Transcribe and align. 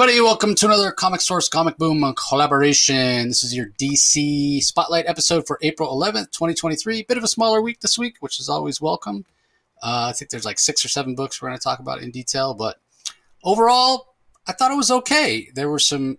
Everybody. 0.00 0.22
Welcome 0.22 0.54
to 0.54 0.64
another 0.64 0.92
Comic 0.92 1.20
Source 1.20 1.46
Comic 1.50 1.76
Boom 1.76 2.14
collaboration. 2.14 3.28
This 3.28 3.44
is 3.44 3.54
your 3.54 3.66
DC 3.78 4.62
Spotlight 4.62 5.04
episode 5.06 5.46
for 5.46 5.58
April 5.60 5.94
11th, 5.94 6.32
2023. 6.32 7.02
Bit 7.02 7.18
of 7.18 7.22
a 7.22 7.28
smaller 7.28 7.60
week 7.60 7.80
this 7.80 7.98
week, 7.98 8.16
which 8.20 8.40
is 8.40 8.48
always 8.48 8.80
welcome. 8.80 9.26
Uh, 9.82 10.08
I 10.08 10.12
think 10.14 10.30
there's 10.30 10.46
like 10.46 10.58
six 10.58 10.82
or 10.86 10.88
seven 10.88 11.14
books 11.14 11.42
we're 11.42 11.48
going 11.48 11.58
to 11.58 11.62
talk 11.62 11.80
about 11.80 12.00
in 12.00 12.10
detail, 12.10 12.54
but 12.54 12.80
overall, 13.44 14.14
I 14.48 14.52
thought 14.52 14.70
it 14.70 14.78
was 14.78 14.90
okay. 14.90 15.50
There 15.54 15.68
were 15.68 15.78
some 15.78 16.16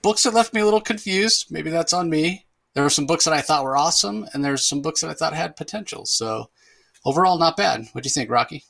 books 0.00 0.22
that 0.22 0.32
left 0.32 0.54
me 0.54 0.62
a 0.62 0.64
little 0.64 0.80
confused. 0.80 1.48
Maybe 1.50 1.68
that's 1.68 1.92
on 1.92 2.08
me. 2.08 2.46
There 2.72 2.84
were 2.84 2.88
some 2.88 3.04
books 3.04 3.26
that 3.26 3.34
I 3.34 3.42
thought 3.42 3.64
were 3.64 3.76
awesome, 3.76 4.26
and 4.32 4.42
there's 4.42 4.64
some 4.64 4.80
books 4.80 5.02
that 5.02 5.10
I 5.10 5.14
thought 5.14 5.34
had 5.34 5.56
potential. 5.56 6.06
So 6.06 6.48
overall, 7.04 7.36
not 7.36 7.58
bad. 7.58 7.86
What 7.92 8.02
do 8.02 8.06
you 8.06 8.12
think, 8.12 8.30
Rocky? 8.30 8.64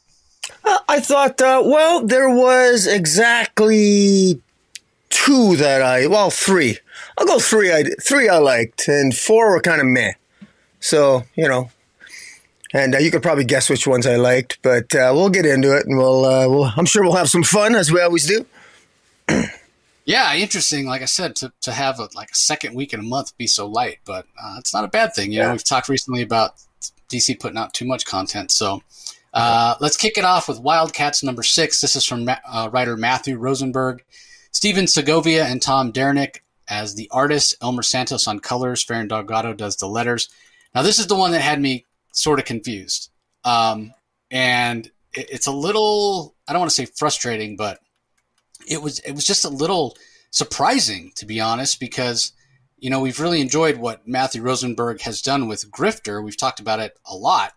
Uh, 0.64 0.78
I 0.88 1.00
thought, 1.00 1.40
uh, 1.40 1.62
well, 1.64 2.04
there 2.06 2.30
was 2.30 2.86
exactly 2.86 4.40
two 5.10 5.56
that 5.56 5.82
I, 5.82 6.06
well, 6.06 6.30
three. 6.30 6.78
I'll 7.18 7.26
go 7.26 7.38
three. 7.38 7.72
I 7.72 7.84
three 8.02 8.28
I 8.28 8.38
liked, 8.38 8.88
and 8.88 9.16
four 9.16 9.52
were 9.52 9.60
kind 9.60 9.80
of 9.80 9.86
meh. 9.86 10.12
So 10.80 11.22
you 11.34 11.48
know, 11.48 11.70
and 12.74 12.96
uh, 12.96 12.98
you 12.98 13.10
could 13.10 13.22
probably 13.22 13.44
guess 13.44 13.70
which 13.70 13.86
ones 13.86 14.04
I 14.04 14.16
liked, 14.16 14.58
but 14.60 14.92
uh, 14.94 15.12
we'll 15.14 15.30
get 15.30 15.46
into 15.46 15.74
it, 15.74 15.86
and 15.86 15.96
we'll, 15.96 16.24
uh, 16.24 16.48
we'll, 16.48 16.72
I'm 16.76 16.86
sure 16.86 17.04
we'll 17.04 17.14
have 17.14 17.30
some 17.30 17.44
fun 17.44 17.76
as 17.76 17.92
we 17.92 18.00
always 18.00 18.26
do. 18.26 18.44
yeah, 20.04 20.34
interesting. 20.34 20.84
Like 20.84 21.00
I 21.00 21.06
said, 21.06 21.36
to, 21.36 21.52
to 21.62 21.72
have 21.72 22.00
a, 22.00 22.08
like 22.16 22.32
a 22.32 22.34
second 22.34 22.74
week 22.74 22.92
in 22.92 22.98
a 22.98 23.04
month 23.04 23.36
be 23.38 23.46
so 23.46 23.66
light, 23.66 24.00
but 24.04 24.26
uh, 24.42 24.56
it's 24.58 24.74
not 24.74 24.82
a 24.82 24.88
bad 24.88 25.14
thing. 25.14 25.30
You 25.30 25.38
yeah. 25.38 25.46
know, 25.46 25.52
we've 25.52 25.64
talked 25.64 25.88
recently 25.88 26.20
about 26.20 26.56
DC 27.08 27.38
putting 27.38 27.58
out 27.58 27.72
too 27.74 27.86
much 27.86 28.04
content, 28.04 28.50
so 28.50 28.82
uh, 29.34 29.74
let's 29.80 29.96
kick 29.96 30.16
it 30.16 30.24
off 30.24 30.48
with 30.48 30.60
Wildcats 30.60 31.22
number 31.22 31.42
six. 31.42 31.80
This 31.80 31.96
is 31.96 32.06
from 32.06 32.28
uh, 32.28 32.70
writer 32.72 32.96
Matthew 32.96 33.36
Rosenberg, 33.36 34.04
Stephen 34.52 34.86
Segovia, 34.86 35.44
and 35.44 35.60
Tom 35.60 35.90
Derenick 35.90 36.44
as 36.68 36.94
the 36.94 37.08
artist. 37.10 37.56
Elmer 37.60 37.82
Santos 37.82 38.28
on 38.28 38.38
colors. 38.38 38.84
Ferran 38.84 39.08
Delgado 39.08 39.52
does 39.52 39.76
the 39.76 39.88
letters. 39.88 40.28
Now, 40.74 40.82
this 40.82 40.98
is 40.98 41.08
the 41.08 41.16
one 41.16 41.32
that 41.32 41.40
had 41.40 41.60
me 41.60 41.84
sort 42.12 42.38
of 42.38 42.44
confused. 42.44 43.10
Um, 43.42 43.92
and 44.30 44.86
it, 45.12 45.28
it's 45.30 45.46
a 45.46 45.52
little, 45.52 46.36
I 46.46 46.52
don't 46.52 46.60
want 46.60 46.70
to 46.70 46.76
say 46.76 46.86
frustrating, 46.86 47.56
but 47.56 47.80
it 48.66 48.80
was, 48.80 49.00
it 49.00 49.12
was 49.12 49.26
just 49.26 49.44
a 49.44 49.50
little 49.50 49.96
surprising, 50.30 51.12
to 51.16 51.26
be 51.26 51.40
honest, 51.40 51.80
because, 51.80 52.32
you 52.78 52.88
know, 52.88 53.00
we've 53.00 53.20
really 53.20 53.40
enjoyed 53.40 53.78
what 53.78 54.06
Matthew 54.06 54.42
Rosenberg 54.42 55.00
has 55.02 55.20
done 55.20 55.48
with 55.48 55.70
Grifter. 55.70 56.24
We've 56.24 56.36
talked 56.36 56.60
about 56.60 56.80
it 56.80 56.96
a 57.04 57.16
lot. 57.16 57.52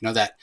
You 0.00 0.06
know, 0.06 0.12
that 0.14 0.34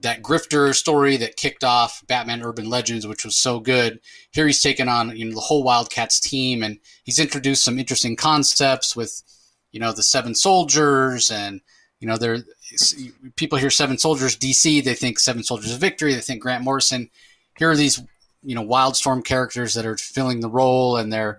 that 0.00 0.22
grifter 0.22 0.74
story 0.74 1.16
that 1.18 1.36
kicked 1.36 1.62
off 1.62 2.02
Batman 2.06 2.42
Urban 2.42 2.68
Legends, 2.68 3.06
which 3.06 3.24
was 3.24 3.36
so 3.36 3.60
good. 3.60 4.00
Here 4.32 4.46
he's 4.46 4.62
taken 4.62 4.88
on 4.88 5.16
you 5.16 5.26
know 5.26 5.34
the 5.34 5.40
whole 5.40 5.62
Wildcats 5.62 6.20
team, 6.20 6.62
and 6.62 6.78
he's 7.04 7.18
introduced 7.18 7.64
some 7.64 7.78
interesting 7.78 8.16
concepts 8.16 8.96
with 8.96 9.22
you 9.72 9.80
know 9.80 9.92
the 9.92 10.02
Seven 10.02 10.34
Soldiers, 10.34 11.30
and 11.30 11.60
you 12.00 12.08
know 12.08 12.16
there 12.16 12.38
people 13.36 13.58
hear 13.58 13.70
Seven 13.70 13.98
Soldiers 13.98 14.36
DC, 14.36 14.82
they 14.82 14.94
think 14.94 15.18
Seven 15.18 15.42
Soldiers 15.42 15.72
of 15.72 15.80
Victory, 15.80 16.14
they 16.14 16.20
think 16.20 16.42
Grant 16.42 16.64
Morrison. 16.64 17.10
Here 17.58 17.70
are 17.70 17.76
these 17.76 18.02
you 18.42 18.54
know 18.54 18.64
Wildstorm 18.64 19.24
characters 19.24 19.74
that 19.74 19.86
are 19.86 19.96
filling 19.96 20.40
the 20.40 20.50
role, 20.50 20.96
and 20.96 21.12
they're 21.12 21.38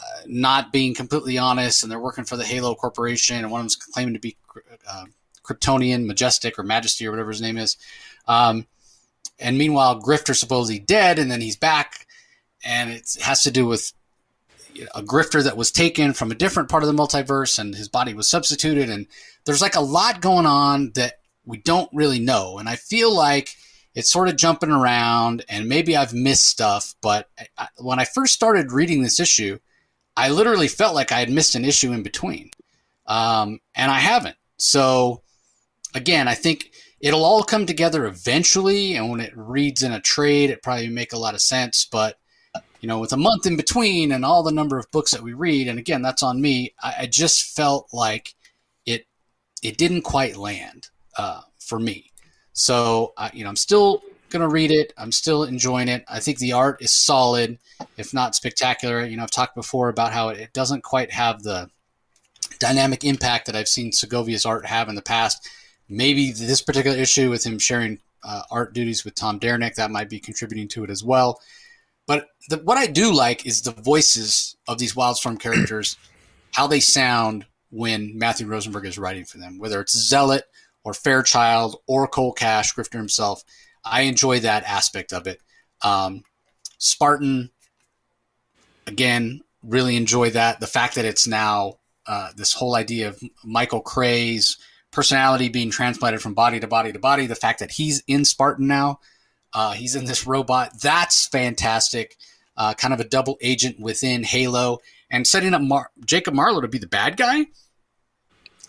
uh, 0.00 0.22
not 0.26 0.72
being 0.72 0.94
completely 0.94 1.38
honest, 1.38 1.82
and 1.82 1.90
they're 1.90 1.98
working 2.00 2.24
for 2.24 2.36
the 2.36 2.44
Halo 2.44 2.74
Corporation, 2.74 3.38
and 3.38 3.50
one 3.50 3.60
of 3.60 3.64
them's 3.64 3.76
claiming 3.76 4.14
to 4.14 4.20
be 4.20 4.36
uh, 4.88 5.06
Kryptonian 5.46 6.06
Majestic 6.06 6.58
or 6.58 6.62
Majesty 6.62 7.06
or 7.06 7.10
whatever 7.10 7.30
his 7.30 7.42
name 7.42 7.56
is. 7.56 7.76
Um, 8.26 8.66
and 9.38 9.58
meanwhile, 9.58 10.00
Grifter 10.00 10.34
supposedly 10.34 10.78
dead, 10.78 11.18
and 11.18 11.30
then 11.30 11.40
he's 11.40 11.56
back, 11.56 12.06
and 12.64 12.90
it 12.90 13.16
has 13.22 13.42
to 13.42 13.50
do 13.50 13.66
with 13.66 13.92
a 14.94 15.02
grifter 15.02 15.42
that 15.42 15.56
was 15.56 15.70
taken 15.70 16.12
from 16.12 16.30
a 16.30 16.34
different 16.34 16.68
part 16.68 16.82
of 16.82 16.86
the 16.86 16.94
multiverse, 16.94 17.58
and 17.58 17.74
his 17.74 17.88
body 17.88 18.14
was 18.14 18.28
substituted. 18.28 18.90
And 18.90 19.06
there's 19.44 19.62
like 19.62 19.76
a 19.76 19.80
lot 19.80 20.20
going 20.20 20.46
on 20.46 20.92
that 20.94 21.14
we 21.44 21.58
don't 21.58 21.88
really 21.92 22.18
know, 22.18 22.58
and 22.58 22.68
I 22.68 22.76
feel 22.76 23.14
like 23.14 23.50
it's 23.94 24.12
sort 24.12 24.28
of 24.28 24.36
jumping 24.36 24.70
around, 24.70 25.44
and 25.48 25.68
maybe 25.68 25.96
I've 25.96 26.12
missed 26.12 26.46
stuff. 26.46 26.94
But 27.00 27.28
I, 27.56 27.68
when 27.78 27.98
I 27.98 28.04
first 28.04 28.34
started 28.34 28.72
reading 28.72 29.02
this 29.02 29.20
issue, 29.20 29.58
I 30.16 30.30
literally 30.30 30.68
felt 30.68 30.94
like 30.94 31.12
I 31.12 31.20
had 31.20 31.30
missed 31.30 31.54
an 31.54 31.64
issue 31.64 31.92
in 31.92 32.02
between, 32.02 32.50
um, 33.06 33.60
and 33.74 33.90
I 33.90 33.98
haven't. 33.98 34.36
So 34.58 35.22
again, 35.96 36.28
I 36.28 36.34
think 36.34 36.70
it'll 37.00 37.24
all 37.24 37.42
come 37.42 37.66
together 37.66 38.06
eventually, 38.06 38.94
and 38.94 39.10
when 39.10 39.20
it 39.20 39.32
reads 39.34 39.82
in 39.82 39.92
a 39.92 40.00
trade, 40.00 40.50
it 40.50 40.62
probably 40.62 40.88
make 40.88 41.12
a 41.12 41.18
lot 41.18 41.34
of 41.34 41.40
sense. 41.40 41.86
But 41.90 42.18
you 42.80 42.88
know, 42.88 42.98
with 42.98 43.12
a 43.12 43.16
month 43.16 43.46
in 43.46 43.56
between 43.56 44.12
and 44.12 44.24
all 44.24 44.42
the 44.42 44.52
number 44.52 44.78
of 44.78 44.90
books 44.90 45.10
that 45.10 45.22
we 45.22 45.32
read, 45.32 45.68
and 45.68 45.78
again, 45.78 46.02
that's 46.02 46.22
on 46.22 46.40
me. 46.40 46.74
I, 46.82 46.94
I 47.00 47.06
just 47.06 47.56
felt 47.56 47.88
like 47.92 48.34
it 48.84 49.06
it 49.62 49.78
didn't 49.78 50.02
quite 50.02 50.36
land 50.36 50.90
uh, 51.16 51.40
for 51.58 51.78
me. 51.78 52.12
So 52.52 53.14
you 53.32 53.44
know, 53.44 53.50
I'm 53.50 53.56
still 53.56 54.02
gonna 54.30 54.48
read 54.48 54.70
it. 54.70 54.92
I'm 54.98 55.12
still 55.12 55.44
enjoying 55.44 55.88
it. 55.88 56.04
I 56.08 56.20
think 56.20 56.38
the 56.38 56.52
art 56.52 56.82
is 56.82 56.92
solid, 56.92 57.58
if 57.96 58.12
not 58.12 58.34
spectacular. 58.34 59.04
You 59.04 59.16
know, 59.16 59.22
I've 59.22 59.30
talked 59.30 59.54
before 59.54 59.88
about 59.88 60.12
how 60.12 60.28
it, 60.28 60.38
it 60.38 60.52
doesn't 60.52 60.82
quite 60.82 61.12
have 61.12 61.42
the 61.42 61.70
dynamic 62.58 63.04
impact 63.04 63.46
that 63.46 63.56
I've 63.56 63.68
seen 63.68 63.90
Segovia's 63.90 64.46
art 64.46 64.66
have 64.66 64.88
in 64.88 64.94
the 64.94 65.02
past 65.02 65.46
maybe 65.88 66.32
this 66.32 66.62
particular 66.62 66.96
issue 66.96 67.30
with 67.30 67.44
him 67.44 67.58
sharing 67.58 68.00
uh, 68.24 68.42
art 68.50 68.74
duties 68.74 69.04
with 69.04 69.14
Tom 69.14 69.38
Derenick 69.38 69.76
that 69.76 69.90
might 69.90 70.10
be 70.10 70.18
contributing 70.18 70.68
to 70.68 70.84
it 70.84 70.90
as 70.90 71.04
well. 71.04 71.40
But 72.06 72.28
the, 72.48 72.58
what 72.58 72.78
I 72.78 72.86
do 72.86 73.12
like 73.12 73.46
is 73.46 73.62
the 73.62 73.72
voices 73.72 74.56
of 74.68 74.78
these 74.78 74.94
Wildstorm 74.94 75.38
characters, 75.38 75.96
how 76.52 76.66
they 76.66 76.80
sound 76.80 77.46
when 77.70 78.16
Matthew 78.16 78.46
Rosenberg 78.46 78.86
is 78.86 78.98
writing 78.98 79.24
for 79.24 79.38
them, 79.38 79.58
whether 79.58 79.80
it's 79.80 79.96
Zealot 79.96 80.44
or 80.84 80.94
Fairchild 80.94 81.76
or 81.86 82.06
Cole 82.06 82.32
Cash, 82.32 82.74
Grifter 82.74 82.94
himself. 82.94 83.42
I 83.84 84.02
enjoy 84.02 84.40
that 84.40 84.64
aspect 84.64 85.12
of 85.12 85.26
it. 85.26 85.40
Um, 85.82 86.22
Spartan, 86.78 87.50
again, 88.86 89.40
really 89.62 89.96
enjoy 89.96 90.30
that. 90.30 90.60
The 90.60 90.66
fact 90.66 90.94
that 90.94 91.04
it's 91.04 91.26
now 91.26 91.78
uh, 92.06 92.30
this 92.36 92.52
whole 92.52 92.76
idea 92.76 93.08
of 93.08 93.20
Michael 93.44 93.80
Cray's 93.80 94.58
personality 94.96 95.50
being 95.50 95.70
transplanted 95.70 96.22
from 96.22 96.32
body 96.32 96.58
to 96.58 96.66
body 96.66 96.90
to 96.90 96.98
body. 96.98 97.26
The 97.26 97.34
fact 97.34 97.58
that 97.58 97.72
he's 97.72 98.02
in 98.06 98.24
Spartan 98.24 98.66
now, 98.66 99.00
uh, 99.52 99.72
he's 99.72 99.94
in 99.94 100.06
this 100.06 100.26
robot, 100.26 100.80
that's 100.80 101.26
fantastic. 101.26 102.16
Uh, 102.56 102.72
kind 102.72 102.94
of 102.94 103.00
a 103.00 103.04
double 103.04 103.36
agent 103.42 103.78
within 103.78 104.24
Halo, 104.24 104.78
and 105.10 105.26
setting 105.26 105.52
up 105.52 105.60
Mar- 105.60 105.90
Jacob 106.06 106.32
Marlowe 106.32 106.62
to 106.62 106.68
be 106.68 106.78
the 106.78 106.86
bad 106.86 107.18
guy. 107.18 107.44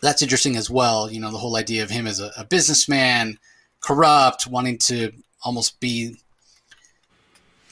That's 0.02 0.22
interesting 0.22 0.58
as 0.58 0.70
well. 0.70 1.10
You 1.10 1.22
know, 1.22 1.32
the 1.32 1.38
whole 1.38 1.56
idea 1.56 1.84
of 1.84 1.90
him 1.90 2.06
as 2.06 2.20
a, 2.20 2.34
a 2.36 2.44
businessman, 2.44 3.40
corrupt, 3.80 4.48
wanting 4.48 4.80
to 4.80 5.14
almost 5.44 5.80
be, 5.80 6.18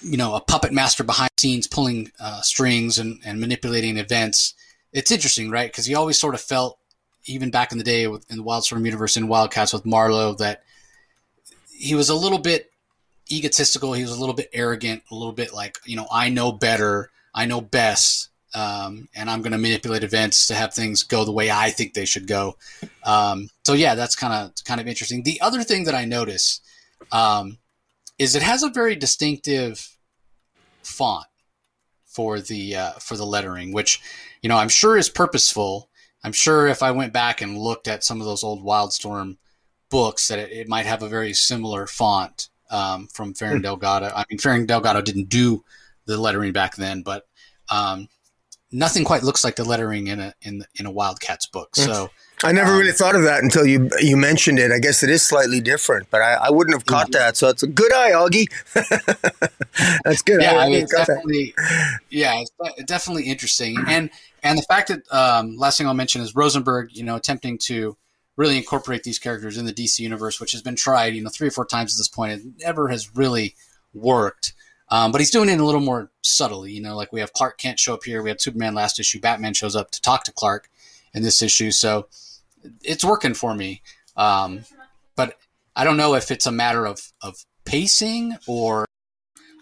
you 0.02 0.16
know, 0.16 0.34
a 0.34 0.40
puppet 0.40 0.72
master 0.72 1.04
behind 1.04 1.32
scenes, 1.36 1.68
pulling 1.68 2.10
uh, 2.22 2.40
strings 2.40 2.98
and, 3.00 3.20
and 3.26 3.42
manipulating 3.42 3.98
events. 3.98 4.54
It's 4.94 5.12
interesting, 5.12 5.52
right? 5.52 5.70
Because 5.70 5.88
he 5.88 5.94
always 5.94 6.18
sort 6.18 6.36
of 6.36 6.40
felt 6.40 6.80
even 7.26 7.52
back 7.52 7.72
in 7.72 7.78
the 7.78 7.84
day 7.84 8.08
with, 8.08 8.30
in 8.32 8.38
the 8.38 8.44
Wildstorm 8.44 8.86
universe 8.86 9.18
in 9.18 9.28
Wildcats 9.28 9.74
with 9.74 9.86
Marlowe 9.86 10.34
that 10.36 10.64
he 11.72 11.96
was 11.96 12.10
a 12.10 12.16
little 12.16 12.40
bit 12.40 12.72
egotistical. 13.32 13.94
He 13.94 14.04
was 14.04 14.12
a 14.12 14.20
little 14.20 14.36
bit 14.36 14.50
arrogant, 14.54 15.04
a 15.12 15.16
little 15.16 15.34
bit 15.34 15.54
like, 15.54 15.80
you 15.86 15.96
know, 15.96 16.08
I 16.12 16.30
know 16.30 16.52
better, 16.52 17.10
I 17.34 17.46
know 17.46 17.62
best, 17.62 18.30
um, 18.54 19.10
and 19.16 19.30
I'm 19.30 19.42
going 19.42 19.52
to 19.52 19.58
manipulate 19.58 20.04
events 20.04 20.48
to 20.48 20.56
have 20.56 20.74
things 20.74 21.04
go 21.04 21.26
the 21.26 21.32
way 21.32 21.52
I 21.52 21.70
think 21.72 21.94
they 21.94 22.06
should 22.06 22.28
go. 22.28 22.56
Um, 23.04 23.50
so 23.66 23.74
yeah, 23.74 23.96
that's 23.96 24.16
kind 24.16 24.34
of 24.34 24.64
kind 24.64 24.80
of 24.80 24.88
interesting. 24.88 25.24
The 25.24 25.42
other 25.42 25.64
thing 25.64 25.84
that 25.86 25.96
I 25.96 26.06
notice 26.06 26.62
um, 27.12 27.58
is 28.18 28.36
it 28.36 28.44
has 28.44 28.64
a 28.64 28.70
very 28.70 28.96
distinctive 28.96 29.98
font 30.84 31.26
for 32.06 32.40
the 32.40 32.78
uh, 32.78 32.92
for 32.94 33.18
the 33.18 33.26
lettering, 33.26 33.74
which 33.74 34.00
you 34.42 34.48
know 34.48 34.58
I'm 34.58 34.70
sure 34.70 34.98
is 34.98 35.10
purposeful 35.10 35.90
I'm 36.26 36.34
sure 36.34 36.66
if 36.66 36.82
I 36.82 36.90
went 36.90 37.14
back 37.14 37.42
and 37.42 37.56
looked 37.56 37.88
at 37.88 38.04
some 38.04 38.20
of 38.20 38.26
those 38.26 38.44
old 38.44 38.66
Wildstorm 38.66 39.38
books, 39.92 40.28
that 40.28 40.40
it, 40.40 40.52
it 40.52 40.68
might 40.68 40.88
have 40.88 41.04
a 41.04 41.08
very 41.08 41.34
similar 41.34 41.86
font 41.86 42.50
um, 42.72 43.08
from 43.14 43.36
Ferran 43.36 43.58
hmm. 43.58 43.62
Delgado. 43.62 44.08
I 44.08 44.26
mean, 44.28 44.40
Ferran 44.40 44.66
Delgado 44.66 45.02
didn't 45.02 45.30
do 45.30 45.64
the 46.08 46.18
lettering 46.18 46.52
back 46.52 46.78
then, 46.78 47.04
but 47.04 47.28
um, 47.70 48.08
nothing 48.72 49.04
quite 49.04 49.22
looks 49.22 49.44
like 49.44 49.56
the 49.56 49.64
lettering 49.64 50.08
in 50.08 50.20
a 50.20 50.34
in 50.42 50.66
in 50.80 50.88
a 50.88 50.92
Wildcats 50.92 51.46
book. 51.46 51.76
So 51.76 52.10
I 52.44 52.52
never 52.52 52.72
um, 52.72 52.80
really 52.80 52.92
thought 52.92 53.16
of 53.16 53.24
that 53.24 53.44
until 53.44 53.66
you 53.66 53.90
you 54.00 54.18
mentioned 54.18 54.60
it. 54.60 54.72
I 54.72 54.80
guess 54.80 55.04
it 55.04 55.10
is 55.10 55.26
slightly 55.26 55.62
different, 55.62 56.10
but 56.10 56.22
I, 56.22 56.34
I 56.34 56.50
wouldn't 56.50 56.76
have 56.76 56.86
caught 56.86 57.08
mm-hmm. 57.08 57.20
that. 57.20 57.38
So 57.38 57.48
it's 57.48 57.64
a 57.64 57.68
good 57.68 57.94
eye, 57.94 58.12
Augie. 58.12 58.50
That's 60.04 60.22
good. 60.22 60.42
Yeah, 60.42 60.58
I 60.58 60.70
mean, 60.70 60.84
it's 60.84 60.94
definitely 60.94 61.54
yeah, 62.10 62.42
it's 62.42 62.84
definitely 62.86 63.24
interesting, 63.24 63.78
and 63.88 64.10
and 64.44 64.58
the 64.58 64.64
fact 64.64 64.90
that 64.90 65.02
um, 65.12 65.58
last 65.58 65.78
thing 65.78 65.88
I'll 65.88 65.94
mention 65.94 66.22
is 66.22 66.36
Rosenberg, 66.36 66.90
you 66.92 67.04
know, 67.04 67.16
attempting 67.16 67.58
to 67.60 67.98
really 68.38 68.58
incorporate 68.58 69.04
these 69.04 69.18
characters 69.18 69.58
in 69.58 69.66
the 69.66 69.74
DC 69.74 70.00
universe, 70.00 70.40
which 70.40 70.52
has 70.52 70.62
been 70.62 70.76
tried, 70.76 71.16
you 71.16 71.24
know, 71.24 71.30
three 71.30 71.48
or 71.48 71.52
four 71.52 71.66
times 71.66 71.96
at 71.96 71.98
this 71.98 72.10
point. 72.10 72.34
It 72.34 72.42
never 72.60 72.90
has 72.90 73.16
really 73.16 73.56
worked. 73.94 74.54
Um, 74.90 75.12
but 75.12 75.20
he's 75.20 75.32
doing 75.32 75.50
it 75.50 75.60
a 75.60 75.66
little 75.66 75.82
more 75.82 76.12
subtly. 76.22 76.72
You 76.72 76.82
know, 76.82 76.96
like 76.96 77.12
we 77.12 77.22
have 77.22 77.34
Clark 77.34 77.58
Kent 77.58 77.80
show 77.80 77.94
up 77.94 78.04
here. 78.04 78.22
We 78.22 78.30
had 78.30 78.42
Superman 78.42 78.76
last 78.76 79.00
issue. 79.00 79.20
Batman 79.20 79.54
shows 79.54 79.76
up 79.76 79.90
to 79.92 80.02
talk 80.02 80.26
to 80.26 80.32
Clark 80.32 80.70
in 81.14 81.24
this 81.24 81.42
issue. 81.42 81.72
So 81.72 82.08
it's 82.84 83.04
working 83.04 83.34
for 83.34 83.56
me. 83.56 83.82
Um, 84.16 84.66
but 85.16 85.38
I 85.76 85.84
don't 85.84 85.98
know 85.98 86.16
if 86.16 86.32
it's 86.32 86.46
a 86.46 86.52
matter 86.52 86.86
of, 86.86 87.12
of 87.22 87.46
pacing 87.66 88.36
or 88.48 88.86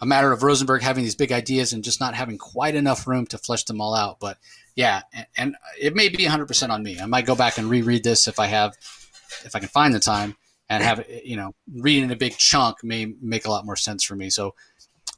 a 0.01 0.05
matter 0.05 0.31
of 0.31 0.43
Rosenberg 0.43 0.81
having 0.81 1.03
these 1.03 1.15
big 1.15 1.31
ideas 1.31 1.73
and 1.73 1.83
just 1.83 1.99
not 1.99 2.13
having 2.13 2.37
quite 2.37 2.75
enough 2.75 3.07
room 3.07 3.25
to 3.27 3.37
flesh 3.37 3.63
them 3.63 3.81
all 3.81 3.95
out. 3.95 4.19
But 4.19 4.37
yeah, 4.75 5.01
and, 5.13 5.25
and 5.37 5.55
it 5.79 5.95
may 5.95 6.09
be 6.09 6.25
100% 6.25 6.69
on 6.69 6.83
me. 6.83 6.99
I 6.99 7.05
might 7.05 7.25
go 7.25 7.35
back 7.35 7.57
and 7.57 7.69
reread 7.69 8.03
this 8.03 8.27
if 8.27 8.39
I 8.39 8.47
have, 8.47 8.75
if 9.45 9.55
I 9.55 9.59
can 9.59 9.69
find 9.69 9.93
the 9.93 9.99
time 9.99 10.35
and 10.69 10.83
have 10.83 11.05
you 11.23 11.35
know, 11.35 11.53
reading 11.73 12.11
a 12.11 12.15
big 12.15 12.37
chunk 12.37 12.83
may 12.83 13.13
make 13.21 13.45
a 13.45 13.49
lot 13.49 13.65
more 13.65 13.75
sense 13.75 14.03
for 14.03 14.15
me. 14.15 14.29
So 14.29 14.55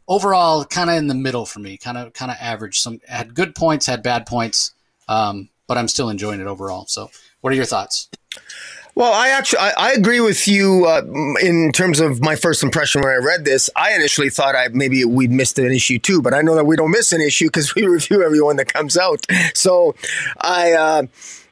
overall, 0.07 0.65
kind 0.65 0.89
of 0.89 0.97
in 0.97 1.07
the 1.07 1.15
middle 1.15 1.45
for 1.45 1.59
me, 1.59 1.77
kind 1.77 1.97
of 1.97 2.13
kind 2.13 2.31
of 2.31 2.37
average. 2.39 2.79
Some 2.79 2.99
had 3.07 3.33
good 3.33 3.55
points, 3.55 3.85
had 3.85 4.03
bad 4.03 4.25
points, 4.25 4.73
um, 5.07 5.49
but 5.67 5.77
I'm 5.77 5.87
still 5.87 6.09
enjoying 6.09 6.41
it 6.41 6.47
overall. 6.47 6.85
So, 6.87 7.09
what 7.45 7.53
are 7.53 7.57
your 7.57 7.65
thoughts? 7.65 8.09
Well, 8.95 9.13
I 9.13 9.29
actually 9.29 9.59
I, 9.59 9.73
I 9.77 9.91
agree 9.91 10.19
with 10.19 10.47
you 10.47 10.85
uh, 10.87 11.03
in 11.39 11.71
terms 11.71 11.99
of 11.99 12.21
my 12.21 12.35
first 12.35 12.63
impression 12.63 13.01
when 13.01 13.11
I 13.11 13.17
read 13.17 13.45
this. 13.45 13.69
I 13.75 13.93
initially 13.93 14.31
thought 14.31 14.55
I 14.55 14.69
maybe 14.69 15.05
we'd 15.05 15.29
missed 15.29 15.59
an 15.59 15.71
issue 15.71 15.99
too, 15.99 16.23
but 16.23 16.33
I 16.33 16.41
know 16.41 16.55
that 16.55 16.65
we 16.65 16.75
don't 16.75 16.89
miss 16.89 17.11
an 17.11 17.21
issue 17.21 17.45
because 17.45 17.75
we 17.75 17.85
review 17.85 18.23
everyone 18.23 18.55
that 18.55 18.73
comes 18.73 18.97
out. 18.97 19.23
So 19.53 19.95
I. 20.41 20.73
Uh, 20.73 21.03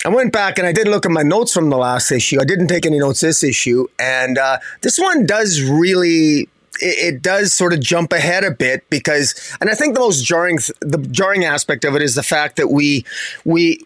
I 0.06 0.10
went 0.10 0.34
back 0.34 0.58
and 0.58 0.68
I 0.68 0.74
did 0.74 0.90
look 0.90 1.06
at 1.06 1.14
my 1.14 1.22
notes 1.22 1.54
from 1.54 1.70
the 1.70 1.78
last 1.78 2.12
issue. 2.12 2.38
I 2.42 2.44
didn't 2.44 2.68
take 2.68 2.86
any 2.86 3.00
notes 3.00 3.22
this 3.22 3.42
issue, 3.42 3.88
and 3.98 4.38
uh, 4.38 4.58
this 4.82 5.00
one 5.00 5.26
does 5.26 5.62
really 5.62 6.50
it, 6.82 7.22
does 7.22 7.54
sort 7.54 7.72
of 7.72 7.80
jump 7.80 8.12
ahead 8.12 8.44
a 8.44 8.52
bit 8.52 8.90
because, 8.90 9.56
and 9.62 9.70
I 9.70 9.76
think 9.76 9.94
the 9.94 10.02
most 10.02 10.26
jarring, 10.26 10.58
the 10.82 10.98
jarring 11.10 11.46
aspect 11.46 11.86
of 11.86 11.96
it 11.96 12.02
is 12.02 12.16
the 12.16 12.24
fact 12.24 12.58
that 12.58 12.70
we, 12.70 13.06
we, 13.46 13.80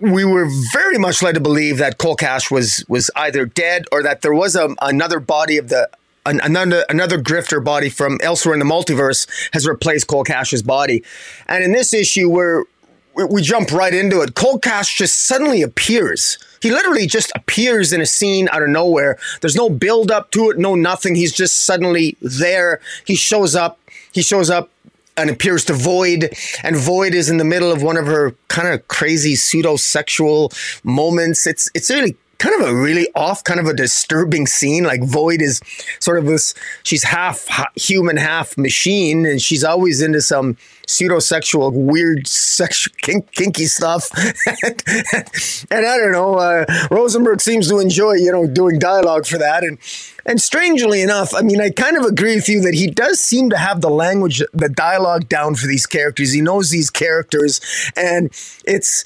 we 0.00 0.24
were 0.24 0.48
very 0.72 0.98
much 0.98 1.22
led 1.22 1.34
to 1.34 1.40
believe 1.40 1.78
that 1.78 1.98
Cole 1.98 2.16
Cash 2.16 2.50
was 2.50 2.84
was 2.88 3.10
either 3.16 3.46
dead 3.46 3.86
or 3.92 4.02
that 4.02 4.22
there 4.22 4.34
was 4.34 4.54
a, 4.56 4.74
another 4.82 5.20
body 5.20 5.56
of 5.56 5.68
the 5.68 5.88
another 6.24 6.84
another 6.88 7.18
grifter 7.18 7.62
body 7.62 7.88
from 7.88 8.18
elsewhere 8.22 8.54
in 8.54 8.58
the 8.58 8.66
multiverse 8.66 9.26
has 9.52 9.66
replaced 9.66 10.06
Cole 10.06 10.24
Cash's 10.24 10.62
body, 10.62 11.02
and 11.48 11.64
in 11.64 11.72
this 11.72 11.94
issue 11.94 12.28
we're 12.28 12.64
we 13.30 13.40
jump 13.40 13.72
right 13.72 13.94
into 13.94 14.20
it. 14.20 14.34
Cole 14.34 14.58
Cash 14.58 14.98
just 14.98 15.26
suddenly 15.26 15.62
appears. 15.62 16.38
He 16.60 16.70
literally 16.70 17.06
just 17.06 17.32
appears 17.34 17.92
in 17.92 18.00
a 18.00 18.06
scene 18.06 18.48
out 18.52 18.62
of 18.62 18.68
nowhere. 18.68 19.18
There's 19.40 19.56
no 19.56 19.70
build 19.70 20.10
up 20.10 20.30
to 20.32 20.50
it, 20.50 20.58
no 20.58 20.74
nothing. 20.74 21.14
He's 21.14 21.32
just 21.32 21.64
suddenly 21.64 22.16
there. 22.20 22.80
He 23.06 23.14
shows 23.14 23.54
up. 23.54 23.78
He 24.12 24.22
shows 24.22 24.50
up 24.50 24.70
and 25.16 25.30
appears 25.30 25.64
to 25.66 25.72
Void, 25.72 26.30
and 26.62 26.76
Void 26.76 27.14
is 27.14 27.30
in 27.30 27.38
the 27.38 27.44
middle 27.44 27.72
of 27.72 27.82
one 27.82 27.96
of 27.96 28.06
her 28.06 28.34
kind 28.48 28.68
of 28.68 28.86
crazy 28.88 29.34
pseudo 29.34 29.76
sexual 29.76 30.52
moments. 30.84 31.46
It's 31.46 31.70
it's 31.74 31.90
really 31.90 32.16
kind 32.38 32.60
of 32.60 32.68
a 32.68 32.74
really 32.74 33.08
off, 33.14 33.44
kind 33.44 33.60
of 33.60 33.66
a 33.66 33.74
disturbing 33.74 34.46
scene. 34.46 34.84
Like 34.84 35.02
Void 35.02 35.40
is 35.40 35.60
sort 36.00 36.18
of 36.18 36.26
this, 36.26 36.54
she's 36.82 37.04
half 37.04 37.48
human, 37.76 38.16
half 38.16 38.56
machine, 38.56 39.26
and 39.26 39.40
she's 39.40 39.64
always 39.64 40.02
into 40.02 40.20
some 40.20 40.56
pseudo-sexual, 40.86 41.72
weird, 41.72 42.26
sexual, 42.26 42.94
kink, 43.02 43.30
kinky 43.32 43.66
stuff. 43.66 44.10
and, 44.62 44.82
and, 45.70 45.86
I 45.86 45.96
don't 45.96 46.12
know, 46.12 46.34
uh, 46.36 46.64
Rosenberg 46.90 47.40
seems 47.40 47.68
to 47.68 47.78
enjoy, 47.78 48.14
you 48.14 48.30
know, 48.30 48.46
doing 48.46 48.78
dialogue 48.78 49.26
for 49.26 49.38
that. 49.38 49.64
And 49.64 49.78
and 50.28 50.42
strangely 50.42 51.02
enough, 51.02 51.34
I 51.34 51.42
mean, 51.42 51.60
I 51.60 51.70
kind 51.70 51.96
of 51.96 52.02
agree 52.02 52.34
with 52.34 52.48
you 52.48 52.60
that 52.62 52.74
he 52.74 52.88
does 52.88 53.20
seem 53.20 53.48
to 53.50 53.56
have 53.56 53.80
the 53.80 53.90
language, 53.90 54.42
the 54.52 54.68
dialogue 54.68 55.28
down 55.28 55.54
for 55.54 55.68
these 55.68 55.86
characters. 55.86 56.32
He 56.32 56.40
knows 56.40 56.70
these 56.70 56.90
characters, 56.90 57.60
and 57.96 58.30
it's 58.64 59.04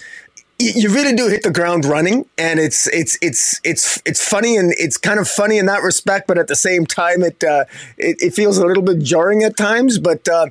you 0.60 0.90
really 0.90 1.14
do 1.14 1.28
hit 1.28 1.42
the 1.42 1.50
ground 1.50 1.84
running 1.84 2.26
and 2.36 2.60
it's 2.60 2.86
it's 2.88 3.18
it's 3.22 3.60
it's 3.64 4.00
it's 4.04 4.26
funny 4.26 4.56
and 4.56 4.74
it's 4.78 4.96
kind 4.96 5.18
of 5.18 5.26
funny 5.26 5.58
in 5.58 5.66
that 5.66 5.82
respect 5.82 6.26
but 6.26 6.38
at 6.38 6.48
the 6.48 6.56
same 6.56 6.84
time 6.86 7.22
it 7.22 7.42
uh, 7.42 7.64
it, 7.96 8.22
it, 8.22 8.34
feels 8.34 8.58
a 8.58 8.66
little 8.66 8.82
bit 8.82 8.98
jarring 8.98 9.42
at 9.42 9.56
times. 9.56 9.98
But 9.98 10.28
uh, 10.28 10.46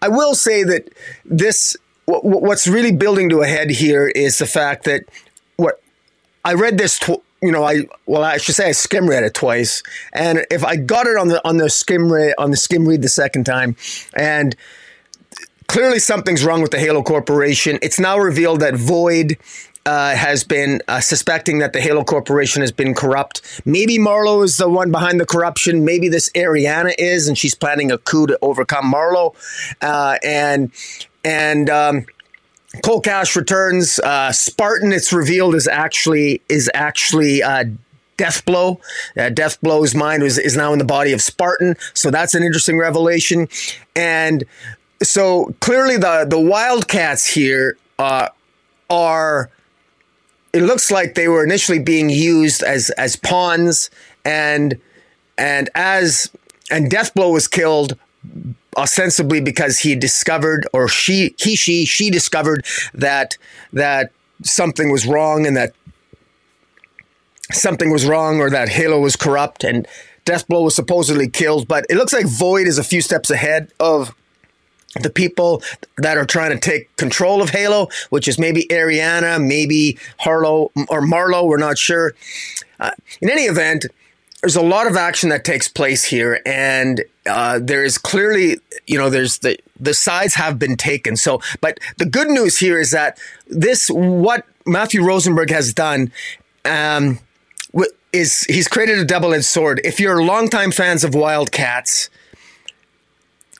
I 0.00 0.08
will 0.08 0.34
say 0.34 0.62
that 0.64 0.88
this 1.24 1.76
w- 2.06 2.38
what's 2.38 2.66
really 2.66 2.92
building 2.92 3.28
to 3.30 3.40
a 3.40 3.46
head 3.46 3.70
here 3.70 4.08
is 4.08 4.38
the 4.38 4.46
fact 4.46 4.84
that 4.84 5.04
what 5.56 5.82
I 6.44 6.54
read 6.54 6.78
this 6.78 6.98
tw- 6.98 7.22
you 7.42 7.50
know 7.50 7.64
I 7.64 7.86
well 8.06 8.22
I 8.22 8.36
should 8.36 8.54
say 8.54 8.68
I 8.68 8.72
skim 8.72 9.08
read 9.08 9.24
it 9.24 9.34
twice 9.34 9.82
and 10.12 10.46
if 10.50 10.64
I 10.64 10.76
got 10.76 11.06
it 11.06 11.16
on 11.16 11.28
the 11.28 11.46
on 11.46 11.56
the 11.56 11.70
skim 11.70 12.12
read 12.12 12.34
on 12.38 12.50
the 12.50 12.56
skim 12.56 12.86
read 12.86 13.02
the 13.02 13.08
second 13.08 13.44
time 13.44 13.76
and 14.14 14.54
clearly 15.70 16.00
something's 16.00 16.44
wrong 16.44 16.60
with 16.62 16.72
the 16.72 16.80
Halo 16.80 17.00
Corporation. 17.00 17.78
It's 17.80 18.00
now 18.00 18.18
revealed 18.18 18.58
that 18.58 18.74
Void 18.74 19.38
uh, 19.86 20.16
has 20.16 20.42
been 20.42 20.82
uh, 20.88 20.98
suspecting 20.98 21.60
that 21.60 21.72
the 21.72 21.80
Halo 21.80 22.02
Corporation 22.02 22.60
has 22.60 22.72
been 22.72 22.92
corrupt. 22.92 23.62
Maybe 23.64 23.96
Marlowe 23.96 24.42
is 24.42 24.56
the 24.56 24.68
one 24.68 24.90
behind 24.90 25.20
the 25.20 25.26
corruption. 25.26 25.84
Maybe 25.84 26.08
this 26.08 26.28
Ariana 26.30 26.92
is, 26.98 27.28
and 27.28 27.38
she's 27.38 27.54
planning 27.54 27.92
a 27.92 27.98
coup 27.98 28.26
to 28.26 28.38
overcome 28.42 28.88
Marlowe. 28.88 29.36
Uh, 29.80 30.18
and 30.24 30.72
and 31.24 31.70
um, 31.70 32.04
Cole 32.82 33.00
Cash 33.00 33.36
returns. 33.36 34.00
Uh, 34.00 34.32
Spartan, 34.32 34.90
it's 34.90 35.12
revealed, 35.12 35.54
is 35.54 35.68
actually 35.68 36.42
is 36.48 36.68
actually. 36.74 37.44
Uh, 37.44 37.66
Deathblow. 38.18 38.78
Uh, 39.16 39.30
Deathblow's 39.30 39.94
mind 39.94 40.22
is, 40.22 40.36
is 40.36 40.54
now 40.54 40.74
in 40.74 40.78
the 40.78 40.84
body 40.84 41.12
of 41.12 41.22
Spartan. 41.22 41.74
So 41.94 42.10
that's 42.10 42.34
an 42.34 42.42
interesting 42.42 42.76
revelation. 42.76 43.48
And 43.96 44.44
so 45.02 45.54
clearly 45.60 45.96
the 45.96 46.26
the 46.28 46.40
Wildcats 46.40 47.26
here 47.26 47.76
uh, 47.98 48.28
are. 48.88 49.50
It 50.52 50.62
looks 50.62 50.90
like 50.90 51.14
they 51.14 51.28
were 51.28 51.44
initially 51.44 51.78
being 51.78 52.10
used 52.10 52.62
as 52.62 52.90
as 52.90 53.16
pawns, 53.16 53.90
and 54.24 54.80
and 55.38 55.70
as 55.74 56.30
and 56.70 56.90
Deathblow 56.90 57.32
was 57.32 57.46
killed 57.46 57.96
ostensibly 58.76 59.40
because 59.40 59.80
he 59.80 59.94
discovered 59.94 60.66
or 60.72 60.88
she 60.88 61.34
he 61.38 61.56
she 61.56 61.84
she 61.84 62.10
discovered 62.10 62.64
that 62.94 63.36
that 63.72 64.12
something 64.42 64.90
was 64.90 65.06
wrong 65.06 65.46
and 65.46 65.56
that 65.56 65.72
something 67.52 67.90
was 67.90 68.06
wrong 68.06 68.40
or 68.40 68.50
that 68.50 68.68
Halo 68.68 69.00
was 69.00 69.16
corrupt 69.16 69.64
and 69.64 69.86
Deathblow 70.24 70.64
was 70.64 70.74
supposedly 70.74 71.28
killed. 71.28 71.66
But 71.66 71.86
it 71.88 71.96
looks 71.96 72.12
like 72.12 72.26
Void 72.26 72.66
is 72.66 72.78
a 72.78 72.84
few 72.84 73.00
steps 73.00 73.30
ahead 73.30 73.72
of 73.80 74.14
the 75.00 75.10
people 75.10 75.62
that 75.98 76.16
are 76.16 76.24
trying 76.24 76.50
to 76.50 76.58
take 76.58 76.94
control 76.96 77.42
of 77.42 77.50
Halo, 77.50 77.88
which 78.10 78.26
is 78.26 78.38
maybe 78.38 78.66
Ariana, 78.70 79.44
maybe 79.44 79.98
Harlow 80.18 80.72
or 80.88 81.00
Marlowe, 81.00 81.44
we're 81.44 81.58
not 81.58 81.78
sure. 81.78 82.14
Uh, 82.80 82.90
in 83.20 83.30
any 83.30 83.42
event, 83.42 83.86
there's 84.40 84.56
a 84.56 84.62
lot 84.62 84.86
of 84.86 84.96
action 84.96 85.28
that 85.28 85.44
takes 85.44 85.68
place 85.68 86.04
here, 86.04 86.40
and 86.46 87.04
uh, 87.26 87.60
there 87.62 87.84
is 87.84 87.98
clearly, 87.98 88.58
you 88.86 88.98
know, 88.98 89.10
there's 89.10 89.38
the 89.38 89.58
the 89.78 89.94
sides 89.94 90.34
have 90.34 90.58
been 90.58 90.76
taken. 90.76 91.16
So, 91.16 91.40
but 91.60 91.78
the 91.98 92.06
good 92.06 92.28
news 92.28 92.58
here 92.58 92.80
is 92.80 92.90
that 92.90 93.18
this 93.46 93.88
what 93.88 94.46
Matthew 94.66 95.04
Rosenberg 95.04 95.50
has 95.50 95.74
done. 95.74 96.10
Um, 96.64 97.20
is 98.12 98.40
he's 98.42 98.66
created 98.66 98.98
a 98.98 99.04
double-edged 99.04 99.44
sword. 99.44 99.80
If 99.84 100.00
you're 100.00 100.22
longtime 100.22 100.72
fans 100.72 101.04
of 101.04 101.14
Wildcats, 101.14 102.10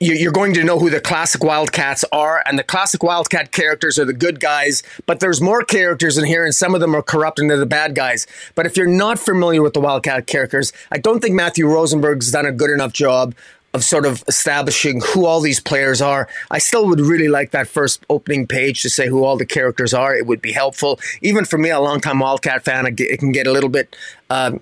you're 0.00 0.32
going 0.32 0.54
to 0.54 0.64
know 0.64 0.78
who 0.78 0.88
the 0.88 1.00
classic 1.00 1.44
Wildcats 1.44 2.06
are, 2.10 2.42
and 2.46 2.58
the 2.58 2.64
classic 2.64 3.02
Wildcat 3.02 3.52
characters 3.52 3.98
are 3.98 4.06
the 4.06 4.14
good 4.14 4.40
guys. 4.40 4.82
But 5.04 5.20
there's 5.20 5.42
more 5.42 5.62
characters 5.62 6.16
in 6.16 6.24
here, 6.24 6.42
and 6.42 6.54
some 6.54 6.74
of 6.74 6.80
them 6.80 6.96
are 6.96 7.02
corrupt 7.02 7.38
and 7.38 7.50
they're 7.50 7.58
the 7.58 7.66
bad 7.66 7.94
guys. 7.94 8.26
But 8.54 8.64
if 8.64 8.78
you're 8.78 8.86
not 8.86 9.18
familiar 9.18 9.62
with 9.62 9.74
the 9.74 9.80
Wildcat 9.80 10.26
characters, 10.26 10.72
I 10.90 10.96
don't 10.96 11.20
think 11.20 11.34
Matthew 11.34 11.66
Rosenberg's 11.66 12.32
done 12.32 12.46
a 12.46 12.52
good 12.52 12.70
enough 12.70 12.94
job 12.94 13.34
of 13.72 13.84
sort 13.84 14.06
of 14.06 14.24
establishing 14.26 15.00
who 15.00 15.26
all 15.26 15.40
these 15.40 15.60
players 15.60 16.00
are. 16.00 16.28
I 16.50 16.58
still 16.58 16.86
would 16.88 16.98
really 16.98 17.28
like 17.28 17.50
that 17.50 17.68
first 17.68 18.04
opening 18.08 18.46
page 18.46 18.82
to 18.82 18.90
say 18.90 19.06
who 19.06 19.22
all 19.22 19.36
the 19.36 19.46
characters 19.46 19.94
are. 19.94 20.16
It 20.16 20.26
would 20.26 20.42
be 20.42 20.52
helpful. 20.52 20.98
Even 21.20 21.44
for 21.44 21.58
me, 21.58 21.70
a 21.70 21.78
longtime 21.78 22.18
Wildcat 22.18 22.64
fan, 22.64 22.86
it 22.86 23.18
can 23.18 23.32
get 23.32 23.46
a 23.46 23.52
little 23.52 23.68
bit, 23.68 23.94
um, 24.30 24.60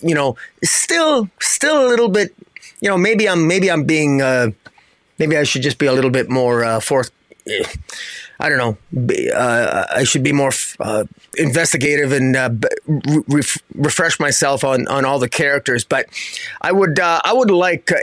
you 0.00 0.14
know, 0.14 0.36
still, 0.64 1.28
still 1.38 1.86
a 1.86 1.88
little 1.88 2.08
bit. 2.08 2.34
You 2.80 2.88
know, 2.88 2.96
maybe 2.96 3.28
I'm 3.28 3.46
maybe 3.46 3.70
I'm 3.70 3.84
being 3.84 4.22
uh, 4.22 4.50
maybe 5.20 5.36
I 5.36 5.44
should 5.44 5.62
just 5.62 5.78
be 5.78 5.86
a 5.86 5.92
little 5.92 6.10
bit 6.10 6.28
more 6.28 6.64
uh, 6.64 6.80
forth. 6.80 7.12
I 8.40 8.48
don't 8.48 8.58
know. 8.58 8.78
Be, 9.06 9.30
uh, 9.30 9.84
I 9.94 10.04
should 10.04 10.22
be 10.22 10.32
more 10.32 10.52
uh, 10.78 11.04
investigative 11.36 12.12
and 12.12 12.34
uh, 12.34 12.50
re- 12.86 13.42
refresh 13.74 14.18
myself 14.18 14.64
on, 14.64 14.88
on 14.88 15.04
all 15.04 15.18
the 15.18 15.28
characters. 15.28 15.84
But 15.84 16.06
I 16.62 16.72
would 16.72 16.98
uh, 16.98 17.20
I 17.22 17.32
would 17.32 17.50
like 17.50 17.92
uh, 17.92 17.96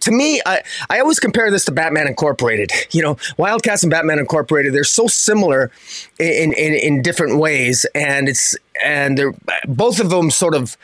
to 0.00 0.10
me 0.10 0.40
I, 0.46 0.62
I 0.88 1.00
always 1.00 1.20
compare 1.20 1.50
this 1.50 1.66
to 1.66 1.72
Batman 1.72 2.08
Incorporated. 2.08 2.72
You 2.92 3.02
know, 3.02 3.16
Wildcats 3.36 3.82
and 3.82 3.90
Batman 3.90 4.18
Incorporated 4.18 4.72
they're 4.72 4.84
so 4.84 5.06
similar 5.06 5.70
in 6.18 6.52
in, 6.52 6.74
in 6.74 7.02
different 7.02 7.38
ways, 7.38 7.84
and 7.94 8.28
it's 8.28 8.56
and 8.82 9.18
they're 9.18 9.34
both 9.66 10.00
of 10.00 10.10
them 10.10 10.30
sort 10.30 10.54
of 10.54 10.76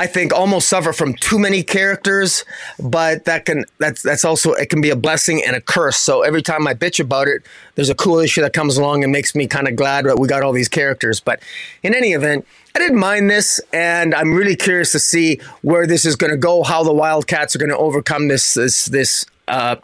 I 0.00 0.06
think 0.06 0.32
almost 0.32 0.66
suffer 0.66 0.94
from 0.94 1.12
too 1.12 1.38
many 1.38 1.62
characters, 1.62 2.46
but 2.82 3.26
that 3.26 3.44
can 3.44 3.66
that's 3.76 4.02
that's 4.02 4.24
also 4.24 4.54
it 4.54 4.70
can 4.70 4.80
be 4.80 4.88
a 4.88 4.96
blessing 4.96 5.42
and 5.46 5.54
a 5.54 5.60
curse. 5.60 5.98
So 5.98 6.22
every 6.22 6.40
time 6.40 6.66
I 6.66 6.72
bitch 6.72 7.00
about 7.00 7.28
it, 7.28 7.42
there's 7.74 7.90
a 7.90 7.94
cool 7.94 8.18
issue 8.18 8.40
that 8.40 8.54
comes 8.54 8.78
along 8.78 9.04
and 9.04 9.12
makes 9.12 9.34
me 9.34 9.46
kind 9.46 9.68
of 9.68 9.76
glad 9.76 10.06
that 10.06 10.18
we 10.18 10.26
got 10.26 10.42
all 10.42 10.52
these 10.52 10.70
characters. 10.70 11.20
But 11.20 11.42
in 11.82 11.94
any 11.94 12.14
event, 12.14 12.46
I 12.74 12.78
didn't 12.78 12.98
mind 12.98 13.28
this, 13.28 13.60
and 13.74 14.14
I'm 14.14 14.32
really 14.32 14.56
curious 14.56 14.90
to 14.92 14.98
see 14.98 15.38
where 15.60 15.86
this 15.86 16.06
is 16.06 16.16
going 16.16 16.30
to 16.30 16.38
go, 16.38 16.62
how 16.62 16.82
the 16.82 16.94
Wildcats 16.94 17.54
are 17.54 17.58
going 17.58 17.68
to 17.68 17.76
overcome 17.76 18.28
this 18.28 18.54
this 18.54 18.86
this 18.86 19.26
uh, 19.48 19.76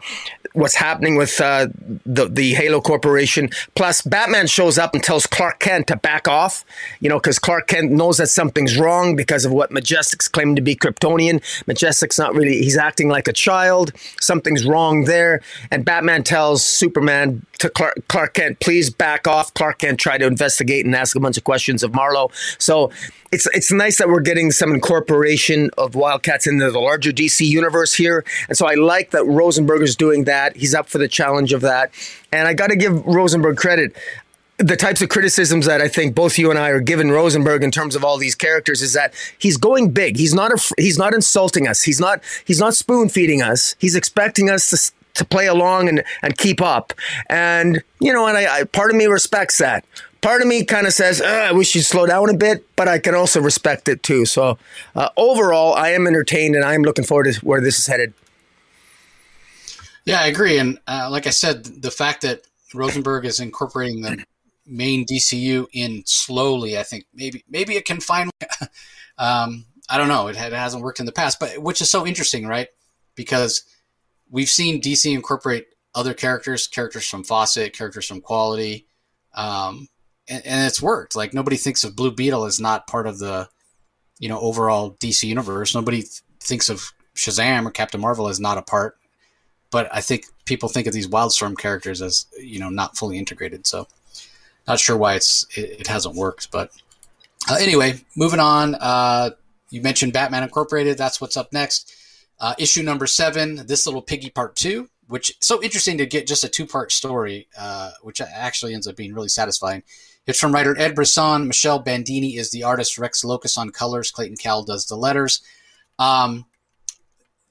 what's 0.57 0.75
happening 0.75 1.15
with 1.15 1.39
uh, 1.39 1.67
the 2.05 2.27
the 2.27 2.53
Halo 2.53 2.81
Corporation. 2.81 3.49
Plus, 3.75 4.01
Batman 4.01 4.47
shows 4.47 4.77
up 4.77 4.93
and 4.93 5.03
tells 5.03 5.25
Clark 5.25 5.59
Kent 5.59 5.87
to 5.87 5.95
back 5.95 6.27
off. 6.27 6.65
You 6.99 7.09
know, 7.09 7.19
because 7.19 7.39
Clark 7.39 7.67
Kent 7.67 7.91
knows 7.91 8.17
that 8.17 8.27
something's 8.27 8.77
wrong 8.77 9.15
because 9.15 9.45
of 9.45 9.51
what 9.51 9.71
Majestic's 9.71 10.27
claiming 10.27 10.55
to 10.55 10.61
be 10.61 10.75
Kryptonian. 10.75 11.41
Majestic's 11.67 12.19
not 12.19 12.33
really. 12.35 12.57
He's 12.63 12.77
acting 12.77 13.09
like 13.09 13.27
a 13.27 13.33
child. 13.33 13.93
Something's 14.19 14.65
wrong 14.65 15.05
there. 15.05 15.41
And 15.71 15.85
Batman 15.85 16.23
tells 16.23 16.65
Superman 16.65 17.45
to 17.57 17.69
Clark, 17.69 18.07
Clark 18.07 18.35
Kent, 18.35 18.59
please 18.59 18.89
back 18.89 19.27
off. 19.27 19.53
Clark 19.53 19.79
Kent 19.79 19.99
tried 19.99 20.19
to 20.19 20.27
investigate 20.27 20.85
and 20.85 20.95
ask 20.95 21.15
a 21.15 21.19
bunch 21.19 21.37
of 21.37 21.43
questions 21.43 21.83
of 21.83 21.93
Marlowe. 21.93 22.31
So 22.57 22.91
it's 23.31 23.47
it's 23.53 23.71
nice 23.71 23.97
that 23.97 24.07
we're 24.07 24.21
getting 24.21 24.51
some 24.51 24.73
incorporation 24.73 25.69
of 25.77 25.95
Wildcats 25.95 26.47
into 26.47 26.71
the 26.71 26.79
larger 26.79 27.11
DC 27.11 27.45
universe 27.45 27.93
here, 27.93 28.23
and 28.47 28.57
so 28.57 28.67
I 28.67 28.75
like 28.75 29.11
that 29.11 29.25
Rosenberg 29.25 29.81
is 29.81 29.95
doing 29.95 30.25
that. 30.25 30.55
He's 30.55 30.73
up 30.73 30.87
for 30.87 30.97
the 30.97 31.07
challenge 31.07 31.53
of 31.53 31.61
that, 31.61 31.91
and 32.31 32.47
I 32.47 32.53
got 32.53 32.67
to 32.67 32.75
give 32.75 33.05
Rosenberg 33.05 33.57
credit. 33.57 33.95
The 34.59 34.75
types 34.75 35.03
of 35.03 35.09
criticisms 35.09 35.67
that 35.67 35.81
I 35.81 35.87
think 35.87 36.15
both 36.15 36.39
you 36.39 36.49
and 36.49 36.57
I 36.57 36.69
are 36.69 36.79
giving 36.79 37.11
Rosenberg 37.11 37.63
in 37.63 37.69
terms 37.69 37.95
of 37.95 38.03
all 38.03 38.17
these 38.17 38.33
characters 38.33 38.81
is 38.81 38.93
that 38.93 39.13
he's 39.37 39.55
going 39.55 39.91
big. 39.91 40.17
He's 40.17 40.33
not 40.33 40.51
a, 40.51 40.73
he's 40.81 40.97
not 40.97 41.13
insulting 41.13 41.67
us. 41.67 41.83
He's 41.83 41.99
not 41.99 42.23
he's 42.43 42.59
not 42.59 42.73
spoon 42.73 43.09
feeding 43.09 43.43
us. 43.43 43.75
He's 43.77 43.95
expecting 43.95 44.49
us 44.49 44.71
to 44.71 44.91
to 45.17 45.25
play 45.25 45.47
along 45.47 45.89
and, 45.89 46.03
and 46.21 46.37
keep 46.37 46.61
up. 46.61 46.93
And, 47.29 47.83
you 47.99 48.13
know, 48.13 48.27
and 48.27 48.37
I, 48.37 48.59
I 48.59 48.63
part 48.63 48.89
of 48.89 48.95
me 48.95 49.05
respects 49.05 49.57
that 49.59 49.85
part 50.21 50.41
of 50.41 50.47
me 50.47 50.63
kind 50.65 50.87
of 50.87 50.93
says, 50.93 51.21
I 51.21 51.51
wish 51.51 51.75
you'd 51.75 51.83
slow 51.83 52.05
down 52.05 52.29
a 52.29 52.33
bit, 52.33 52.65
but 52.75 52.87
I 52.87 52.99
can 52.99 53.15
also 53.15 53.39
respect 53.39 53.87
it 53.87 54.03
too. 54.03 54.25
So 54.25 54.57
uh, 54.95 55.09
overall, 55.15 55.73
I 55.73 55.91
am 55.91 56.07
entertained 56.07 56.55
and 56.55 56.65
I 56.65 56.73
am 56.73 56.81
looking 56.81 57.05
forward 57.05 57.31
to 57.31 57.45
where 57.45 57.61
this 57.61 57.79
is 57.79 57.87
headed. 57.87 58.13
Yeah, 60.05 60.21
I 60.21 60.27
agree. 60.27 60.57
And 60.57 60.79
uh, 60.87 61.09
like 61.11 61.27
I 61.27 61.31
said, 61.31 61.63
the 61.65 61.91
fact 61.91 62.21
that 62.21 62.41
Rosenberg 62.73 63.25
is 63.25 63.39
incorporating 63.39 64.01
the 64.01 64.23
main 64.65 65.05
DCU 65.05 65.67
in 65.73 66.03
slowly, 66.05 66.77
I 66.77 66.83
think 66.83 67.05
maybe 67.13 67.43
maybe 67.49 67.75
it 67.75 67.85
can 67.85 67.99
finally. 67.99 68.31
um, 69.17 69.65
I 69.89 69.97
don't 69.97 70.07
know. 70.07 70.27
It, 70.27 70.37
it 70.37 70.53
hasn't 70.53 70.83
worked 70.83 70.99
in 70.99 71.05
the 71.05 71.11
past, 71.11 71.39
but 71.39 71.57
which 71.59 71.81
is 71.81 71.89
so 71.89 72.05
interesting, 72.05 72.47
right? 72.47 72.67
Because 73.15 73.63
we've 74.29 74.49
seen 74.49 74.81
DC 74.81 75.13
incorporate 75.13 75.67
other 75.95 76.13
characters, 76.13 76.67
characters 76.67 77.07
from 77.07 77.23
Fawcett, 77.23 77.73
characters 77.73 78.05
from 78.05 78.21
Quality, 78.21 78.85
um, 79.33 79.87
and, 80.27 80.45
and 80.45 80.67
it's 80.67 80.81
worked. 80.81 81.15
Like 81.15 81.33
nobody 81.33 81.57
thinks 81.57 81.83
of 81.83 81.95
Blue 81.95 82.11
Beetle 82.11 82.45
as 82.45 82.59
not 82.59 82.87
part 82.87 83.07
of 83.07 83.19
the, 83.19 83.49
you 84.19 84.29
know, 84.29 84.39
overall 84.39 84.91
DC 84.99 85.23
universe. 85.23 85.73
Nobody 85.73 86.01
th- 86.01 86.21
thinks 86.39 86.69
of 86.69 86.91
Shazam 87.15 87.65
or 87.65 87.71
Captain 87.71 87.99
Marvel 87.99 88.27
as 88.27 88.39
not 88.39 88.57
a 88.57 88.61
part. 88.61 88.97
But 89.69 89.89
I 89.93 90.01
think 90.01 90.25
people 90.45 90.69
think 90.69 90.87
of 90.87 90.93
these 90.93 91.07
Wildstorm 91.07 91.57
characters 91.57 92.01
as 92.01 92.25
you 92.39 92.59
know 92.59 92.69
not 92.69 92.95
fully 92.95 93.17
integrated. 93.17 93.67
So 93.67 93.87
not 94.67 94.79
sure 94.79 94.95
why 94.95 95.15
it's 95.15 95.45
it, 95.57 95.81
it 95.81 95.87
hasn't 95.87 96.15
worked. 96.15 96.51
But 96.51 96.71
uh, 97.49 97.57
anyway, 97.59 98.01
moving 98.15 98.39
on. 98.39 98.75
Uh, 98.75 99.31
you 99.69 99.81
mentioned 99.81 100.13
Batman 100.13 100.43
Incorporated. 100.43 100.97
That's 100.97 101.19
what's 101.19 101.35
up 101.35 101.51
next. 101.51 101.93
Uh, 102.39 102.53
issue 102.57 102.83
number 102.83 103.07
seven. 103.07 103.65
This 103.67 103.85
little 103.85 104.01
piggy 104.01 104.29
part 104.29 104.55
two 104.55 104.89
which 105.07 105.35
so 105.39 105.63
interesting 105.63 105.97
to 105.97 106.05
get 106.05 106.27
just 106.27 106.43
a 106.43 106.49
two 106.49 106.65
part 106.65 106.91
story, 106.91 107.47
uh, 107.57 107.91
which 108.01 108.21
actually 108.21 108.73
ends 108.73 108.87
up 108.87 108.95
being 108.95 109.13
really 109.13 109.29
satisfying. 109.29 109.83
It's 110.25 110.39
from 110.39 110.53
writer 110.53 110.77
Ed 110.77 110.95
Brisson. 110.95 111.47
Michele 111.47 111.79
Bandini 111.79 112.35
is 112.35 112.51
the 112.51 112.63
artist. 112.63 112.97
Rex 112.97 113.23
Lokus 113.23 113.57
on 113.57 113.69
colors. 113.69 114.11
Clayton 114.11 114.37
Cowles 114.37 114.65
does 114.65 114.85
the 114.85 114.97
letters. 114.97 115.41
Um, 115.97 116.45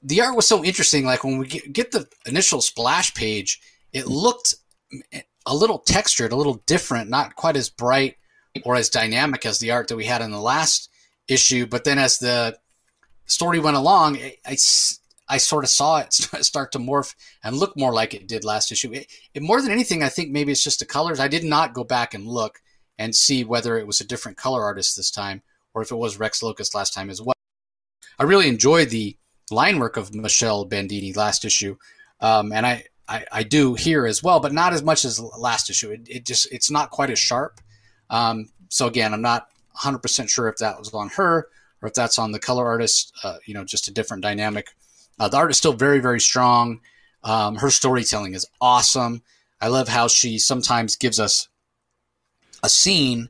the 0.03 0.21
art 0.21 0.35
was 0.35 0.47
so 0.47 0.63
interesting. 0.63 1.03
Like 1.03 1.23
when 1.23 1.39
we 1.39 1.47
get, 1.47 1.73
get 1.73 1.91
the 1.91 2.07
initial 2.27 2.61
splash 2.61 3.15
page, 3.15 3.59
it 3.93 4.05
looked 4.05 4.53
a 5.47 5.55
little 5.55 5.79
textured, 5.79 6.31
a 6.31 6.35
little 6.35 6.61
different, 6.67 7.09
not 7.09 7.35
quite 7.35 7.57
as 7.57 7.69
bright 7.69 8.17
or 8.63 8.75
as 8.75 8.89
dynamic 8.89 9.45
as 9.45 9.57
the 9.57 9.71
art 9.71 9.87
that 9.87 9.95
we 9.95 10.05
had 10.05 10.21
in 10.21 10.29
the 10.29 10.39
last 10.39 10.89
issue. 11.27 11.65
But 11.65 11.83
then 11.83 11.97
as 11.97 12.19
the 12.19 12.59
story 13.27 13.59
went 13.59 13.77
along, 13.77 14.17
I, 14.17 14.37
I, 14.45 14.57
I 15.29 15.37
sort 15.37 15.63
of 15.63 15.69
saw 15.69 15.99
it 15.99 16.13
start 16.43 16.71
to 16.71 16.79
morph 16.79 17.13
and 17.43 17.55
look 17.55 17.77
more 17.77 17.93
like 17.93 18.13
it 18.13 18.27
did 18.27 18.43
last 18.43 18.71
issue. 18.71 18.91
It, 18.93 19.11
it, 19.33 19.43
more 19.43 19.61
than 19.61 19.71
anything, 19.71 20.01
I 20.01 20.09
think 20.09 20.31
maybe 20.31 20.51
it's 20.51 20.63
just 20.63 20.79
the 20.79 20.85
colors. 20.85 21.19
I 21.19 21.27
did 21.27 21.43
not 21.43 21.73
go 21.73 21.83
back 21.83 22.13
and 22.13 22.25
look 22.25 22.61
and 22.97 23.15
see 23.15 23.43
whether 23.43 23.77
it 23.77 23.85
was 23.85 24.01
a 24.01 24.07
different 24.07 24.37
color 24.37 24.63
artist 24.63 24.95
this 24.95 25.11
time 25.11 25.43
or 25.73 25.81
if 25.81 25.91
it 25.91 25.95
was 25.95 26.17
Rex 26.17 26.41
Lokus 26.41 26.73
last 26.73 26.93
time 26.93 27.09
as 27.09 27.21
well. 27.21 27.35
I 28.17 28.23
really 28.23 28.47
enjoyed 28.47 28.89
the 28.89 29.15
line 29.51 29.77
work 29.77 29.95
of 29.95 30.15
Michele 30.15 30.65
Bandini 30.65 31.13
last 31.13 31.45
issue, 31.45 31.77
um, 32.19 32.51
and 32.51 32.65
I, 32.65 32.85
I, 33.07 33.25
I, 33.31 33.43
do 33.43 33.75
here 33.75 34.07
as 34.07 34.23
well, 34.23 34.39
but 34.39 34.51
not 34.51 34.73
as 34.73 34.81
much 34.81 35.05
as 35.05 35.19
last 35.19 35.69
issue. 35.69 35.91
It, 35.91 36.07
it 36.09 36.25
just 36.25 36.51
it's 36.51 36.71
not 36.71 36.89
quite 36.89 37.11
as 37.11 37.19
sharp. 37.19 37.61
Um, 38.09 38.49
so 38.69 38.87
again, 38.87 39.13
I'm 39.13 39.21
not 39.21 39.49
100% 39.79 40.27
sure 40.29 40.49
if 40.49 40.57
that 40.57 40.79
was 40.79 40.91
on 40.93 41.09
her 41.09 41.47
or 41.81 41.87
if 41.87 41.93
that's 41.93 42.19
on 42.19 42.31
the 42.31 42.39
color 42.39 42.65
artist. 42.65 43.13
Uh, 43.23 43.37
you 43.45 43.53
know, 43.53 43.63
just 43.63 43.87
a 43.87 43.93
different 43.93 44.23
dynamic. 44.23 44.67
Uh, 45.19 45.27
the 45.27 45.37
art 45.37 45.51
is 45.51 45.57
still 45.57 45.73
very 45.73 45.99
very 45.99 46.19
strong. 46.19 46.81
Um, 47.23 47.55
her 47.55 47.69
storytelling 47.69 48.33
is 48.33 48.45
awesome. 48.61 49.23
I 49.59 49.67
love 49.69 49.87
how 49.87 50.07
she 50.07 50.37
sometimes 50.37 50.95
gives 50.95 51.19
us 51.19 51.47
a 52.63 52.69
scene, 52.69 53.29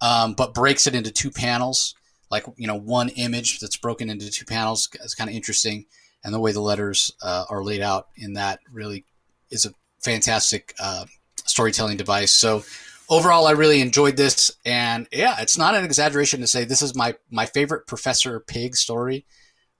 um, 0.00 0.34
but 0.34 0.54
breaks 0.54 0.86
it 0.86 0.94
into 0.94 1.10
two 1.10 1.30
panels, 1.30 1.94
like 2.30 2.44
you 2.56 2.66
know 2.66 2.78
one 2.78 3.08
image 3.10 3.60
that's 3.60 3.76
broken 3.76 4.10
into 4.10 4.30
two 4.30 4.44
panels. 4.44 4.88
It's 4.94 5.14
kind 5.14 5.30
of 5.30 5.36
interesting, 5.36 5.86
and 6.24 6.34
the 6.34 6.40
way 6.40 6.52
the 6.52 6.60
letters 6.60 7.12
uh, 7.22 7.44
are 7.48 7.62
laid 7.62 7.80
out 7.80 8.08
in 8.16 8.34
that 8.34 8.60
really 8.72 9.04
is 9.50 9.64
a 9.64 9.72
fantastic 10.00 10.74
uh, 10.80 11.06
storytelling 11.44 11.96
device. 11.96 12.32
So 12.32 12.64
overall, 13.08 13.46
I 13.46 13.52
really 13.52 13.80
enjoyed 13.80 14.16
this, 14.16 14.50
and 14.64 15.08
yeah, 15.12 15.36
it's 15.40 15.58
not 15.58 15.74
an 15.74 15.84
exaggeration 15.84 16.40
to 16.40 16.46
say 16.46 16.64
this 16.64 16.82
is 16.82 16.94
my 16.94 17.14
my 17.30 17.46
favorite 17.46 17.86
Professor 17.86 18.40
Pyg 18.40 18.76
story 18.76 19.24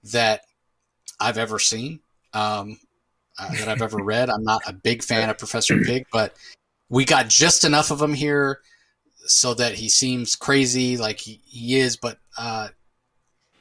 that 0.05 0.43
I've 1.21 1.39
ever 1.39 1.59
seen. 1.59 2.01
Um, 2.33 2.79
uh, 3.39 3.51
that 3.53 3.69
I've 3.69 3.83
ever 3.83 3.99
read. 4.03 4.31
I'm 4.31 4.45
not 4.45 4.63
a 4.67 4.73
big 4.73 5.03
fan 5.03 5.31
of 5.31 5.39
Professor 5.39 5.79
Pyg, 5.81 6.07
but 6.13 6.35
we 6.89 7.05
got 7.05 7.29
just 7.29 7.65
enough 7.65 7.91
of 7.91 8.03
him 8.03 8.15
here 8.15 8.61
so 9.27 9.55
that 9.55 9.75
he 9.75 9.89
seems 9.89 10.35
crazy 10.35 10.97
like 10.97 11.21
he, 11.21 11.41
he 11.45 11.79
is, 11.79 11.97
but 11.97 12.19
uh, 12.37 12.69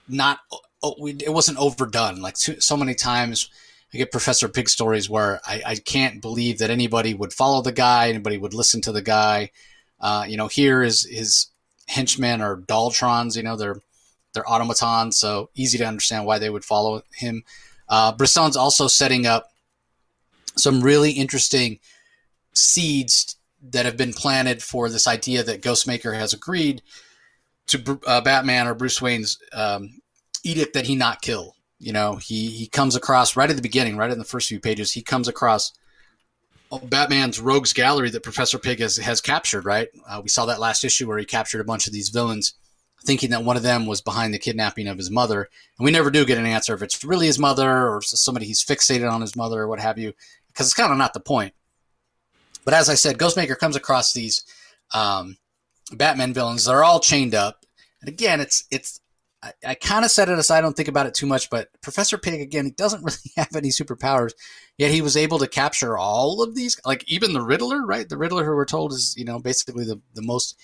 not. 0.07 0.39
Oh, 0.83 0.95
we, 1.00 1.12
it 1.13 1.33
wasn't 1.33 1.57
overdone. 1.57 2.21
Like 2.21 2.38
so 2.38 2.77
many 2.77 2.93
times, 2.93 3.50
I 3.94 3.98
get 3.98 4.12
Professor 4.12 4.48
Pyg 4.48 4.67
stories 4.70 5.10
where 5.10 5.39
I, 5.46 5.62
I, 5.65 5.75
can't 5.75 6.22
believe 6.22 6.60
that 6.60 6.70
anybody 6.70 7.13
would 7.13 7.32
follow 7.32 7.62
the 7.62 7.72
guy, 7.72 8.10
anybody 8.10 8.38
would 8.38 8.53
listen 8.53 8.82
to 8.82 8.91
the 8.91 9.01
guy. 9.01 9.51
Uh, 10.00 10.25
you 10.27 10.36
know, 10.36 10.48
here 10.48 10.84
is 10.84 11.06
his 11.06 11.48
henchmen 11.88 12.41
are 12.41 12.58
Dollotrons. 12.58 13.38
You 13.38 13.44
know, 13.44 13.56
they're 13.56 13.79
they're 14.34 14.50
automatons, 14.50 15.17
so 15.17 15.50
easy 15.56 15.77
to 15.77 15.86
understand 15.86 16.25
why 16.25 16.38
they 16.38 16.50
would 16.50 16.65
follow 16.65 17.01
him. 17.13 17.44
Uh, 17.89 18.12
Brisson's 18.12 18.58
also 18.58 18.88
setting 18.88 19.25
up 19.25 19.51
some 20.56 20.82
really 20.82 21.12
interesting 21.12 21.79
seeds 22.53 23.38
that 23.62 23.86
have 23.86 23.98
been 23.98 24.13
planted 24.13 24.62
for 24.62 24.89
this 24.89 25.08
idea 25.08 25.44
that 25.44 25.62
Ghostmaker 25.62 26.13
has 26.13 26.34
agreed 26.34 26.82
to 27.67 28.00
uh, 28.06 28.22
Batman 28.22 28.67
or 28.67 28.74
Bruce 28.74 29.01
Wayne's 29.01 29.39
um, 29.53 30.01
edict 30.44 30.74
that 30.74 30.86
he 30.86 30.96
not 30.96 31.22
kill. 31.22 31.56
You 31.79 31.93
know, 31.93 32.15
he 32.15 32.50
he 32.50 32.67
comes 32.67 32.96
across 32.96 33.36
right 33.36 33.50
at 33.50 33.55
the 33.55 33.62
beginning, 33.62 33.98
right 33.98 34.12
in 34.12 34.17
the 34.17 34.25
first 34.25 34.48
few 34.48 34.60
pages, 34.60 34.93
he 34.93 35.03
comes 35.03 35.27
across 35.27 35.74
Batman's 36.84 37.39
rogues 37.39 37.72
gallery 37.72 38.10
that 38.10 38.24
Professor 38.24 38.57
Pyg 38.57 38.79
has 38.79 38.98
has 38.98 39.22
captured. 39.22 39.63
Right, 39.63 39.89
uh, 40.10 40.19
we 40.24 40.29
saw 40.29 40.46
that 40.46 40.60
last 40.60 40.84
issue 40.84 41.07
where 41.07 41.19
he 41.19 41.25
captured 41.25 41.62
a 41.62 41.65
bunch 41.65 41.86
of 41.86 41.93
these 41.93 42.10
villains, 42.10 42.55
thinking 43.05 43.29
that 43.29 43.43
one 43.43 43.57
of 43.57 43.63
them 43.63 43.86
was 43.86 44.01
behind 44.01 44.34
the 44.34 44.39
kidnapping 44.39 44.88
of 44.88 44.98
his 44.98 45.12
mother, 45.12 45.50
and 45.77 45.86
we 45.86 45.91
never 45.91 46.10
do 46.10 46.25
get 46.25 46.39
an 46.39 46.48
answer 46.48 46.74
if 46.74 46.81
it's 46.81 47.03
really 47.03 47.27
his 47.27 47.38
mother 47.38 47.88
or 47.88 48.01
somebody 48.01 48.48
he's 48.48 48.65
fixated 48.65 49.12
on 49.12 49.22
his 49.22 49.36
mother 49.36 49.62
or 49.62 49.67
what 49.67 49.79
have 49.79 50.00
you, 50.00 50.13
because 50.48 50.65
it's 50.65 50.74
kind 50.74 50.91
of 50.91 50.98
not 50.98 51.13
the 51.13 51.19
point. 51.19 51.53
But 52.65 52.74
as 52.74 52.89
I 52.89 52.96
said, 52.96 53.19
Ghostmaker 53.19 53.57
comes 53.57 53.75
across 53.75 54.13
these 54.13 54.43
um, 54.96 55.38
Batman 55.93 56.34
villains. 56.34 56.65
They're 56.65 56.84
all 56.84 57.00
chained 57.00 57.36
up, 57.36 57.65
and 58.01 58.10
again, 58.10 58.41
it's 58.41 58.63
it's. 58.72 59.00
I, 59.44 59.51
I 59.65 59.75
kind 59.75 60.03
of 60.03 60.12
set 60.12 60.29
it 60.29 60.39
aside. 60.39 60.60
I 60.60 60.62
don't 60.62 60.75
think 60.75 60.88
about 60.88 61.06
it 61.06 61.13
too 61.13 61.27
much, 61.27 61.50
but 61.50 61.70
Professor 61.82 62.17
Pyg 62.17 62.41
again, 62.41 62.65
he 62.65 62.72
doesn't 62.72 63.03
really 63.03 63.32
have 63.38 63.56
any 63.56 63.70
superpowers. 63.70 64.34
Yet 64.77 64.91
he 64.91 65.01
was 65.01 65.17
able 65.17 65.39
to 65.39 65.48
capture 65.48 65.98
all 65.98 66.41
of 66.41 66.56
these, 66.56 66.79
like 66.86 67.03
even 67.08 67.34
the 67.34 67.41
Riddler, 67.41 67.86
right? 67.86 68.08
The 68.08 68.17
Riddler, 68.17 68.46
who 68.46 68.51
we're 68.51 68.65
told 68.65 68.94
is 68.94 69.15
you 69.17 69.25
know 69.25 69.39
basically 69.39 69.86
the 69.86 70.01
the 70.13 70.22
most 70.22 70.58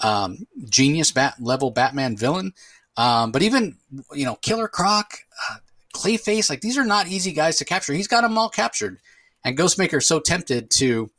um, 0.00 0.46
genius 0.68 1.12
bat 1.12 1.34
level 1.40 1.70
Batman 1.70 2.16
villain. 2.16 2.52
Um, 2.96 3.30
but 3.30 3.42
even 3.42 3.76
you 4.12 4.24
know, 4.24 4.34
Killer 4.36 4.68
Croc, 4.68 5.18
uh, 5.50 5.56
Clayface, 5.94 6.50
like 6.50 6.60
these 6.60 6.78
are 6.78 6.84
not 6.84 7.08
easy 7.08 7.32
guys 7.32 7.56
to 7.58 7.64
capture. 7.64 7.92
He's 7.92 8.08
got 8.08 8.22
them 8.22 8.38
all 8.38 8.48
captured, 8.48 8.98
and 9.44 9.56
Ghostmaker 9.56 9.98
is 9.98 10.06
so 10.06 10.20
tempted 10.20 10.70
to 10.72 11.10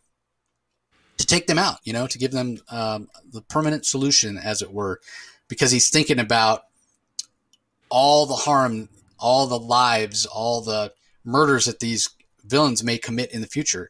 to 1.18 1.26
take 1.26 1.48
them 1.48 1.58
out, 1.58 1.80
you 1.84 1.92
know, 1.92 2.08
to 2.08 2.18
give 2.18 2.32
them 2.32 2.58
um, 2.70 3.10
the 3.30 3.42
permanent 3.42 3.86
solution, 3.86 4.38
as 4.38 4.62
it 4.62 4.72
were, 4.72 5.02
because 5.50 5.70
he's 5.72 5.90
thinking 5.90 6.18
about 6.18 6.64
all 7.90 8.26
the 8.26 8.36
harm, 8.36 8.90
all 9.18 9.48
the 9.48 9.60
lives, 9.60 10.26
all 10.26 10.62
the 10.62 10.94
murders 11.24 11.66
that 11.66 11.80
these 11.80 12.10
villains 12.46 12.84
may 12.84 12.98
commit 12.98 13.32
in 13.32 13.42
the 13.42 13.48
future. 13.48 13.90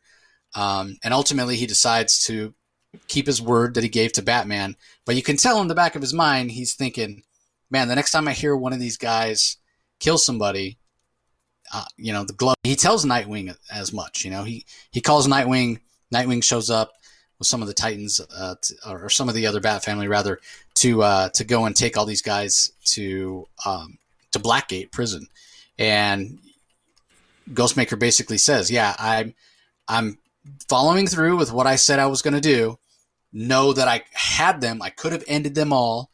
Um, 0.56 0.98
and 1.04 1.14
ultimately, 1.14 1.56
he 1.56 1.68
decides 1.68 2.26
to 2.26 2.54
keep 3.08 3.28
his 3.28 3.42
word 3.42 3.76
that 3.76 3.84
he 3.84 3.90
gave 3.90 4.14
to 4.14 4.22
Batman. 4.22 4.76
But 5.06 5.16
you 5.16 5.22
can 5.22 5.38
tell 5.38 5.62
in 5.62 5.68
the 5.68 5.76
back 5.76 5.96
of 5.96 6.02
his 6.02 6.14
mind, 6.14 6.52
he's 6.52 6.74
thinking, 6.74 7.24
man, 7.70 7.88
the 7.88 7.96
next 7.96 8.12
time 8.12 8.28
I 8.28 8.34
hear 8.34 8.56
one 8.56 8.74
of 8.74 8.80
these 8.80 8.98
guys 8.98 9.58
kill 10.00 10.18
somebody, 10.18 10.80
uh, 11.74 11.86
you 11.98 12.14
know, 12.14 12.24
the 12.24 12.34
glove. 12.34 12.56
He 12.64 12.76
tells 12.76 13.06
Nightwing 13.06 13.56
as 13.72 13.94
much. 13.94 14.26
You 14.26 14.32
know, 14.32 14.44
he 14.44 14.66
he 14.92 15.02
calls 15.02 15.28
Nightwing. 15.28 15.80
Nightwing 16.14 16.44
shows 16.44 16.72
up 16.72 16.94
with 17.40 17.48
some 17.48 17.62
of 17.62 17.68
the 17.68 17.74
Titans, 17.74 18.22
uh, 18.36 18.56
to, 18.62 18.76
or 18.88 19.10
some 19.10 19.30
of 19.30 19.36
the 19.36 19.48
other 19.48 19.62
Bat 19.62 19.84
family 19.84 20.08
rather, 20.08 20.40
to 20.76 21.02
uh, 21.02 21.30
to 21.30 21.44
go 21.44 21.66
and 21.66 21.76
take 21.76 21.98
all 21.98 22.06
these 22.06 22.22
guys 22.22 22.72
to 22.86 23.48
um, 23.66 23.98
to 24.32 24.40
Blackgate 24.40 24.92
prison, 24.92 25.28
and 25.78 26.40
Ghostmaker 27.52 27.98
basically 27.98 28.38
says, 28.38 28.70
"Yeah, 28.70 28.96
I'm 29.00 29.34
I'm 29.88 30.20
following 30.68 31.08
through 31.08 31.38
with 31.38 31.52
what 31.52 31.68
I 31.68 31.76
said 31.76 32.00
I 32.00 32.08
was 32.08 32.22
going 32.22 32.34
to 32.34 32.42
do. 32.42 32.78
Know 33.32 33.74
that 33.74 33.88
I 33.88 34.04
had 34.14 34.62
them. 34.62 34.82
I 34.82 34.90
could 34.90 35.12
have 35.12 35.24
ended 35.28 35.56
them 35.56 35.72
all, 35.72 36.10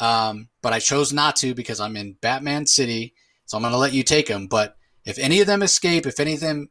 um, 0.00 0.48
but 0.62 0.72
I 0.72 0.78
chose 0.78 1.12
not 1.12 1.36
to 1.36 1.54
because 1.54 1.80
I'm 1.80 1.96
in 1.96 2.16
Batman 2.20 2.66
City. 2.66 3.14
So 3.46 3.56
I'm 3.56 3.62
going 3.62 3.72
to 3.72 3.78
let 3.78 3.92
you 3.92 4.02
take 4.02 4.28
them. 4.28 4.46
But 4.46 4.76
if 5.04 5.18
any 5.18 5.40
of 5.40 5.46
them 5.46 5.62
escape, 5.62 6.06
if 6.06 6.18
any 6.18 6.34
of 6.34 6.40
them 6.40 6.70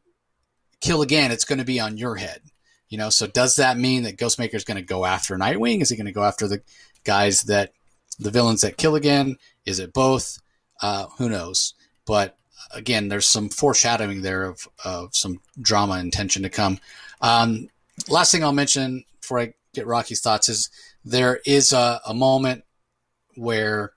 kill 0.80 1.02
again, 1.02 1.30
it's 1.30 1.44
going 1.44 1.60
to 1.60 1.64
be 1.64 1.78
on 1.78 1.96
your 1.96 2.16
head. 2.16 2.42
You 2.94 2.98
know, 2.98 3.10
so 3.10 3.26
does 3.26 3.56
that 3.56 3.76
mean 3.76 4.04
that 4.04 4.18
Ghostmaker 4.18 4.54
is 4.54 4.62
going 4.62 4.76
to 4.76 4.86
go 4.86 5.04
after 5.04 5.36
Nightwing? 5.36 5.82
Is 5.82 5.90
he 5.90 5.96
going 5.96 6.06
to 6.06 6.12
go 6.12 6.22
after 6.22 6.46
the 6.46 6.62
guys 7.02 7.42
that 7.42 7.72
the 8.20 8.30
villains 8.30 8.60
that 8.60 8.76
kill 8.76 8.94
again? 8.94 9.36
Is 9.66 9.80
it 9.80 9.92
both? 9.92 10.38
Uh, 10.80 11.06
who 11.18 11.28
knows? 11.28 11.74
But 12.06 12.38
again, 12.72 13.08
there's 13.08 13.26
some 13.26 13.48
foreshadowing 13.48 14.22
there 14.22 14.44
of, 14.44 14.68
of 14.84 15.16
some 15.16 15.40
drama 15.60 15.94
and 15.94 16.12
tension 16.12 16.44
to 16.44 16.48
come. 16.48 16.78
Um, 17.20 17.66
last 18.08 18.30
thing 18.30 18.44
I'll 18.44 18.52
mention 18.52 19.02
before 19.20 19.40
I 19.40 19.54
get 19.74 19.88
Rocky's 19.88 20.20
thoughts 20.20 20.48
is 20.48 20.70
there 21.04 21.40
is 21.44 21.72
a, 21.72 22.00
a 22.06 22.14
moment 22.14 22.62
where 23.34 23.94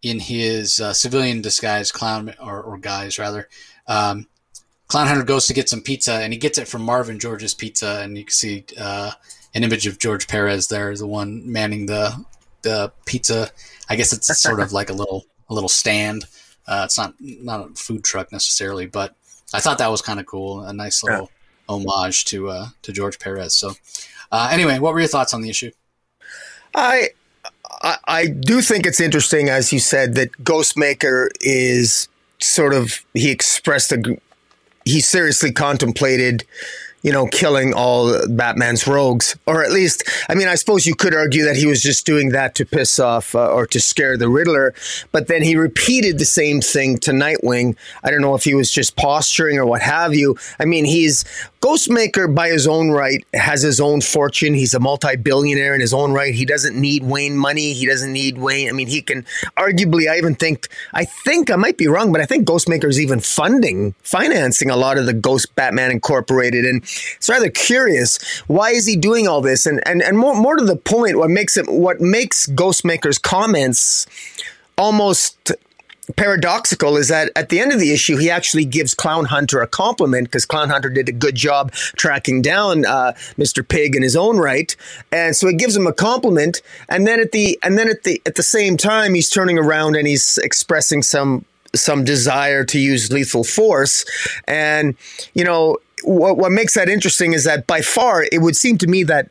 in 0.00 0.20
his 0.20 0.80
uh, 0.80 0.94
civilian 0.94 1.42
disguise, 1.42 1.92
clown 1.92 2.34
or, 2.40 2.62
or 2.62 2.78
guys 2.78 3.18
rather, 3.18 3.46
um, 3.86 4.26
Clown 4.88 5.08
Hunter 5.08 5.24
goes 5.24 5.46
to 5.46 5.54
get 5.54 5.68
some 5.68 5.80
pizza 5.80 6.14
and 6.14 6.32
he 6.32 6.38
gets 6.38 6.58
it 6.58 6.68
from 6.68 6.82
Marvin 6.82 7.18
George's 7.18 7.54
Pizza, 7.54 8.00
and 8.02 8.16
you 8.16 8.24
can 8.24 8.32
see 8.32 8.64
uh, 8.78 9.12
an 9.54 9.64
image 9.64 9.86
of 9.86 9.98
George 9.98 10.28
Perez 10.28 10.68
there, 10.68 10.94
the 10.96 11.06
one 11.06 11.50
manning 11.50 11.86
the 11.86 12.24
the 12.62 12.92
pizza. 13.04 13.50
I 13.88 13.96
guess 13.96 14.12
it's 14.12 14.26
sort 14.40 14.60
of 14.60 14.72
like 14.72 14.90
a 14.90 14.92
little 14.92 15.24
a 15.48 15.54
little 15.54 15.68
stand. 15.68 16.24
Uh, 16.66 16.82
it's 16.84 16.98
not 16.98 17.14
not 17.20 17.70
a 17.70 17.74
food 17.74 18.04
truck 18.04 18.32
necessarily, 18.32 18.86
but 18.86 19.14
I 19.52 19.60
thought 19.60 19.78
that 19.78 19.90
was 19.90 20.02
kind 20.02 20.20
of 20.20 20.26
cool, 20.26 20.60
a 20.62 20.72
nice 20.72 21.02
little 21.02 21.30
yeah. 21.68 21.74
homage 21.74 22.24
to 22.26 22.48
uh, 22.50 22.66
to 22.82 22.92
George 22.92 23.18
Perez. 23.18 23.54
So, 23.54 23.74
uh, 24.30 24.48
anyway, 24.52 24.78
what 24.78 24.92
were 24.92 25.00
your 25.00 25.08
thoughts 25.08 25.34
on 25.34 25.42
the 25.42 25.50
issue? 25.50 25.70
I, 26.74 27.10
I 27.82 27.96
I 28.04 28.26
do 28.26 28.60
think 28.60 28.86
it's 28.86 29.00
interesting, 29.00 29.48
as 29.48 29.72
you 29.72 29.78
said, 29.78 30.14
that 30.14 30.32
Ghostmaker 30.42 31.28
is 31.40 32.08
sort 32.38 32.74
of 32.74 33.04
he 33.14 33.30
expressed 33.30 33.92
a 33.92 34.18
he 34.86 35.00
seriously 35.00 35.52
contemplated 35.52 36.44
you 37.02 37.12
know, 37.12 37.26
killing 37.26 37.72
all 37.72 38.26
Batman's 38.28 38.86
rogues, 38.86 39.36
or 39.46 39.64
at 39.64 39.70
least, 39.70 40.02
I 40.28 40.34
mean, 40.34 40.48
I 40.48 40.56
suppose 40.56 40.86
you 40.86 40.94
could 40.94 41.14
argue 41.14 41.44
that 41.44 41.56
he 41.56 41.66
was 41.66 41.82
just 41.82 42.04
doing 42.04 42.30
that 42.30 42.54
to 42.56 42.66
piss 42.66 42.98
off 42.98 43.34
uh, 43.34 43.52
or 43.52 43.66
to 43.68 43.80
scare 43.80 44.16
the 44.16 44.28
Riddler, 44.28 44.74
but 45.12 45.28
then 45.28 45.42
he 45.42 45.56
repeated 45.56 46.18
the 46.18 46.24
same 46.24 46.60
thing 46.60 46.98
to 46.98 47.12
Nightwing. 47.12 47.76
I 48.02 48.10
don't 48.10 48.22
know 48.22 48.34
if 48.34 48.44
he 48.44 48.54
was 48.54 48.70
just 48.70 48.96
posturing 48.96 49.58
or 49.58 49.66
what 49.66 49.82
have 49.82 50.14
you. 50.14 50.36
I 50.58 50.64
mean, 50.64 50.84
he's 50.84 51.24
Ghostmaker, 51.66 52.32
by 52.32 52.50
his 52.50 52.68
own 52.68 52.90
right, 52.90 53.24
has 53.34 53.62
his 53.62 53.80
own 53.80 54.00
fortune. 54.00 54.54
He's 54.54 54.72
a 54.72 54.78
multi 54.78 55.16
billionaire 55.16 55.74
in 55.74 55.80
his 55.80 55.92
own 55.92 56.12
right. 56.12 56.32
He 56.32 56.44
doesn't 56.44 56.80
need 56.80 57.02
Wayne 57.02 57.36
money. 57.36 57.72
He 57.72 57.86
doesn't 57.86 58.12
need 58.12 58.38
Wayne. 58.38 58.68
I 58.68 58.72
mean, 58.72 58.86
he 58.86 59.02
can 59.02 59.24
arguably, 59.56 60.08
I 60.08 60.16
even 60.16 60.36
think, 60.36 60.68
I 60.92 61.04
think 61.04 61.50
I 61.50 61.56
might 61.56 61.76
be 61.76 61.88
wrong, 61.88 62.12
but 62.12 62.20
I 62.20 62.26
think 62.26 62.46
Ghostmaker 62.46 62.84
is 62.84 63.00
even 63.00 63.18
funding, 63.18 63.94
financing 64.02 64.70
a 64.70 64.76
lot 64.76 64.96
of 64.96 65.06
the 65.06 65.12
Ghost 65.12 65.56
Batman 65.56 65.90
Incorporated. 65.90 66.64
And 66.64 66.84
it's 67.16 67.28
rather 67.28 67.50
curious. 67.50 68.18
Why 68.46 68.70
is 68.70 68.86
he 68.86 68.96
doing 68.96 69.26
all 69.28 69.40
this? 69.40 69.66
And, 69.66 69.86
and, 69.86 70.02
and 70.02 70.18
more, 70.18 70.34
more 70.34 70.56
to 70.56 70.64
the 70.64 70.76
point, 70.76 71.18
what 71.18 71.30
makes 71.30 71.56
it, 71.56 71.68
what 71.68 72.00
makes 72.00 72.46
Ghostmaker's 72.46 73.18
comments 73.18 74.06
almost 74.78 75.52
paradoxical 76.14 76.96
is 76.96 77.08
that 77.08 77.32
at 77.34 77.48
the 77.48 77.58
end 77.58 77.72
of 77.72 77.80
the 77.80 77.92
issue, 77.92 78.16
he 78.16 78.30
actually 78.30 78.64
gives 78.64 78.94
Clown 78.94 79.24
Hunter 79.24 79.60
a 79.60 79.66
compliment 79.66 80.28
because 80.28 80.46
Clown 80.46 80.70
Hunter 80.70 80.88
did 80.88 81.08
a 81.08 81.12
good 81.12 81.34
job 81.34 81.72
tracking 81.72 82.42
down 82.42 82.86
uh, 82.86 83.12
Mr. 83.36 83.66
Pig 83.66 83.96
in 83.96 84.02
his 84.02 84.14
own 84.14 84.38
right, 84.38 84.76
and 85.10 85.34
so 85.34 85.48
he 85.48 85.54
gives 85.54 85.76
him 85.76 85.86
a 85.86 85.92
compliment. 85.92 86.62
And 86.88 87.06
then 87.06 87.20
at 87.20 87.32
the 87.32 87.58
and 87.62 87.76
then 87.76 87.88
at 87.88 88.04
the 88.04 88.22
at 88.24 88.36
the 88.36 88.42
same 88.42 88.76
time, 88.76 89.14
he's 89.14 89.30
turning 89.30 89.58
around 89.58 89.96
and 89.96 90.06
he's 90.06 90.38
expressing 90.38 91.02
some 91.02 91.44
some 91.74 92.04
desire 92.04 92.64
to 92.64 92.78
use 92.78 93.12
lethal 93.12 93.44
force. 93.44 94.04
And 94.46 94.96
you 95.34 95.44
know 95.44 95.78
what 96.04 96.36
what 96.36 96.52
makes 96.52 96.74
that 96.74 96.88
interesting 96.88 97.32
is 97.32 97.44
that 97.44 97.66
by 97.66 97.80
far 97.80 98.24
it 98.30 98.40
would 98.40 98.56
seem 98.56 98.78
to 98.78 98.86
me 98.86 99.02
that. 99.04 99.30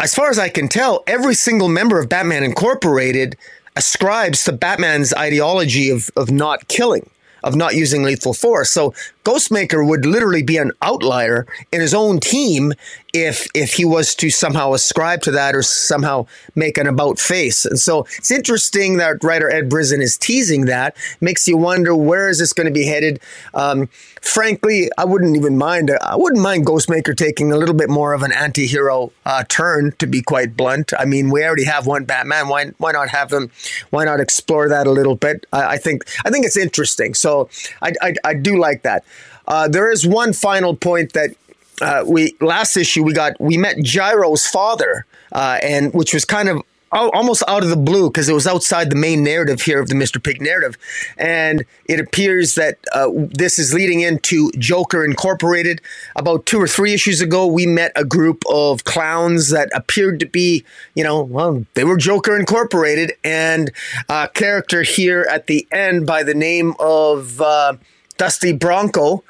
As 0.00 0.16
far 0.16 0.30
as 0.30 0.38
I 0.38 0.48
can 0.48 0.66
tell, 0.66 1.04
every 1.06 1.34
single 1.34 1.68
member 1.68 2.00
of 2.00 2.08
Batman 2.08 2.42
Incorporated 2.42 3.36
ascribes 3.76 4.44
to 4.44 4.52
Batman's 4.52 5.14
ideology 5.14 5.90
of, 5.90 6.10
of 6.16 6.30
not 6.30 6.68
killing, 6.68 7.08
of 7.44 7.54
not 7.56 7.74
using 7.74 8.02
lethal 8.02 8.34
force. 8.34 8.70
So 8.70 8.94
Ghostmaker 9.24 9.86
would 9.86 10.04
literally 10.04 10.42
be 10.42 10.56
an 10.56 10.72
outlier 10.82 11.46
in 11.72 11.80
his 11.80 11.94
own 11.94 12.20
team 12.20 12.72
if 13.12 13.46
if 13.54 13.74
he 13.74 13.84
was 13.84 14.14
to 14.14 14.30
somehow 14.30 14.72
ascribe 14.72 15.20
to 15.22 15.30
that 15.32 15.54
or 15.54 15.62
somehow 15.62 16.26
make 16.54 16.78
an 16.78 16.86
about 16.86 17.18
face. 17.18 17.64
And 17.64 17.78
so 17.78 18.06
it's 18.16 18.30
interesting 18.30 18.96
that 18.96 19.22
writer 19.22 19.50
Ed 19.50 19.68
Brisson 19.68 20.00
is 20.00 20.16
teasing 20.16 20.64
that. 20.66 20.96
Makes 21.20 21.46
you 21.46 21.56
wonder 21.56 21.94
where 21.94 22.30
is 22.30 22.38
this 22.38 22.52
going 22.52 22.66
to 22.66 22.72
be 22.72 22.86
headed. 22.86 23.20
Um, 23.52 23.88
frankly, 24.22 24.88
I 24.96 25.04
wouldn't 25.04 25.36
even 25.36 25.58
mind. 25.58 25.90
I 26.02 26.16
wouldn't 26.16 26.42
mind 26.42 26.66
Ghostmaker 26.66 27.14
taking 27.14 27.52
a 27.52 27.56
little 27.56 27.74
bit 27.74 27.90
more 27.90 28.14
of 28.14 28.22
an 28.22 28.32
anti-hero 28.32 29.12
uh, 29.26 29.44
turn. 29.48 29.92
To 29.98 30.06
be 30.06 30.22
quite 30.22 30.56
blunt, 30.56 30.92
I 30.98 31.04
mean, 31.04 31.30
we 31.30 31.44
already 31.44 31.64
have 31.64 31.86
one 31.86 32.04
Batman. 32.04 32.48
Why 32.48 32.72
why 32.78 32.92
not 32.92 33.10
have 33.10 33.30
him? 33.30 33.50
Why 33.90 34.04
not 34.04 34.20
explore 34.20 34.68
that 34.68 34.86
a 34.86 34.90
little 34.90 35.16
bit? 35.16 35.46
I, 35.52 35.74
I 35.74 35.76
think 35.76 36.04
I 36.24 36.30
think 36.30 36.46
it's 36.46 36.56
interesting. 36.56 37.14
So 37.14 37.50
I 37.82 37.92
I, 38.00 38.14
I 38.24 38.34
do 38.34 38.58
like 38.58 38.82
that. 38.82 39.04
Uh, 39.46 39.68
there 39.68 39.90
is 39.90 40.06
one 40.06 40.32
final 40.32 40.74
point 40.74 41.12
that 41.12 41.34
uh, 41.82 42.04
we 42.06 42.34
last 42.40 42.76
issue 42.76 43.02
we 43.02 43.12
got 43.12 43.38
we 43.40 43.56
met 43.56 43.76
Gyro's 43.78 44.46
father, 44.46 45.04
uh, 45.32 45.58
and 45.62 45.92
which 45.92 46.14
was 46.14 46.24
kind 46.24 46.48
of 46.48 46.62
almost 46.92 47.42
out 47.48 47.62
of 47.62 47.70
the 47.70 47.76
blue 47.76 48.10
because 48.10 48.28
it 48.28 48.34
was 48.34 48.46
outside 48.46 48.90
the 48.90 48.96
main 48.96 49.24
narrative 49.24 49.62
here 49.62 49.80
of 49.80 49.88
the 49.88 49.94
Mr. 49.94 50.22
Pig 50.22 50.42
narrative. 50.42 50.76
And 51.16 51.64
it 51.86 51.98
appears 51.98 52.54
that 52.56 52.78
uh, 52.92 53.08
this 53.14 53.58
is 53.58 53.72
leading 53.72 54.00
into 54.00 54.50
Joker 54.52 55.04
Incorporated. 55.04 55.80
About 56.16 56.44
two 56.44 56.60
or 56.60 56.68
three 56.68 56.92
issues 56.92 57.20
ago, 57.20 57.46
we 57.46 57.66
met 57.66 57.92
a 57.96 58.04
group 58.04 58.44
of 58.48 58.84
clowns 58.84 59.48
that 59.50 59.70
appeared 59.74 60.20
to 60.20 60.26
be, 60.26 60.64
you 60.94 61.02
know, 61.02 61.22
well, 61.22 61.64
they 61.74 61.84
were 61.84 61.96
Joker 61.96 62.38
Incorporated. 62.38 63.12
And 63.24 63.72
a 64.10 64.28
character 64.28 64.82
here 64.82 65.26
at 65.30 65.46
the 65.46 65.66
end 65.72 66.06
by 66.06 66.22
the 66.22 66.34
name 66.34 66.74
of 66.78 67.40
uh, 67.40 67.76
Dusty 68.18 68.52
Bronco 68.52 69.24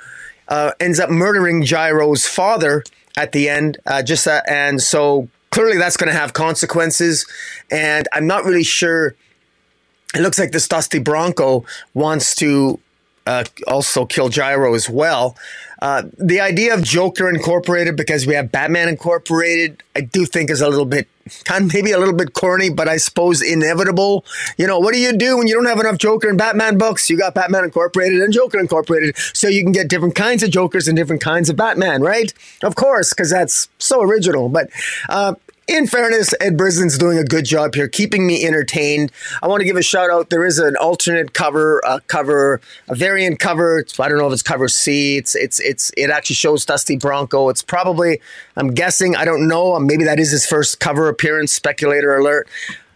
uh, 0.52 0.72
ends 0.78 1.00
up 1.00 1.08
murdering 1.08 1.64
Gyro's 1.64 2.26
father 2.26 2.84
at 3.16 3.32
the 3.32 3.48
end. 3.48 3.78
Uh, 3.86 4.02
just 4.02 4.26
uh, 4.26 4.42
and 4.46 4.82
so 4.82 5.28
clearly 5.50 5.78
that's 5.78 5.96
going 5.96 6.12
to 6.12 6.18
have 6.18 6.34
consequences, 6.34 7.26
and 7.70 8.06
I'm 8.12 8.26
not 8.26 8.44
really 8.44 8.62
sure. 8.62 9.14
It 10.14 10.20
looks 10.20 10.38
like 10.38 10.52
this 10.52 10.68
Dusty 10.68 10.98
Bronco 10.98 11.64
wants 11.94 12.34
to 12.36 12.78
uh, 13.26 13.44
also 13.66 14.04
kill 14.06 14.28
Gyro 14.28 14.74
as 14.74 14.88
well. 14.88 15.36
Uh, 15.80 16.04
the 16.16 16.40
idea 16.40 16.72
of 16.74 16.82
Joker 16.82 17.28
Incorporated, 17.28 17.96
because 17.96 18.24
we 18.24 18.34
have 18.34 18.52
Batman 18.52 18.88
Incorporated, 18.88 19.82
I 19.96 20.02
do 20.02 20.26
think 20.26 20.48
is 20.48 20.60
a 20.60 20.68
little 20.68 20.84
bit, 20.84 21.08
kind 21.44 21.68
maybe 21.74 21.90
a 21.90 21.98
little 21.98 22.14
bit 22.14 22.34
corny, 22.34 22.70
but 22.70 22.88
I 22.88 22.98
suppose 22.98 23.42
inevitable. 23.42 24.24
You 24.56 24.68
know, 24.68 24.78
what 24.78 24.94
do 24.94 25.00
you 25.00 25.12
do 25.12 25.38
when 25.38 25.48
you 25.48 25.54
don't 25.54 25.66
have 25.66 25.80
enough 25.80 25.98
Joker 25.98 26.28
and 26.28 26.38
Batman 26.38 26.78
books? 26.78 27.10
You 27.10 27.18
got 27.18 27.34
Batman 27.34 27.64
Incorporated 27.64 28.20
and 28.20 28.32
Joker 28.32 28.60
Incorporated, 28.60 29.16
so 29.16 29.48
you 29.48 29.64
can 29.64 29.72
get 29.72 29.88
different 29.88 30.14
kinds 30.14 30.44
of 30.44 30.50
Jokers 30.50 30.86
and 30.86 30.96
different 30.96 31.20
kinds 31.20 31.50
of 31.50 31.56
Batman, 31.56 32.00
right? 32.00 32.32
Of 32.62 32.76
course, 32.76 33.12
because 33.12 33.30
that's 33.30 33.68
so 33.78 34.02
original. 34.02 34.48
But 34.48 34.68
uh, 35.08 35.34
in 35.76 35.86
fairness, 35.86 36.34
Ed 36.40 36.56
Brisson's 36.56 36.98
doing 36.98 37.18
a 37.18 37.24
good 37.24 37.44
job 37.44 37.74
here, 37.74 37.88
keeping 37.88 38.26
me 38.26 38.44
entertained. 38.44 39.10
I 39.42 39.48
want 39.48 39.60
to 39.60 39.64
give 39.64 39.76
a 39.76 39.82
shout 39.82 40.10
out. 40.10 40.30
There 40.30 40.44
is 40.44 40.58
an 40.58 40.76
alternate 40.76 41.32
cover, 41.32 41.80
a 41.84 42.00
cover, 42.00 42.60
a 42.88 42.94
variant 42.94 43.38
cover. 43.38 43.84
I 43.98 44.08
don't 44.08 44.18
know 44.18 44.26
if 44.26 44.32
it's 44.32 44.42
cover 44.42 44.68
C. 44.68 45.16
It's 45.16 45.34
it's 45.34 45.60
it's 45.60 45.90
it 45.96 46.10
actually 46.10 46.36
shows 46.36 46.64
Dusty 46.66 46.96
Bronco. 46.96 47.48
It's 47.48 47.62
probably, 47.62 48.20
I'm 48.56 48.74
guessing, 48.74 49.16
I 49.16 49.24
don't 49.24 49.48
know. 49.48 49.74
Um, 49.74 49.86
maybe 49.86 50.04
that 50.04 50.18
is 50.18 50.30
his 50.30 50.46
first 50.46 50.80
cover 50.80 51.08
appearance. 51.08 51.52
Speculator 51.52 52.16
alert. 52.16 52.48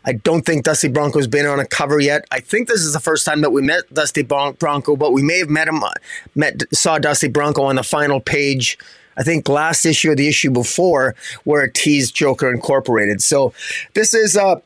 I 0.04 0.12
don't 0.12 0.46
think 0.46 0.64
Dusty 0.64 0.88
Bronco's 0.88 1.26
been 1.26 1.46
on 1.46 1.58
a 1.58 1.66
cover 1.66 1.98
yet. 1.98 2.24
I 2.30 2.38
think 2.38 2.68
this 2.68 2.82
is 2.82 2.92
the 2.92 3.00
first 3.00 3.26
time 3.26 3.40
that 3.40 3.50
we 3.50 3.60
met 3.60 3.92
Dusty 3.92 4.22
Bronco, 4.22 4.94
but 4.94 5.12
we 5.12 5.20
may 5.22 5.38
have 5.38 5.50
met 5.50 5.66
him, 5.66 5.82
uh, 5.82 5.90
met 6.36 6.62
saw 6.72 6.98
Dusty 6.98 7.26
Bronco 7.26 7.64
on 7.64 7.74
the 7.74 7.82
final 7.82 8.20
page 8.20 8.78
I 9.16 9.22
think 9.22 9.48
last 9.48 9.84
issue 9.84 10.10
or 10.10 10.14
the 10.14 10.28
issue 10.28 10.50
before 10.50 11.14
where 11.44 11.64
it 11.64 11.74
teased 11.74 12.14
Joker 12.14 12.50
Incorporated. 12.52 13.22
So 13.22 13.52
this 13.94 14.14
is 14.14 14.36
uh 14.36 14.60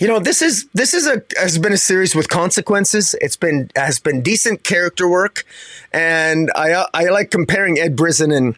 you 0.00 0.06
know 0.06 0.20
this 0.20 0.42
is 0.42 0.66
this 0.74 0.94
is 0.94 1.06
a 1.06 1.22
has 1.36 1.58
been 1.58 1.72
a 1.72 1.78
series 1.78 2.14
with 2.14 2.28
consequences 2.28 3.16
it's 3.20 3.36
been 3.36 3.68
has 3.74 3.98
been 3.98 4.22
decent 4.22 4.62
character 4.62 5.08
work 5.08 5.44
and 5.92 6.52
i 6.54 6.86
i 6.94 7.06
like 7.06 7.32
comparing 7.32 7.80
ed 7.80 7.96
brisson 7.96 8.30
and 8.30 8.56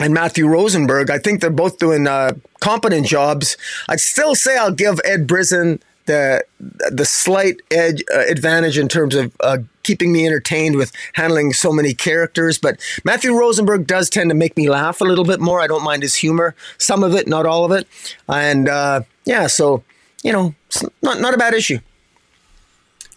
and 0.00 0.12
Matthew 0.12 0.46
Rosenberg. 0.46 1.10
I 1.10 1.18
think 1.18 1.40
they're 1.40 1.50
both 1.50 1.78
doing 1.78 2.06
uh, 2.06 2.32
competent 2.60 3.06
jobs. 3.06 3.56
I'd 3.88 4.00
still 4.00 4.34
say 4.34 4.56
I'll 4.56 4.72
give 4.72 5.00
Ed 5.04 5.26
Brisson 5.26 5.80
the 6.06 6.44
the 6.90 7.04
slight 7.04 7.60
edge 7.70 8.02
uh, 8.14 8.20
advantage 8.28 8.78
in 8.78 8.88
terms 8.88 9.14
of 9.14 9.34
uh, 9.40 9.58
keeping 9.82 10.12
me 10.12 10.26
entertained 10.26 10.76
with 10.76 10.92
handling 11.14 11.52
so 11.52 11.72
many 11.72 11.94
characters. 11.94 12.58
But 12.58 12.80
Matthew 13.04 13.36
Rosenberg 13.36 13.86
does 13.86 14.10
tend 14.10 14.30
to 14.30 14.34
make 14.34 14.56
me 14.56 14.68
laugh 14.68 15.00
a 15.00 15.04
little 15.04 15.24
bit 15.24 15.40
more. 15.40 15.60
I 15.60 15.66
don't 15.66 15.84
mind 15.84 16.02
his 16.02 16.16
humor, 16.16 16.54
some 16.78 17.02
of 17.02 17.14
it, 17.14 17.26
not 17.26 17.46
all 17.46 17.64
of 17.64 17.72
it, 17.72 17.86
and 18.28 18.68
uh, 18.68 19.02
yeah. 19.24 19.46
So 19.46 19.84
you 20.22 20.32
know, 20.32 20.54
not 21.02 21.20
not 21.20 21.34
a 21.34 21.38
bad 21.38 21.54
issue. 21.54 21.78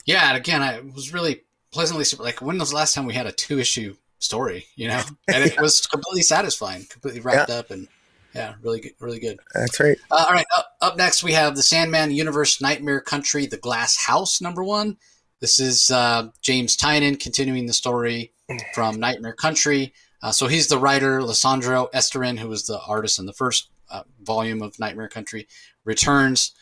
Yeah, 0.05 0.29
and 0.29 0.37
again, 0.37 0.61
I 0.61 0.79
was 0.79 1.13
really 1.13 1.41
pleasantly 1.71 2.05
like 2.23 2.41
when 2.41 2.57
was 2.57 2.69
the 2.69 2.75
last 2.75 2.95
time 2.95 3.05
we 3.05 3.13
had 3.13 3.25
a 3.25 3.31
two 3.31 3.59
issue 3.59 3.95
story? 4.19 4.65
You 4.75 4.89
know, 4.89 5.03
and 5.27 5.43
it 5.43 5.59
was 5.59 5.85
completely 5.85 6.21
satisfying, 6.21 6.85
completely 6.89 7.21
wrapped 7.21 7.49
yeah. 7.49 7.55
up 7.55 7.71
and 7.71 7.87
yeah, 8.33 8.55
really 8.61 8.79
good, 8.79 8.93
really 8.99 9.19
good. 9.19 9.39
That's 9.53 9.79
right. 9.79 9.97
Uh, 10.11 10.25
all 10.27 10.33
right, 10.33 10.45
up, 10.55 10.75
up, 10.81 10.97
next 10.97 11.23
we 11.23 11.33
have 11.33 11.55
the 11.55 11.63
Sandman 11.63 12.11
Universe 12.11 12.61
Nightmare 12.61 13.01
Country, 13.01 13.45
The 13.45 13.57
Glass 13.57 13.97
House, 13.97 14.41
number 14.41 14.63
one. 14.63 14.97
This 15.39 15.59
is 15.59 15.91
uh, 15.91 16.29
James 16.41 16.75
Tynion 16.75 17.19
continuing 17.19 17.67
the 17.67 17.73
story 17.73 18.33
from 18.73 18.99
Nightmare 18.99 19.33
Country. 19.33 19.93
Uh, 20.21 20.31
so 20.31 20.47
he's 20.47 20.67
the 20.67 20.79
writer. 20.79 21.19
Lisandro 21.21 21.91
Estherren, 21.91 22.39
who 22.39 22.49
was 22.49 22.65
the 22.65 22.79
artist 22.81 23.19
in 23.19 23.25
the 23.25 23.33
first 23.33 23.69
uh, 23.91 24.03
volume 24.23 24.61
of 24.61 24.79
Nightmare 24.79 25.09
Country, 25.09 25.47
returns. 25.83 26.53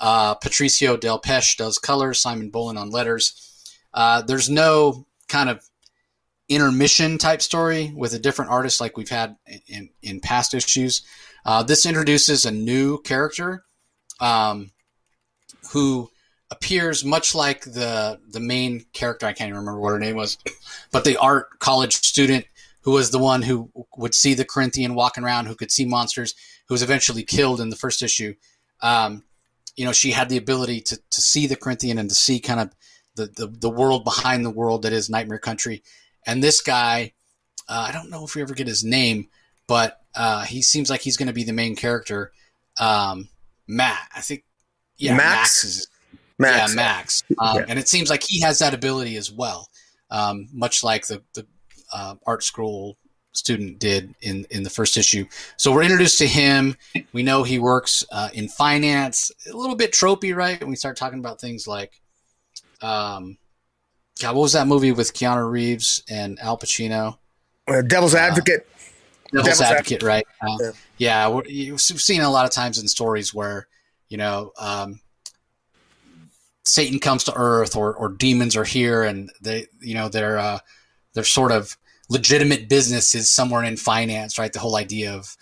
Uh, 0.00 0.34
Patricio 0.34 0.96
Delpeche 0.96 1.56
does 1.56 1.78
colors. 1.78 2.20
Simon 2.20 2.50
Bowland 2.50 2.78
on 2.78 2.90
letters. 2.90 3.74
Uh, 3.92 4.22
there's 4.22 4.48
no 4.48 5.06
kind 5.28 5.50
of 5.50 5.68
intermission 6.50 7.16
type 7.16 7.40
story 7.40 7.92
with 7.96 8.12
a 8.12 8.18
different 8.18 8.50
artist 8.50 8.80
like 8.80 8.96
we've 8.96 9.08
had 9.08 9.36
in, 9.66 9.88
in 10.02 10.20
past 10.20 10.52
issues. 10.52 11.02
Uh, 11.46 11.62
this 11.62 11.86
introduces 11.86 12.44
a 12.44 12.50
new 12.50 13.00
character 13.00 13.64
um, 14.20 14.72
who 15.72 16.10
appears 16.50 17.04
much 17.04 17.34
like 17.34 17.62
the 17.62 18.18
the 18.28 18.40
main 18.40 18.84
character. 18.92 19.24
I 19.24 19.32
can't 19.32 19.48
even 19.48 19.60
remember 19.60 19.80
what 19.80 19.92
her 19.92 19.98
name 19.98 20.16
was, 20.16 20.36
but 20.92 21.04
the 21.04 21.16
art 21.16 21.58
college 21.60 21.94
student 21.94 22.44
who 22.82 22.92
was 22.92 23.10
the 23.10 23.18
one 23.18 23.42
who 23.42 23.70
would 23.96 24.14
see 24.14 24.34
the 24.34 24.44
Corinthian 24.44 24.94
walking 24.94 25.22
around, 25.24 25.46
who 25.46 25.54
could 25.54 25.70
see 25.70 25.84
monsters, 25.84 26.34
who 26.66 26.74
was 26.74 26.82
eventually 26.82 27.22
killed 27.22 27.60
in 27.60 27.68
the 27.70 27.76
first 27.76 28.02
issue. 28.02 28.34
Um, 28.80 29.24
you 29.76 29.84
know, 29.84 29.92
she 29.92 30.10
had 30.12 30.28
the 30.28 30.38
ability 30.38 30.80
to, 30.82 30.96
to 30.96 31.20
see 31.20 31.46
the 31.46 31.56
Corinthian 31.56 31.98
and 31.98 32.08
to 32.08 32.14
see 32.14 32.40
kind 32.40 32.60
of 32.60 32.74
the, 33.16 33.26
the, 33.26 33.46
the 33.46 33.70
world 33.70 34.04
behind 34.04 34.44
the 34.44 34.50
world 34.50 34.82
that 34.82 34.92
is 34.92 35.10
Nightmare 35.10 35.38
Country. 35.38 35.82
And 36.26 36.42
this 36.42 36.60
guy, 36.60 37.12
uh, 37.68 37.86
I 37.88 37.92
don't 37.92 38.10
know 38.10 38.24
if 38.24 38.34
we 38.34 38.42
ever 38.42 38.54
get 38.54 38.66
his 38.66 38.84
name, 38.84 39.28
but 39.66 40.00
uh, 40.14 40.44
he 40.44 40.62
seems 40.62 40.90
like 40.90 41.00
he's 41.00 41.16
going 41.16 41.28
to 41.28 41.32
be 41.32 41.44
the 41.44 41.52
main 41.52 41.76
character. 41.76 42.32
Um, 42.78 43.28
Matt, 43.66 44.08
I 44.14 44.20
think, 44.20 44.44
yeah, 44.96 45.16
Max, 45.16 45.38
Max 45.38 45.64
is, 45.64 45.88
Max. 46.38 46.70
yeah, 46.70 46.76
Max, 46.76 47.24
um, 47.38 47.56
yeah. 47.56 47.64
and 47.68 47.78
it 47.78 47.88
seems 47.88 48.10
like 48.10 48.22
he 48.22 48.40
has 48.40 48.58
that 48.58 48.74
ability 48.74 49.16
as 49.16 49.30
well, 49.30 49.68
um, 50.10 50.48
much 50.52 50.82
like 50.82 51.06
the 51.06 51.22
the 51.34 51.46
uh, 51.94 52.16
art 52.26 52.42
school 52.42 52.96
student 53.32 53.78
did 53.78 54.14
in 54.22 54.44
in 54.50 54.62
the 54.62 54.70
first 54.70 54.96
issue. 54.96 55.24
So 55.56 55.72
we're 55.72 55.84
introduced 55.84 56.18
to 56.18 56.26
him. 56.26 56.76
We 57.12 57.22
know 57.22 57.44
he 57.44 57.58
works 57.58 58.04
uh, 58.10 58.28
in 58.34 58.48
finance. 58.48 59.30
A 59.50 59.56
little 59.56 59.76
bit 59.76 59.92
tropey, 59.92 60.34
right? 60.34 60.60
When 60.60 60.70
we 60.70 60.76
start 60.76 60.96
talking 60.96 61.20
about 61.20 61.40
things 61.40 61.66
like, 61.66 62.00
um, 62.82 63.38
God, 64.20 64.36
what 64.36 64.42
was 64.42 64.52
that 64.52 64.66
movie 64.66 64.92
with 64.92 65.14
Keanu 65.14 65.50
Reeves 65.50 66.02
and 66.08 66.38
Al 66.40 66.58
Pacino? 66.58 67.16
Uh, 67.66 67.80
Devil's 67.80 68.14
uh, 68.14 68.18
Advocate. 68.18 68.66
Devil's, 69.32 69.46
Devil's 69.46 69.60
Advocate, 69.62 70.02
Advocate, 70.02 70.02
right? 70.02 70.26
Uh, 70.42 70.72
yeah, 70.98 71.26
yeah 71.26 71.28
we've 71.28 71.80
seen 71.80 72.20
a 72.20 72.30
lot 72.30 72.44
of 72.44 72.50
times 72.50 72.78
in 72.78 72.86
stories 72.86 73.32
where 73.32 73.66
you 74.08 74.18
know 74.18 74.52
um, 74.58 75.00
Satan 76.64 76.98
comes 76.98 77.24
to 77.24 77.34
Earth 77.34 77.76
or 77.76 77.94
or 77.94 78.10
demons 78.10 78.56
are 78.56 78.64
here, 78.64 79.02
and 79.04 79.30
they 79.40 79.66
you 79.80 79.94
know 79.94 80.08
they're 80.08 80.38
uh, 80.38 80.58
they're 81.14 81.24
sort 81.24 81.50
of 81.50 81.76
legitimate 82.10 82.68
businesses 82.68 83.30
somewhere 83.30 83.64
in 83.64 83.76
finance, 83.76 84.38
right? 84.38 84.52
The 84.52 84.58
whole 84.58 84.76
idea 84.76 85.14
of 85.14 85.34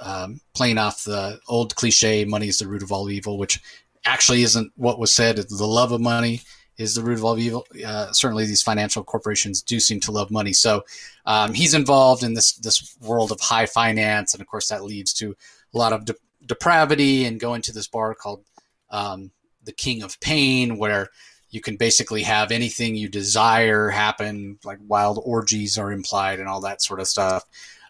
um, 0.00 0.40
playing 0.52 0.78
off 0.78 1.04
the 1.04 1.38
old 1.46 1.76
cliche, 1.76 2.24
money 2.24 2.48
is 2.48 2.58
the 2.58 2.66
root 2.66 2.82
of 2.82 2.90
all 2.90 3.08
evil, 3.08 3.38
which 3.38 3.60
actually 4.04 4.42
isn't 4.42 4.72
what 4.76 4.98
was 4.98 5.14
said. 5.14 5.36
The 5.36 5.66
love 5.66 5.92
of 5.92 6.00
money 6.00 6.40
is 6.78 6.94
the 6.94 7.02
root 7.02 7.18
of 7.18 7.24
all 7.24 7.38
evil. 7.38 7.66
Uh, 7.84 8.12
certainly, 8.12 8.46
these 8.46 8.62
financial 8.62 9.02
corporations 9.02 9.62
do 9.62 9.80
seem 9.80 10.00
to 10.00 10.12
love 10.12 10.30
money. 10.30 10.52
So 10.52 10.84
um, 11.24 11.54
he's 11.54 11.74
involved 11.74 12.22
in 12.22 12.34
this 12.34 12.54
this 12.56 12.96
world 13.00 13.32
of 13.32 13.40
high 13.40 13.66
finance, 13.66 14.34
and 14.34 14.40
of 14.40 14.46
course, 14.46 14.68
that 14.68 14.84
leads 14.84 15.12
to 15.14 15.36
a 15.74 15.78
lot 15.78 15.92
of 15.92 16.04
de- 16.04 16.14
depravity. 16.44 17.24
And 17.24 17.40
going 17.40 17.62
to 17.62 17.72
this 17.72 17.88
bar 17.88 18.14
called 18.14 18.44
um, 18.90 19.30
the 19.64 19.72
King 19.72 20.02
of 20.02 20.20
Pain, 20.20 20.78
where 20.78 21.08
you 21.50 21.60
can 21.60 21.76
basically 21.76 22.22
have 22.22 22.50
anything 22.50 22.96
you 22.96 23.08
desire 23.08 23.88
happen, 23.88 24.58
like 24.64 24.78
wild 24.86 25.20
orgies 25.24 25.78
are 25.78 25.92
implied 25.92 26.40
and 26.40 26.48
all 26.48 26.60
that 26.60 26.82
sort 26.82 27.00
of 27.00 27.06
stuff. 27.06 27.44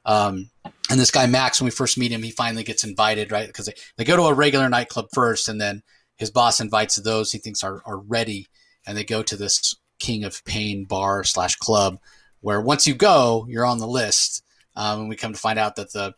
Um, 0.04 0.50
and 0.88 1.00
this 1.00 1.10
guy 1.10 1.26
Max, 1.26 1.60
when 1.60 1.66
we 1.66 1.72
first 1.72 1.98
meet 1.98 2.12
him, 2.12 2.22
he 2.22 2.30
finally 2.30 2.62
gets 2.62 2.84
invited, 2.84 3.32
right? 3.32 3.48
Because 3.48 3.66
they, 3.66 3.74
they 3.96 4.04
go 4.04 4.16
to 4.16 4.22
a 4.24 4.34
regular 4.34 4.68
nightclub 4.68 5.06
first, 5.12 5.48
and 5.48 5.60
then 5.60 5.82
his 6.16 6.30
boss 6.30 6.60
invites 6.60 6.94
those 6.96 7.32
he 7.32 7.38
thinks 7.38 7.64
are, 7.64 7.82
are 7.84 7.98
ready 7.98 8.46
and 8.86 8.96
they 8.96 9.04
go 9.04 9.22
to 9.22 9.36
this 9.36 9.76
King 9.98 10.24
of 10.24 10.44
Pain 10.44 10.84
bar 10.84 11.24
slash 11.24 11.56
club, 11.56 11.98
where 12.40 12.60
once 12.60 12.86
you 12.86 12.94
go, 12.94 13.46
you're 13.48 13.66
on 13.66 13.78
the 13.78 13.88
list. 13.88 14.42
Um, 14.74 15.00
and 15.00 15.08
we 15.08 15.16
come 15.16 15.32
to 15.32 15.38
find 15.38 15.58
out 15.58 15.76
that 15.76 15.92
the 15.92 16.14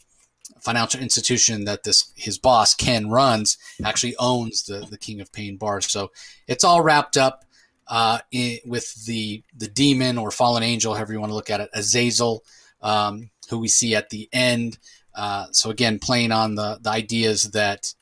financial 0.61 1.01
institution 1.01 1.65
that 1.65 1.85
this 1.85 2.13
his 2.17 2.39
boss 2.39 2.75
Ken 2.75 3.09
runs 3.09 3.57
actually 3.85 4.17
owns 4.17 4.65
the 4.65 4.87
the 4.91 4.99
King 4.99 5.21
of 5.21 5.33
Pain 5.33 5.57
bar. 5.57 5.81
So 5.81 6.11
it's 6.47 6.65
all 6.65 6.83
wrapped 6.83 7.17
up 7.17 7.45
uh, 7.87 8.19
in, 8.31 8.59
with 8.67 9.07
the 9.07 9.43
the 9.57 9.69
demon 9.69 10.19
or 10.19 10.31
fallen 10.31 10.63
angel, 10.63 10.95
however 10.95 11.13
you 11.13 11.21
want 11.21 11.31
to 11.31 11.37
look 11.37 11.51
at 11.51 11.61
it, 11.61 11.71
Azazel, 11.73 12.43
um, 12.83 13.31
who 13.49 13.59
we 13.59 13.69
see 13.69 13.95
at 13.95 14.11
the 14.11 14.29
end. 14.33 14.79
Uh, 15.15 15.47
so 15.53 15.71
again, 15.71 15.99
playing 15.99 16.33
on 16.33 16.55
the 16.55 16.79
the 16.81 16.91
ideas 16.91 17.45
that 17.53 17.95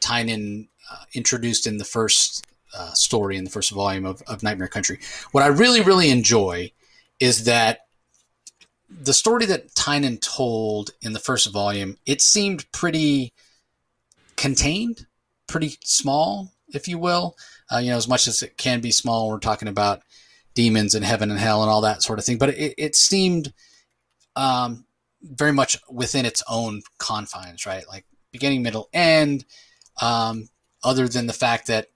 Tynion 0.00 0.68
uh, 0.90 1.04
introduced 1.14 1.66
in 1.66 1.78
the 1.78 1.84
first 1.84 2.44
uh, 2.74 2.92
story 2.92 3.36
in 3.36 3.44
the 3.44 3.50
first 3.50 3.70
volume 3.70 4.06
of, 4.06 4.22
of 4.26 4.42
Nightmare 4.42 4.68
Country. 4.68 4.98
What 5.32 5.44
I 5.44 5.48
really, 5.48 5.80
really 5.80 6.10
enjoy 6.10 6.72
is 7.18 7.44
that 7.44 7.86
the 8.88 9.12
story 9.12 9.46
that 9.46 9.74
Tynion 9.74 10.20
told 10.20 10.90
in 11.00 11.12
the 11.12 11.18
first 11.18 11.52
volume, 11.52 11.96
it 12.06 12.20
seemed 12.20 12.70
pretty 12.72 13.32
contained, 14.36 15.06
pretty 15.46 15.76
small, 15.84 16.52
if 16.68 16.88
you 16.88 16.98
will. 16.98 17.36
Uh, 17.72 17.78
you 17.78 17.90
know, 17.90 17.96
as 17.96 18.08
much 18.08 18.26
as 18.26 18.42
it 18.42 18.56
can 18.56 18.80
be 18.80 18.90
small, 18.90 19.28
we're 19.28 19.38
talking 19.38 19.68
about 19.68 20.02
demons 20.54 20.94
and 20.94 21.04
heaven 21.04 21.30
and 21.30 21.38
hell 21.38 21.62
and 21.62 21.70
all 21.70 21.82
that 21.82 22.02
sort 22.02 22.18
of 22.18 22.24
thing. 22.24 22.38
But 22.38 22.50
it, 22.50 22.74
it 22.76 22.96
seemed 22.96 23.52
um, 24.34 24.84
very 25.22 25.52
much 25.52 25.78
within 25.88 26.26
its 26.26 26.42
own 26.48 26.82
confines, 26.98 27.66
right? 27.66 27.86
Like 27.88 28.06
beginning, 28.32 28.62
middle, 28.62 28.88
end. 28.92 29.44
Um, 30.00 30.48
other 30.82 31.06
than 31.08 31.26
the 31.26 31.32
fact 31.32 31.66
that 31.66 31.88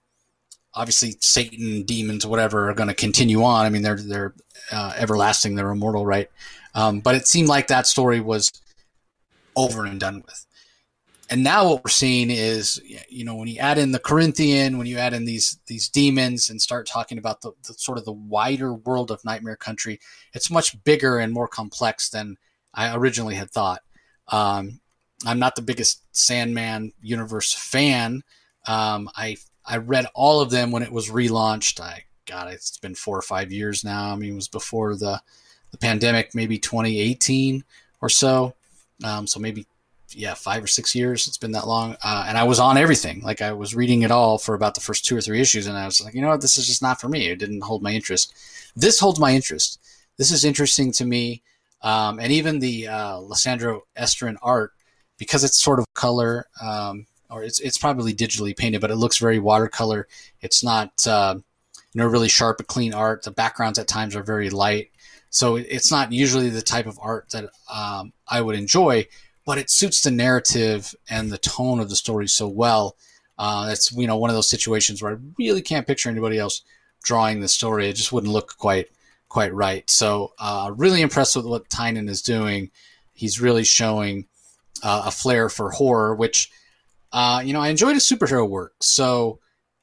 obviously 0.74 1.16
Satan, 1.20 1.82
demons, 1.84 2.26
whatever, 2.26 2.70
are 2.70 2.74
going 2.74 2.88
to 2.88 2.94
continue 2.94 3.42
on. 3.42 3.66
I 3.66 3.70
mean, 3.70 3.82
they're 3.82 3.96
they're 3.96 4.34
uh, 4.72 4.94
everlasting, 4.96 5.54
they're 5.54 5.70
immortal, 5.70 6.04
right? 6.04 6.30
Um, 6.74 7.00
but 7.00 7.14
it 7.14 7.26
seemed 7.26 7.48
like 7.48 7.68
that 7.68 7.86
story 7.86 8.20
was 8.20 8.50
over 9.56 9.84
and 9.84 10.00
done 10.00 10.22
with. 10.24 10.46
And 11.30 11.42
now 11.42 11.68
what 11.68 11.84
we're 11.84 11.90
seeing 11.90 12.30
is, 12.30 12.82
you 13.08 13.24
know, 13.24 13.34
when 13.34 13.48
you 13.48 13.58
add 13.58 13.78
in 13.78 13.92
the 13.92 13.98
Corinthian, 13.98 14.76
when 14.76 14.86
you 14.86 14.98
add 14.98 15.14
in 15.14 15.24
these 15.24 15.58
these 15.66 15.88
demons, 15.88 16.50
and 16.50 16.60
start 16.60 16.86
talking 16.86 17.18
about 17.18 17.40
the, 17.40 17.52
the 17.66 17.74
sort 17.74 17.98
of 17.98 18.04
the 18.04 18.12
wider 18.12 18.74
world 18.74 19.10
of 19.10 19.24
Nightmare 19.24 19.56
Country, 19.56 20.00
it's 20.34 20.50
much 20.50 20.82
bigger 20.84 21.18
and 21.18 21.32
more 21.32 21.48
complex 21.48 22.10
than 22.10 22.36
I 22.74 22.94
originally 22.94 23.36
had 23.36 23.50
thought. 23.50 23.80
Um, 24.28 24.80
I'm 25.26 25.38
not 25.38 25.56
the 25.56 25.62
biggest 25.62 26.02
Sandman 26.12 26.92
universe 27.00 27.54
fan. 27.54 28.22
Um, 28.66 29.08
I 29.16 29.36
I 29.66 29.78
read 29.78 30.06
all 30.14 30.40
of 30.40 30.50
them 30.50 30.70
when 30.70 30.82
it 30.82 30.92
was 30.92 31.10
relaunched. 31.10 31.80
I 31.80 32.04
God, 32.26 32.52
it's 32.52 32.78
been 32.78 32.94
four 32.94 33.18
or 33.18 33.22
five 33.22 33.52
years 33.52 33.84
now. 33.84 34.12
I 34.12 34.16
mean, 34.16 34.32
it 34.32 34.36
was 34.36 34.48
before 34.48 34.96
the 34.96 35.20
the 35.70 35.78
pandemic, 35.78 36.34
maybe 36.34 36.58
2018 36.58 37.64
or 38.00 38.08
so. 38.08 38.54
Um, 39.02 39.26
so 39.26 39.40
maybe 39.40 39.66
yeah, 40.10 40.34
five 40.34 40.62
or 40.62 40.68
six 40.68 40.94
years. 40.94 41.26
It's 41.26 41.38
been 41.38 41.52
that 41.52 41.66
long, 41.66 41.96
uh, 42.04 42.24
and 42.28 42.38
I 42.38 42.44
was 42.44 42.60
on 42.60 42.76
everything. 42.76 43.20
Like 43.22 43.42
I 43.42 43.52
was 43.52 43.74
reading 43.74 44.02
it 44.02 44.10
all 44.10 44.38
for 44.38 44.54
about 44.54 44.74
the 44.74 44.80
first 44.80 45.04
two 45.04 45.16
or 45.16 45.20
three 45.20 45.40
issues, 45.40 45.66
and 45.66 45.76
I 45.76 45.86
was 45.86 46.02
like, 46.02 46.14
you 46.14 46.20
know 46.20 46.28
what, 46.28 46.40
this 46.40 46.56
is 46.56 46.66
just 46.66 46.82
not 46.82 47.00
for 47.00 47.08
me. 47.08 47.28
It 47.28 47.38
didn't 47.38 47.62
hold 47.62 47.82
my 47.82 47.90
interest. 47.90 48.32
This 48.76 49.00
holds 49.00 49.18
my 49.18 49.34
interest. 49.34 49.80
This 50.16 50.30
is 50.30 50.44
interesting 50.44 50.92
to 50.92 51.04
me, 51.04 51.42
um, 51.82 52.20
and 52.20 52.30
even 52.30 52.60
the 52.60 52.86
uh, 52.88 53.16
Lisandro 53.16 53.80
Estherren 53.96 54.36
art 54.42 54.72
because 55.18 55.44
it's 55.44 55.60
sort 55.60 55.78
of 55.78 55.86
color, 55.94 56.46
um, 56.60 57.06
or 57.30 57.42
it's 57.42 57.60
it's 57.60 57.78
probably 57.78 58.12
digitally 58.12 58.56
painted, 58.56 58.80
but 58.80 58.90
it 58.90 58.96
looks 58.96 59.18
very 59.18 59.38
watercolor. 59.38 60.08
It's 60.40 60.62
not 60.62 61.06
uh, 61.06 61.36
you 61.36 62.00
know 62.00 62.06
really 62.06 62.28
sharp, 62.28 62.66
clean 62.66 62.94
art. 62.94 63.22
The 63.22 63.30
backgrounds 63.30 63.78
at 63.78 63.88
times 63.88 64.16
are 64.16 64.22
very 64.22 64.50
light, 64.50 64.90
so 65.30 65.56
it's 65.56 65.90
not 65.90 66.12
usually 66.12 66.50
the 66.50 66.62
type 66.62 66.86
of 66.86 66.98
art 67.00 67.30
that 67.30 67.50
um, 67.72 68.12
I 68.28 68.40
would 68.40 68.56
enjoy 68.56 69.06
but 69.44 69.58
it 69.58 69.70
suits 69.70 70.00
the 70.00 70.10
narrative 70.10 70.94
and 71.08 71.30
the 71.30 71.38
tone 71.38 71.80
of 71.80 71.88
the 71.88 71.96
story 71.96 72.28
so 72.28 72.48
well. 72.48 72.96
Uh, 73.36 73.66
that's 73.66 73.92
you 73.92 74.06
know 74.06 74.16
one 74.16 74.30
of 74.30 74.36
those 74.36 74.48
situations 74.48 75.02
where 75.02 75.14
I 75.14 75.18
really 75.38 75.62
can't 75.62 75.86
picture 75.86 76.08
anybody 76.08 76.38
else 76.38 76.62
drawing 77.02 77.40
the 77.40 77.48
story. 77.48 77.88
It 77.88 77.94
just 77.94 78.12
wouldn't 78.12 78.32
look 78.32 78.56
quite 78.58 78.88
quite 79.28 79.52
right. 79.52 79.88
So 79.90 80.32
uh, 80.38 80.72
really 80.76 81.02
impressed 81.02 81.36
with 81.36 81.46
what 81.46 81.68
Tynion 81.68 82.08
is 82.08 82.22
doing. 82.22 82.70
He's 83.12 83.40
really 83.40 83.64
showing 83.64 84.26
uh, 84.82 85.02
a 85.06 85.10
flair 85.10 85.48
for 85.48 85.70
horror, 85.70 86.14
which 86.14 86.50
uh, 87.14 87.40
you 87.44 87.52
know 87.52 87.60
I 87.60 87.68
enjoyed 87.68 87.94
his 87.94 88.04
superhero 88.04 88.46
work. 88.46 88.74
So 88.82 89.38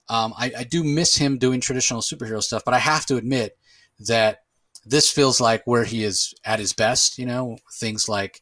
um, 0.10 0.34
I, 0.38 0.52
I 0.60 0.64
do 0.66 0.84
miss 0.84 1.16
him 1.16 1.38
doing 1.38 1.62
traditional 1.62 2.02
superhero 2.02 2.44
stuff, 2.44 2.64
but 2.66 2.74
I 2.74 2.80
have 2.80 3.06
to 3.06 3.16
admit 3.16 3.58
that 4.00 4.40
this 4.86 5.10
feels 5.10 5.40
like 5.40 5.64
where 5.66 5.86
he 5.86 6.04
is 6.04 6.34
at 6.44 6.60
his 6.60 6.74
best. 6.74 7.18
You 7.18 7.26
know, 7.26 7.58
things 7.72 8.10
like 8.10 8.42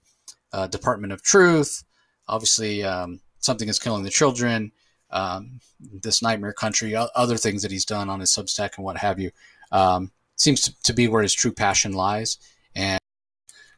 uh, 0.51 0.65
Department 0.65 1.13
of 1.13 1.21
Truth. 1.21 1.83
Obviously, 2.27 2.83
um, 2.83 3.21
something 3.37 3.69
is 3.69 3.77
killing 3.77 4.03
the 4.03 4.09
children. 4.09 4.71
Um, 5.11 5.59
this 5.79 6.21
Nightmare 6.21 6.53
Country, 6.53 6.95
other 6.95 7.37
things 7.37 7.61
that 7.61 7.71
he's 7.71 7.85
done 7.85 8.09
on 8.09 8.19
his 8.19 8.31
Substack 8.31 8.77
and 8.77 8.85
what 8.85 8.97
have 8.97 9.19
you, 9.19 9.31
um, 9.71 10.11
seems 10.35 10.61
to, 10.61 10.81
to, 10.83 10.93
be 10.93 11.07
where 11.07 11.23
his 11.23 11.33
true 11.33 11.51
passion 11.51 11.93
lies. 11.93 12.37
And 12.75 12.99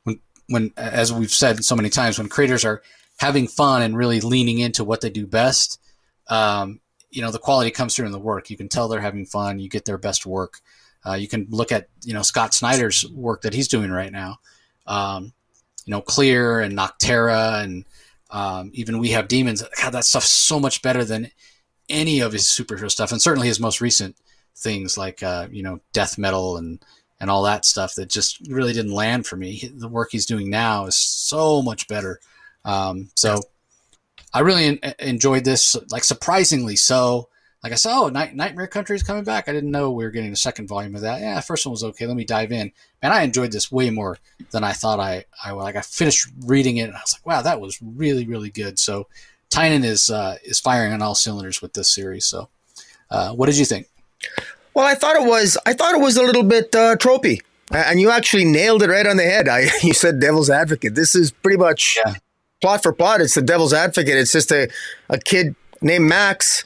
when, 0.03 0.19
when, 0.49 0.73
as 0.75 1.13
we've 1.13 1.31
said 1.31 1.63
so 1.63 1.75
many 1.75 1.89
times, 1.89 2.17
when 2.17 2.27
creators 2.27 2.65
are 2.65 2.81
having 3.21 3.47
fun 3.47 3.83
and 3.83 3.95
really 3.95 4.19
leaning 4.19 4.57
into 4.57 4.83
what 4.83 4.99
they 4.99 5.09
do 5.11 5.27
best, 5.27 5.79
um, 6.27 6.79
you 7.11 7.21
know, 7.21 7.29
the 7.29 7.37
quality 7.37 7.69
comes 7.69 7.95
through 7.95 8.07
in 8.07 8.11
the 8.11 8.17
work. 8.17 8.49
You 8.49 8.57
can 8.57 8.67
tell 8.67 8.87
they're 8.87 8.99
having 8.99 9.27
fun. 9.27 9.59
You 9.59 9.69
get 9.69 9.85
their 9.85 9.99
best 9.99 10.25
work. 10.25 10.59
Uh, 11.05 11.13
you 11.13 11.27
can 11.27 11.45
look 11.51 11.71
at, 11.71 11.87
you 12.03 12.15
know, 12.15 12.23
Scott 12.23 12.55
Snyder's 12.55 13.07
work 13.11 13.43
that 13.43 13.53
he's 13.53 13.67
doing 13.67 13.91
right 13.91 14.11
now. 14.11 14.39
Um, 14.87 15.33
you 15.85 15.91
know, 15.91 16.01
Clear 16.01 16.61
and 16.61 16.75
Nocterra 16.75 17.63
and 17.63 17.85
um, 18.31 18.71
even 18.73 18.97
We 18.97 19.09
Have 19.09 19.27
Demons. 19.27 19.63
God, 19.79 19.91
that 19.91 20.05
stuff's 20.05 20.31
so 20.31 20.59
much 20.59 20.81
better 20.81 21.05
than 21.05 21.29
any 21.89 22.21
of 22.21 22.33
his 22.33 22.45
superhero 22.47 22.89
stuff, 22.89 23.11
and 23.11 23.21
certainly 23.21 23.49
his 23.49 23.59
most 23.59 23.81
recent 23.81 24.15
things 24.55 24.97
like 24.97 25.21
uh, 25.21 25.47
you 25.51 25.61
know 25.61 25.79
death 25.93 26.17
metal 26.17 26.57
and 26.57 26.83
and 27.19 27.29
all 27.29 27.43
that 27.43 27.65
stuff 27.65 27.93
that 27.95 28.09
just 28.09 28.39
really 28.47 28.73
didn't 28.73 28.93
land 28.93 29.27
for 29.27 29.35
me. 29.35 29.69
The 29.75 29.87
work 29.87 30.09
he's 30.11 30.25
doing 30.25 30.49
now 30.49 30.85
is 30.85 30.95
so 30.95 31.61
much 31.61 31.87
better. 31.87 32.19
Um, 32.65 33.09
so 33.15 33.41
I 34.33 34.41
really 34.41 34.65
en- 34.65 34.93
enjoyed 34.99 35.43
this, 35.43 35.75
like 35.91 36.03
surprisingly 36.03 36.75
so 36.75 37.29
like 37.63 37.73
I 37.73 37.75
said, 37.75 37.93
oh, 37.93 38.09
Night- 38.09 38.35
Nightmare 38.35 38.67
Country 38.67 38.95
is 38.95 39.03
coming 39.03 39.23
back. 39.23 39.47
I 39.47 39.53
didn't 39.53 39.69
know 39.69 39.91
we 39.91 40.03
were 40.03 40.09
getting 40.09 40.31
a 40.31 40.35
second 40.37 40.67
volume 40.67 40.95
of 40.95 41.01
that. 41.01 41.21
Yeah, 41.21 41.39
first 41.41 41.65
one 41.65 41.71
was 41.71 41.83
okay. 41.83 42.07
Let 42.07 42.17
me 42.17 42.25
dive 42.25 42.51
in. 42.51 42.71
Man, 43.03 43.11
I 43.11 43.21
enjoyed 43.21 43.51
this 43.51 43.71
way 43.71 43.91
more 43.91 44.17
than 44.49 44.63
I 44.63 44.73
thought 44.73 44.99
I, 44.99 45.25
I 45.43 45.53
would. 45.53 45.61
Like 45.61 45.75
I 45.75 45.81
finished 45.81 46.27
reading 46.45 46.77
it 46.77 46.83
and 46.83 46.95
I 46.95 47.01
was 47.01 47.13
like, 47.13 47.25
wow, 47.25 47.41
that 47.43 47.61
was 47.61 47.79
really, 47.81 48.25
really 48.25 48.49
good. 48.49 48.79
So 48.79 49.07
Tynion 49.51 49.83
is 49.83 50.09
uh, 50.09 50.37
is 50.43 50.59
firing 50.59 50.93
on 50.93 51.01
all 51.03 51.13
cylinders 51.13 51.61
with 51.61 51.73
this 51.73 51.91
series. 51.91 52.25
So 52.25 52.49
uh, 53.11 53.33
what 53.33 53.45
did 53.45 53.57
you 53.57 53.65
think? 53.65 53.87
Well, 54.73 54.87
I 54.87 54.95
thought 54.95 55.17
it 55.17 55.27
was 55.27 55.57
I 55.65 55.73
thought 55.73 55.93
it 55.93 56.01
was 56.01 56.17
a 56.17 56.23
little 56.23 56.43
bit 56.43 56.73
uh, 56.73 56.95
tropey, 56.95 57.41
and 57.69 57.99
you 57.99 58.09
actually 58.09 58.45
nailed 58.45 58.81
it 58.81 58.89
right 58.89 59.05
on 59.05 59.17
the 59.17 59.23
head. 59.23 59.47
I 59.47 59.67
you 59.83 59.93
said 59.93 60.19
Devil's 60.19 60.49
Advocate. 60.49 60.95
This 60.95 61.13
is 61.13 61.31
pretty 61.31 61.57
much 61.57 61.99
yeah. 62.03 62.15
Plot 62.61 62.83
for 62.83 62.93
plot. 62.93 63.21
It's 63.21 63.35
the 63.35 63.41
Devil's 63.41 63.73
Advocate. 63.73 64.15
It's 64.15 64.31
just 64.31 64.51
a 64.51 64.69
a 65.09 65.17
kid 65.17 65.55
named 65.81 66.05
Max 66.05 66.63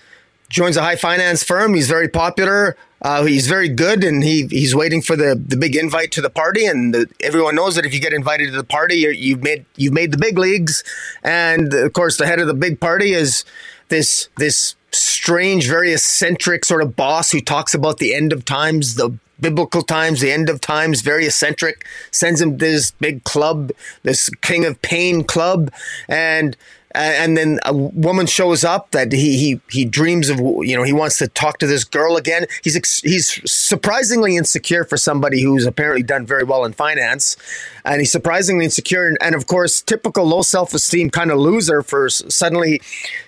joins 0.50 0.78
a 0.78 0.82
high 0.82 0.96
finance 0.96 1.44
firm. 1.44 1.74
He's 1.74 1.88
very 1.88 2.08
popular. 2.08 2.78
Uh, 3.02 3.24
he's 3.26 3.48
very 3.48 3.70
good, 3.70 4.04
and 4.04 4.24
he 4.24 4.48
he's 4.48 4.76
waiting 4.76 5.02
for 5.02 5.16
the, 5.16 5.36
the 5.36 5.58
big 5.58 5.76
invite 5.76 6.12
to 6.14 6.22
the 6.22 6.30
party. 6.30 6.66
And 6.66 6.94
the, 6.94 7.10
everyone 7.22 7.56
knows 7.56 7.76
that 7.76 7.86
if 7.86 7.94
you 7.94 8.00
get 8.00 8.14
invited 8.14 8.52
to 8.52 8.58
the 8.58 8.64
party, 8.64 8.96
you've 8.96 9.44
made 9.44 9.66
you've 9.76 9.94
made 9.94 10.12
the 10.12 10.18
big 10.18 10.38
leagues. 10.38 10.84
And 11.24 11.74
of 11.74 11.94
course, 11.94 12.18
the 12.18 12.26
head 12.26 12.40
of 12.40 12.48
the 12.48 12.54
big 12.54 12.80
party 12.80 13.14
is 13.14 13.46
this 13.90 14.30
this 14.38 14.76
strange, 14.92 15.68
very 15.68 15.94
eccentric 15.94 16.66
sort 16.66 16.82
of 16.82 16.96
boss 16.96 17.32
who 17.32 17.42
talks 17.42 17.74
about 17.74 17.98
the 17.98 18.16
end 18.16 18.32
of 18.34 18.46
times, 18.46 18.96
the 18.96 19.12
biblical 19.40 19.82
times, 19.82 20.22
the 20.22 20.32
end 20.32 20.50
of 20.50 20.62
times, 20.62 21.02
very 21.02 21.26
eccentric. 21.26 21.86
Sends 22.12 22.42
him 22.42 22.58
this 22.58 22.92
big 22.92 23.24
club, 23.24 23.72
this 24.04 24.30
King 24.42 24.66
of 24.66 24.82
Pain 24.82 25.24
club, 25.24 25.72
and 26.08 26.56
and 26.96 27.38
then 27.38 27.60
a 27.66 27.74
woman 27.74 28.26
shows 28.26 28.64
up 28.64 28.92
that 28.92 29.12
he 29.12 29.38
he 29.38 29.62
he 29.70 29.86
dreams 29.86 30.30
of 30.30 30.40
you 30.40 30.76
know 30.76 30.84
he 30.84 30.94
wants 30.94 31.18
to 31.18 31.28
talk 31.28 31.58
to 31.60 31.68
this 31.68 31.84
girl 31.84 32.16
again 32.16 32.46
he's 32.64 33.02
he's 33.02 33.52
surprisingly 33.52 34.38
insecure 34.38 34.84
for 34.84 34.98
somebody 34.98 35.42
who's 35.42 35.66
apparently 35.66 36.04
done 36.04 36.26
very 36.26 36.44
well 36.44 36.64
in 36.64 36.74
finance 36.74 37.36
and 37.84 38.00
he's 38.00 38.12
surprisingly 38.12 38.66
insecure 38.66 39.08
and, 39.08 39.18
and 39.22 39.36
of 39.36 39.48
course 39.48 39.82
typical 39.82 40.26
low 40.26 40.42
self-esteem 40.42 41.10
kind 41.10 41.32
of 41.32 41.38
loser 41.38 41.82
for 41.82 42.10
suddenly 42.10 42.82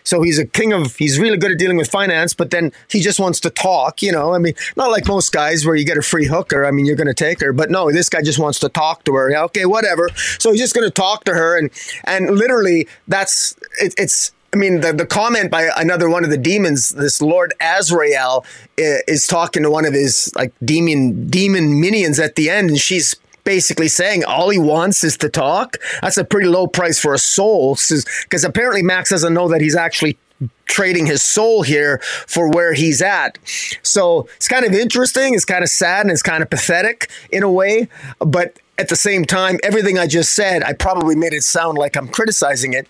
so 0.08 0.22
he's 0.22 0.40
a 0.40 0.46
king 0.46 0.74
of 0.74 0.96
he's 0.96 1.20
really 1.20 1.38
good 1.38 1.52
at 1.52 1.58
dealing 1.58 1.78
with 1.78 1.90
finance 1.90 2.34
but 2.34 2.52
then 2.52 2.72
he 2.90 3.00
just 3.00 3.20
wants 3.20 3.40
to 3.40 3.50
talk 3.50 4.02
you 4.02 4.12
know? 4.12 4.34
I 4.34 4.38
mean 4.38 4.54
not 4.76 4.92
like 4.92 5.08
most 5.08 5.32
guys 5.32 5.66
where 5.66 5.76
you 5.76 5.86
get 5.86 5.98
a 5.98 6.02
free 6.02 6.26
hooker 6.26 6.66
i 6.66 6.72
mean 6.72 6.86
you're 6.86 6.96
going 6.96 7.08
to 7.08 7.14
take 7.14 7.42
her 7.42 7.54
but 7.54 7.70
no 7.70 7.92
this 7.92 8.10
guy 8.10 8.22
just 8.22 8.40
wants 8.40 8.60
to 8.60 8.70
talk 8.70 9.04
to 9.06 9.14
her. 9.14 9.36
Okay 9.36 9.66
whatever. 9.66 10.10
So 10.40 10.52
he's 10.52 10.62
just 10.62 10.76
going 10.76 10.88
to 10.88 10.92
talk 10.92 11.24
to 11.26 11.34
her 11.34 11.58
and 11.58 11.70
and 12.06 12.38
literally 12.38 12.88
that's 13.08 13.56
it, 13.82 13.94
it's 13.98 14.32
I 14.54 14.58
mean, 14.58 14.80
the, 14.80 14.94
the 14.94 15.06
comment 15.06 15.52
by 15.52 15.70
another 15.76 16.10
one 16.10 16.24
of 16.24 16.30
the 16.30 16.38
demons, 16.38 16.90
this 16.90 17.22
Lord 17.22 17.54
Azrael, 17.60 18.46
is 18.78 19.28
talking 19.28 19.62
to 19.64 19.70
one 19.70 19.84
of 19.84 19.94
his 19.94 20.32
like 20.36 20.54
demon 20.64 21.28
demon 21.28 21.82
minions 21.82 22.18
at 22.18 22.36
the 22.36 22.50
end, 22.50 22.70
and 22.70 22.80
she's 22.80 23.14
basically 23.48 23.88
saying 23.88 24.26
all 24.26 24.50
he 24.50 24.60
wants 24.60 25.04
is 25.04 25.16
to 25.18 25.30
talk. 25.30 25.78
That's 26.02 26.18
a 26.18 26.26
pretty 26.26 26.48
low 26.48 26.68
price 26.68 27.00
for 27.00 27.14
a 27.14 27.18
soul, 27.18 27.76
because 27.76 28.44
apparently 28.44 28.84
Max 28.84 29.10
doesn't 29.10 29.34
know 29.34 29.48
that 29.48 29.62
he's 29.62 29.76
actually 29.76 30.18
trading 30.66 31.06
his 31.06 31.24
soul 31.24 31.64
here 31.64 32.00
for 32.28 32.52
where 32.52 32.74
he's 32.74 33.02
at. 33.02 33.40
So 33.82 34.28
it's 34.36 34.50
kind 34.50 34.66
of 34.66 34.74
interesting. 34.74 35.34
It's 35.34 35.46
kind 35.46 35.64
of 35.64 35.70
sad 35.70 36.02
and 36.02 36.12
it's 36.12 36.22
kind 36.22 36.44
of 36.44 36.50
pathetic 36.50 37.10
in 37.32 37.42
a 37.42 37.52
way, 37.52 37.88
but 38.20 38.60
at 38.78 38.90
the 38.90 38.96
same 38.98 39.24
time, 39.26 39.58
everything 39.64 39.98
I 39.98 40.06
just 40.06 40.36
said, 40.36 40.62
I 40.62 40.74
probably 40.74 41.16
made 41.16 41.34
it 41.34 41.44
sound 41.44 41.78
like 41.78 41.96
I'm 41.96 42.10
criticizing 42.10 42.74
it 42.74 42.88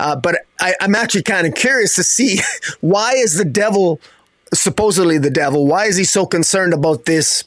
uh, 0.00 0.16
but 0.16 0.46
I, 0.60 0.74
I'm 0.80 0.94
actually 0.94 1.22
kind 1.22 1.46
of 1.46 1.54
curious 1.54 1.94
to 1.96 2.02
see 2.02 2.40
why 2.80 3.12
is 3.12 3.36
the 3.36 3.44
devil 3.44 4.00
supposedly 4.52 5.18
the 5.18 5.30
devil? 5.30 5.66
Why 5.66 5.86
is 5.86 5.96
he 5.96 6.04
so 6.04 6.26
concerned 6.26 6.74
about 6.74 7.04
this 7.04 7.44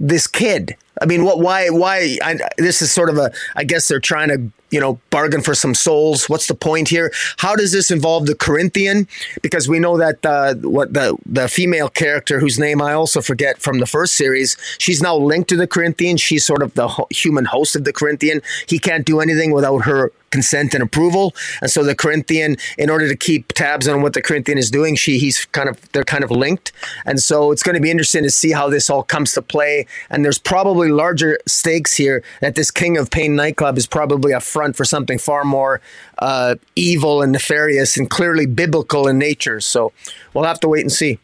this 0.00 0.26
kid? 0.26 0.76
I 1.00 1.06
mean, 1.06 1.24
what? 1.24 1.38
Why? 1.40 1.68
Why? 1.68 2.18
I, 2.22 2.38
this 2.58 2.82
is 2.82 2.92
sort 2.92 3.10
of 3.10 3.18
a. 3.18 3.32
I 3.56 3.64
guess 3.64 3.88
they're 3.88 4.00
trying 4.00 4.28
to 4.28 4.52
you 4.70 4.80
know, 4.80 5.00
bargain 5.10 5.40
for 5.40 5.54
some 5.54 5.74
souls. 5.74 6.28
What's 6.28 6.46
the 6.46 6.54
point 6.54 6.88
here? 6.88 7.12
How 7.38 7.56
does 7.56 7.72
this 7.72 7.90
involve 7.90 8.26
the 8.26 8.34
Corinthian? 8.34 9.08
Because 9.42 9.68
we 9.68 9.78
know 9.78 9.96
that 9.96 10.24
uh, 10.24 10.54
what 10.56 10.92
the 10.92 11.16
the 11.24 11.48
female 11.48 11.88
character 11.88 12.38
whose 12.38 12.58
name 12.58 12.82
I 12.82 12.92
also 12.92 13.20
forget 13.20 13.58
from 13.58 13.78
the 13.78 13.86
first 13.86 14.14
series, 14.14 14.56
she's 14.78 15.02
now 15.02 15.16
linked 15.16 15.48
to 15.50 15.56
the 15.56 15.66
Corinthian. 15.66 16.16
She's 16.16 16.44
sort 16.44 16.62
of 16.62 16.74
the 16.74 16.88
ho- 16.88 17.08
human 17.10 17.46
host 17.46 17.76
of 17.76 17.84
the 17.84 17.92
Corinthian. 17.92 18.42
He 18.66 18.78
can't 18.78 19.06
do 19.06 19.20
anything 19.20 19.52
without 19.52 19.78
her 19.78 20.12
consent 20.30 20.74
and 20.74 20.82
approval. 20.82 21.34
And 21.60 21.70
so 21.70 21.82
the 21.82 21.94
Corinthian, 21.94 22.56
in 22.76 22.90
order 22.90 23.08
to 23.08 23.16
keep 23.16 23.52
tabs 23.52 23.88
on 23.88 24.02
what 24.02 24.12
the 24.12 24.22
Corinthian 24.22 24.58
is 24.58 24.70
doing, 24.70 24.96
she 24.96 25.18
he's 25.18 25.44
kind 25.46 25.68
of 25.68 25.80
they're 25.92 26.04
kind 26.04 26.24
of 26.24 26.30
linked. 26.30 26.72
And 27.04 27.20
so 27.20 27.52
it's 27.52 27.62
going 27.62 27.74
to 27.74 27.80
be 27.80 27.90
interesting 27.90 28.22
to 28.22 28.30
see 28.30 28.52
how 28.52 28.68
this 28.68 28.90
all 28.90 29.02
comes 29.02 29.32
to 29.34 29.42
play. 29.42 29.86
And 30.10 30.24
there's 30.24 30.38
probably 30.38 30.90
larger 30.90 31.38
stakes 31.46 31.96
here 31.96 32.22
that 32.40 32.54
this 32.54 32.70
King 32.70 32.96
of 32.96 33.10
Pain 33.10 33.34
nightclub 33.34 33.78
is 33.78 33.86
probably 33.86 34.32
a 34.32 34.40
front 34.40 34.76
for 34.76 34.84
something 34.84 35.18
far 35.18 35.44
more 35.44 35.80
uh, 36.18 36.56
evil 36.76 37.22
and 37.22 37.32
nefarious 37.32 37.96
and 37.96 38.10
clearly 38.10 38.46
biblical 38.46 39.08
in 39.08 39.18
nature. 39.18 39.60
So 39.60 39.92
we'll 40.34 40.44
have 40.44 40.60
to 40.60 40.68
wait 40.68 40.82
and 40.82 40.92
see. 40.92 41.18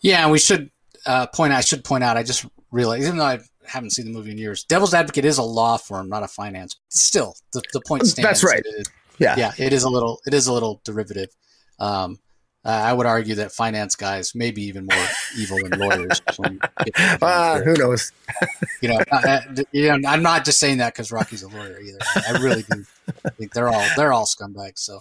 Yeah, 0.00 0.30
we 0.30 0.38
should 0.38 0.70
uh, 1.06 1.26
point. 1.26 1.52
I 1.52 1.60
should 1.60 1.84
point 1.84 2.04
out. 2.04 2.16
I 2.16 2.22
just 2.22 2.46
realized, 2.70 3.04
even 3.04 3.18
though 3.18 3.24
I 3.24 3.40
haven't 3.68 3.90
seen 3.90 4.06
the 4.06 4.12
movie 4.12 4.30
in 4.30 4.38
years. 4.38 4.64
Devil's 4.64 4.94
Advocate 4.94 5.24
is 5.24 5.38
a 5.38 5.42
law 5.42 5.76
firm, 5.76 6.08
not 6.08 6.22
a 6.22 6.28
finance. 6.28 6.76
Still, 6.88 7.34
the, 7.52 7.62
the 7.72 7.80
point 7.86 8.06
stands. 8.06 8.26
That's 8.26 8.44
right. 8.44 8.62
yeah, 9.18 9.36
yeah, 9.36 9.52
it 9.58 9.72
is 9.72 9.84
a 9.84 9.88
little 9.88 10.20
it 10.26 10.34
is 10.34 10.46
a 10.46 10.52
little 10.52 10.80
derivative. 10.84 11.28
Um, 11.78 12.18
uh, 12.64 12.70
I 12.70 12.92
would 12.92 13.06
argue 13.06 13.36
that 13.36 13.52
finance 13.52 13.94
guys 13.94 14.34
may 14.34 14.50
be 14.50 14.62
even 14.64 14.86
more 14.86 15.06
evil 15.38 15.58
than 15.62 15.78
lawyers. 15.78 16.20
uh, 17.22 17.60
who 17.62 17.74
knows? 17.74 18.12
you 18.82 18.88
know, 18.88 18.98
I, 19.12 19.40
you 19.72 19.96
know, 19.96 20.08
I'm 20.08 20.22
not 20.22 20.44
just 20.44 20.58
saying 20.58 20.78
that 20.78 20.92
because 20.92 21.12
Rocky's 21.12 21.42
a 21.42 21.48
lawyer 21.48 21.80
either. 21.80 21.98
I 22.28 22.32
really 22.42 22.64
do 22.70 22.84
think 23.38 23.54
they're 23.54 23.68
all 23.68 23.86
they're 23.96 24.12
all 24.12 24.26
scumbags. 24.26 24.80
So, 24.80 25.00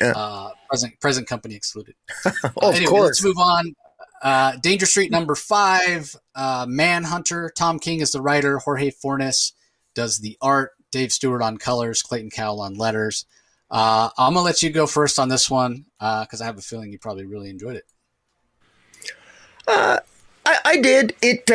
yeah. 0.00 0.12
uh, 0.14 0.50
present 0.68 1.00
present 1.00 1.26
company 1.28 1.54
excluded. 1.54 1.94
oh, 2.26 2.30
uh, 2.60 2.68
anyway, 2.70 2.84
of 2.84 2.90
course. 2.90 3.06
Let's 3.06 3.24
move 3.24 3.38
on. 3.38 3.74
Uh, 4.22 4.56
Danger 4.56 4.86
Street 4.86 5.10
number 5.10 5.34
five, 5.34 6.16
uh, 6.34 6.66
Manhunter. 6.68 7.50
Tom 7.54 7.78
King 7.78 8.00
is 8.00 8.12
the 8.12 8.20
writer. 8.20 8.58
Jorge 8.58 8.90
Fornes 8.90 9.52
does 9.94 10.18
the 10.18 10.36
art. 10.40 10.72
Dave 10.90 11.12
Stewart 11.12 11.42
on 11.42 11.58
colors. 11.58 12.02
Clayton 12.02 12.30
Cowles 12.30 12.60
on 12.60 12.74
letters. 12.74 13.26
Uh, 13.70 14.08
I'm 14.16 14.32
gonna 14.34 14.44
let 14.44 14.62
you 14.62 14.70
go 14.70 14.86
first 14.86 15.18
on 15.18 15.28
this 15.28 15.50
one 15.50 15.84
because 15.98 16.40
uh, 16.40 16.44
I 16.44 16.46
have 16.46 16.58
a 16.58 16.62
feeling 16.62 16.90
you 16.90 16.98
probably 16.98 17.26
really 17.26 17.50
enjoyed 17.50 17.76
it. 17.76 17.84
Uh, 19.66 19.98
I, 20.46 20.58
I, 20.64 20.76
did 20.78 21.14
it. 21.20 21.50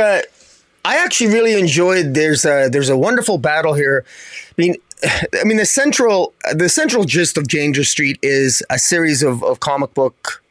I 0.86 0.98
actually 0.98 1.34
really 1.34 1.60
enjoyed. 1.60 2.14
There's 2.14 2.46
a 2.46 2.70
there's 2.72 2.90
a 2.90 2.98
wonderful 2.98 3.40
battle 3.40 3.74
here. 3.74 4.06
I 4.52 4.62
mean, 4.62 4.76
I 5.04 5.44
mean 5.44 5.58
the 5.58 5.66
central 5.66 6.34
the 6.54 6.70
central 6.70 7.04
gist 7.06 7.38
of 7.38 7.48
Danger 7.48 7.84
Street 7.84 8.20
is 8.22 8.62
a 8.70 8.78
series 8.78 9.24
of, 9.24 9.44
of 9.44 9.60
comic 9.60 9.96
book 9.96 10.43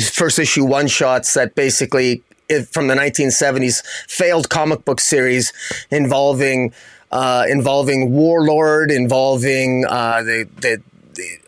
first 0.00 0.38
issue 0.38 0.64
one 0.64 0.86
shots 0.86 1.34
that 1.34 1.54
basically 1.54 2.22
from 2.70 2.88
the 2.88 2.94
1970s 2.94 3.84
failed 4.08 4.50
comic 4.50 4.84
book 4.84 5.00
series 5.00 5.52
involving 5.90 6.72
uh, 7.10 7.46
involving 7.48 8.10
Warlord, 8.10 8.90
involving 8.90 9.84
uh, 9.88 10.22
the, 10.22 10.48
the 10.56 10.82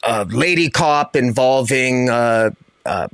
uh, 0.04 0.24
lady 0.28 0.70
cop 0.70 1.16
involving 1.16 2.08
uh, 2.86 3.08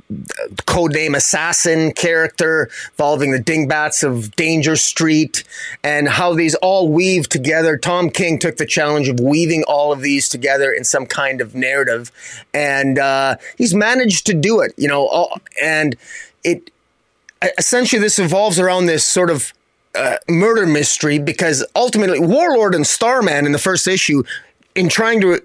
codename 0.65 1.15
assassin 1.15 1.91
character 1.93 2.69
involving 2.91 3.31
the 3.31 3.39
dingbats 3.39 4.03
of 4.03 4.35
Danger 4.35 4.75
Street 4.75 5.43
and 5.83 6.07
how 6.07 6.33
these 6.33 6.55
all 6.55 6.89
weave 6.89 7.27
together. 7.27 7.77
Tom 7.77 8.09
King 8.09 8.39
took 8.39 8.57
the 8.57 8.65
challenge 8.65 9.09
of 9.09 9.19
weaving 9.19 9.63
all 9.67 9.91
of 9.91 10.01
these 10.01 10.29
together 10.29 10.71
in 10.71 10.83
some 10.83 11.05
kind 11.05 11.41
of 11.41 11.55
narrative, 11.55 12.11
and 12.53 12.99
uh, 12.99 13.35
he's 13.57 13.73
managed 13.73 14.25
to 14.27 14.33
do 14.33 14.61
it. 14.61 14.73
You 14.77 14.87
know, 14.87 15.07
all, 15.07 15.37
and 15.61 15.95
it 16.43 16.69
essentially 17.57 17.99
this 17.99 18.19
evolves 18.19 18.59
around 18.59 18.85
this 18.85 19.05
sort 19.05 19.29
of. 19.29 19.53
Uh, 19.95 20.17
murder 20.27 20.65
mystery 20.65 21.19
because 21.19 21.63
ultimately 21.75 22.19
Warlord 22.19 22.73
and 22.73 22.87
Starman 22.87 23.45
in 23.45 23.51
the 23.51 23.59
first 23.59 23.87
issue 23.87 24.23
in 24.73 24.89
trying 24.89 25.21
to 25.21 25.39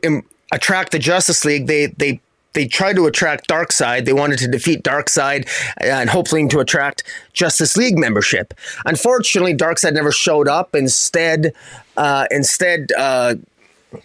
attract 0.53 0.93
the 0.93 0.99
Justice 0.99 1.45
League, 1.45 1.67
they 1.67 1.87
they 1.87 2.21
they 2.59 2.67
tried 2.67 2.97
to 2.97 3.07
attract 3.07 3.49
Darkseid. 3.49 4.05
They 4.05 4.13
wanted 4.13 4.41
to 4.41 4.49
defeat 4.49 4.83
Darkseid 4.83 5.49
and 5.77 6.11
hopefully 6.11 6.49
to 6.49 6.59
attract 6.59 7.05
Justice 7.33 7.77
League 7.77 7.97
membership. 7.97 8.53
Unfortunately, 8.85 9.55
Darkseid 9.55 9.93
never 9.93 10.11
showed 10.11 10.49
up. 10.49 10.75
Instead, 10.75 11.55
uh, 11.97 12.27
instead, 12.33 12.91
uh, 12.99 13.37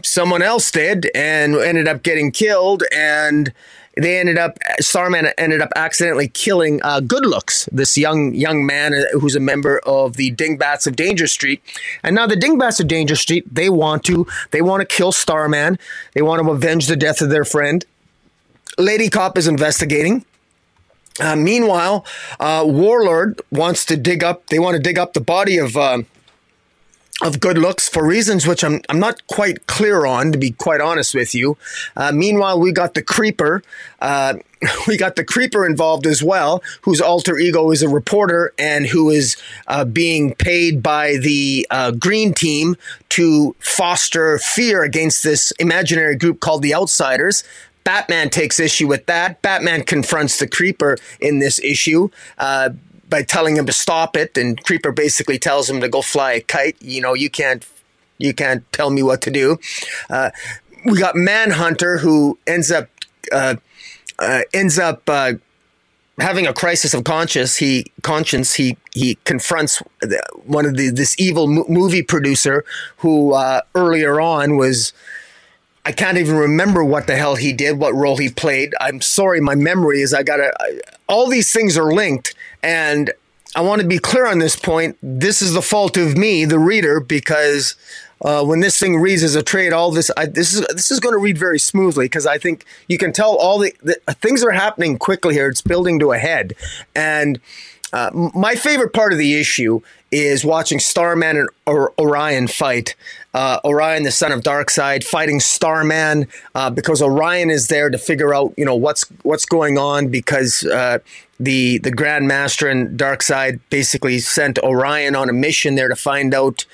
someone 0.04 0.44
else 0.44 0.70
did 0.70 1.10
and 1.16 1.56
ended 1.56 1.88
up 1.88 2.04
getting 2.04 2.30
killed. 2.32 2.84
And 2.92 3.52
they 3.98 4.20
ended 4.20 4.38
up 4.38 4.60
Starman 4.80 5.30
ended 5.40 5.62
up 5.62 5.70
accidentally 5.76 6.28
killing 6.28 6.80
uh, 6.84 7.00
Good 7.00 7.26
Looks, 7.26 7.68
this 7.72 7.98
young 7.98 8.36
young 8.36 8.68
man 8.68 8.94
uh, 8.94 9.20
who's 9.20 9.36
a 9.36 9.40
member 9.40 9.80
of 9.80 10.16
the 10.16 10.30
Dingbats 10.30 10.86
of 10.86 10.96
Danger 10.96 11.26
Street. 11.26 11.60
And 12.04 12.16
now 12.16 12.28
the 12.28 12.36
Dingbats 12.36 12.80
of 12.80 12.88
Danger 12.88 13.16
Street 13.16 13.46
they 13.52 13.70
want 13.70 14.04
to 14.06 14.28
they 14.52 14.62
want 14.62 14.82
to 14.82 14.96
kill 14.96 15.12
Starman. 15.12 15.80
They 16.14 16.22
want 16.22 16.44
to 16.44 16.52
avenge 16.52 16.86
the 16.86 16.96
death 16.96 17.20
of 17.20 17.30
their 17.30 17.46
friend. 17.46 17.84
Lady 18.78 19.10
Cop 19.10 19.38
is 19.38 19.48
investigating. 19.48 20.26
Uh, 21.20 21.36
meanwhile, 21.36 22.06
uh, 22.40 22.64
Warlord 22.66 23.40
wants 23.52 23.86
to 23.86 23.98
dig 23.98 24.24
up. 24.24 24.48
They 24.48 24.60
want 24.60 24.76
to 24.76 24.82
dig 24.82 24.98
up 24.98 25.14
the 25.14 25.22
body 25.22 25.58
of 25.58 25.78
uh, 25.78 26.04
of 27.22 27.40
good 27.40 27.58
looks 27.58 27.88
for 27.88 28.06
reasons 28.06 28.48
which 28.48 28.64
I'm, 28.64 28.82
I'm 28.90 29.00
not 29.00 29.26
quite 29.28 29.68
clear 29.68 30.06
on, 30.06 30.32
to 30.32 30.38
be 30.38 30.52
quite 30.52 30.82
honest 30.82 31.14
with 31.14 31.36
you. 31.36 31.56
Uh, 31.96 32.12
meanwhile, 32.12 32.60
we 32.60 32.72
got 32.72 32.96
the 32.96 33.04
Creeper. 33.04 33.62
Uh, 34.02 34.36
we 34.88 34.98
got 34.98 35.16
the 35.16 35.24
Creeper 35.24 35.66
involved 35.66 36.08
as 36.08 36.24
well, 36.24 36.64
whose 36.82 37.00
alter 37.00 37.38
ego 37.38 37.70
is 37.70 37.84
a 37.84 37.88
reporter 37.88 38.52
and 38.58 38.88
who 38.88 39.12
is 39.12 39.38
uh, 39.68 39.86
being 39.86 40.34
paid 40.34 40.82
by 40.82 41.18
the 41.18 41.68
Green 42.00 42.34
Team 42.34 42.76
to 43.10 43.56
foster 43.60 44.40
fear 44.40 44.82
against 44.84 45.24
this 45.24 45.52
imaginary 45.60 46.16
group 46.16 46.40
called 46.40 46.64
the 46.64 46.74
Outsiders. 46.74 47.44
Batman 47.84 48.30
takes 48.30 48.60
issue 48.60 48.88
with 48.88 49.06
that. 49.08 49.42
Batman 49.42 49.84
confronts 49.84 50.40
the 50.40 50.48
Creeper 50.48 50.98
in 51.20 51.40
this 51.40 51.60
issue. 51.60 52.10
Uh, 52.38 52.70
by 53.10 53.22
telling 53.22 53.56
him 53.56 53.68
to 53.68 53.74
stop 53.74 54.18
it, 54.18 54.36
and 54.38 54.64
Creeper 54.64 54.92
basically 54.92 55.38
tells 55.38 55.70
him 55.70 55.82
to 55.82 55.88
go 55.88 56.02
fly 56.02 56.32
a 56.34 56.42
kite. 56.42 56.76
You 56.82 57.00
know, 57.00 57.14
you 57.14 57.30
can't 57.30 57.64
you 58.18 58.34
can't 58.34 58.64
tell 58.72 58.90
me 58.90 59.04
what 59.04 59.22
to 59.22 59.30
do. 59.30 59.60
Uh, 60.10 60.32
we 60.86 61.00
got 61.00 61.16
Manhunter 61.16 62.00
who 62.00 62.40
ends 62.48 62.72
up 62.72 62.90
uh, 63.32 63.56
uh, 64.20 64.42
ends 64.54 64.80
up 64.80 65.08
uh, 65.08 65.34
having 66.20 66.48
a 66.48 66.54
crisis 66.54 66.94
of 66.94 67.04
conscience. 67.04 67.58
He 67.58 67.92
conscience. 68.02 68.56
He 68.56 68.78
he 68.94 69.16
confronts 69.26 69.82
one 70.46 70.66
of 70.66 70.76
the 70.76 70.90
this 70.90 71.20
evil 71.20 71.48
movie 71.48 72.04
producer 72.04 72.66
who 72.98 73.34
uh, 73.34 73.62
earlier 73.76 74.20
on 74.20 74.58
was. 74.58 74.94
I 75.86 75.92
can't 75.92 76.18
even 76.18 76.36
remember 76.36 76.84
what 76.84 77.08
the 77.08 77.16
hell 77.16 77.36
he 77.36 77.52
did, 77.52 77.78
what 77.78 77.94
role 77.94 78.18
he 78.18 78.30
played. 78.30 78.74
I'm 78.80 79.02
sorry, 79.02 79.42
my 79.42 79.56
memory 79.56 80.02
is 80.02 80.14
I 80.14 80.24
gotta. 80.24 80.54
all 81.08 81.28
these 81.28 81.52
things 81.52 81.78
are 81.78 81.92
linked, 81.92 82.34
and 82.62 83.12
I 83.56 83.62
want 83.62 83.82
to 83.82 83.88
be 83.88 84.00
clear 84.00 84.26
on 84.26 84.40
this 84.40 84.56
point. 84.56 84.98
This 85.02 85.42
is 85.42 85.54
the 85.54 85.62
fault 85.62 85.98
of 85.98 86.18
me, 86.18 86.46
the 86.46 86.60
reader, 86.60 87.02
because 87.02 87.76
uh, 88.22 88.44
when 88.46 88.62
this 88.62 88.80
thing 88.80 88.98
reads 88.98 89.24
as 89.24 89.36
a 89.36 89.44
trade, 89.44 89.74
all 89.74 89.92
this 89.92 90.10
I, 90.16 90.26
this 90.26 90.54
is 90.54 90.66
this 90.68 90.90
is 90.90 91.02
going 91.02 91.14
to 91.14 91.20
read 91.20 91.38
very 91.38 91.60
smoothly 91.60 92.06
because 92.06 92.26
I 92.26 92.38
think 92.38 92.66
you 92.88 92.98
can 92.98 93.12
tell 93.12 93.36
all 93.36 93.60
the, 93.60 93.74
the, 93.82 94.00
things 94.14 94.44
are 94.44 94.52
happening 94.52 94.98
quickly 94.98 95.34
here. 95.34 95.50
It's 95.50 95.62
building 95.62 96.00
to 96.00 96.14
a 96.14 96.18
head, 96.18 96.54
and 96.96 97.42
uh, 97.92 98.10
my 98.34 98.56
favorite 98.56 98.94
part 98.94 99.12
of 99.12 99.20
the 99.20 99.40
issue 99.40 99.82
is 100.12 100.46
watching 100.46 100.80
Starman 100.80 101.38
and 101.38 101.50
Orion 101.68 102.48
fight. 102.48 102.96
Uh, 103.34 103.60
Orion, 103.66 104.04
the 104.04 104.12
son 104.12 104.32
of 104.32 104.42
Darkseid, 104.42 105.04
fighting 105.04 105.40
Starman 105.40 106.28
uh, 106.54 106.70
because 106.70 107.02
Orion 107.02 107.50
is 107.50 107.68
there 107.68 107.90
to 107.90 107.98
figure 107.98 108.34
out, 108.36 108.54
you 108.58 108.66
know, 108.66 108.76
what's 108.76 109.06
what's 109.24 109.46
going 109.46 109.78
on 109.78 110.10
because 110.10 110.64
uh, 110.66 111.00
the 111.40 111.80
the 111.80 111.92
Grand 111.92 112.28
Master 112.28 112.68
and 112.68 112.98
Darkseid 112.98 113.60
basically 113.70 114.20
sent 114.20 114.60
Orion 114.60 115.16
on 115.16 115.30
a 115.30 115.34
mission 115.34 115.76
there 115.76 115.90
to 115.90 115.96
find 115.96 116.34
out, 116.34 116.66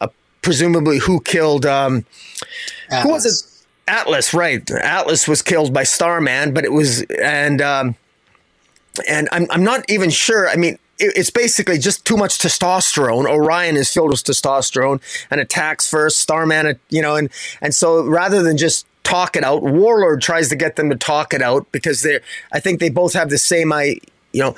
uh, 0.00 0.08
presumably 0.40 0.98
who 0.98 1.20
killed 1.20 1.66
um, 1.66 2.06
who 3.02 3.10
was 3.10 3.26
it? 3.26 3.52
Atlas, 3.88 4.34
right? 4.34 4.68
Atlas 4.70 5.28
was 5.28 5.42
killed 5.42 5.72
by 5.72 5.84
Starman, 5.84 6.52
but 6.52 6.64
it 6.64 6.72
was 6.72 7.02
and 7.22 7.60
um, 7.60 7.94
and 9.08 9.28
I'm 9.32 9.46
I'm 9.50 9.64
not 9.64 9.84
even 9.90 10.10
sure. 10.10 10.48
I 10.48 10.56
mean, 10.56 10.78
it's 10.98 11.30
basically 11.30 11.78
just 11.78 12.04
too 12.04 12.16
much 12.16 12.38
testosterone. 12.38 13.28
Orion 13.28 13.76
is 13.76 13.92
filled 13.92 14.10
with 14.10 14.24
testosterone 14.24 15.00
and 15.30 15.40
attacks 15.40 15.88
first. 15.88 16.18
Starman, 16.18 16.66
uh, 16.66 16.74
you 16.88 17.02
know, 17.02 17.16
and 17.16 17.30
and 17.60 17.74
so 17.74 18.04
rather 18.04 18.42
than 18.42 18.56
just 18.56 18.86
talk 19.02 19.36
it 19.36 19.44
out, 19.44 19.62
Warlord 19.62 20.20
tries 20.20 20.48
to 20.48 20.56
get 20.56 20.76
them 20.76 20.90
to 20.90 20.96
talk 20.96 21.34
it 21.34 21.42
out 21.42 21.70
because 21.72 22.02
they're. 22.02 22.20
I 22.52 22.60
think 22.60 22.80
they 22.80 22.90
both 22.90 23.12
have 23.12 23.30
the 23.30 23.38
same, 23.38 23.72
I, 23.72 23.96
you 24.32 24.42
know, 24.42 24.56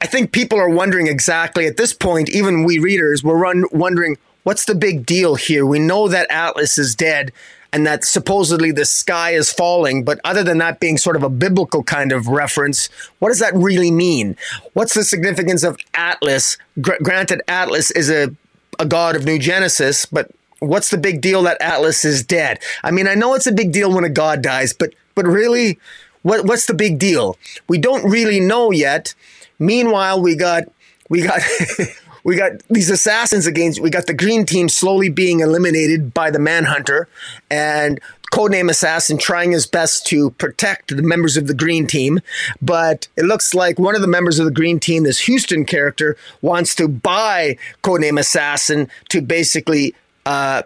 I 0.00 0.06
think 0.06 0.32
people 0.32 0.58
are 0.58 0.70
wondering 0.70 1.06
exactly 1.06 1.66
at 1.66 1.76
this 1.76 1.92
point. 1.92 2.30
Even 2.30 2.64
we 2.64 2.78
readers, 2.78 3.22
we're 3.22 3.36
run, 3.36 3.64
wondering 3.70 4.16
what's 4.42 4.64
the 4.64 4.74
big 4.74 5.06
deal 5.06 5.34
here. 5.34 5.66
We 5.66 5.78
know 5.78 6.08
that 6.08 6.30
Atlas 6.30 6.78
is 6.78 6.94
dead 6.94 7.32
and 7.72 7.86
that 7.86 8.04
supposedly 8.04 8.72
the 8.72 8.84
sky 8.84 9.30
is 9.30 9.52
falling. 9.52 10.04
But 10.04 10.20
other 10.24 10.42
than 10.42 10.58
that 10.58 10.80
being 10.80 10.98
sort 10.98 11.16
of 11.16 11.22
a 11.22 11.28
biblical 11.28 11.82
kind 11.82 12.12
of 12.12 12.26
reference, 12.26 12.88
what 13.18 13.28
does 13.28 13.38
that 13.38 13.54
really 13.54 13.90
mean? 13.90 14.36
What's 14.72 14.94
the 14.94 15.04
significance 15.04 15.62
of 15.62 15.76
Atlas? 15.94 16.58
Gr- 16.80 17.02
granted, 17.02 17.42
Atlas 17.48 17.90
is 17.90 18.10
a, 18.10 18.34
a 18.78 18.86
god 18.86 19.16
of 19.16 19.24
New 19.24 19.38
Genesis, 19.38 20.06
but 20.06 20.30
what's 20.58 20.90
the 20.90 20.98
big 20.98 21.20
deal 21.20 21.42
that 21.42 21.60
Atlas 21.60 22.04
is 22.04 22.24
dead? 22.24 22.58
I 22.82 22.90
mean, 22.90 23.06
I 23.06 23.14
know 23.14 23.34
it's 23.34 23.46
a 23.46 23.52
big 23.52 23.72
deal 23.72 23.92
when 23.92 24.04
a 24.04 24.10
god 24.10 24.42
dies, 24.42 24.72
but 24.72 24.94
but 25.14 25.26
really, 25.26 25.78
what 26.22 26.44
what's 26.46 26.66
the 26.66 26.74
big 26.74 26.98
deal? 26.98 27.36
We 27.68 27.78
don't 27.78 28.08
really 28.08 28.40
know 28.40 28.70
yet. 28.70 29.14
Meanwhile, 29.58 30.22
we 30.22 30.36
got 30.36 30.64
we 31.08 31.22
got 31.22 31.40
we 32.24 32.36
got 32.36 32.52
these 32.68 32.90
assassins 32.90 33.46
against. 33.46 33.80
We 33.80 33.90
got 33.90 34.06
the 34.06 34.14
green 34.14 34.46
team 34.46 34.68
slowly 34.68 35.08
being 35.08 35.40
eliminated 35.40 36.12
by 36.12 36.30
the 36.30 36.38
Manhunter, 36.38 37.08
and 37.50 38.00
codename 38.32 38.70
assassin 38.70 39.18
trying 39.18 39.52
his 39.52 39.66
best 39.66 40.06
to 40.06 40.30
protect 40.30 40.94
the 40.94 41.02
members 41.02 41.36
of 41.36 41.48
the 41.48 41.54
green 41.54 41.86
team 41.86 42.20
but 42.62 43.08
it 43.16 43.24
looks 43.24 43.54
like 43.54 43.76
one 43.76 43.96
of 43.96 44.02
the 44.02 44.06
members 44.06 44.38
of 44.38 44.44
the 44.44 44.52
green 44.52 44.78
team 44.78 45.02
this 45.02 45.18
houston 45.18 45.64
character 45.64 46.16
wants 46.40 46.76
to 46.76 46.86
buy 46.86 47.56
codename 47.82 48.20
assassin 48.20 48.88
to 49.08 49.20
basically 49.20 49.94
uh, 50.26 50.62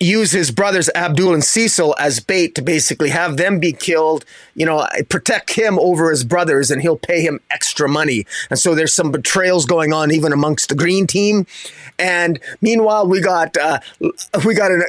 use 0.00 0.32
his 0.32 0.50
brothers 0.50 0.90
Abdul 0.94 1.32
and 1.32 1.44
Cecil 1.44 1.94
as 1.98 2.20
bait 2.20 2.54
to 2.54 2.62
basically 2.62 3.10
have 3.10 3.36
them 3.36 3.58
be 3.58 3.72
killed, 3.72 4.24
you 4.54 4.66
know, 4.66 4.86
protect 5.08 5.54
him 5.54 5.78
over 5.78 6.10
his 6.10 6.24
brothers 6.24 6.70
and 6.70 6.82
he'll 6.82 6.98
pay 6.98 7.22
him 7.22 7.40
extra 7.50 7.88
money. 7.88 8.26
And 8.50 8.58
so 8.58 8.74
there's 8.74 8.92
some 8.92 9.10
betrayals 9.10 9.64
going 9.64 9.92
on 9.92 10.10
even 10.12 10.32
amongst 10.32 10.68
the 10.68 10.74
green 10.74 11.06
team. 11.06 11.46
And 11.98 12.38
meanwhile, 12.60 13.06
we 13.06 13.20
got 13.20 13.56
uh, 13.56 13.80
we 14.44 14.54
got 14.54 14.70
an 14.70 14.82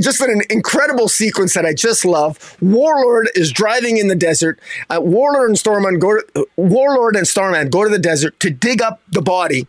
just 0.00 0.20
an 0.20 0.42
incredible 0.50 1.08
sequence 1.08 1.54
that 1.54 1.66
I 1.66 1.74
just 1.74 2.04
love. 2.04 2.56
Warlord 2.60 3.30
is 3.34 3.50
driving 3.50 3.96
in 3.96 4.08
the 4.08 4.14
desert. 4.14 4.60
Uh, 4.88 5.00
Warlord 5.00 5.48
and 5.48 5.58
Starman 5.58 5.98
go 5.98 6.20
to, 6.20 6.46
Warlord 6.56 7.16
and 7.16 7.26
Starman 7.26 7.70
go 7.70 7.82
to 7.84 7.90
the 7.90 7.98
desert 7.98 8.38
to 8.40 8.50
dig 8.50 8.80
up 8.80 9.00
the 9.08 9.22
body 9.22 9.66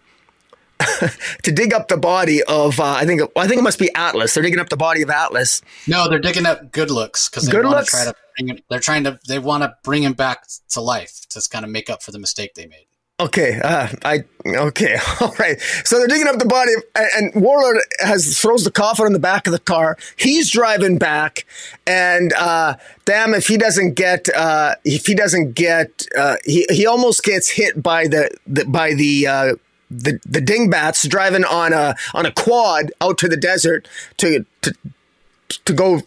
to 1.43 1.51
dig 1.51 1.73
up 1.73 1.87
the 1.87 1.97
body 1.97 2.43
of 2.43 2.79
uh, 2.79 2.93
I 2.93 3.05
think 3.05 3.21
I 3.35 3.47
think 3.47 3.59
it 3.59 3.63
must 3.63 3.79
be 3.79 3.93
Atlas. 3.95 4.33
They're 4.33 4.43
digging 4.43 4.59
up 4.59 4.69
the 4.69 4.77
body 4.77 5.01
of 5.01 5.09
Atlas. 5.09 5.61
No, 5.87 6.09
they're 6.09 6.19
digging 6.19 6.45
up 6.45 6.71
Good 6.71 6.91
Looks 6.91 7.29
because 7.29 7.47
they 7.47 7.61
want 7.61 7.85
to 7.85 7.89
try 7.89 8.05
to 8.05 8.15
bring 8.37 8.49
him. 8.49 8.59
They're 8.69 8.79
trying 8.79 9.03
to 9.05 9.19
they 9.27 9.39
want 9.39 9.63
to 9.63 9.75
bring 9.83 10.03
him 10.03 10.13
back 10.13 10.45
to 10.69 10.81
life 10.81 11.21
to 11.29 11.41
kind 11.49 11.65
of 11.65 11.71
make 11.71 11.89
up 11.89 12.03
for 12.03 12.11
the 12.11 12.19
mistake 12.19 12.53
they 12.55 12.67
made. 12.67 12.87
Okay, 13.19 13.59
uh, 13.63 13.87
I 14.03 14.23
okay, 14.45 14.97
all 15.21 15.33
right. 15.37 15.61
So 15.85 15.97
they're 15.97 16.07
digging 16.07 16.27
up 16.27 16.39
the 16.39 16.45
body, 16.45 16.71
and, 16.95 17.33
and 17.35 17.43
Warlord 17.43 17.77
has 17.99 18.39
throws 18.39 18.63
the 18.63 18.71
coffin 18.71 19.05
in 19.05 19.13
the 19.13 19.19
back 19.19 19.45
of 19.45 19.53
the 19.53 19.59
car. 19.59 19.97
He's 20.17 20.49
driving 20.49 20.97
back, 20.97 21.45
and 21.85 22.33
uh, 22.33 22.75
damn 23.05 23.35
if 23.35 23.47
he 23.47 23.55
doesn't 23.57 23.93
get 23.93 24.27
uh, 24.35 24.75
if 24.83 25.05
he 25.05 25.13
doesn't 25.13 25.53
get 25.53 26.07
uh, 26.17 26.37
he 26.43 26.65
he 26.71 26.87
almost 26.87 27.23
gets 27.23 27.49
hit 27.49 27.81
by 27.83 28.07
the, 28.07 28.31
the 28.47 28.65
by 28.65 28.95
the 28.95 29.27
uh, 29.27 29.55
the 30.01 30.19
the 30.25 30.41
dingbats 30.41 31.07
driving 31.07 31.45
on 31.45 31.73
a 31.73 31.95
on 32.13 32.25
a 32.25 32.31
quad 32.31 32.91
out 33.01 33.17
to 33.19 33.27
the 33.27 33.37
desert 33.37 33.87
to 34.17 34.45
to 34.61 34.73
to 35.65 35.73
go 35.73 36.01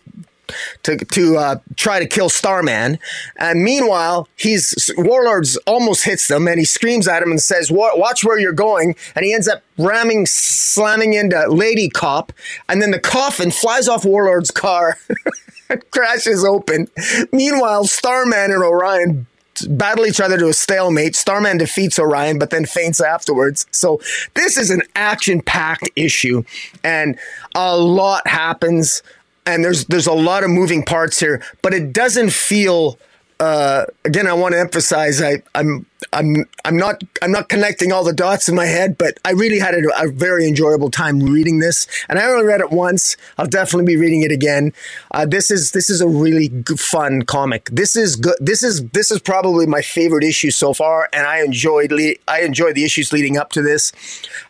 to 0.82 0.97
to 0.97 1.37
uh, 1.37 1.57
try 1.76 1.99
to 1.99 2.07
kill 2.07 2.28
Starman. 2.28 2.99
And 3.37 3.62
meanwhile, 3.62 4.28
he's 4.37 4.91
Warlords 4.97 5.57
almost 5.66 6.05
hits 6.05 6.28
them, 6.28 6.49
and 6.49 6.59
he 6.59 6.64
screams 6.64 7.09
at 7.09 7.22
him 7.22 7.30
and 7.30 7.41
says, 7.41 7.70
"Watch 7.70 8.24
where 8.24 8.39
you're 8.39 8.53
going!" 8.53 8.97
And 9.14 9.24
he 9.24 9.34
ends 9.34 9.49
up 9.49 9.62
ramming, 9.78 10.26
slamming 10.26 11.14
into 11.14 11.49
Lady 11.49 11.89
Cop, 11.89 12.32
and 12.68 12.80
then 12.80 12.91
the 12.91 13.01
coffin 13.01 13.51
flies 13.51 13.89
off 13.89 14.05
Warlord's 14.05 14.51
car. 14.51 14.99
crashes 15.91 16.45
open. 16.45 16.89
Meanwhile, 17.32 17.87
Starman 17.87 18.53
and 18.53 18.62
Orion 18.62 19.26
battle 19.68 20.07
each 20.07 20.20
other 20.20 20.38
to 20.38 20.48
a 20.48 20.52
stalemate. 20.52 21.16
Starman 21.16 21.59
defeats 21.59 21.98
Orion, 21.98 22.38
but 22.38 22.50
then 22.50 22.66
faints 22.66 23.00
afterwards. 23.00 23.66
So 23.70 24.00
this 24.34 24.57
is 24.57 24.70
an 24.70 24.82
action 24.94 25.40
packed 25.40 25.88
issue, 25.96 26.44
and 26.84 27.18
a 27.54 27.76
lot 27.76 28.26
happens, 28.26 29.02
and 29.46 29.64
there's 29.64 29.84
there's 29.86 30.07
a 30.07 30.12
lot 30.12 30.44
of 30.44 30.50
moving 30.50 30.82
parts 30.82 31.18
here, 31.20 31.42
but 31.62 31.72
it 31.74 31.92
doesn't 31.92 32.30
feel 32.30 32.98
uh, 33.39 33.84
again, 34.05 34.26
I 34.26 34.32
want 34.32 34.55
to 34.55 34.61
emphasize 34.61 35.20
I, 35.20 35.43
I'm 35.55 35.84
I'm 36.12 36.47
I'm 36.64 36.76
not 36.76 37.03
I'm 37.20 37.30
not 37.30 37.51
connecting 37.51 37.93
all 37.93 38.03
the 38.03 38.12
dots 38.12 38.49
in 38.49 38.55
my 38.55 38.64
head, 38.64 38.97
but 38.97 39.18
I 39.26 39.32
really 39.32 39.59
had 39.59 39.74
a, 39.74 39.82
a, 40.03 40.09
very 40.09 40.49
enjoyable 40.49 40.91
time 40.91 41.20
reading 41.20 41.59
this, 41.59 41.87
and 42.09 42.18
I 42.18 42.24
only 42.26 42.47
read 42.47 42.61
it 42.61 42.70
once. 42.70 43.16
I'll 43.37 43.47
definitely 43.47 43.93
be 43.93 44.01
reading 44.01 44.22
it 44.22 44.32
again. 44.32 44.72
Uh, 45.11 45.26
this 45.26 45.51
is 45.51 45.72
this 45.72 45.91
is 45.91 46.01
a 46.01 46.09
really 46.09 46.49
good, 46.49 46.80
fun 46.80 47.22
comic. 47.22 47.68
This 47.70 47.95
is 47.95 48.16
good. 48.16 48.37
This 48.41 48.62
is 48.62 48.89
this 48.91 49.11
is 49.11 49.20
probably 49.20 49.66
my 49.66 49.82
favorite 49.82 50.24
issue 50.24 50.51
so 50.51 50.72
far, 50.72 51.11
and 51.12 51.26
I 51.26 51.43
enjoyed 51.43 51.93
le- 51.93 52.14
I 52.26 52.41
enjoyed 52.41 52.74
the 52.74 52.84
issues 52.84 53.12
leading 53.12 53.37
up 53.37 53.51
to 53.53 53.61
this. 53.61 53.93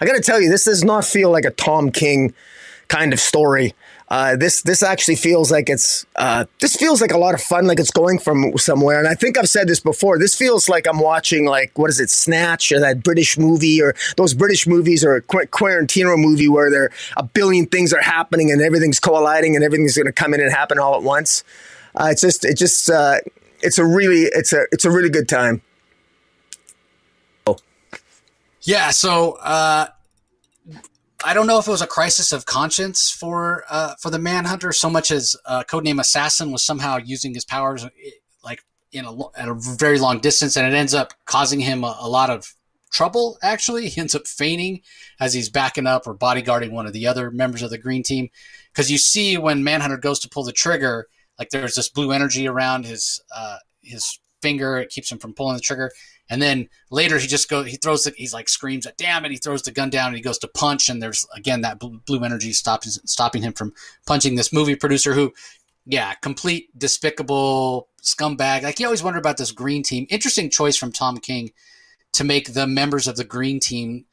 I 0.01 0.07
got 0.07 0.14
to 0.14 0.22
tell 0.22 0.41
you, 0.41 0.49
this 0.49 0.64
does 0.64 0.84
not 0.84 1.05
feel 1.05 1.30
like 1.30 1.45
a 1.45 1.51
Tom 1.51 1.91
King 1.91 2.34
kind 2.87 3.12
of 3.12 3.18
story. 3.18 3.74
Uh, 4.09 4.36
this 4.36 4.62
this 4.62 4.84
actually 4.84 5.16
feels 5.16 5.50
like 5.50 5.68
it's 5.68 6.07
uh, 6.14 6.44
this 6.61 6.76
feels 6.76 7.00
like 7.00 7.11
a 7.11 7.18
lot 7.18 7.34
of 7.34 7.40
fun, 7.40 7.66
like 7.66 7.80
it's 7.80 7.90
going 7.90 8.20
from 8.20 8.57
somewhere. 8.57 9.00
And 9.00 9.09
I 9.09 9.14
think 9.14 9.36
I've 9.36 9.48
said 9.48 9.66
this 9.66 9.80
before. 9.80 10.18
This 10.18 10.34
feels 10.36 10.68
like 10.68 10.86
I'm 10.86 11.00
watching 11.00 11.44
like 11.44 11.76
what 11.76 11.90
is 11.90 11.98
it, 11.98 12.09
Snatch, 12.09 12.70
or 12.70 12.78
that 12.78 13.02
British 13.02 13.36
movie, 13.36 13.82
or 13.82 13.96
those 14.16 14.32
British 14.32 14.64
movies, 14.66 15.04
or 15.04 15.16
a 15.16 15.22
Qu- 15.22 15.46
Tarantino 15.46 16.16
movie 16.16 16.48
where 16.48 16.70
there 16.70 16.90
a 17.16 17.24
billion 17.24 17.66
things 17.66 17.92
are 17.92 18.00
happening 18.00 18.52
and 18.52 18.62
everything's 18.62 19.00
colliding 19.00 19.57
and 19.57 19.64
everything's 19.64 19.96
going 19.96 20.07
to 20.07 20.12
come 20.12 20.34
in 20.34 20.40
and 20.40 20.52
happen 20.52 20.78
all 20.78 20.94
at 20.94 21.02
once. 21.02 21.42
Uh, 21.96 22.09
it's 22.12 22.20
just 22.20 22.44
it 22.44 22.57
just 22.57 22.88
uh, 22.88 23.18
it's 23.61 23.78
a 23.78 23.84
really 23.84 24.22
it's 24.32 24.52
a 24.52 24.66
it's 24.70 24.84
a 24.84 24.90
really 24.90 25.11
good 25.11 25.28
time. 25.28 25.62
Yeah, 28.62 28.90
so 28.90 29.32
uh, 29.42 29.86
I 31.27 31.35
don't 31.35 31.49
know 31.49 31.59
if 31.59 31.66
it 31.66 31.72
was 31.72 31.83
a 31.83 31.89
crisis 31.89 32.31
of 32.31 32.47
conscience 32.47 33.11
for 33.11 33.64
uh, 33.68 33.97
for 34.01 34.11
the 34.11 34.18
Manhunter 34.18 34.70
so 34.70 34.89
much 34.89 35.11
as 35.11 35.35
uh, 35.45 35.64
codename 35.64 35.99
Assassin 35.99 36.53
was 36.53 36.64
somehow 36.64 36.99
using 36.99 37.35
his 37.35 37.45
powers 37.45 37.85
eh, 37.85 37.89
like 38.45 38.62
in 38.93 39.05
a 39.05 39.37
at 39.37 39.49
a 39.49 39.55
very 39.55 39.99
long 39.99 40.20
distance, 40.20 40.57
and 40.57 40.72
it 40.72 40.77
ends 40.77 40.95
up 40.95 41.14
causing 41.24 41.59
him 41.59 41.83
a, 41.83 41.97
a 41.99 42.09
lot 42.09 42.31
of 42.31 42.55
trouble. 42.93 43.39
Actually, 43.43 43.89
he 43.89 44.01
ends 44.01 44.14
up 44.14 44.24
fainting 44.29 44.83
as 45.18 45.35
he's 45.35 45.51
backing 45.51 45.89
up 45.89 46.07
or 46.07 46.14
bodyguarding 46.14 46.70
one 46.70 46.87
of 46.87 46.93
the 46.93 47.09
other 47.09 47.33
members 47.33 47.61
of 47.61 47.70
the 47.70 47.79
Green 47.79 48.05
Team. 48.05 48.29
Because 48.72 48.89
you 48.89 48.99
see 48.99 49.37
when 49.37 49.64
Manhunter 49.64 49.97
goes 49.97 50.20
to 50.20 50.29
pull 50.29 50.45
the 50.45 50.53
trigger, 50.53 51.09
like 51.41 51.51
there's 51.51 51.74
this 51.74 51.89
blue 51.89 52.12
energy 52.12 52.47
around 52.47 52.85
his 52.85 53.20
uh, 53.35 53.57
his 53.83 54.20
finger. 54.43 54.79
It 54.79 54.91
keeps 54.91 55.11
him 55.11 55.18
from 55.18 55.35
pulling 55.35 55.57
the 55.57 55.61
trigger. 55.61 55.91
And 56.29 56.43
then 56.43 56.68
later 56.91 57.18
he 57.18 57.27
just 57.27 57.49
goes, 57.49 57.66
he 57.66 57.77
throws 57.77 58.05
the, 58.05 58.12
he's 58.16 58.35
like 58.35 58.49
screams 58.49 58.87
at 58.87 58.97
damn 58.97 59.24
it. 59.24 59.31
He 59.31 59.37
throws 59.37 59.62
the 59.62 59.70
gun 59.70 59.91
down 59.91 60.09
and 60.09 60.16
he 60.16 60.22
goes 60.22 60.39
to 60.39 60.49
punch. 60.49 60.89
And 60.89 61.01
there's 61.01 61.27
again 61.35 61.61
that 61.61 61.79
blue 61.79 62.24
energy 62.24 62.53
stopping, 62.53 62.91
stopping 62.91 63.43
him 63.43 63.53
from 63.53 63.72
punching 64.07 64.35
this 64.35 64.53
movie 64.53 64.77
producer 64.77 65.14
who, 65.14 65.33
yeah, 65.85 66.14
complete 66.14 66.77
despicable 66.77 67.89
scumbag. 68.03 68.62
Like 68.62 68.81
you 68.81 68.87
always 68.87 69.03
wonder 69.03 69.20
about 69.20 69.37
this 69.37 69.53
green 69.53 69.83
team. 69.83 70.07
Interesting 70.11 70.51
choice 70.51 70.77
from 70.77 70.91
Tom 70.91 71.18
King 71.18 71.53
to 72.12 72.24
make 72.24 72.55
the 72.55 72.66
members 72.66 73.07
of 73.07 73.16
the 73.16 73.24
green 73.24 73.61
team, 73.61 74.07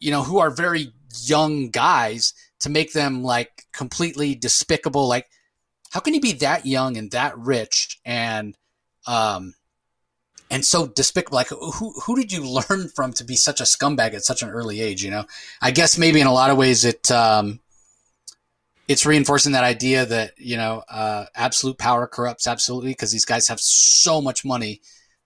you 0.00 0.10
know, 0.10 0.22
who 0.22 0.38
are 0.38 0.50
very 0.50 0.92
young 1.22 1.70
guys 1.70 2.34
to 2.60 2.68
make 2.68 2.92
them 2.92 3.22
like 3.22 3.64
completely 3.72 4.34
despicable. 4.34 5.08
Like, 5.08 5.30
how 5.90 6.00
can 6.00 6.12
you 6.12 6.20
be 6.20 6.32
that 6.32 6.66
young 6.66 6.96
and 6.96 7.10
that 7.12 7.38
rich 7.38 8.00
and, 8.04 8.56
um, 9.06 9.54
and 10.50 10.64
so 10.64 10.86
despicable. 10.86 11.36
Like, 11.36 11.48
who 11.48 11.92
who 12.04 12.16
did 12.16 12.32
you 12.32 12.48
learn 12.68 12.88
from 12.88 13.12
to 13.14 13.24
be 13.24 13.36
such 13.36 13.60
a 13.60 13.64
scumbag 13.64 14.14
at 14.14 14.24
such 14.24 14.42
an 14.42 14.50
early 14.50 14.80
age? 14.80 15.04
You 15.04 15.10
know, 15.10 15.24
I 15.60 15.70
guess 15.70 15.98
maybe 15.98 16.20
in 16.20 16.26
a 16.26 16.32
lot 16.32 16.50
of 16.50 16.56
ways 16.56 16.84
it 16.84 17.10
um, 17.10 17.60
it's 18.88 19.06
reinforcing 19.06 19.52
that 19.52 19.64
idea 19.64 20.06
that 20.06 20.32
you 20.36 20.56
know 20.56 20.82
uh, 20.88 21.26
absolute 21.34 21.78
power 21.78 22.06
corrupts 22.06 22.46
absolutely 22.46 22.90
because 22.90 23.12
these 23.12 23.24
guys 23.24 23.48
have 23.48 23.60
so 23.60 24.20
much 24.20 24.44
money 24.44 24.80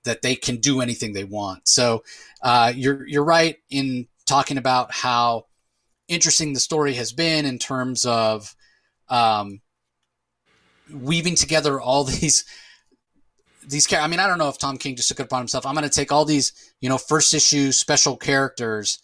that 0.04 0.22
they 0.22 0.34
can 0.34 0.56
do 0.56 0.80
anything 0.80 1.12
they 1.12 1.24
want. 1.24 1.66
So 1.68 2.04
uh, 2.42 2.72
you're 2.74 3.06
you're 3.06 3.24
right 3.24 3.56
in 3.70 4.06
talking 4.26 4.58
about 4.58 4.92
how 4.92 5.46
interesting 6.06 6.52
the 6.52 6.60
story 6.60 6.94
has 6.94 7.12
been 7.12 7.44
in 7.44 7.58
terms 7.58 8.04
of 8.04 8.54
um, 9.08 9.60
weaving 10.92 11.34
together 11.34 11.80
all 11.80 12.04
these 12.20 12.44
these 13.68 13.92
I 13.92 14.06
mean, 14.06 14.18
I 14.18 14.26
don't 14.26 14.38
know 14.38 14.48
if 14.48 14.58
Tom 14.58 14.78
King 14.78 14.96
just 14.96 15.08
took 15.08 15.20
it 15.20 15.24
upon 15.24 15.42
himself. 15.42 15.66
I'm 15.66 15.74
going 15.74 15.88
to 15.88 15.90
take 15.90 16.10
all 16.10 16.24
these, 16.24 16.52
you 16.80 16.88
know, 16.88 16.96
first 16.96 17.34
issue 17.34 17.70
special 17.70 18.16
characters 18.16 18.98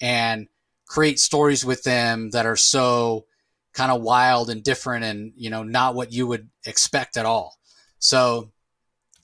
and 0.00 0.46
create 0.86 1.18
stories 1.18 1.64
with 1.64 1.82
them 1.84 2.30
that 2.30 2.44
are 2.44 2.56
so 2.56 3.24
kind 3.72 3.90
of 3.90 4.02
wild 4.02 4.50
and 4.50 4.62
different 4.62 5.04
and, 5.04 5.32
you 5.36 5.48
know, 5.48 5.62
not 5.62 5.94
what 5.94 6.12
you 6.12 6.26
would 6.26 6.50
expect 6.66 7.16
at 7.16 7.24
all. 7.24 7.58
So, 7.98 8.50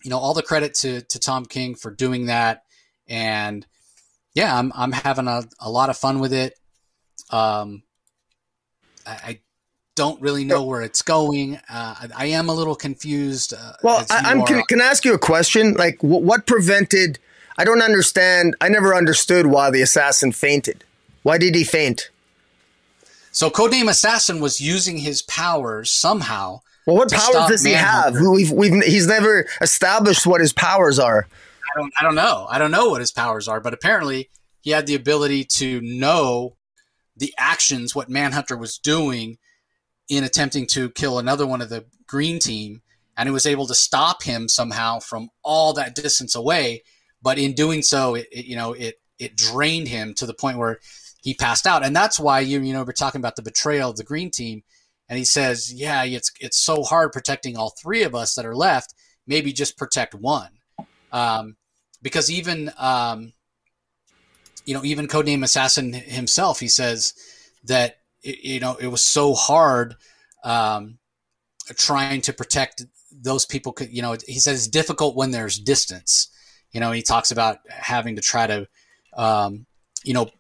you 0.03 0.11
know, 0.11 0.19
all 0.19 0.33
the 0.33 0.43
credit 0.43 0.73
to, 0.75 1.03
to 1.03 1.19
Tom 1.19 1.45
King 1.45 1.75
for 1.75 1.91
doing 1.91 2.27
that. 2.27 2.63
And 3.07 3.67
yeah, 4.35 4.57
I'm, 4.59 4.73
I'm 4.75 4.93
having 4.93 5.29
a, 5.29 5.43
a 5.61 5.71
lot 5.71 5.91
of 5.91 5.99
fun 5.99 6.21
with 6.21 6.33
it. 6.33 6.55
Um, 7.31 7.83
I, 9.07 9.11
I 9.11 9.41
don't 9.97 10.21
really 10.21 10.45
know 10.45 10.63
where 10.63 10.83
it's 10.83 11.03
going. 11.03 11.59
Uh, 11.69 12.09
I 12.17 12.27
am 12.27 12.49
a 12.49 12.55
little 12.55 12.77
confused. 12.77 13.53
Uh, 13.53 13.73
well, 13.83 14.07
I, 14.11 14.31
am 14.31 14.45
can, 14.45 14.63
can, 14.69 14.81
I 14.81 14.85
ask 14.85 15.05
you 15.05 15.15
a 15.15 15.19
question? 15.19 15.75
Like, 15.75 15.99
w- 16.01 16.25
what 16.25 16.47
prevented? 16.47 17.19
I 17.59 17.65
don't 17.65 17.83
understand. 17.83 18.55
I 18.61 18.69
never 18.69 18.95
understood 18.95 19.47
why 19.47 19.71
the 19.71 19.83
assassin 19.83 20.31
fainted. 20.31 20.85
Why 21.25 21.39
did 21.39 21.55
he 21.55 21.65
faint? 21.65 22.11
So, 23.33 23.51
codename 23.51 23.89
assassin 23.89 24.41
was 24.41 24.61
using 24.61 24.99
his 24.99 25.23
powers 25.23 25.91
somehow. 25.91 26.61
Well, 26.87 26.97
what 26.97 27.11
powers 27.11 27.49
does 27.49 27.65
he 27.65 27.73
have? 27.73 28.15
We've, 28.15 28.53
we've, 28.53 28.85
he's 28.85 29.09
never 29.09 29.47
established 29.61 30.27
what 30.27 30.41
his 30.41 30.53
powers 30.53 30.99
are. 31.01 31.27
I 31.75 31.81
don't, 31.81 31.93
I 31.99 32.05
don't 32.05 32.15
know. 32.15 32.47
I 32.49 32.59
don't 32.59 32.71
know 32.71 32.91
what 32.91 33.01
his 33.01 33.11
powers 33.11 33.49
are, 33.49 33.61
but 33.61 33.75
apparently 33.75 34.31
he 34.61 34.71
had 34.71 34.87
the 34.87 34.95
ability 34.95 35.45
to 35.45 35.81
know 35.81 36.57
the 37.17 37.35
actions, 37.39 37.95
what 37.95 38.09
Manhunter 38.09 38.57
was 38.57 38.79
doing 38.79 39.39
in 40.09 40.25
attempting 40.25 40.67
to 40.69 40.91
kill 40.91 41.19
another 41.19 41.47
one 41.47 41.61
of 41.61 41.69
the 41.69 41.85
green 42.07 42.39
team, 42.39 42.83
and 43.17 43.29
he 43.29 43.33
was 43.33 43.47
able 43.47 43.67
to 43.67 43.75
stop 43.75 44.23
him 44.23 44.49
somehow 44.49 45.01
from 45.01 45.31
all 45.43 45.73
that 45.73 45.95
distance 45.95 46.35
away. 46.35 46.83
But 47.23 47.39
in 47.39 47.55
doing 47.55 47.83
so, 47.83 48.15
it, 48.15 48.29
it 48.31 48.47
you 48.47 48.57
know 48.57 48.73
it 48.73 49.01
it 49.19 49.37
drained 49.37 49.89
him 49.89 50.15
to 50.15 50.27
the 50.27 50.35
point 50.35 50.59
where 50.59 50.79
he 51.23 51.35
passed 51.35 51.67
out, 51.67 51.85
and 51.85 51.97
that's 51.97 52.21
why 52.21 52.41
you 52.41 52.61
you 52.61 52.73
know 52.73 52.85
we're 52.85 52.93
talking 52.93 53.21
about 53.21 53.37
the 53.37 53.43
betrayal 53.43 53.91
of 53.91 53.97
the 53.97 54.05
green 54.05 54.31
team, 54.31 54.63
and 55.09 55.19
he 55.19 55.25
says, 55.25 55.73
yeah, 55.73 56.05
it's 56.05 56.31
it's 56.41 56.59
so 56.59 56.83
hard 56.83 57.13
protecting 57.13 57.57
all 57.57 57.71
three 57.71 58.03
of 58.03 58.15
us 58.15 58.35
that 58.35 58.47
are 58.47 58.57
left. 58.57 58.95
Maybe 59.27 59.53
just 59.53 59.77
protect 59.77 60.15
one, 60.15 60.51
um, 61.11 61.57
because 62.01 62.31
even 62.31 62.71
um, 62.79 63.33
you 64.65 64.75
know 64.75 64.85
even 64.85 65.09
codename 65.09 65.43
assassin 65.43 65.93
himself, 65.93 66.61
he 66.61 66.69
says 66.69 67.13
that 67.65 67.99
it, 68.27 68.45
you 68.45 68.61
know 68.61 68.77
it 68.77 68.89
was 68.89 69.05
so 69.05 69.35
hard 69.35 69.97
um, 70.45 70.99
trying 71.77 72.21
to 72.23 72.33
protect 72.33 72.85
those 73.13 73.47
people. 73.47 73.73
Could 73.73 73.93
you 73.93 74.03
know 74.03 74.17
he 74.27 74.39
says 74.39 74.59
it's 74.59 74.69
difficult 74.69 75.17
when 75.17 75.31
there's 75.31 75.59
distance. 75.59 76.29
You 76.73 76.81
know 76.81 76.93
he 76.93 77.03
talks 77.03 77.31
about 77.31 77.59
having 77.69 78.17
to 78.17 78.23
try 78.23 78.47
to 78.47 78.69
um, 79.17 79.67
you 80.05 80.15
know 80.15 80.31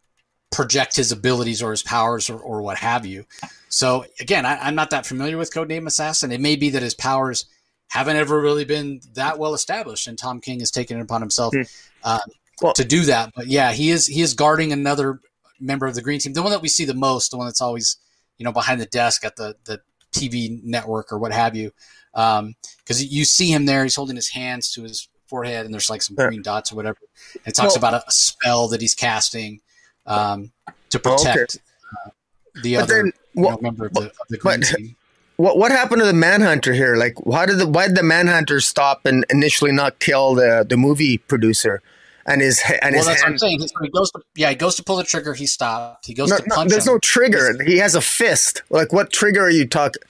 project 0.53 0.97
his 0.97 1.13
abilities 1.13 1.63
or 1.63 1.71
his 1.71 1.83
powers 1.83 2.31
or, 2.31 2.39
or 2.39 2.63
what 2.63 2.79
have 2.79 3.05
you. 3.05 3.25
So 3.69 4.05
again, 4.21 4.47
I, 4.47 4.69
am 4.69 4.75
not 4.75 4.91
that 4.91 5.05
familiar 5.05 5.37
with 5.37 5.53
Codename 5.53 5.87
Assassin. 5.87 6.33
It 6.33 6.41
may 6.41 6.57
be 6.57 6.71
that 6.71 6.83
his 6.83 6.95
powers 6.95 7.47
haven't 7.89 8.17
ever 8.17 8.41
really 8.41 8.65
been 8.65 9.01
that 9.15 9.39
well 9.39 9.55
established, 9.55 10.07
and 10.07 10.19
Tom 10.19 10.41
King 10.41 10.61
has 10.61 10.71
taken 10.71 10.99
it 10.99 11.03
upon 11.03 11.21
himself 11.21 11.55
hmm. 11.55 11.63
uh, 12.05 12.19
well, 12.63 12.73
to 12.75 12.85
do 12.85 13.03
that. 13.03 13.33
But 13.35 13.49
yeah, 13.49 13.73
he 13.73 13.91
is 13.91 14.07
he 14.07 14.23
is 14.23 14.35
guarding 14.35 14.73
another 14.73 15.21
member 15.61 15.87
of 15.87 15.95
the 15.95 16.03
green 16.03 16.21
team, 16.21 16.33
the 16.33 16.43
one 16.43 16.53
that 16.53 16.63
we 16.63 16.69
see 16.69 16.85
the 16.85 16.95
most, 16.95 17.31
the 17.31 17.37
one 17.37 17.47
that's 17.47 17.61
always 17.61 17.97
you 18.39 18.45
know 18.45 18.53
behind 18.53 18.81
the 18.81 18.87
desk 18.87 19.25
at 19.25 19.37
the 19.37 19.57
the 19.65 19.81
TV 20.13 20.63
network 20.63 21.13
or 21.13 21.19
what 21.19 21.33
have 21.33 21.55
you, 21.55 21.73
because 22.13 22.41
um, 22.41 22.55
you 22.91 23.25
see 23.25 23.51
him 23.51 23.67
there. 23.67 23.83
He's 23.83 23.97
holding 23.97 24.17
his 24.17 24.31
hands 24.31 24.73
to 24.73 24.83
his 24.83 25.09
forehead, 25.27 25.65
and 25.65 25.75
there's 25.75 25.91
like 25.91 26.03
some 26.03 26.17
green 26.17 26.43
dots 26.43 26.73
or 26.73 26.77
whatever. 26.77 26.99
And 27.35 27.49
it 27.49 27.55
talks 27.55 27.79
well, 27.79 27.91
about 27.91 28.05
a, 28.07 28.11
spell 28.11 28.69
that 28.69 28.81
he's 28.81 28.95
casting 28.95 29.61
um, 30.07 30.53
to 30.91 30.99
protect 30.99 31.59
oh, 31.59 32.07
okay. 32.07 32.07
uh, 32.07 32.63
the 32.63 32.75
but 32.77 32.83
other 32.83 32.95
then, 32.95 33.13
what, 33.35 33.51
you 33.51 33.55
know, 33.57 33.59
member 33.61 33.87
of 33.87 33.95
the, 33.95 34.01
of 34.03 34.29
the 34.29 34.39
green 34.39 34.61
but, 34.61 34.69
team. 34.69 34.97
What 35.39 35.59
what 35.59 35.71
happened 35.71 36.01
to 36.01 36.07
the 36.07 36.15
manhunter 36.15 36.73
here? 36.73 36.97
Like, 36.97 37.27
why 37.27 37.45
did 37.45 37.59
the 37.59 37.67
why 37.67 37.89
did 37.89 37.97
the 37.99 38.03
manhunter 38.03 38.59
stop 38.59 39.05
and 39.05 39.27
initially 39.29 39.71
not 39.71 39.99
kill 39.99 40.35
the 40.35 40.65
the 40.67 40.79
movie 40.79 41.19
producer? 41.19 41.83
And 42.29 42.43
his 42.43 42.61
and 42.69 42.79
well, 42.83 42.93
his 42.93 43.07
that's 43.07 43.23
hand, 43.23 43.35
what 43.35 43.35
I'm 43.35 43.39
saying. 43.39 43.69
He 43.83 43.89
goes 43.91 44.11
to 44.11 44.21
yeah, 44.35 44.51
he 44.51 44.57
goes 44.57 44.75
to 44.77 44.83
pull 44.83 44.97
the 44.97 45.05
trigger. 45.05 45.33
He 45.33 45.47
stopped. 45.47 46.07
He 46.07 46.15
goes 46.15 46.31
no, 46.31 46.39
to 46.39 46.43
punch. 46.43 46.69
No, 46.69 46.75
there's 46.75 46.87
him. 46.87 46.95
no 46.95 46.99
trigger. 46.99 47.63
He 47.63 47.79
has 47.79 47.95
a 47.95 48.01
fist. 48.01 48.63
Like, 48.69 48.93
what 48.93 49.13
trigger 49.13 49.43
are 49.43 49.51
you 49.51 49.67
talking? 49.67 50.03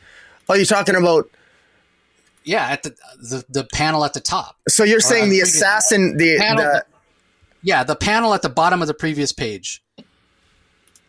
Are 0.49 0.57
you 0.57 0.65
talking 0.65 0.95
about? 0.97 1.29
Yeah, 2.45 2.69
at 2.69 2.83
the 2.85 2.97
the, 3.19 3.45
the 3.51 3.65
panel 3.65 4.05
at 4.05 4.15
the 4.15 4.21
top. 4.21 4.57
So 4.67 4.83
you're 4.83 5.01
saying 5.01 5.31
the 5.31 5.41
assassin, 5.41 6.17
the, 6.17 6.39
panel, 6.39 6.65
the, 6.65 6.85
yeah, 7.63 7.85
the 7.85 7.97
panel 7.97 8.33
at 8.33 8.43
the 8.43 8.49
bottom 8.49 8.81
of 8.81 8.89
the 8.89 8.95
previous 8.95 9.33
page. 9.33 9.83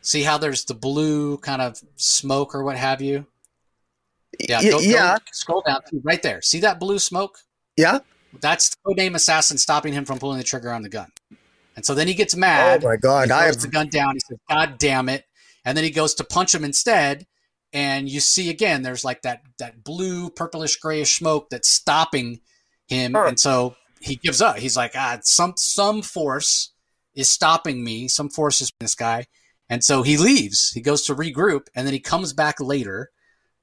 See 0.01 0.23
how 0.23 0.37
there's 0.37 0.65
the 0.65 0.73
blue 0.73 1.37
kind 1.37 1.61
of 1.61 1.81
smoke 1.95 2.55
or 2.55 2.63
what 2.63 2.75
have 2.75 3.01
you? 3.01 3.25
Yeah, 4.39 4.61
go, 4.61 4.79
yeah. 4.79 5.17
Go, 5.17 5.23
scroll 5.31 5.63
down 5.65 5.81
right 6.03 6.21
there. 6.21 6.41
See 6.41 6.59
that 6.61 6.79
blue 6.79 6.99
smoke? 6.99 7.39
Yeah. 7.75 7.99
That's 8.41 8.69
the 8.69 8.75
codename 8.85 9.15
assassin 9.15 9.57
stopping 9.57 9.93
him 9.93 10.05
from 10.05 10.19
pulling 10.19 10.37
the 10.37 10.43
trigger 10.43 10.71
on 10.71 10.81
the 10.81 10.89
gun. 10.89 11.11
And 11.75 11.85
so 11.85 11.93
then 11.93 12.07
he 12.07 12.13
gets 12.13 12.35
mad. 12.35 12.83
Oh 12.83 12.87
my 12.87 12.97
god! 12.97 13.29
I 13.31 13.45
have 13.45 13.61
the 13.61 13.67
gun 13.67 13.89
down. 13.89 14.15
He 14.15 14.19
says, 14.27 14.39
"God 14.49 14.77
damn 14.77 15.09
it!" 15.09 15.25
And 15.63 15.77
then 15.77 15.83
he 15.83 15.91
goes 15.91 16.15
to 16.15 16.23
punch 16.23 16.55
him 16.55 16.63
instead. 16.63 17.27
And 17.73 18.09
you 18.09 18.19
see 18.19 18.49
again, 18.49 18.81
there's 18.81 19.05
like 19.05 19.21
that 19.21 19.41
that 19.59 19.83
blue, 19.83 20.29
purplish, 20.29 20.77
grayish 20.77 21.17
smoke 21.17 21.49
that's 21.49 21.69
stopping 21.69 22.41
him. 22.87 23.15
And 23.15 23.39
so 23.39 23.75
he 23.99 24.15
gives 24.15 24.41
up. 24.41 24.57
He's 24.57 24.77
like, 24.77 24.93
"Ah, 24.95 25.19
some 25.21 25.53
some 25.57 26.01
force 26.01 26.71
is 27.13 27.29
stopping 27.29 27.83
me. 27.83 28.07
Some 28.07 28.29
force 28.29 28.61
is 28.61 28.71
this 28.79 28.95
guy." 28.95 29.27
And 29.69 29.83
so 29.83 30.01
he 30.01 30.17
leaves. 30.17 30.71
He 30.71 30.81
goes 30.81 31.03
to 31.03 31.15
regroup, 31.15 31.67
and 31.75 31.85
then 31.85 31.93
he 31.93 31.99
comes 31.99 32.33
back 32.33 32.59
later 32.59 33.11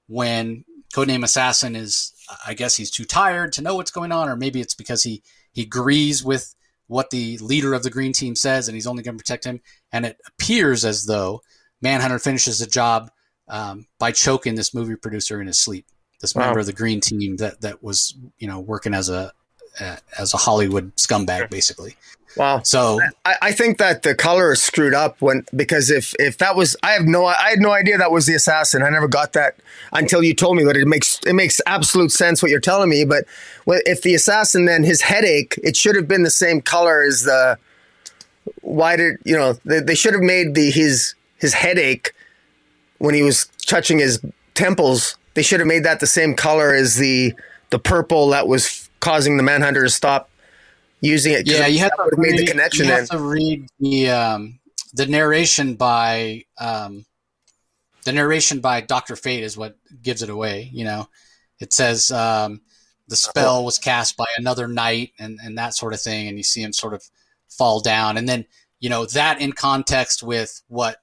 when 0.07 0.65
Codename 0.95 1.25
Assassin 1.25 1.75
is, 1.75 2.13
I 2.47 2.55
guess 2.55 2.77
he's 2.77 2.91
too 2.91 3.05
tired 3.05 3.53
to 3.55 3.63
know 3.63 3.77
what's 3.77 3.91
going 3.91 4.13
on, 4.13 4.29
or 4.29 4.37
maybe 4.37 4.61
it's 4.61 4.75
because 4.75 5.03
he 5.03 5.23
he 5.53 5.63
agrees 5.63 6.25
with 6.25 6.55
what 6.87 7.11
the 7.11 7.39
leader 7.39 7.75
of 7.75 7.83
the 7.83 7.91
green 7.91 8.13
team 8.13 8.37
says, 8.37 8.69
and 8.69 8.75
he's 8.75 8.87
only 8.87 9.03
going 9.03 9.17
to 9.17 9.23
protect 9.23 9.45
him. 9.45 9.61
And 9.93 10.05
it 10.05 10.19
appears 10.27 10.85
as 10.85 11.07
though 11.07 11.41
Manhunter 11.81 12.19
finishes 12.19 12.59
the 12.59 12.67
job 12.67 13.11
um, 13.49 13.87
by 13.99 14.13
choking 14.13 14.55
this 14.55 14.75
movie 14.75 14.97
producer 14.97 15.41
in 15.41 15.47
his 15.47 15.59
sleep. 15.59 15.87
This 16.21 16.35
wow. 16.35 16.47
member 16.47 16.61
of 16.61 16.67
the 16.67 16.73
green 16.73 17.01
team 17.01 17.37
that 17.37 17.61
that 17.61 17.83
was 17.83 18.17
you 18.39 18.47
know 18.47 18.61
working 18.61 18.95
as 18.95 19.09
a 19.09 19.33
uh, 19.81 19.97
as 20.19 20.35
a 20.35 20.37
Hollywood 20.37 20.95
scumbag, 20.97 21.51
basically. 21.51 21.97
Wow. 22.37 22.63
So 22.65 23.01
I, 23.25 23.37
I, 23.43 23.53
think 23.53 23.79
that 23.79 24.03
the 24.03 24.15
color 24.15 24.53
is 24.53 24.63
screwed 24.63 24.95
up 24.95 25.21
when 25.21 25.45
because 25.55 25.91
if 25.91 26.15
if 26.19 26.39
that 26.39 26.57
was 26.57 26.77
I 26.83 26.91
have 26.91 27.05
no 27.05 27.27
I 27.27 27.51
had 27.51 27.61
no 27.61 27.71
idea 27.71 27.97
that 27.99 28.11
was 28.11 28.27
the 28.27 28.35
assassin. 28.35 28.83
I 28.83 28.91
never 28.91 29.07
got 29.07 29.35
that 29.35 29.57
until 29.93 30.23
you 30.23 30.35
told 30.35 30.57
me. 30.57 30.65
But 30.65 30.77
it 30.77 30.87
makes 30.87 31.21
it 31.21 31.35
makes 31.35 31.61
absolute 31.67 32.11
sense 32.11 32.43
what 32.43 32.51
you're 32.51 32.61
telling 32.61 32.91
me. 32.91 33.05
But 33.05 33.25
if 33.67 34.03
the 34.03 34.15
assassin 34.15 34.65
then 34.65 34.83
his 34.83 35.03
headache, 35.03 35.59
it 35.63 35.77
should 35.77 35.95
have 35.95 36.09
been 36.09 36.25
the 36.25 36.31
same 36.31 36.61
color 36.61 37.03
as 37.03 37.23
the. 37.23 37.57
Why 38.63 38.97
did 38.97 39.19
you 39.25 39.37
know 39.37 39.55
they, 39.65 39.81
they 39.81 39.95
should 39.95 40.15
have 40.15 40.23
made 40.23 40.55
the 40.55 40.71
his 40.71 41.15
his 41.39 41.55
headache 41.55 42.13
when 42.99 43.15
he 43.15 43.23
was 43.23 43.47
touching 43.67 43.99
his 43.99 44.21
temples? 44.55 45.17
They 45.35 45.43
should 45.43 45.61
have 45.61 45.67
made 45.69 45.85
that 45.85 46.01
the 46.01 46.07
same 46.07 46.35
color 46.35 46.75
as 46.75 46.97
the 46.97 47.33
the 47.71 47.79
purple 47.79 48.29
that 48.31 48.49
was 48.49 48.84
causing 49.05 49.37
the 49.37 49.43
manhunter 49.43 49.83
to 49.83 49.91
stop 49.91 50.31
using 51.01 51.35
it. 51.35 51.47
Yeah, 51.47 51.67
you 51.67 51.79
have 51.81 51.93
to 51.93 52.11
read, 52.17 52.31
made 52.31 52.41
the 52.41 52.47
connection. 52.47 52.87
You 52.87 52.93
have 52.93 53.09
to 53.11 53.19
read 53.19 53.67
the 53.79 54.11
um, 54.11 54.59
the 54.95 55.07
narration 55.07 55.75
by 55.75 56.45
um, 56.59 57.05
the 58.05 58.13
narration 58.13 58.61
by 58.61 58.81
Doctor 58.81 59.15
Fate 59.15 59.45
is 59.45 59.57
what 59.57 59.77
gives 60.03 60.23
it 60.23 60.31
away. 60.31 60.71
You 60.73 60.85
know, 60.85 61.09
it 61.61 61.73
says 61.73 62.11
um, 62.11 62.63
the 63.07 63.17
spell 63.17 63.65
was 63.65 63.79
cast 63.79 64.17
by 64.17 64.27
another 64.39 64.67
knight 64.67 65.13
and 65.19 65.39
and 65.45 65.59
that 65.59 65.75
sort 65.75 65.93
of 65.93 66.01
thing, 66.01 66.27
and 66.27 66.39
you 66.39 66.43
see 66.43 66.63
him 66.63 66.73
sort 66.73 66.95
of 66.95 67.05
fall 67.49 67.81
down, 67.81 68.17
and 68.17 68.29
then 68.29 68.47
you 68.81 68.89
know 68.89 69.05
that 69.07 69.41
in 69.41 69.53
context 69.53 70.23
with 70.23 70.63
what 70.69 70.97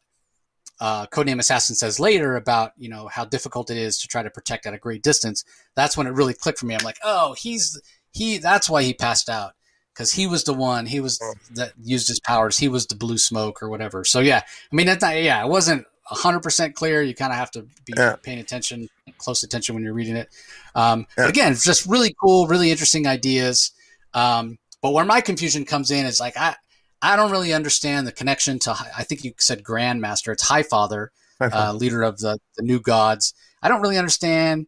uh, 0.81 1.05
Codename 1.05 1.39
Assassin 1.39 1.75
says 1.75 1.99
later 1.99 2.35
about 2.35 2.71
you 2.75 2.89
know 2.89 3.07
how 3.07 3.23
difficult 3.23 3.69
it 3.69 3.77
is 3.77 3.99
to 3.99 4.07
try 4.07 4.23
to 4.23 4.31
protect 4.31 4.65
at 4.65 4.73
a 4.73 4.79
great 4.79 5.03
distance. 5.03 5.45
That's 5.75 5.95
when 5.95 6.07
it 6.07 6.13
really 6.13 6.33
clicked 6.33 6.57
for 6.57 6.65
me. 6.65 6.73
I'm 6.73 6.83
like, 6.83 6.97
oh, 7.03 7.35
he's 7.37 7.79
he. 8.11 8.39
That's 8.39 8.67
why 8.67 8.81
he 8.81 8.93
passed 8.95 9.29
out 9.29 9.53
because 9.93 10.13
he 10.13 10.25
was 10.25 10.43
the 10.43 10.53
one 10.53 10.87
he 10.87 10.99
was 10.99 11.19
oh. 11.21 11.33
that 11.51 11.73
used 11.83 12.07
his 12.07 12.19
powers. 12.19 12.57
He 12.57 12.67
was 12.67 12.87
the 12.87 12.95
blue 12.95 13.19
smoke 13.19 13.61
or 13.61 13.69
whatever. 13.69 14.03
So 14.03 14.19
yeah, 14.19 14.41
I 14.71 14.75
mean, 14.75 14.87
that's 14.87 15.03
not, 15.03 15.21
yeah, 15.21 15.45
it 15.45 15.49
wasn't 15.49 15.85
hundred 16.03 16.41
percent 16.41 16.75
clear. 16.75 17.03
You 17.03 17.13
kind 17.13 17.31
of 17.31 17.37
have 17.37 17.51
to 17.51 17.61
be 17.85 17.93
yeah. 17.95 18.15
paying 18.21 18.39
attention, 18.39 18.89
close 19.19 19.43
attention 19.43 19.75
when 19.75 19.83
you're 19.83 19.93
reading 19.93 20.15
it. 20.15 20.29
Um, 20.73 21.01
yeah. 21.15 21.25
But 21.25 21.29
again, 21.29 21.53
just 21.53 21.85
really 21.85 22.15
cool, 22.19 22.47
really 22.47 22.71
interesting 22.71 23.05
ideas. 23.05 23.71
Um, 24.15 24.57
but 24.81 24.93
where 24.93 25.05
my 25.05 25.21
confusion 25.21 25.63
comes 25.63 25.91
in 25.91 26.07
is 26.07 26.19
like 26.19 26.35
I 26.37 26.55
I 27.01 27.15
don't 27.15 27.31
really 27.31 27.53
understand 27.53 28.05
the 28.05 28.11
connection 28.11 28.59
to 28.59 28.71
I 28.97 29.03
think 29.03 29.23
you 29.23 29.33
said 29.39 29.63
Grandmaster. 29.63 30.31
It's 30.33 30.49
Highfather, 30.49 31.07
uh, 31.39 31.73
leader 31.73 32.03
of 32.03 32.19
the 32.19 32.39
the 32.57 32.63
New 32.63 32.79
Gods. 32.79 33.33
I 33.61 33.67
don't 33.67 33.81
really 33.81 33.97
understand 33.97 34.67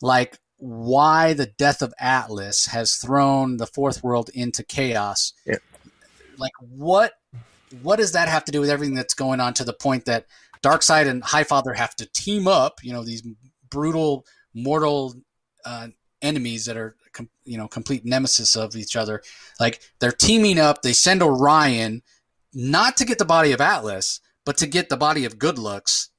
like 0.00 0.38
why 0.56 1.32
the 1.32 1.46
death 1.46 1.82
of 1.82 1.92
Atlas 1.98 2.66
has 2.66 2.96
thrown 2.96 3.58
the 3.58 3.66
fourth 3.66 4.02
world 4.02 4.30
into 4.34 4.62
chaos. 4.62 5.32
Yeah. 5.44 5.58
Like 6.38 6.52
what 6.60 7.12
what 7.82 7.96
does 7.96 8.12
that 8.12 8.28
have 8.28 8.44
to 8.44 8.52
do 8.52 8.60
with 8.60 8.70
everything 8.70 8.94
that's 8.94 9.14
going 9.14 9.40
on 9.40 9.54
to 9.54 9.64
the 9.64 9.72
point 9.72 10.04
that 10.06 10.26
Darkseid 10.62 11.06
and 11.06 11.22
Highfather 11.22 11.76
have 11.76 11.94
to 11.96 12.06
team 12.06 12.48
up, 12.48 12.82
you 12.82 12.92
know, 12.92 13.02
these 13.04 13.22
brutal 13.68 14.24
mortal 14.54 15.14
uh, 15.64 15.88
enemies 16.22 16.64
that 16.66 16.76
are 16.76 16.96
com- 17.14 17.30
you 17.44 17.56
know 17.56 17.68
complete 17.68 18.04
nemesis 18.04 18.56
of 18.56 18.76
each 18.76 18.96
other. 18.96 19.22
Like 19.58 19.80
they're 20.00 20.12
teaming 20.12 20.58
up, 20.58 20.82
they 20.82 20.92
send 20.92 21.22
Orion 21.22 22.02
not 22.52 22.96
to 22.98 23.04
get 23.04 23.18
the 23.18 23.24
body 23.24 23.52
of 23.52 23.60
Atlas, 23.60 24.20
but 24.44 24.56
to 24.58 24.66
get 24.66 24.88
the 24.88 24.96
body 24.96 25.24
of 25.24 25.38
Good 25.38 25.58
Looks. 25.58 26.10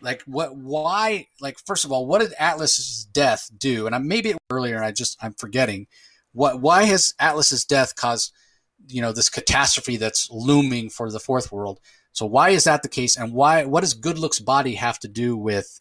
Like 0.00 0.22
what 0.22 0.56
why 0.56 1.26
like 1.40 1.58
first 1.58 1.84
of 1.84 1.90
all 1.90 2.06
what 2.06 2.20
did 2.20 2.32
atlas's 2.38 3.04
death 3.04 3.50
do? 3.56 3.86
And 3.86 3.94
I, 3.94 3.98
maybe 3.98 4.30
it 4.30 4.38
earlier 4.50 4.76
and 4.76 4.84
i 4.84 4.92
just 4.92 5.16
i'm 5.20 5.34
forgetting. 5.34 5.88
What 6.32 6.60
why 6.60 6.84
has 6.84 7.14
atlas's 7.18 7.64
death 7.64 7.96
caused 7.96 8.32
you 8.86 9.02
know 9.02 9.12
this 9.12 9.28
catastrophe 9.28 9.96
that's 9.96 10.30
looming 10.30 10.88
for 10.88 11.10
the 11.10 11.18
fourth 11.18 11.50
world? 11.50 11.80
So 12.12 12.26
why 12.26 12.50
is 12.50 12.64
that 12.64 12.82
the 12.82 12.88
case? 12.88 13.16
And 13.16 13.32
why 13.32 13.64
what 13.64 13.80
does 13.80 13.94
good 13.94 14.18
looks 14.18 14.38
body 14.38 14.74
have 14.76 15.00
to 15.00 15.08
do 15.08 15.36
with 15.36 15.80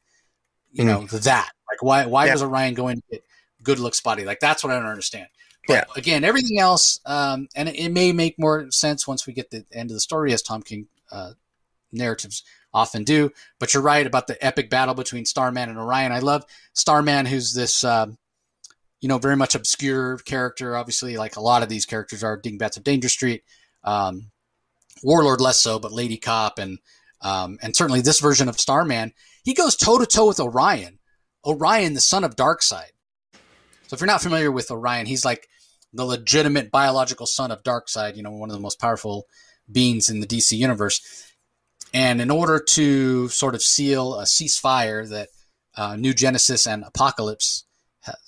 you 0.71 0.83
mm-hmm. 0.83 1.01
know 1.01 1.19
that? 1.19 1.51
Like 1.71 1.83
why 1.83 2.05
why 2.07 2.25
yeah. 2.25 2.33
was 2.33 2.41
orion 2.41 2.73
going 2.73 2.97
to 2.97 3.03
get 3.11 3.23
good 3.67 3.79
looks 3.79 3.99
body 3.99 4.25
like 4.25 4.39
that's 4.39 4.63
what 4.63 4.71
i 4.71 4.75
don't 4.79 4.87
understand 4.87 5.27
but 5.67 5.73
yeah. 5.73 5.83
again 5.95 6.23
everything 6.23 6.59
else 6.59 7.01
um, 7.05 7.47
and 7.55 7.67
it, 7.69 7.75
it, 7.75 7.91
may 7.91 8.13
make 8.13 8.39
more 8.39 8.71
sense 8.71 9.05
once 9.05 9.27
we 9.27 9.33
get 9.33 9.51
the 9.51 9.65
end 9.71 9.91
of 9.91 9.95
the 9.95 9.99
story 9.99 10.31
as 10.33 10.41
tom 10.41 10.61
king 10.61 10.87
uh, 11.11 11.31
narratives 11.91 12.43
often 12.73 13.03
do. 13.03 13.31
But 13.59 13.73
you're 13.73 13.83
right 13.83 14.05
about 14.05 14.27
the 14.27 14.43
epic 14.45 14.69
battle 14.69 14.93
between 14.93 15.25
Starman 15.25 15.69
and 15.69 15.77
Orion. 15.77 16.11
I 16.11 16.19
love 16.19 16.45
Starman, 16.73 17.25
who's 17.25 17.53
this, 17.53 17.83
uh, 17.83 18.07
you 19.01 19.09
know, 19.09 19.17
very 19.17 19.35
much 19.35 19.55
obscure 19.55 20.17
character. 20.19 20.75
Obviously, 20.75 21.17
like 21.17 21.35
a 21.35 21.41
lot 21.41 21.63
of 21.63 21.69
these 21.69 21.85
characters 21.85 22.23
are 22.23 22.37
Dingbats 22.37 22.77
of 22.77 22.83
Danger 22.83 23.09
Street. 23.09 23.43
Um, 23.83 24.31
Warlord 25.03 25.41
less 25.41 25.59
so, 25.59 25.79
but 25.79 25.91
Lady 25.91 26.17
Cop 26.17 26.59
and 26.59 26.79
um, 27.21 27.57
and 27.61 27.75
certainly 27.75 28.01
this 28.01 28.19
version 28.19 28.47
of 28.47 28.59
Starman, 28.59 29.13
he 29.43 29.53
goes 29.53 29.75
toe 29.75 29.97
to 29.97 30.05
toe 30.05 30.27
with 30.27 30.39
Orion. 30.39 30.99
Orion, 31.45 31.93
the 31.93 32.01
son 32.01 32.23
of 32.23 32.35
Darkseid. 32.35 32.91
So 33.87 33.93
if 33.95 34.01
you're 34.01 34.07
not 34.07 34.21
familiar 34.21 34.51
with 34.51 34.71
Orion, 34.71 35.05
he's 35.05 35.25
like 35.25 35.47
the 35.93 36.05
legitimate 36.05 36.71
biological 36.71 37.25
son 37.25 37.51
of 37.51 37.63
Darkseid. 37.63 38.15
You 38.15 38.23
know, 38.23 38.31
one 38.31 38.49
of 38.49 38.55
the 38.55 38.61
most 38.61 38.79
powerful 38.79 39.25
beings 39.71 40.09
in 40.09 40.19
the 40.19 40.27
DC 40.27 40.57
universe. 40.57 41.33
And 41.93 42.21
in 42.21 42.29
order 42.29 42.59
to 42.59 43.29
sort 43.29 43.55
of 43.55 43.61
seal 43.61 44.19
a 44.19 44.23
ceasefire 44.23 45.09
that 45.09 45.29
uh, 45.75 45.95
New 45.95 46.13
Genesis 46.13 46.67
and 46.67 46.83
Apokolips, 46.83 47.63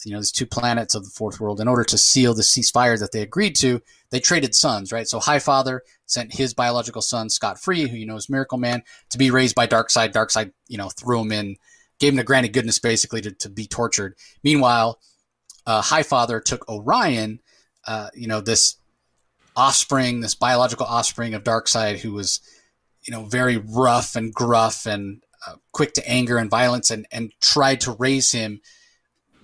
you 0.05 0.12
know, 0.12 0.20
these 0.20 0.32
two 0.32 0.45
planets 0.45 0.95
of 0.95 1.03
the 1.03 1.12
fourth 1.12 1.39
world, 1.39 1.60
in 1.60 1.68
order 1.68 1.84
to 1.86 1.97
seal 1.97 2.34
the 2.34 2.41
ceasefire 2.41 2.99
that 2.99 3.12
they 3.12 3.22
agreed 3.22 3.55
to, 3.57 3.82
they 4.12 4.20
traded 4.20 4.55
sons, 4.55 4.91
right? 4.91 5.07
So 5.07 5.20
Highfather 5.20 5.80
sent 6.05 6.34
his 6.34 6.53
biological 6.53 7.01
son, 7.01 7.30
Scott 7.30 7.62
Free, 7.62 7.88
who 7.88 7.97
you 7.97 8.05
know 8.05 8.16
is 8.16 8.30
Miracle 8.30 8.57
Man, 8.57 8.84
to 9.12 9.18
be 9.18 9.32
raised 9.32 9.55
by 9.55 9.68
Darkseid. 9.68 10.12
Darkseid, 10.12 10.51
you 10.68 10.78
know, 10.78 10.89
threw 10.89 11.22
him 11.22 11.32
in, 11.32 11.55
gave 11.99 12.14
him 12.14 12.18
the 12.18 12.24
Granny 12.24 12.49
Goodness 12.49 12.80
basically 12.80 13.22
to, 13.22 13.32
to 13.32 13.49
be 13.49 13.68
tortured. 13.68 14.16
Meanwhile, 14.43 14.99
uh, 15.70 15.82
Highfather 15.82 16.43
took 16.43 16.67
Orion, 16.67 17.39
uh, 17.86 18.09
you 18.13 18.28
know, 18.28 18.41
this 18.41 18.78
offspring, 19.55 20.22
this 20.22 20.36
biological 20.36 20.86
offspring 20.86 21.34
of 21.34 21.43
Darkseid, 21.43 21.99
who 21.99 22.13
was 22.13 22.41
you 23.03 23.11
know, 23.11 23.26
very 23.26 23.57
rough 23.57 24.15
and 24.15 24.34
gruff 24.34 24.86
and 24.86 25.24
uh, 25.47 25.55
quick 25.72 25.93
to 25.93 26.09
anger 26.09 26.38
and 26.38 26.49
violence, 26.49 26.91
and 26.91 27.07
and 27.11 27.32
tried 27.41 27.82
to 27.82 27.91
raise 27.93 28.32
him, 28.32 28.61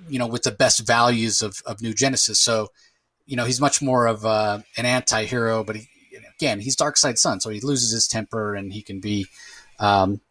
you 0.09 0.19
know, 0.19 0.27
with 0.27 0.43
the 0.43 0.51
best 0.51 0.85
values 0.85 1.41
of 1.41 1.61
of 1.65 1.81
New 1.81 1.93
Genesis. 1.93 2.39
So, 2.39 2.69
you 3.25 3.35
know, 3.35 3.45
he's 3.45 3.61
much 3.61 3.81
more 3.81 4.05
of 4.05 4.25
uh, 4.25 4.59
an 4.77 4.85
anti-hero, 4.85 5.63
but 5.63 5.77
he, 5.77 5.87
again, 6.37 6.59
he's 6.59 6.75
Darkseid's 6.75 7.21
son, 7.21 7.39
so 7.39 7.49
he 7.49 7.61
loses 7.61 7.91
his 7.91 8.07
temper 8.07 8.55
and 8.55 8.73
he 8.73 8.81
can 8.81 8.99
be 8.99 9.27
um, 9.79 10.21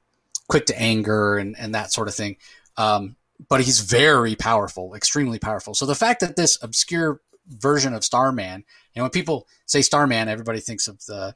quick 0.49 0.67
to 0.67 0.81
anger 0.81 1.39
and 1.39 1.57
and 1.59 1.75
that 1.75 1.93
sort 1.93 2.09
of 2.09 2.15
thing. 2.15 2.37
Um, 2.77 3.17
but 3.49 3.61
he's 3.61 3.81
very 3.81 4.35
powerful, 4.35 4.95
extremely 4.95 5.39
powerful. 5.39 5.75
So 5.75 5.87
the 5.87 5.95
fact 5.95 6.21
that 6.21 6.37
this 6.37 6.59
obscure 6.63 7.21
version 7.49 7.95
of 7.95 8.05
Starman, 8.05 8.65
know, 8.97 9.03
when 9.03 9.11
people 9.11 9.47
say 9.67 9.83
Starman, 9.83 10.29
everybody 10.29 10.61
thinks 10.61 10.89
of 10.89 11.05
the 11.07 11.35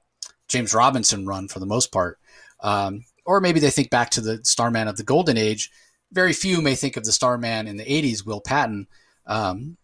James 0.48 0.74
Robinson 0.74 1.26
run 1.26 1.48
for 1.48 1.59
the 1.59 1.66
most 1.66 1.92
part. 1.92 2.18
Um, 2.61 3.04
or 3.24 3.40
maybe 3.40 3.61
they 3.61 3.70
think 3.70 3.90
back 3.90 4.11
to 4.11 4.20
the 4.20 4.40
Starman 4.42 4.88
of 4.88 4.96
the 4.96 5.04
Golden 5.04 5.36
Age. 5.36 5.70
Very 6.12 6.32
few 6.32 6.62
may 6.62 6.74
think 6.74 6.96
of 6.96 7.04
the 7.04 7.12
Starman 7.12 7.66
in 7.66 7.76
the 7.76 7.84
80s, 7.84 8.24
Will 8.24 8.40
Payton. 8.40 8.86
Um, 9.26 9.76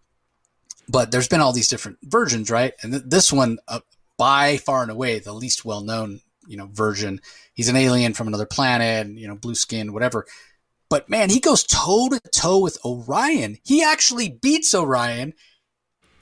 but 0.88 1.10
there's 1.10 1.28
been 1.28 1.40
all 1.40 1.52
these 1.52 1.68
different 1.68 1.98
versions, 2.02 2.50
right? 2.50 2.72
And 2.82 2.92
th- 2.92 3.04
this 3.06 3.32
one, 3.32 3.58
uh, 3.68 3.80
by 4.16 4.56
far 4.58 4.82
and 4.82 4.90
away, 4.90 5.18
the 5.18 5.32
least 5.32 5.64
well 5.64 5.82
known, 5.82 6.20
you 6.46 6.56
know, 6.56 6.68
version. 6.72 7.20
He's 7.52 7.68
an 7.68 7.76
alien 7.76 8.14
from 8.14 8.28
another 8.28 8.46
planet, 8.46 9.08
you 9.08 9.28
know, 9.28 9.34
blue 9.34 9.54
skin, 9.54 9.92
whatever. 9.92 10.26
But 10.94 11.10
man, 11.10 11.28
he 11.28 11.40
goes 11.40 11.64
toe 11.64 12.08
to 12.08 12.20
toe 12.30 12.60
with 12.60 12.78
Orion. 12.84 13.58
He 13.64 13.82
actually 13.82 14.28
beats 14.28 14.72
Orion. 14.72 15.34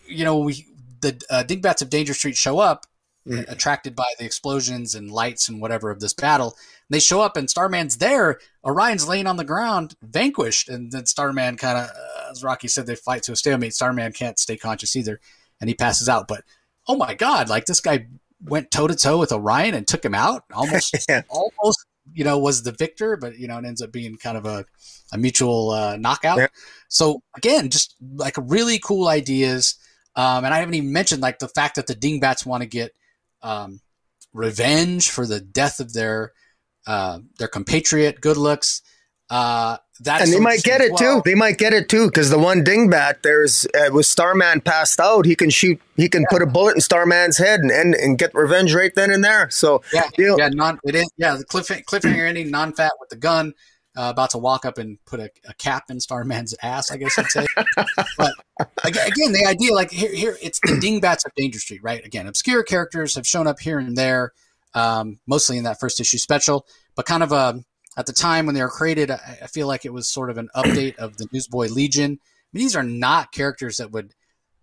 You 0.06 0.24
know, 0.24 0.38
we 0.38 0.66
the 1.02 1.20
uh, 1.28 1.42
Dingbats 1.42 1.82
of 1.82 1.90
Danger 1.90 2.14
Street 2.14 2.38
show 2.38 2.58
up, 2.58 2.86
mm-hmm. 3.28 3.52
attracted 3.52 3.94
by 3.94 4.06
the 4.18 4.24
explosions 4.24 4.94
and 4.94 5.10
lights 5.10 5.46
and 5.50 5.60
whatever 5.60 5.90
of 5.90 6.00
this 6.00 6.14
battle. 6.14 6.56
And 6.88 6.94
they 6.94 7.00
show 7.00 7.20
up 7.20 7.36
and 7.36 7.50
Starman's 7.50 7.98
there. 7.98 8.38
Orion's 8.64 9.06
laying 9.06 9.26
on 9.26 9.36
the 9.36 9.44
ground, 9.44 9.94
vanquished, 10.00 10.70
and 10.70 10.90
then 10.90 11.04
Starman 11.04 11.58
kind 11.58 11.76
of, 11.76 11.90
uh, 11.90 12.30
as 12.30 12.42
Rocky 12.42 12.68
said, 12.68 12.86
they 12.86 12.94
fight 12.94 13.24
to 13.24 13.32
a 13.32 13.36
stalemate. 13.36 13.74
Starman 13.74 14.12
can't 14.12 14.38
stay 14.38 14.56
conscious 14.56 14.96
either, 14.96 15.20
and 15.60 15.68
he 15.68 15.74
passes 15.74 16.08
out. 16.08 16.28
But 16.28 16.44
oh 16.88 16.96
my 16.96 17.12
god, 17.12 17.50
like 17.50 17.66
this 17.66 17.80
guy 17.80 18.06
went 18.42 18.70
toe 18.70 18.86
to 18.86 18.96
toe 18.96 19.18
with 19.18 19.32
Orion 19.32 19.74
and 19.74 19.86
took 19.86 20.02
him 20.02 20.14
out. 20.14 20.44
Almost, 20.50 20.96
yeah. 21.10 21.24
almost, 21.28 21.84
you 22.12 22.24
know, 22.24 22.38
was 22.38 22.62
the 22.62 22.72
victor, 22.72 23.16
but 23.16 23.38
you 23.38 23.48
know, 23.48 23.58
it 23.58 23.64
ends 23.64 23.82
up 23.82 23.92
being 23.92 24.16
kind 24.16 24.36
of 24.36 24.44
a, 24.44 24.64
a 25.12 25.18
mutual 25.18 25.70
uh, 25.70 25.96
knockout. 25.96 26.38
Yeah. 26.38 26.46
So 26.88 27.22
again, 27.36 27.70
just 27.70 27.96
like 28.14 28.36
really 28.38 28.78
cool 28.78 29.08
ideas. 29.08 29.76
Um, 30.14 30.44
and 30.44 30.52
I 30.52 30.58
haven't 30.58 30.74
even 30.74 30.92
mentioned 30.92 31.22
like 31.22 31.38
the 31.38 31.48
fact 31.48 31.76
that 31.76 31.86
the 31.86 31.94
Dingbats 31.94 32.44
want 32.44 32.62
to 32.62 32.68
get 32.68 32.92
um, 33.42 33.80
revenge 34.32 35.10
for 35.10 35.26
the 35.26 35.40
death 35.40 35.80
of 35.80 35.92
their 35.92 36.32
uh, 36.86 37.20
their 37.38 37.48
compatriot 37.48 38.20
Good 38.20 38.36
Looks. 38.36 38.82
Uh, 39.30 39.78
that's 40.00 40.24
and 40.24 40.32
they 40.32 40.40
might 40.40 40.62
get 40.62 40.80
it 40.80 40.92
well. 40.92 41.20
too. 41.20 41.22
They 41.24 41.34
might 41.34 41.58
get 41.58 41.72
it 41.72 41.88
too 41.88 42.06
because 42.06 42.30
the 42.30 42.38
one 42.38 42.64
dingbat 42.64 43.22
there's 43.22 43.66
uh, 43.66 43.92
with 43.92 44.06
Starman 44.06 44.60
passed 44.60 44.98
out, 44.98 45.26
he 45.26 45.36
can 45.36 45.50
shoot, 45.50 45.80
he 45.96 46.08
can 46.08 46.22
yeah. 46.22 46.28
put 46.30 46.42
a 46.42 46.46
bullet 46.46 46.74
in 46.74 46.80
Starman's 46.80 47.38
head 47.38 47.60
and, 47.60 47.70
and 47.70 47.94
and 47.94 48.18
get 48.18 48.34
revenge 48.34 48.74
right 48.74 48.94
then 48.94 49.10
and 49.10 49.22
there. 49.22 49.50
So 49.50 49.82
yeah, 49.92 50.08
yeah, 50.18 50.48
non 50.52 50.78
it 50.84 50.94
is 50.94 51.10
yeah 51.16 51.36
the 51.36 51.44
cliff, 51.44 51.68
cliffhanger 51.68 52.26
ending, 52.26 52.50
non 52.50 52.72
fat 52.72 52.92
with 53.00 53.10
the 53.10 53.16
gun 53.16 53.54
uh, 53.96 54.08
about 54.10 54.30
to 54.30 54.38
walk 54.38 54.64
up 54.64 54.78
and 54.78 54.98
put 55.04 55.20
a, 55.20 55.30
a, 55.46 55.54
cap 55.54 55.84
in 55.90 56.00
Starman's 56.00 56.54
ass, 56.62 56.90
I 56.90 56.96
guess 56.96 57.18
I'd 57.18 57.26
say. 57.26 57.46
but 58.18 58.32
again, 58.84 59.32
the 59.32 59.44
idea, 59.46 59.74
like 59.74 59.90
here, 59.90 60.12
here, 60.12 60.36
it's 60.42 60.58
the 60.60 60.78
dingbats 60.80 61.26
of 61.26 61.34
Danger 61.34 61.58
Street, 61.58 61.82
right? 61.82 62.04
Again, 62.04 62.26
obscure 62.26 62.62
characters 62.62 63.14
have 63.16 63.26
shown 63.26 63.46
up 63.46 63.60
here 63.60 63.78
and 63.78 63.96
there, 63.96 64.32
um, 64.74 65.18
mostly 65.26 65.58
in 65.58 65.64
that 65.64 65.78
first 65.78 66.00
issue 66.00 66.16
special, 66.18 66.66
but 66.96 67.04
kind 67.04 67.22
of 67.22 67.32
a 67.32 67.36
um, 67.36 67.64
at 67.96 68.06
the 68.06 68.12
time 68.12 68.46
when 68.46 68.54
they 68.54 68.62
were 68.62 68.68
created, 68.68 69.10
I, 69.10 69.38
I 69.42 69.46
feel 69.46 69.66
like 69.66 69.84
it 69.84 69.92
was 69.92 70.08
sort 70.08 70.30
of 70.30 70.38
an 70.38 70.48
update 70.56 70.96
of 70.96 71.16
the 71.16 71.28
Newsboy 71.32 71.68
Legion. 71.68 72.12
I 72.12 72.48
mean, 72.52 72.64
these 72.64 72.76
are 72.76 72.82
not 72.82 73.32
characters 73.32 73.76
that 73.78 73.90
would 73.92 74.14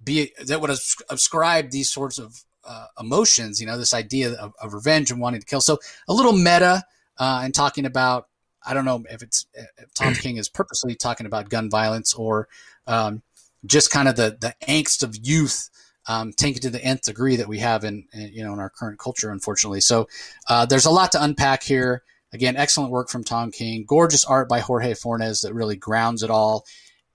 be 0.04 0.32
that 0.46 0.62
would 0.62 0.72
ascribe 1.10 1.72
these 1.72 1.92
sorts 1.92 2.18
of 2.18 2.44
uh, 2.64 2.88
emotions. 3.00 3.60
You 3.60 3.68
know, 3.68 3.78
this 3.78 3.94
idea 3.94 4.34
of, 4.34 4.54
of, 4.62 4.74
revenge 4.74 5.12
and 5.12 5.20
wanting 5.20 5.42
to 5.42 5.46
kill. 5.46 5.62
So 5.62 5.78
a 6.08 6.14
little 6.14 6.34
meta 6.34 6.84
uh, 7.18 7.42
and 7.44 7.54
talking 7.54 7.86
about 7.86 8.28
I 8.66 8.74
don't 8.74 8.86
know 8.86 9.04
if 9.10 9.22
it's 9.22 9.46
if 9.54 9.94
Tom 9.94 10.14
King 10.16 10.38
is 10.38 10.50
purposely 10.50 10.96
talking 10.96 11.26
about 11.26 11.50
gun 11.50 11.70
violence 11.70 12.14
or 12.14 12.48
um, 12.88 13.22
just 13.66 13.92
kind 13.92 14.08
of 14.08 14.16
the 14.16 14.38
the 14.40 14.56
angst 14.68 15.04
of 15.04 15.16
youth 15.22 15.70
um, 16.08 16.34
taken 16.34 16.62
to 16.62 16.70
the 16.70 16.84
nth 16.84 17.04
degree 17.04 17.36
that 17.36 17.48
we 17.48 17.60
have 17.60 17.84
in, 17.84 18.06
in, 18.14 18.32
you 18.34 18.44
know 18.44 18.54
in 18.54 18.60
our 18.60 18.70
current 18.70 19.00
culture, 19.00 19.32
unfortunately. 19.32 19.82
So 19.82 20.08
uh, 20.48 20.66
there's 20.66 20.86
a 20.86 20.92
lot 20.92 21.12
to 21.14 21.24
unpack 21.24 21.64
here. 21.64 22.04
Again, 22.32 22.56
excellent 22.58 22.92
work 22.92 23.10
from 23.10 23.24
Tom 23.24 23.52
King. 23.52 23.86
Gorgeous 23.88 24.24
art 24.26 24.48
by 24.48 24.60
Jorge 24.60 24.94
Fornes 24.94 25.42
that 25.42 25.54
really 25.54 25.76
grounds 25.76 26.24
it 26.24 26.30
all, 26.30 26.66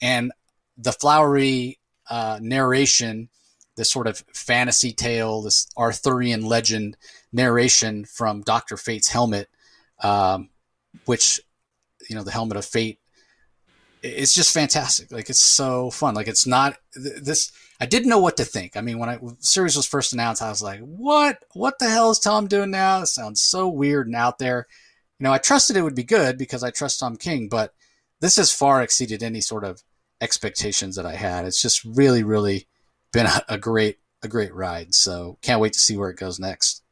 and 0.03 0.33
the 0.77 0.93
flowery 0.93 1.79
uh, 2.11 2.39
narration, 2.43 3.29
this 3.77 3.91
sort 3.91 4.07
of 4.07 4.25
fantasy 4.35 4.93
tale, 4.93 5.43
this 5.43 5.69
Arthurian 5.77 6.45
legend 6.45 6.97
narration 7.33 8.05
from 8.05 8.43
Doctor 8.43 8.77
Fate's 8.77 9.09
helmet. 9.09 9.49
Um, 10.01 10.51
which 11.05 11.41
you 12.09 12.17
know 12.17 12.23
the 12.23 12.31
helmet 12.31 12.57
of 12.57 12.65
fate 12.65 12.99
it's 14.05 14.35
just 14.35 14.53
fantastic. 14.53 15.11
Like 15.11 15.31
it's 15.31 15.41
so 15.41 15.91
fun. 15.91 16.15
Like 16.15 16.29
it's 16.29 16.47
not 16.47 16.77
this 16.95 17.51
i 17.81 17.87
didn't 17.87 18.11
know 18.11 18.19
what 18.19 18.37
to 18.37 18.45
think. 18.45 18.77
I 18.77 18.83
mean 18.83 18.99
when 18.99 19.09
i 19.09 19.17
when 19.17 19.41
series 19.41 19.77
was 19.77 19.87
first 19.87 20.13
announced 20.13 20.43
i 20.43 20.51
was 20.51 20.63
like 20.63 20.81
what? 20.81 21.39
What 21.55 21.79
the 21.79 21.89
hell 21.89 22.11
is 22.11 22.19
tom 22.19 22.47
doing 22.47 22.71
now? 22.71 23.01
It 23.03 23.07
sounds 23.07 23.41
so 23.41 23.69
weird 23.69 24.07
and 24.07 24.15
out 24.17 24.39
there 24.39 24.67
you 25.19 25.25
know 25.25 25.33
i 25.33 25.39
trusted 25.39 25.77
it 25.77 25.83
would 25.83 25.95
be 25.95 26.05
good 26.05 26.39
because 26.39 26.63
i 26.63 26.71
trust 26.71 27.01
tom 27.01 27.17
king 27.17 27.49
but 27.49 27.75
this 28.21 28.37
has 28.37 28.53
far 28.53 28.83
exceeded 28.83 29.23
any 29.23 29.41
sort 29.41 29.65
of 29.65 29.83
expectations 30.21 30.97
that 30.97 31.07
i 31.07 31.15
had 31.15 31.45
it's 31.45 31.63
just 31.63 31.85
really 31.85 32.23
really 32.23 32.67
been 33.13 33.27
a, 33.27 33.43
a 33.49 33.59
great 33.59 33.99
a 34.23 34.29
great 34.29 34.55
ride 34.55 34.95
so 34.95 35.39
can't 35.43 35.61
wait 35.61 35.73
to 35.73 35.81
see 35.81 35.97
where 35.97 36.11
it 36.11 36.19
goes 36.19 36.39
next 36.39 36.83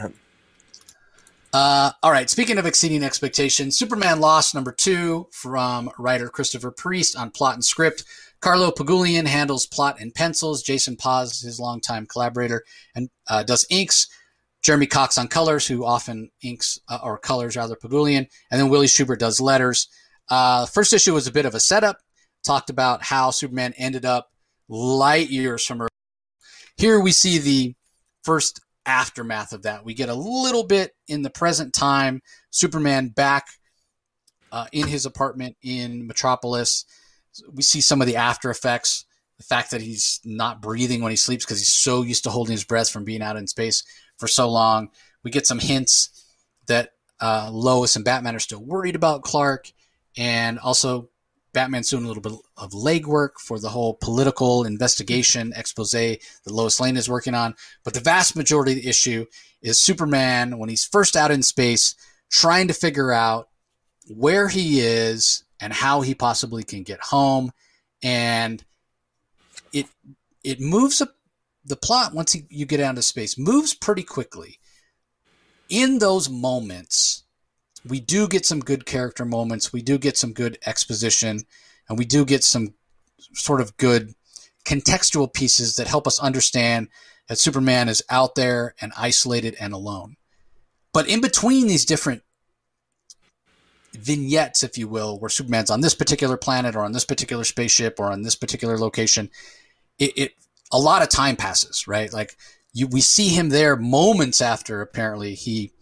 um, 0.00 0.14
uh, 1.52 1.90
all 2.02 2.10
right. 2.10 2.28
Speaking 2.28 2.58
of 2.58 2.66
exceeding 2.66 3.02
expectations, 3.02 3.78
Superman 3.78 4.20
Lost 4.20 4.54
number 4.54 4.72
two 4.72 5.28
from 5.32 5.90
writer 5.98 6.28
Christopher 6.28 6.70
Priest 6.70 7.16
on 7.16 7.30
plot 7.30 7.54
and 7.54 7.64
script. 7.64 8.04
Carlo 8.40 8.70
Pagulayan 8.70 9.26
handles 9.26 9.64
plot 9.64 9.96
and 9.98 10.14
pencils. 10.14 10.62
Jason 10.62 10.96
Paz, 10.96 11.40
his 11.40 11.58
longtime 11.58 12.04
collaborator, 12.04 12.62
and 12.94 13.08
uh, 13.30 13.42
does 13.42 13.66
inks. 13.70 14.06
Jeremy 14.66 14.86
Cox 14.88 15.16
on 15.16 15.28
colors, 15.28 15.64
who 15.64 15.84
often 15.84 16.28
inks 16.42 16.80
uh, 16.88 16.98
or 17.00 17.18
colors 17.18 17.56
rather 17.56 17.76
Pagulayan, 17.76 18.26
and 18.50 18.60
then 18.60 18.68
Willie 18.68 18.88
Schubert 18.88 19.20
does 19.20 19.40
letters. 19.40 19.86
Uh, 20.28 20.66
first 20.66 20.92
issue 20.92 21.14
was 21.14 21.28
a 21.28 21.32
bit 21.32 21.46
of 21.46 21.54
a 21.54 21.60
setup. 21.60 21.98
Talked 22.44 22.68
about 22.68 23.00
how 23.04 23.30
Superman 23.30 23.74
ended 23.76 24.04
up 24.04 24.28
light 24.68 25.30
years 25.30 25.64
from 25.64 25.82
Earth. 25.82 25.90
Here 26.76 26.98
we 26.98 27.12
see 27.12 27.38
the 27.38 27.76
first 28.24 28.60
aftermath 28.84 29.52
of 29.52 29.62
that. 29.62 29.84
We 29.84 29.94
get 29.94 30.08
a 30.08 30.14
little 30.14 30.64
bit 30.64 30.96
in 31.06 31.22
the 31.22 31.30
present 31.30 31.72
time. 31.72 32.20
Superman 32.50 33.10
back 33.10 33.46
uh, 34.50 34.66
in 34.72 34.88
his 34.88 35.06
apartment 35.06 35.56
in 35.62 36.08
Metropolis. 36.08 36.86
We 37.54 37.62
see 37.62 37.80
some 37.80 38.00
of 38.00 38.08
the 38.08 38.16
after 38.16 38.50
effects. 38.50 39.04
The 39.38 39.44
fact 39.44 39.70
that 39.72 39.82
he's 39.82 40.18
not 40.24 40.62
breathing 40.62 41.02
when 41.02 41.10
he 41.10 41.16
sleeps 41.16 41.44
because 41.44 41.58
he's 41.58 41.74
so 41.74 42.02
used 42.02 42.24
to 42.24 42.30
holding 42.30 42.52
his 42.52 42.64
breath 42.64 42.90
from 42.90 43.04
being 43.04 43.22
out 43.22 43.36
in 43.36 43.46
space 43.46 43.84
for 44.16 44.28
so 44.28 44.48
long. 44.48 44.90
We 45.22 45.30
get 45.30 45.46
some 45.46 45.58
hints 45.58 46.24
that 46.66 46.90
uh, 47.20 47.50
Lois 47.52 47.96
and 47.96 48.04
Batman 48.04 48.36
are 48.36 48.40
still 48.40 48.62
worried 48.62 48.96
about 48.96 49.22
Clark, 49.22 49.72
and 50.16 50.58
also 50.58 51.08
Batman's 51.56 51.88
doing 51.88 52.04
a 52.04 52.08
little 52.08 52.22
bit 52.22 52.34
of 52.58 52.72
legwork 52.72 53.38
for 53.38 53.58
the 53.58 53.70
whole 53.70 53.94
political 53.94 54.64
investigation 54.64 55.54
expose 55.56 55.92
that 55.92 56.20
Lois 56.46 56.78
Lane 56.80 56.98
is 56.98 57.08
working 57.08 57.34
on. 57.34 57.54
But 57.82 57.94
the 57.94 58.00
vast 58.00 58.36
majority 58.36 58.72
of 58.72 58.82
the 58.82 58.88
issue 58.88 59.24
is 59.62 59.80
Superman 59.80 60.58
when 60.58 60.68
he's 60.68 60.84
first 60.84 61.16
out 61.16 61.30
in 61.30 61.42
space 61.42 61.94
trying 62.30 62.68
to 62.68 62.74
figure 62.74 63.10
out 63.10 63.48
where 64.08 64.48
he 64.48 64.80
is 64.80 65.44
and 65.58 65.72
how 65.72 66.02
he 66.02 66.14
possibly 66.14 66.62
can 66.62 66.82
get 66.82 67.00
home. 67.00 67.50
And 68.02 68.62
it 69.72 69.86
it 70.44 70.60
moves 70.60 71.00
up 71.00 71.15
the 71.66 71.76
plot 71.76 72.14
once 72.14 72.36
you 72.48 72.64
get 72.64 72.80
out 72.80 72.98
of 72.98 73.04
space 73.04 73.36
moves 73.36 73.74
pretty 73.74 74.02
quickly. 74.02 74.58
In 75.68 75.98
those 75.98 76.30
moments, 76.30 77.24
we 77.84 78.00
do 78.00 78.28
get 78.28 78.46
some 78.46 78.60
good 78.60 78.86
character 78.86 79.24
moments. 79.24 79.72
We 79.72 79.82
do 79.82 79.98
get 79.98 80.16
some 80.16 80.32
good 80.32 80.58
exposition, 80.64 81.40
and 81.88 81.98
we 81.98 82.04
do 82.04 82.24
get 82.24 82.44
some 82.44 82.74
sort 83.34 83.60
of 83.60 83.76
good 83.76 84.14
contextual 84.64 85.32
pieces 85.32 85.76
that 85.76 85.86
help 85.86 86.06
us 86.06 86.20
understand 86.20 86.88
that 87.28 87.38
Superman 87.38 87.88
is 87.88 88.02
out 88.10 88.34
there 88.34 88.74
and 88.80 88.92
isolated 88.96 89.56
and 89.60 89.72
alone. 89.72 90.16
But 90.92 91.08
in 91.08 91.20
between 91.20 91.66
these 91.66 91.84
different 91.84 92.22
vignettes, 93.92 94.62
if 94.62 94.78
you 94.78 94.88
will, 94.88 95.18
where 95.18 95.28
Superman's 95.28 95.70
on 95.70 95.80
this 95.80 95.94
particular 95.94 96.36
planet 96.36 96.76
or 96.76 96.80
on 96.80 96.92
this 96.92 97.04
particular 97.04 97.44
spaceship 97.44 97.98
or 97.98 98.12
on 98.12 98.22
this 98.22 98.36
particular 98.36 98.78
location, 98.78 99.30
it, 99.98 100.12
it 100.16 100.32
a 100.72 100.78
lot 100.78 101.02
of 101.02 101.08
time 101.08 101.36
passes, 101.36 101.86
right? 101.86 102.12
Like 102.12 102.36
you, 102.72 102.86
we 102.86 103.00
see 103.00 103.28
him 103.28 103.48
there 103.48 103.76
moments 103.76 104.40
after 104.40 104.82
apparently 104.82 105.34
he 105.34 105.72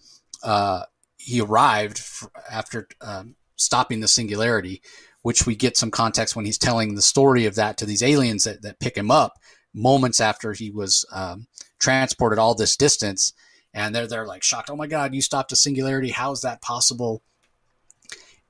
uh, 0.43 0.82
he 1.16 1.41
arrived 1.41 1.99
f- 1.99 2.28
after 2.51 2.87
um, 3.01 3.37
stopping 3.57 4.01
the 4.01 4.09
singularity, 4.09 4.82
which 5.22 5.47
we 5.47 5.57
get 5.57 5.76
some 5.76 5.91
context 5.91 6.37
when 6.37 6.45
he's 6.45 6.59
telling 6.59 6.95
the 6.95 7.03
story 7.03 7.47
of 7.47 7.55
that 7.55 7.78
to 7.78 7.87
these 7.87 8.03
aliens 8.03 8.45
that, 8.45 8.62
that 8.62 8.78
pick 8.78 8.97
him 8.97 9.11
up 9.11 9.35
moments 9.72 10.20
after 10.20 10.53
he 10.53 10.70
was 10.70 11.05
um, 11.12 11.47
transported 11.78 12.39
all 12.39 12.55
this 12.55 12.76
distance. 12.76 13.32
And 13.72 13.95
they're, 13.95 14.07
they're 14.07 14.26
like 14.26 14.45
shocked. 14.45 14.70
Oh 14.70 14.76
my 14.76 14.87
God, 14.87 15.14
you 15.14 15.20
stopped 15.20 15.51
a 15.51 15.57
singularity. 15.57 16.11
How 16.11 16.30
is 16.30 16.43
that 16.43 16.62
possible? 16.62 17.22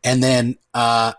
And 0.03 0.23
then, 0.23 0.59
uh, 0.75 1.15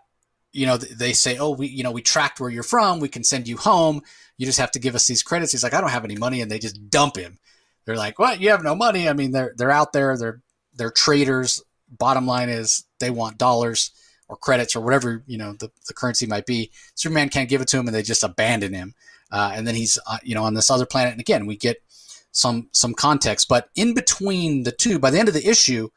you 0.55 0.65
know, 0.65 0.77
they 0.77 1.13
say, 1.13 1.37
oh, 1.37 1.51
we, 1.51 1.67
you 1.67 1.83
know, 1.83 1.91
we 1.91 2.01
tracked 2.01 2.39
where 2.39 2.49
you're 2.49 2.63
from. 2.63 2.99
We 2.99 3.09
can 3.09 3.23
send 3.23 3.47
you 3.47 3.57
home. 3.57 4.01
You 4.37 4.45
just 4.45 4.59
have 4.59 4.71
to 4.71 4.79
give 4.79 4.95
us 4.95 5.05
these 5.05 5.21
credits. 5.21 5.51
He's 5.51 5.63
like, 5.63 5.73
I 5.73 5.81
don't 5.81 5.89
have 5.89 6.05
any 6.05 6.15
money. 6.15 6.41
And 6.41 6.49
they 6.49 6.59
just 6.59 6.89
dump 6.89 7.17
him. 7.17 7.39
They're 7.85 7.97
like, 7.97 8.19
what? 8.19 8.39
You 8.39 8.49
have 8.49 8.63
no 8.63 8.73
money. 8.73 9.07
I 9.09 9.13
mean, 9.13 9.31
they're, 9.31 9.53
they're 9.57 9.71
out 9.71 9.93
there. 9.93 10.17
They're 10.17 10.41
they're 10.75 10.91
traders. 10.91 11.63
Bottom 11.89 12.25
line 12.25 12.49
is 12.49 12.85
they 12.99 13.09
want 13.09 13.37
dollars 13.37 13.91
or 14.27 14.35
credits 14.35 14.75
or 14.75 14.81
whatever 14.81 15.23
you 15.27 15.37
know 15.37 15.53
the, 15.53 15.71
the 15.87 15.93
currency 15.93 16.25
might 16.25 16.45
be. 16.45 16.71
Superman 16.95 17.29
can't 17.29 17.49
give 17.49 17.61
it 17.61 17.67
to 17.69 17.77
him, 17.77 17.87
and 17.87 17.95
they 17.95 18.01
just 18.01 18.23
abandon 18.23 18.73
him. 18.73 18.93
Uh, 19.31 19.51
and 19.53 19.67
then 19.67 19.75
he's 19.75 19.97
uh, 20.07 20.17
you 20.23 20.35
know 20.35 20.43
on 20.43 20.53
this 20.53 20.69
other 20.69 20.85
planet. 20.85 21.13
And 21.13 21.21
again, 21.21 21.45
we 21.45 21.55
get 21.55 21.81
some 22.31 22.69
some 22.71 22.93
context, 22.93 23.47
but 23.47 23.69
in 23.75 23.93
between 23.93 24.63
the 24.63 24.71
two, 24.71 24.99
by 24.99 25.11
the 25.11 25.19
end 25.19 25.27
of 25.27 25.33
the 25.33 25.47
issue, 25.47 25.89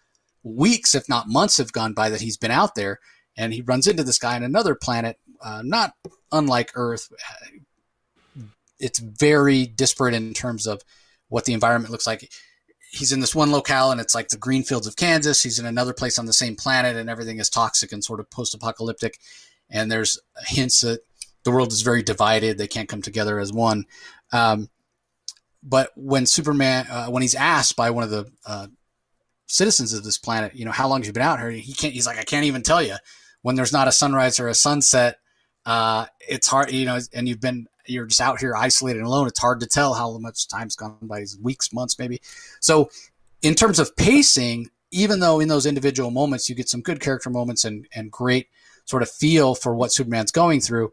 weeks 0.43 0.95
if 0.95 1.09
not 1.09 1.29
months 1.29 1.57
have 1.57 1.73
gone 1.73 1.95
by 1.95 2.09
that 2.11 2.21
he's 2.21 2.37
been 2.37 2.51
out 2.51 2.75
there, 2.75 3.01
and 3.39 3.55
he 3.55 3.62
runs 3.62 3.86
into 3.86 4.05
this 4.05 4.18
guy 4.18 4.36
on 4.36 4.43
another 4.43 4.74
planet, 4.74 5.18
uh, 5.41 5.62
not 5.64 5.95
unlike 6.30 6.72
Earth. 6.74 7.11
It's 8.78 8.99
very 8.99 9.64
disparate 9.64 10.12
in 10.14 10.34
terms 10.34 10.66
of 10.66 10.82
what 11.28 11.47
the 11.47 11.55
environment 11.55 11.91
looks 11.91 12.07
like 12.07 12.30
he's 12.91 13.12
in 13.12 13.20
this 13.20 13.34
one 13.34 13.53
locale 13.53 13.91
and 13.91 14.01
it's 14.01 14.14
like 14.14 14.28
the 14.28 14.36
green 14.36 14.62
fields 14.62 14.86
of 14.86 14.97
Kansas. 14.97 15.43
He's 15.43 15.59
in 15.59 15.66
another 15.66 15.93
place 15.93 16.18
on 16.18 16.26
the 16.26 16.32
same 16.32 16.57
planet 16.57 16.97
and 16.97 17.11
everything 17.11 17.39
is 17.39 17.51
toxic 17.51 17.93
and 17.93 18.03
sort 18.03 18.20
of 18.20 18.30
post 18.30 18.55
apocalyptic. 18.55 19.18
And 19.70 19.93
there's 19.93 20.18
hints 20.47 20.80
that 20.80 21.01
the 21.45 21.51
world 21.51 21.72
is 21.72 21.82
very 21.82 22.03
divided. 22.03 22.57
They 22.57 22.66
can't 22.66 22.89
come 22.89 23.03
together 23.03 23.39
as 23.39 23.53
one. 23.53 23.84
Um, 24.32 24.70
but 25.62 25.91
when 25.97 26.24
Superman, 26.24 26.86
uh, 26.91 27.07
when 27.07 27.22
he's 27.22 27.34
asked 27.34 27.76
by 27.76 27.91
one 27.91 28.05
of 28.05 28.11
the 28.11 28.30
uh, 28.47 28.68
citizens 29.47 29.93
of 29.93 30.05
this 30.05 30.16
planet, 30.16 30.55
you 30.55 30.64
know, 30.64 30.70
how 30.70 30.89
long 30.89 31.01
have 31.01 31.07
you 31.07 31.12
been 31.12 31.22
out 31.22 31.41
here? 31.41 31.51
He 31.51 31.74
can't. 31.74 31.93
He's 31.93 32.07
like, 32.07 32.18
I 32.18 32.22
can't 32.22 32.47
even 32.47 32.62
tell 32.62 32.82
you. 32.82 32.95
When 33.43 33.57
there's 33.57 33.72
not 33.72 33.89
a 33.89 33.93
sunrise 33.93 34.41
or 34.41 34.49
a 34.49 34.55
sunset, 34.55 35.18
uh, 35.64 36.07
it's 36.20 36.49
hard, 36.49 36.72
you 36.72 36.86
know, 36.86 36.99
and 37.12 37.28
you've 37.28 37.41
been 37.41 37.66
you're 37.89 38.07
just 38.07 38.20
out 38.20 38.41
here 38.41 38.55
isolated 38.55 38.99
and 38.99 39.07
alone. 39.07 39.26
It's 39.26 39.39
hard 39.39 39.61
to 39.61 39.66
tell 39.66 39.95
how 39.95 40.16
much 40.18 40.49
time's 40.49 40.76
gone 40.76 40.97
by, 41.03 41.24
weeks, 41.43 41.72
months, 41.72 41.99
maybe. 41.99 42.20
So, 42.61 42.91
in 43.43 43.55
terms 43.55 43.78
of 43.78 43.97
pacing, 43.97 44.70
even 44.91 45.20
though 45.20 45.41
in 45.41 45.49
those 45.49 45.66
individual 45.66 46.11
moments 46.11 46.49
you 46.49 46.55
get 46.55 46.68
some 46.68 46.80
good 46.80 47.01
character 47.01 47.30
moments 47.30 47.64
and 47.64 47.86
and 47.95 48.11
great 48.11 48.49
sort 48.84 49.03
of 49.03 49.11
feel 49.11 49.55
for 49.55 49.74
what 49.74 49.93
Superman's 49.93 50.32
going 50.32 50.61
through, 50.61 50.93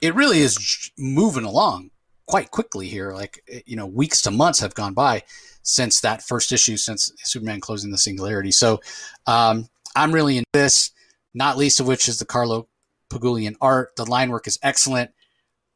it 0.00 0.14
really 0.14 0.40
is 0.40 0.90
moving 0.98 1.44
along 1.44 1.90
quite 2.26 2.50
quickly 2.50 2.88
here. 2.88 3.12
Like 3.12 3.42
eh, 3.50 3.60
you 3.66 3.76
know, 3.76 3.86
weeks 3.86 4.22
to 4.22 4.30
months 4.30 4.60
have 4.60 4.74
gone 4.74 4.94
by 4.94 5.22
since 5.62 6.00
that 6.00 6.22
first 6.22 6.52
issue, 6.52 6.76
since 6.76 7.12
Superman 7.18 7.60
closing 7.60 7.90
the 7.90 7.98
singularity. 7.98 8.52
So, 8.52 8.80
um, 9.26 9.68
I'm 9.96 10.12
really 10.12 10.38
in 10.38 10.44
this. 10.52 10.90
Not 11.34 11.58
least 11.58 11.80
of 11.80 11.86
which 11.86 12.08
is 12.08 12.18
the 12.18 12.24
Carlo 12.24 12.68
Pagulayan 13.10 13.56
art. 13.60 13.96
The 13.96 14.08
line 14.08 14.30
work 14.30 14.46
is 14.46 14.58
excellent. 14.62 15.10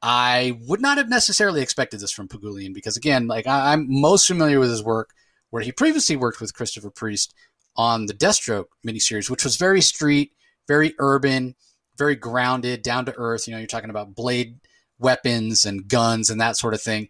I 0.00 0.58
would 0.66 0.80
not 0.80 0.98
have 0.98 1.08
necessarily 1.08 1.60
expected 1.60 2.00
this 2.00 2.12
from 2.12 2.28
Pagulayan 2.28 2.72
because, 2.72 2.96
again, 2.96 3.26
like 3.26 3.46
I, 3.46 3.72
am 3.72 3.86
most 3.88 4.26
familiar 4.26 4.60
with 4.60 4.70
his 4.70 4.82
work 4.82 5.10
where 5.50 5.62
he 5.62 5.72
previously 5.72 6.14
worked 6.14 6.40
with 6.40 6.54
Christopher 6.54 6.90
Priest 6.90 7.34
on 7.76 8.06
the 8.06 8.14
Deathstroke 8.14 8.66
miniseries, 8.86 9.28
which 9.28 9.44
was 9.44 9.56
very 9.56 9.80
street, 9.80 10.32
very 10.68 10.94
urban, 10.98 11.56
very 11.96 12.14
grounded, 12.14 12.82
down 12.82 13.06
to 13.06 13.14
earth. 13.16 13.46
You 13.46 13.52
know, 13.52 13.58
you're 13.58 13.66
talking 13.66 13.90
about 13.90 14.14
blade 14.14 14.60
weapons 14.98 15.64
and 15.64 15.88
guns 15.88 16.30
and 16.30 16.40
that 16.40 16.56
sort 16.56 16.74
of 16.74 16.82
thing. 16.82 17.08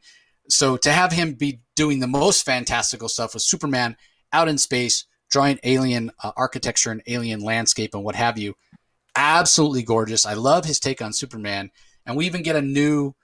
So 0.48 0.76
to 0.78 0.92
have 0.92 1.12
him 1.12 1.34
be 1.34 1.60
doing 1.76 2.00
the 2.00 2.06
most 2.06 2.44
fantastical 2.44 3.08
stuff 3.08 3.34
with 3.34 3.42
Superman 3.42 3.96
out 4.32 4.48
in 4.48 4.56
space, 4.56 5.04
drawing 5.30 5.58
alien 5.62 6.10
uh, 6.22 6.32
architecture 6.36 6.90
and 6.90 7.02
alien 7.06 7.40
landscape 7.40 7.94
and 7.94 8.04
what 8.04 8.14
have 8.14 8.38
you, 8.38 8.54
absolutely 9.16 9.82
gorgeous. 9.82 10.26
I 10.26 10.34
love 10.34 10.64
his 10.64 10.80
take 10.80 11.02
on 11.02 11.12
Superman 11.12 11.70
and 12.06 12.16
we 12.16 12.26
even 12.26 12.42
get 12.42 12.56
a 12.56 12.62
new 12.62 13.14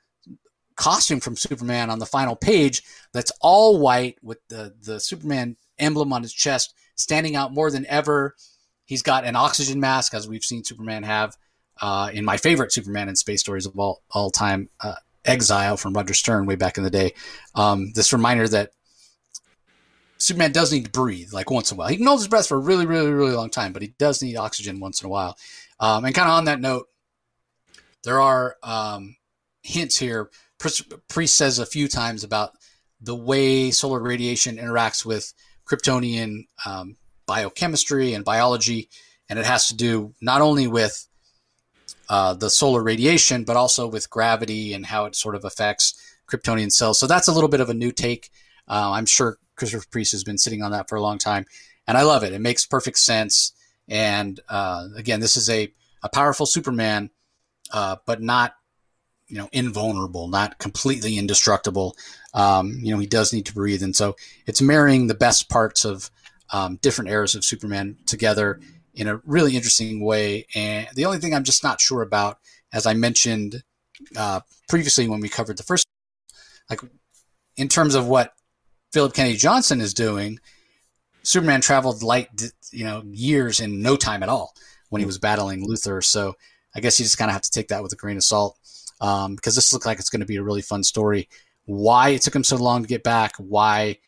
costume 0.76 1.20
from 1.20 1.36
Superman 1.36 1.88
on 1.90 1.98
the 1.98 2.06
final 2.06 2.36
page 2.36 2.82
that's 3.12 3.32
all 3.40 3.78
white 3.78 4.18
with 4.22 4.38
the, 4.48 4.74
the 4.82 4.98
Superman 5.00 5.56
emblem 5.78 6.12
on 6.12 6.22
his 6.22 6.32
chest 6.32 6.74
standing 6.96 7.36
out 7.36 7.52
more 7.52 7.70
than 7.70 7.86
ever. 7.86 8.34
He's 8.84 9.02
got 9.02 9.24
an 9.24 9.36
oxygen 9.36 9.80
mask, 9.80 10.14
as 10.14 10.28
we've 10.28 10.44
seen 10.44 10.64
Superman 10.64 11.04
have 11.04 11.36
uh, 11.80 12.10
in 12.12 12.24
my 12.24 12.36
favorite 12.36 12.72
Superman 12.72 13.08
and 13.08 13.18
space 13.18 13.40
stories 13.40 13.66
of 13.66 13.78
all, 13.78 14.02
all 14.10 14.30
time, 14.30 14.68
uh, 14.80 14.94
Exile 15.24 15.76
from 15.76 15.94
Roger 15.94 16.14
Stern 16.14 16.44
way 16.44 16.54
back 16.54 16.76
in 16.76 16.84
the 16.84 16.90
day. 16.90 17.14
Um, 17.54 17.92
this 17.94 18.12
reminder 18.12 18.46
that 18.48 18.72
Superman 20.24 20.52
does 20.52 20.72
need 20.72 20.86
to 20.86 20.90
breathe 20.90 21.34
like 21.34 21.50
once 21.50 21.70
in 21.70 21.76
a 21.76 21.78
while. 21.78 21.88
He 21.88 21.98
can 21.98 22.06
hold 22.06 22.20
his 22.20 22.28
breath 22.28 22.48
for 22.48 22.56
a 22.56 22.60
really, 22.60 22.86
really, 22.86 23.10
really 23.10 23.32
long 23.32 23.50
time, 23.50 23.74
but 23.74 23.82
he 23.82 23.88
does 23.98 24.22
need 24.22 24.36
oxygen 24.36 24.80
once 24.80 25.02
in 25.02 25.06
a 25.06 25.10
while. 25.10 25.36
Um, 25.78 26.06
and 26.06 26.14
kind 26.14 26.30
of 26.30 26.34
on 26.34 26.46
that 26.46 26.62
note, 26.62 26.88
there 28.04 28.22
are 28.22 28.56
um, 28.62 29.16
hints 29.62 29.98
here. 29.98 30.30
Priest 30.58 31.36
says 31.36 31.58
a 31.58 31.66
few 31.66 31.88
times 31.88 32.24
about 32.24 32.52
the 33.02 33.14
way 33.14 33.70
solar 33.70 34.00
radiation 34.00 34.56
interacts 34.56 35.04
with 35.04 35.34
Kryptonian 35.66 36.46
um, 36.64 36.96
biochemistry 37.26 38.14
and 38.14 38.24
biology, 38.24 38.88
and 39.28 39.38
it 39.38 39.44
has 39.44 39.68
to 39.68 39.76
do 39.76 40.14
not 40.22 40.40
only 40.40 40.66
with 40.66 41.06
uh, 42.08 42.32
the 42.32 42.48
solar 42.48 42.82
radiation, 42.82 43.44
but 43.44 43.56
also 43.58 43.86
with 43.86 44.08
gravity 44.08 44.72
and 44.72 44.86
how 44.86 45.04
it 45.04 45.16
sort 45.16 45.34
of 45.34 45.44
affects 45.44 46.16
Kryptonian 46.26 46.72
cells. 46.72 46.98
So 46.98 47.06
that's 47.06 47.28
a 47.28 47.32
little 47.32 47.50
bit 47.50 47.60
of 47.60 47.68
a 47.68 47.74
new 47.74 47.92
take. 47.92 48.30
Uh, 48.66 48.92
I'm 48.92 49.04
sure 49.04 49.36
Christopher 49.56 49.86
Priest 49.90 50.12
has 50.12 50.24
been 50.24 50.38
sitting 50.38 50.62
on 50.62 50.72
that 50.72 50.88
for 50.88 50.96
a 50.96 51.02
long 51.02 51.18
time, 51.18 51.46
and 51.86 51.96
I 51.96 52.02
love 52.02 52.24
it. 52.24 52.32
It 52.32 52.40
makes 52.40 52.66
perfect 52.66 52.98
sense. 52.98 53.52
And 53.88 54.40
uh, 54.48 54.88
again, 54.96 55.20
this 55.20 55.36
is 55.36 55.50
a, 55.50 55.72
a 56.02 56.08
powerful 56.08 56.46
Superman 56.46 57.10
uh, 57.72 57.96
but 58.06 58.22
not 58.22 58.54
you 59.28 59.36
know 59.38 59.48
invulnerable, 59.52 60.28
not 60.28 60.58
completely 60.58 61.18
indestructible. 61.18 61.96
Um, 62.32 62.78
you 62.82 62.92
know 62.92 63.00
he 63.00 63.06
does 63.06 63.32
need 63.32 63.46
to 63.46 63.54
breathe, 63.54 63.82
and 63.82 63.94
so 63.94 64.16
it's 64.46 64.62
marrying 64.62 65.06
the 65.06 65.14
best 65.14 65.48
parts 65.48 65.84
of 65.84 66.10
um, 66.52 66.76
different 66.76 67.10
eras 67.10 67.34
of 67.34 67.44
Superman 67.44 67.96
together 68.06 68.60
in 68.94 69.08
a 69.08 69.20
really 69.24 69.56
interesting 69.56 70.04
way. 70.04 70.46
And 70.54 70.86
the 70.94 71.04
only 71.06 71.18
thing 71.18 71.34
I'm 71.34 71.44
just 71.44 71.64
not 71.64 71.80
sure 71.80 72.02
about, 72.02 72.38
as 72.72 72.86
I 72.86 72.94
mentioned 72.94 73.64
uh, 74.16 74.40
previously 74.68 75.08
when 75.08 75.20
we 75.20 75.28
covered 75.28 75.56
the 75.56 75.62
first, 75.62 75.86
like 76.70 76.80
in 77.56 77.68
terms 77.68 77.94
of 77.94 78.06
what 78.06 78.34
Philip 78.94 79.12
Kennedy 79.12 79.36
Johnson 79.36 79.80
is 79.80 79.92
doing, 79.92 80.38
Superman 81.24 81.60
traveled 81.60 82.04
light, 82.04 82.28
you 82.70 82.84
know, 82.84 83.02
years 83.04 83.58
in 83.58 83.82
no 83.82 83.96
time 83.96 84.22
at 84.22 84.28
all 84.28 84.54
when 84.88 85.00
he 85.00 85.04
was 85.04 85.18
battling 85.18 85.66
Luthor. 85.66 86.02
So 86.02 86.36
I 86.76 86.78
guess 86.78 87.00
you 87.00 87.04
just 87.04 87.18
kind 87.18 87.28
of 87.28 87.32
have 87.32 87.42
to 87.42 87.50
take 87.50 87.66
that 87.68 87.82
with 87.82 87.92
a 87.92 87.96
grain 87.96 88.16
of 88.16 88.22
salt 88.22 88.56
um, 89.00 89.34
because 89.34 89.56
this 89.56 89.72
looks 89.72 89.84
like 89.84 89.98
it's 89.98 90.10
going 90.10 90.20
to 90.20 90.26
be 90.26 90.36
a 90.36 90.44
really 90.44 90.62
fun 90.62 90.84
story. 90.84 91.28
Why 91.64 92.10
it 92.10 92.22
took 92.22 92.36
him 92.36 92.44
so 92.44 92.54
long 92.54 92.82
to 92.82 92.88
get 92.88 93.02
back, 93.02 93.32
why 93.36 93.98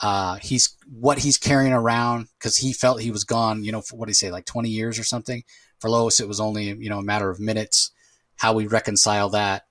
uh, 0.00 0.36
he's 0.36 0.78
what 0.90 1.18
he's 1.18 1.36
carrying 1.36 1.74
around 1.74 2.28
because 2.38 2.56
he 2.56 2.72
felt 2.72 3.02
he 3.02 3.10
was 3.10 3.24
gone. 3.24 3.62
You 3.62 3.72
know, 3.72 3.82
for 3.82 3.96
what 3.96 4.06
do 4.06 4.10
you 4.12 4.14
say, 4.14 4.30
like 4.30 4.46
20 4.46 4.70
years 4.70 4.98
or 4.98 5.04
something. 5.04 5.44
For 5.78 5.90
Lois, 5.90 6.20
it 6.20 6.28
was 6.28 6.40
only 6.40 6.68
you 6.68 6.88
know 6.88 7.00
a 7.00 7.04
matter 7.04 7.28
of 7.28 7.38
minutes. 7.38 7.90
How 8.36 8.54
we 8.54 8.66
reconcile 8.66 9.28
that, 9.28 9.66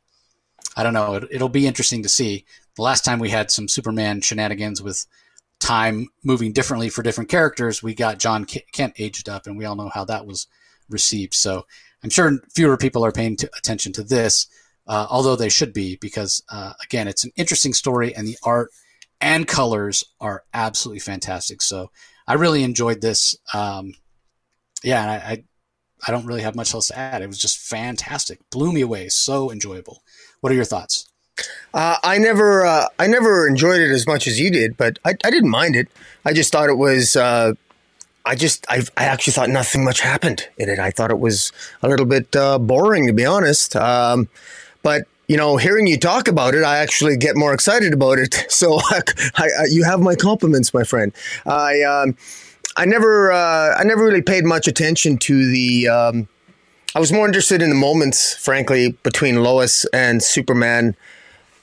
I 0.76 0.84
don't 0.84 0.94
know. 0.94 1.16
It, 1.16 1.42
will 1.42 1.50
be 1.50 1.68
interesting 1.68 2.04
to 2.04 2.10
see. 2.10 2.46
The 2.76 2.82
last 2.82 3.04
time 3.04 3.20
we 3.20 3.30
had 3.30 3.52
some 3.52 3.68
Superman 3.68 4.22
shenanigans 4.22 4.82
with 4.82 5.06
time 5.60 6.08
moving 6.24 6.54
differently 6.54 6.90
for 6.90 7.04
different 7.04 7.30
characters, 7.30 7.84
we 7.84 7.94
got 7.94 8.20
Jon 8.20 8.46
Kent 8.46 8.94
aged 8.98 9.30
up, 9.30 9.46
and 9.46 9.58
we 9.58 9.66
all 9.66 9.76
know 9.76 9.90
how 9.94 10.06
that 10.06 10.26
was 10.26 10.48
received. 10.90 11.34
So 11.34 11.66
I'm 12.04 12.10
sure 12.10 12.40
fewer 12.54 12.78
people 12.78 13.06
are 13.06 13.12
paying 13.12 13.38
attention 13.58 13.94
to 13.94 14.04
this, 14.04 14.48
uh, 14.88 15.08
although 15.10 15.36
they 15.36 15.50
should 15.50 15.74
be, 15.74 15.98
because 15.98 16.44
uh, 16.50 16.74
again, 16.84 17.08
it's 17.08 17.24
an 17.24 17.32
interesting 17.36 17.74
story, 17.74 18.16
and 18.16 18.28
the 18.28 18.38
art 18.44 18.72
and 19.20 19.48
colors 19.48 20.04
are 20.20 20.44
absolutely 20.54 21.00
fantastic. 21.00 21.62
So 21.62 21.92
I 22.28 22.34
really 22.34 22.64
enjoyed 22.64 23.02
this. 23.02 23.36
Um, 23.54 23.94
yeah, 24.84 25.04
I, 25.12 25.32
I, 25.32 25.44
I 26.08 26.12
don't 26.12 26.26
really 26.26 26.42
have 26.42 26.56
much 26.56 26.74
else 26.74 26.88
to 26.88 26.98
add. 26.98 27.22
It 27.22 27.28
was 27.28 27.38
just 27.38 27.60
fantastic, 27.60 28.40
blew 28.50 28.72
me 28.72 28.82
away, 28.82 29.10
so 29.10 29.52
enjoyable. 29.52 30.02
What 30.40 30.52
are 30.52 30.56
your 30.56 30.66
thoughts? 30.66 31.11
Uh, 31.74 31.98
I 32.04 32.18
never, 32.18 32.66
uh, 32.66 32.88
I 33.00 33.08
never 33.08 33.48
enjoyed 33.48 33.80
it 33.80 33.92
as 33.92 34.06
much 34.06 34.28
as 34.28 34.40
you 34.40 34.52
did, 34.52 34.78
but 34.78 35.00
I, 35.06 35.12
I 35.24 35.32
didn't 35.32 35.50
mind 35.50 35.76
it. 35.76 35.88
I 36.26 36.34
just 36.34 36.52
thought 36.52 36.70
it 36.70 36.78
was. 36.78 37.16
Uh, 37.16 37.54
I 38.24 38.36
just, 38.36 38.66
I, 38.70 38.84
I 38.98 39.06
actually 39.06 39.34
thought 39.34 39.50
nothing 39.50 39.84
much 39.84 40.02
happened 40.02 40.48
in 40.58 40.70
it. 40.70 40.78
I 40.78 40.92
thought 40.92 41.10
it 41.10 41.20
was 41.20 41.52
a 41.82 41.90
little 41.90 42.06
bit 42.06 42.36
uh, 42.36 42.60
boring, 42.60 43.08
to 43.08 43.14
be 43.14 43.26
honest. 43.26 43.76
Um, 43.76 44.28
but 44.84 45.08
you 45.28 45.38
know, 45.38 45.56
hearing 45.56 45.88
you 45.88 45.98
talk 45.98 46.28
about 46.28 46.54
it, 46.54 46.64
I 46.64 46.80
actually 46.80 47.16
get 47.16 47.38
more 47.38 47.54
excited 47.54 47.94
about 47.94 48.20
it. 48.20 48.46
So 48.52 48.80
I, 48.90 49.02
I, 49.38 49.48
you 49.72 49.84
have 49.86 50.02
my 50.02 50.14
compliments, 50.14 50.74
my 50.74 50.84
friend. 50.84 51.14
I, 51.46 51.82
um, 51.84 52.18
I 52.78 52.86
never, 52.86 53.32
uh, 53.32 53.76
I 53.78 53.84
never 53.86 54.04
really 54.04 54.22
paid 54.22 54.44
much 54.44 54.68
attention 54.68 55.18
to 55.20 55.50
the. 55.50 55.88
Um, 55.88 56.28
I 56.94 57.00
was 57.00 57.14
more 57.14 57.26
interested 57.26 57.62
in 57.62 57.70
the 57.70 57.76
moments, 57.76 58.36
frankly, 58.36 58.92
between 59.04 59.42
Lois 59.42 59.86
and 59.94 60.22
Superman. 60.22 60.96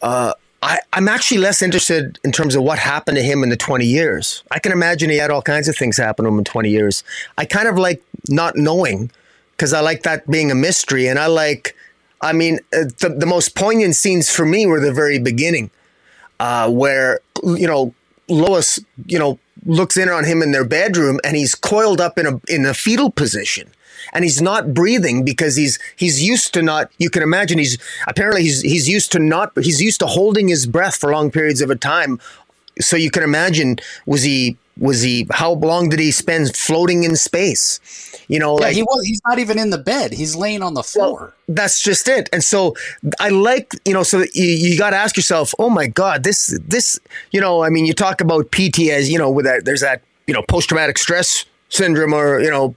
Uh, 0.03 0.33
I, 0.63 0.79
am 0.93 1.09
actually 1.09 1.39
less 1.39 1.63
interested 1.63 2.19
in 2.25 2.33
terms 2.33 2.55
of 2.55 2.63
what 2.63 2.79
happened 2.79 3.17
to 3.17 3.23
him 3.23 3.43
in 3.43 3.49
the 3.49 3.57
20 3.57 3.85
years. 3.87 4.43
I 4.51 4.59
can 4.59 4.73
imagine 4.73 5.11
he 5.11 5.17
had 5.17 5.31
all 5.31 5.43
kinds 5.43 5.69
of 5.69 5.77
things 5.77 5.97
happen 5.97 6.25
to 6.25 6.31
him 6.31 6.39
in 6.39 6.45
20 6.45 6.69
years. 6.69 7.05
I 7.37 7.45
kind 7.45 7.69
of 7.69 7.79
like 7.79 8.03
not 8.29 8.57
knowing 8.57 9.11
because 9.53 9.73
I 9.73 9.81
like 9.81 10.03
that 10.03 10.29
being 10.31 10.51
a 10.51 10.55
mystery. 10.55 11.09
And 11.09 11.19
I 11.19 11.27
like, 11.27 11.77
I 12.21 12.33
mean, 12.33 12.59
uh, 12.73 12.85
the, 13.01 13.15
the 13.17 13.27
most 13.27 13.55
poignant 13.55 13.95
scenes 13.95 14.31
for 14.31 14.45
me 14.45 14.67
were 14.67 14.81
the 14.81 14.93
very 14.93 15.19
beginning, 15.19 15.71
uh, 16.41 16.71
where, 16.71 17.21
you 17.45 17.67
know, 17.67 17.95
Lois, 18.29 18.79
you 19.07 19.19
know, 19.19 19.39
looks 19.65 19.97
in 19.97 20.09
on 20.09 20.25
him 20.25 20.43
in 20.43 20.53
their 20.53 20.65
bedroom 20.65 21.19
and 21.25 21.37
he's 21.37 21.55
coiled 21.55 22.01
up 22.01 22.19
in 22.19 22.27
a, 22.27 22.41
in 22.49 22.67
a 22.67 22.75
fetal 22.75 23.11
position 23.11 23.71
and 24.13 24.25
he's 24.25 24.41
not 24.41 24.75
breathing 24.75 25.25
because 25.25 25.57
he's 25.57 25.79
he's 25.97 26.23
used 26.23 26.55
to 26.55 26.63
not 26.63 26.91
you 26.99 27.11
can 27.11 27.23
imagine 27.23 27.59
he's 27.59 27.79
apparently 28.07 28.43
he's 28.43 28.63
he's 28.63 28.89
used 28.89 29.13
to 29.13 29.19
not 29.19 29.53
he's 29.61 29.81
used 29.83 30.01
to 30.01 30.07
holding 30.07 30.49
his 30.49 30.67
breath 30.67 30.97
for 30.97 31.13
long 31.13 31.31
periods 31.31 31.61
of 31.61 31.71
a 31.71 31.77
time. 31.77 32.21
So 32.81 32.97
you 32.97 33.11
can 33.11 33.23
imagine 33.23 33.79
was 34.07 34.23
he 34.23 34.57
was 34.79 35.03
he 35.03 35.27
how 35.31 35.53
long 35.53 35.89
did 35.89 35.99
he 35.99 36.13
spend 36.13 36.57
floating 36.57 37.03
in 37.03 37.17
space? 37.17 37.81
You 38.29 38.39
know 38.39 38.59
yeah, 38.59 38.67
like 38.67 38.77
he 38.77 38.83
was 38.83 39.05
he's 39.05 39.21
not 39.27 39.39
even 39.39 39.59
in 39.59 39.71
the 39.71 39.79
bed. 39.79 40.13
He's 40.13 40.37
laying 40.37 40.63
on 40.63 40.75
the 40.75 40.83
floor. 40.83 41.19
well, 41.21 41.33
that's 41.49 41.83
just 41.83 42.09
it. 42.09 42.29
And 42.33 42.45
so 42.45 42.75
i 43.21 43.29
like 43.31 43.73
you 43.85 43.95
know 43.95 44.03
so 44.03 44.19
you, 44.35 44.45
you 44.45 44.79
got 44.79 44.91
to 44.91 44.97
ask 44.97 45.17
yourself 45.17 45.55
oh 45.59 45.71
my 45.71 45.87
god 45.87 46.23
this 46.25 46.59
this 46.67 46.99
you 47.31 47.41
know 47.41 47.63
i 47.63 47.69
mean 47.69 47.87
you 47.87 47.93
talk 47.93 48.21
about 48.21 48.51
pts 48.51 49.09
you 49.09 49.19
know 49.19 49.31
with 49.31 49.45
that 49.45 49.65
there's 49.65 49.81
that 49.81 50.03
you 50.27 50.35
know 50.35 50.43
post-traumatic 50.43 50.99
stress 50.99 51.45
syndrome 51.69 52.13
or 52.13 52.41
you 52.41 52.51
know 52.51 52.75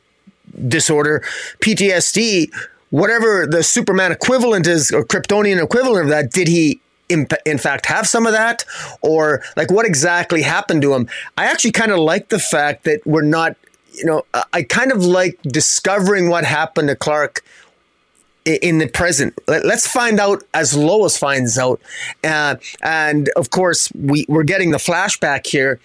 disorder, 0.68 1.24
PTSD, 1.60 2.52
whatever 2.90 3.48
the 3.48 3.64
Superman 3.64 4.12
equivalent 4.12 4.68
is 4.68 4.92
or 4.92 5.04
Kryptonian 5.04 5.62
equivalent 5.64 6.06
of 6.06 6.10
that, 6.10 6.32
did 6.32 6.48
he 6.48 6.82
in, 7.10 7.58
fact 7.58 7.86
have 7.88 8.08
some 8.08 8.26
of 8.26 8.34
that? 8.34 8.64
Or 9.02 9.44
like 9.58 9.72
what 9.72 9.86
exactly 9.86 10.42
happened 10.42 10.82
to 10.84 10.94
him? 10.94 11.08
I 11.38 11.46
actually 11.46 11.72
kind 11.72 11.92
of 11.92 12.00
like 12.00 12.30
the 12.30 12.40
fact 12.40 12.86
that 12.86 13.06
we're 13.06 13.22
not, 13.22 13.56
you 13.94 14.06
know, 14.06 14.26
I 14.54 14.64
kind 14.64 14.92
of 14.92 15.04
like 15.04 15.42
discovering 15.44 16.30
what 16.30 16.46
happened 16.46 16.88
to 16.88 16.96
Clark 16.96 17.44
in 18.46 18.80
the 18.80 18.88
present. 18.88 19.38
Let's 19.48 19.88
find 19.88 20.20
out 20.20 20.44
as 20.54 20.76
Lois 20.76 21.18
finds 21.18 21.58
out. 21.58 21.82
Uh, 22.24 22.56
and 22.82 23.30
of 23.36 23.50
course, 23.50 23.92
we, 23.94 24.26
we're 24.28 24.44
getting 24.44 24.72
the 24.72 24.78
flashback 24.78 25.46
here. 25.46 25.80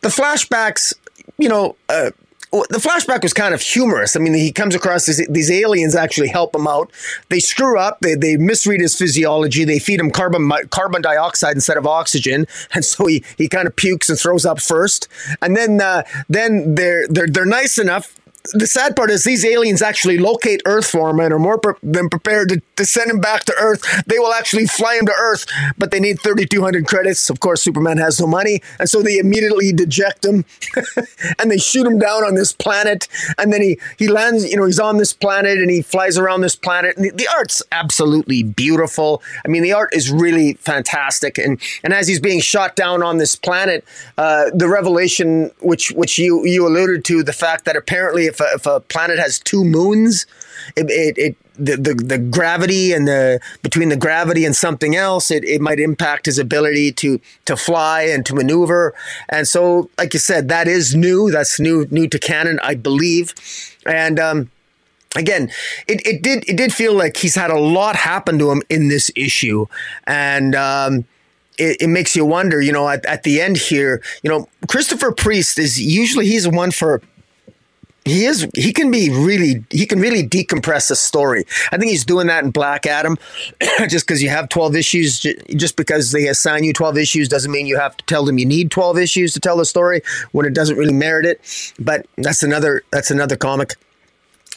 The 0.00 0.08
flashbacks, 0.08 0.94
you 1.36 1.48
know, 1.48 1.76
uh, 1.88 2.10
the 2.50 2.78
flashback 2.78 3.22
was 3.22 3.32
kind 3.32 3.54
of 3.54 3.60
humorous. 3.60 4.16
I 4.16 4.18
mean, 4.18 4.34
he 4.34 4.50
comes 4.50 4.74
across 4.74 5.06
this, 5.06 5.24
these 5.28 5.50
aliens 5.50 5.94
actually 5.94 6.28
help 6.28 6.54
him 6.54 6.66
out. 6.66 6.90
They 7.28 7.38
screw 7.38 7.78
up. 7.78 8.00
They, 8.00 8.14
they 8.14 8.36
misread 8.36 8.80
his 8.80 8.96
physiology. 8.96 9.64
They 9.64 9.78
feed 9.78 10.00
him 10.00 10.10
carbon 10.10 10.50
carbon 10.70 11.00
dioxide 11.00 11.54
instead 11.54 11.76
of 11.76 11.86
oxygen, 11.86 12.46
and 12.74 12.84
so 12.84 13.06
he, 13.06 13.24
he 13.38 13.48
kind 13.48 13.66
of 13.68 13.76
pukes 13.76 14.08
and 14.08 14.18
throws 14.18 14.44
up 14.44 14.60
first. 14.60 15.08
And 15.40 15.56
then 15.56 15.80
uh, 15.80 16.02
then 16.28 16.74
they're 16.74 17.06
they're 17.08 17.28
they're 17.28 17.44
nice 17.44 17.78
enough 17.78 18.19
the 18.52 18.66
sad 18.66 18.96
part 18.96 19.10
is 19.10 19.24
these 19.24 19.44
aliens 19.44 19.82
actually 19.82 20.18
locate 20.18 20.62
Earth 20.64 20.86
for 20.86 21.10
him 21.10 21.20
and 21.20 21.32
are 21.32 21.38
more 21.38 21.58
pre- 21.58 21.74
than 21.82 22.08
prepared 22.08 22.48
to, 22.48 22.62
to 22.76 22.84
send 22.84 23.10
him 23.10 23.20
back 23.20 23.44
to 23.44 23.54
Earth. 23.58 23.84
They 24.06 24.18
will 24.18 24.32
actually 24.32 24.66
fly 24.66 24.96
him 24.96 25.06
to 25.06 25.12
Earth, 25.12 25.46
but 25.76 25.90
they 25.90 26.00
need 26.00 26.20
3,200 26.20 26.86
credits. 26.86 27.28
Of 27.28 27.40
course, 27.40 27.62
Superman 27.62 27.98
has 27.98 28.20
no 28.20 28.26
money, 28.26 28.62
and 28.78 28.88
so 28.88 29.02
they 29.02 29.18
immediately 29.18 29.72
deject 29.72 30.24
him 30.24 30.44
and 31.38 31.50
they 31.50 31.58
shoot 31.58 31.86
him 31.86 31.98
down 31.98 32.24
on 32.24 32.34
this 32.34 32.52
planet. 32.52 33.08
And 33.38 33.52
then 33.52 33.62
he 33.62 33.78
he 33.98 34.08
lands. 34.08 34.50
You 34.50 34.56
know, 34.56 34.64
he's 34.64 34.80
on 34.80 34.96
this 34.96 35.12
planet 35.12 35.58
and 35.58 35.70
he 35.70 35.82
flies 35.82 36.16
around 36.16 36.40
this 36.40 36.56
planet. 36.56 36.96
And 36.96 37.04
the, 37.04 37.10
the 37.10 37.28
art's 37.28 37.62
absolutely 37.72 38.42
beautiful. 38.42 39.22
I 39.44 39.48
mean, 39.48 39.62
the 39.62 39.72
art 39.72 39.94
is 39.94 40.10
really 40.10 40.54
fantastic. 40.54 41.38
And 41.38 41.60
and 41.84 41.92
as 41.92 42.08
he's 42.08 42.20
being 42.20 42.40
shot 42.40 42.74
down 42.74 43.02
on 43.02 43.18
this 43.18 43.36
planet, 43.36 43.84
uh, 44.16 44.50
the 44.54 44.68
revelation, 44.68 45.50
which 45.60 45.90
which 45.92 46.18
you 46.18 46.46
you 46.46 46.66
alluded 46.66 47.04
to, 47.06 47.22
the 47.22 47.32
fact 47.32 47.66
that 47.66 47.76
apparently 47.76 48.29
if 48.30 48.40
a, 48.40 48.54
if 48.54 48.66
a 48.66 48.80
planet 48.80 49.18
has 49.18 49.38
two 49.38 49.64
moons, 49.64 50.26
it, 50.76 50.90
it, 50.90 51.18
it 51.18 51.36
the, 51.60 51.76
the, 51.76 51.94
the 51.94 52.18
gravity 52.18 52.92
and 52.92 53.06
the 53.06 53.40
between 53.62 53.90
the 53.90 53.96
gravity 53.96 54.44
and 54.44 54.56
something 54.56 54.96
else, 54.96 55.30
it, 55.30 55.44
it 55.44 55.60
might 55.60 55.78
impact 55.78 56.26
his 56.26 56.38
ability 56.38 56.92
to 56.92 57.20
to 57.44 57.56
fly 57.56 58.02
and 58.02 58.24
to 58.26 58.34
maneuver. 58.34 58.94
And 59.28 59.46
so, 59.46 59.90
like 59.98 60.14
you 60.14 60.20
said, 60.20 60.48
that 60.48 60.66
is 60.66 60.94
new. 60.94 61.30
That's 61.30 61.60
new 61.60 61.86
new 61.90 62.08
to 62.08 62.18
canon, 62.18 62.58
I 62.62 62.74
believe. 62.74 63.34
And 63.84 64.18
um, 64.18 64.50
again, 65.14 65.50
it, 65.86 66.04
it 66.06 66.22
did 66.22 66.48
it 66.48 66.56
did 66.56 66.72
feel 66.72 66.94
like 66.94 67.18
he's 67.18 67.34
had 67.34 67.50
a 67.50 67.60
lot 67.60 67.96
happen 67.96 68.38
to 68.38 68.50
him 68.50 68.62
in 68.70 68.88
this 68.88 69.10
issue, 69.14 69.66
and. 70.06 70.54
Um, 70.54 71.04
it, 71.58 71.82
it, 71.82 71.88
makes 71.88 72.16
you 72.16 72.24
wonder, 72.24 72.62
you 72.62 72.72
know, 72.72 72.88
at, 72.88 73.04
at 73.04 73.22
the 73.22 73.38
end 73.38 73.58
here, 73.58 74.02
you 74.22 74.30
know, 74.30 74.48
Christopher 74.66 75.12
Priest 75.12 75.58
is 75.58 75.78
usually 75.78 76.24
he's 76.26 76.48
one 76.48 76.70
for 76.70 77.02
he 78.04 78.24
is 78.24 78.48
he 78.54 78.72
can 78.72 78.90
be 78.90 79.10
really 79.10 79.64
he 79.70 79.86
can 79.86 80.00
really 80.00 80.26
decompress 80.26 80.90
a 80.90 80.96
story. 80.96 81.44
I 81.70 81.76
think 81.76 81.90
he's 81.90 82.04
doing 82.04 82.28
that 82.28 82.44
in 82.44 82.50
black 82.50 82.86
adam 82.86 83.18
just 83.88 84.06
because 84.06 84.22
you 84.22 84.30
have 84.30 84.48
12 84.48 84.76
issues 84.76 85.20
just 85.20 85.76
because 85.76 86.12
they 86.12 86.26
assign 86.26 86.64
you 86.64 86.72
12 86.72 86.98
issues 86.98 87.28
doesn't 87.28 87.50
mean 87.50 87.66
you 87.66 87.78
have 87.78 87.96
to 87.96 88.04
tell 88.06 88.24
them 88.24 88.38
you 88.38 88.46
need 88.46 88.70
12 88.70 88.98
issues 88.98 89.34
to 89.34 89.40
tell 89.40 89.56
the 89.56 89.64
story 89.64 90.02
when 90.32 90.46
it 90.46 90.54
doesn't 90.54 90.76
really 90.76 90.94
merit 90.94 91.26
it. 91.26 91.74
But 91.78 92.06
that's 92.16 92.42
another 92.42 92.82
that's 92.90 93.10
another 93.10 93.36
comic. 93.36 93.74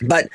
But 0.01 0.29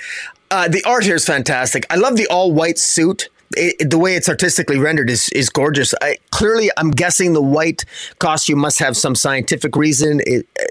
uh, 0.50 0.68
the 0.68 0.82
art 0.84 1.04
here 1.04 1.16
is 1.16 1.24
fantastic. 1.24 1.86
I 1.90 1.96
love 1.96 2.16
the 2.16 2.26
all 2.28 2.52
white 2.52 2.78
suit 2.78 3.28
it, 3.56 3.90
the 3.90 3.98
way 3.98 4.14
it's 4.14 4.28
artistically 4.28 4.78
rendered 4.78 5.10
is 5.10 5.28
is 5.30 5.48
gorgeous. 5.48 5.94
I, 6.02 6.18
clearly, 6.30 6.70
I'm 6.76 6.90
guessing 6.90 7.32
the 7.32 7.42
white 7.42 7.84
costume 8.18 8.58
must 8.58 8.78
have 8.78 8.96
some 8.96 9.14
scientific 9.14 9.76
reason 9.76 10.20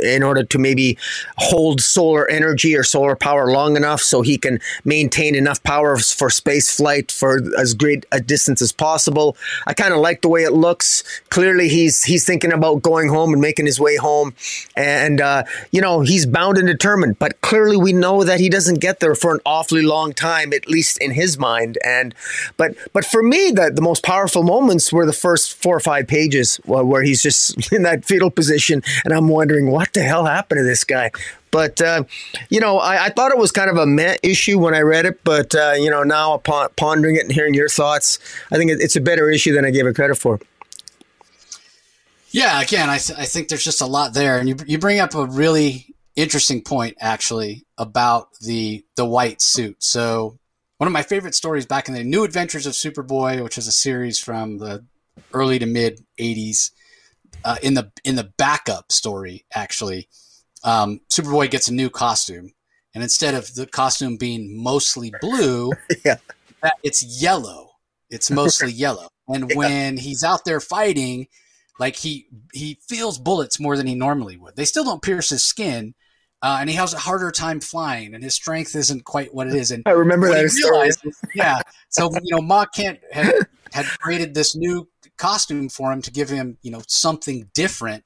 in 0.04 0.24
order 0.24 0.44
to 0.44 0.60
maybe 0.60 0.98
hold 1.38 1.82
solar 1.82 2.30
energy 2.30 2.76
or 2.76 2.84
solar 2.84 3.16
power 3.16 3.52
long 3.52 3.76
enough 3.76 4.02
so 4.02 4.22
he 4.22 4.38
can 4.38 4.60
maintain 4.86 5.36
enough 5.36 5.62
power 5.64 5.98
for 5.98 6.30
space 6.30 6.76
flight 6.76 7.12
for 7.12 7.40
as 7.58 7.74
great 7.74 8.06
a 8.12 8.20
distance 8.20 8.62
as 8.62 8.72
possible. 8.72 9.36
I 9.66 9.74
kind 9.74 9.94
of 9.94 10.00
like 10.00 10.22
the 10.22 10.30
way 10.30 10.44
it 10.44 10.54
looks. 10.54 11.04
Clearly, 11.30 11.70
he's 11.70 12.04
he's 12.04 12.26
thinking 12.26 12.54
about 12.54 12.82
going 12.82 13.10
home 13.10 13.34
and 13.34 13.42
making 13.42 13.66
his 13.66 13.80
way 13.80 13.96
home, 13.96 14.36
and 14.76 15.20
uh, 15.20 15.44
you 15.72 15.82
know 15.82 16.02
he's 16.02 16.26
bound 16.26 16.58
and 16.58 16.68
determined. 16.68 17.18
But 17.20 17.42
clearly, 17.42 17.78
we 17.78 17.94
know 17.94 18.24
that 18.24 18.40
he 18.40 18.50
doesn't 18.50 18.80
get 18.80 19.00
there 19.00 19.16
for 19.16 19.34
an 19.34 19.40
awfully 19.46 19.82
long 19.82 20.14
time, 20.14 20.54
at 20.54 20.68
least 20.68 20.98
in 21.00 21.12
his 21.12 21.38
mind. 21.38 21.78
And 21.84 22.14
but 22.56 22.67
but 22.76 22.92
but 22.94 23.06
for 23.06 23.24
me, 23.24 23.52
the 23.52 23.72
the 23.74 23.82
most 23.82 24.04
powerful 24.04 24.44
moments 24.44 24.92
were 24.92 25.06
the 25.06 25.14
first 25.14 25.56
four 25.56 25.76
or 25.76 25.80
five 25.80 26.08
pages 26.08 26.58
where 26.66 27.04
he's 27.04 27.22
just 27.22 27.72
in 27.72 27.84
that 27.84 28.06
fetal 28.06 28.30
position, 28.30 28.84
and 29.04 29.14
I'm 29.14 29.28
wondering 29.28 29.72
what 29.72 29.94
the 29.94 30.04
hell 30.04 30.26
happened 30.26 30.60
to 30.60 30.64
this 30.64 30.84
guy. 30.84 31.12
But 31.52 31.82
uh, 31.82 32.04
you 32.50 32.60
know, 32.60 32.80
I, 32.80 33.06
I, 33.06 33.10
thought 33.10 33.32
it 33.32 33.38
was 33.38 33.52
kind 33.52 33.70
of 33.70 33.78
a 33.78 33.86
meh 33.86 34.18
issue 34.22 34.60
when 34.60 34.74
I 34.74 34.82
read 34.82 35.06
it. 35.06 35.24
But 35.24 35.56
uh, 35.56 35.74
you 35.78 35.90
know, 35.90 36.04
now 36.04 36.34
upon 36.34 36.70
pondering 36.76 37.16
it 37.16 37.24
and 37.24 37.32
hearing 37.32 37.54
your 37.54 37.70
thoughts, 37.70 38.20
I 38.52 38.58
think 38.58 38.72
it's 38.72 38.96
a 38.96 39.02
better 39.02 39.30
issue 39.30 39.54
than 39.54 39.66
I 39.66 39.72
gave 39.72 39.86
it 39.86 39.96
credit 39.96 40.16
for. 40.16 40.40
Yeah, 42.32 42.62
again, 42.62 42.90
I, 42.90 42.98
th- 42.98 43.18
I 43.18 43.24
think 43.24 43.48
there's 43.48 43.64
just 43.64 43.82
a 43.82 43.86
lot 43.86 44.14
there, 44.14 44.38
and 44.38 44.50
you 44.50 44.58
you 44.66 44.78
bring 44.78 45.00
up 45.00 45.16
a 45.16 45.26
really 45.26 45.96
interesting 46.16 46.62
point 46.62 46.98
actually 47.00 47.66
about 47.78 48.34
the 48.40 48.84
the 48.96 49.06
white 49.06 49.42
suit. 49.42 49.82
So 49.82 50.38
one 50.78 50.88
of 50.88 50.94
my 50.94 51.04
favorite 51.04 51.36
stories 51.36 51.66
back 51.66 51.88
in 51.88 51.94
the 51.94 52.04
New 52.04 52.24
Adventures 52.24 52.66
of 52.66 52.74
Superboy, 52.74 53.44
which 53.44 53.58
is 53.58 53.68
a 53.68 53.72
series 53.72 54.20
from 54.20 54.60
the 54.60 54.86
early 55.34 55.60
to 55.60 55.66
mid 55.66 56.06
'80s. 56.20 56.72
Uh, 57.44 57.58
in 57.62 57.74
the 57.74 57.92
in 58.04 58.16
the 58.16 58.32
backup 58.38 58.92
story, 58.92 59.46
actually, 59.54 60.08
um, 60.64 61.02
Superboy 61.10 61.50
gets 61.50 61.68
a 61.68 61.74
new 61.74 61.90
costume, 61.90 62.54
and 62.94 63.04
instead 63.04 63.34
of 63.34 63.54
the 63.56 63.66
costume 63.66 64.18
being 64.18 64.62
mostly 64.62 65.12
blue, 65.22 65.72
yeah. 66.06 66.18
it's 66.84 67.22
yellow. 67.22 67.72
It's 68.10 68.32
mostly 68.32 68.72
yellow. 68.74 69.10
And 69.28 69.50
yeah. 69.50 69.56
when 69.56 69.98
he's 69.98 70.24
out 70.24 70.46
there 70.46 70.60
fighting, 70.60 71.28
like 71.80 71.96
he 71.96 72.28
he 72.54 72.80
feels 72.88 73.18
bullets 73.18 73.60
more 73.60 73.78
than 73.78 73.88
he 73.88 73.96
normally 73.96 74.38
would. 74.38 74.56
They 74.56 74.66
still 74.66 74.84
don't 74.84 75.02
pierce 75.02 75.30
his 75.30 75.44
skin, 75.44 75.96
uh, 76.42 76.58
and 76.60 76.70
he 76.70 76.76
has 76.76 76.94
a 76.94 76.98
harder 76.98 77.32
time 77.32 77.60
flying, 77.60 78.14
and 78.14 78.24
his 78.24 78.36
strength 78.36 78.76
isn't 78.76 79.04
quite 79.06 79.34
what 79.34 79.48
it 79.48 79.54
is. 79.54 79.72
And 79.72 79.84
I 79.86 79.92
remember 79.92 80.30
that 80.30 80.50
story. 80.50 80.90
yeah. 81.36 81.62
So 81.90 82.12
you 82.14 82.36
know, 82.36 82.42
Ma 82.42 82.66
Kent 82.66 83.00
had 83.12 83.34
had 83.72 83.86
created 84.00 84.34
this 84.34 84.56
new 84.56 84.88
costume 85.18 85.68
for 85.68 85.92
him 85.92 86.02
to 86.04 86.12
give 86.12 86.30
him 86.30 86.58
you 86.62 86.72
know 86.72 86.82
something 86.88 87.50
different. 87.54 88.04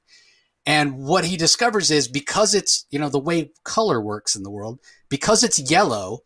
And 0.64 0.98
what 1.04 1.24
he 1.24 1.36
discovers 1.36 1.90
is 1.90 2.08
because 2.08 2.54
it's 2.54 2.86
you 2.90 2.98
know 2.98 3.10
the 3.10 3.18
way 3.18 3.52
color 3.64 4.00
works 4.00 4.34
in 4.34 4.44
the 4.44 4.50
world, 4.50 4.80
because 5.10 5.44
it's 5.44 5.70
yellow, 5.70 6.20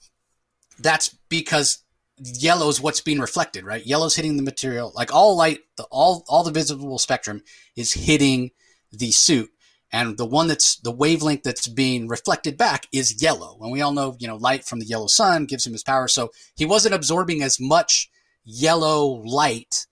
that's 0.78 1.08
because 1.28 1.82
yellow 2.18 2.68
is 2.68 2.80
what's 2.80 3.00
being 3.00 3.18
reflected, 3.18 3.64
right? 3.64 3.84
Yellow's 3.84 4.14
hitting 4.14 4.36
the 4.36 4.42
material, 4.42 4.92
like 4.94 5.12
all 5.12 5.36
light, 5.36 5.60
the, 5.76 5.84
all 5.84 6.24
all 6.28 6.44
the 6.44 6.52
visible 6.52 6.98
spectrum 6.98 7.42
is 7.74 7.92
hitting 7.92 8.52
the 8.92 9.10
suit, 9.10 9.50
and 9.92 10.18
the 10.18 10.26
one 10.26 10.48
that's 10.48 10.76
the 10.76 10.90
wavelength 10.90 11.42
that's 11.42 11.68
being 11.68 12.08
reflected 12.08 12.56
back 12.56 12.86
is 12.92 13.22
yellow. 13.22 13.56
And 13.60 13.70
we 13.70 13.80
all 13.80 13.92
know, 13.92 14.16
you 14.18 14.26
know, 14.26 14.36
light 14.36 14.64
from 14.64 14.80
the 14.80 14.86
yellow 14.86 15.06
sun 15.06 15.46
gives 15.46 15.66
him 15.66 15.72
his 15.72 15.84
power. 15.84 16.08
So 16.08 16.30
he 16.56 16.64
wasn't 16.64 16.94
absorbing 16.94 17.42
as 17.42 17.60
much 17.60 18.10
yellow 18.44 19.22
light 19.24 19.86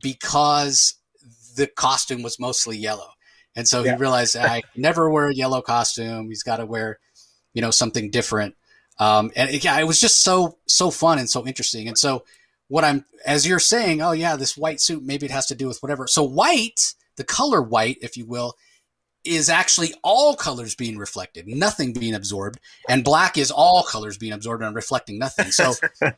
because 0.00 0.94
the 1.56 1.66
costume 1.66 2.22
was 2.22 2.38
mostly 2.38 2.76
yellow. 2.76 3.10
And 3.56 3.66
so 3.66 3.82
yeah. 3.82 3.92
he 3.92 4.00
realized 4.00 4.36
I 4.36 4.62
never 4.76 5.10
wear 5.10 5.28
a 5.28 5.34
yellow 5.34 5.60
costume. 5.60 6.28
He's 6.28 6.44
got 6.44 6.58
to 6.58 6.66
wear, 6.66 7.00
you 7.52 7.60
know, 7.60 7.72
something 7.72 8.10
different. 8.10 8.54
Um, 8.98 9.32
and 9.34 9.50
it, 9.50 9.64
yeah, 9.64 9.80
it 9.80 9.86
was 9.86 10.00
just 10.00 10.22
so 10.22 10.58
so 10.66 10.90
fun 10.90 11.18
and 11.18 11.28
so 11.28 11.46
interesting. 11.46 11.88
And 11.88 11.98
so 11.98 12.24
what 12.68 12.84
I'm 12.84 13.04
as 13.26 13.46
you're 13.46 13.58
saying, 13.58 14.00
oh 14.00 14.12
yeah, 14.12 14.36
this 14.36 14.56
white 14.56 14.80
suit 14.80 15.02
maybe 15.02 15.26
it 15.26 15.32
has 15.32 15.46
to 15.46 15.54
do 15.54 15.66
with 15.66 15.82
whatever. 15.82 16.06
So 16.06 16.22
white, 16.22 16.94
the 17.16 17.24
color 17.24 17.60
white, 17.60 17.98
if 18.00 18.16
you 18.16 18.26
will, 18.26 18.54
is 19.24 19.48
actually 19.48 19.94
all 20.02 20.34
colors 20.34 20.74
being 20.74 20.96
reflected, 20.96 21.46
nothing 21.46 21.92
being 21.92 22.14
absorbed, 22.14 22.58
and 22.88 23.04
black 23.04 23.36
is 23.36 23.50
all 23.50 23.82
colors 23.82 24.16
being 24.16 24.32
absorbed 24.32 24.62
and 24.62 24.74
reflecting 24.74 25.18
nothing. 25.18 25.50
So 25.50 25.74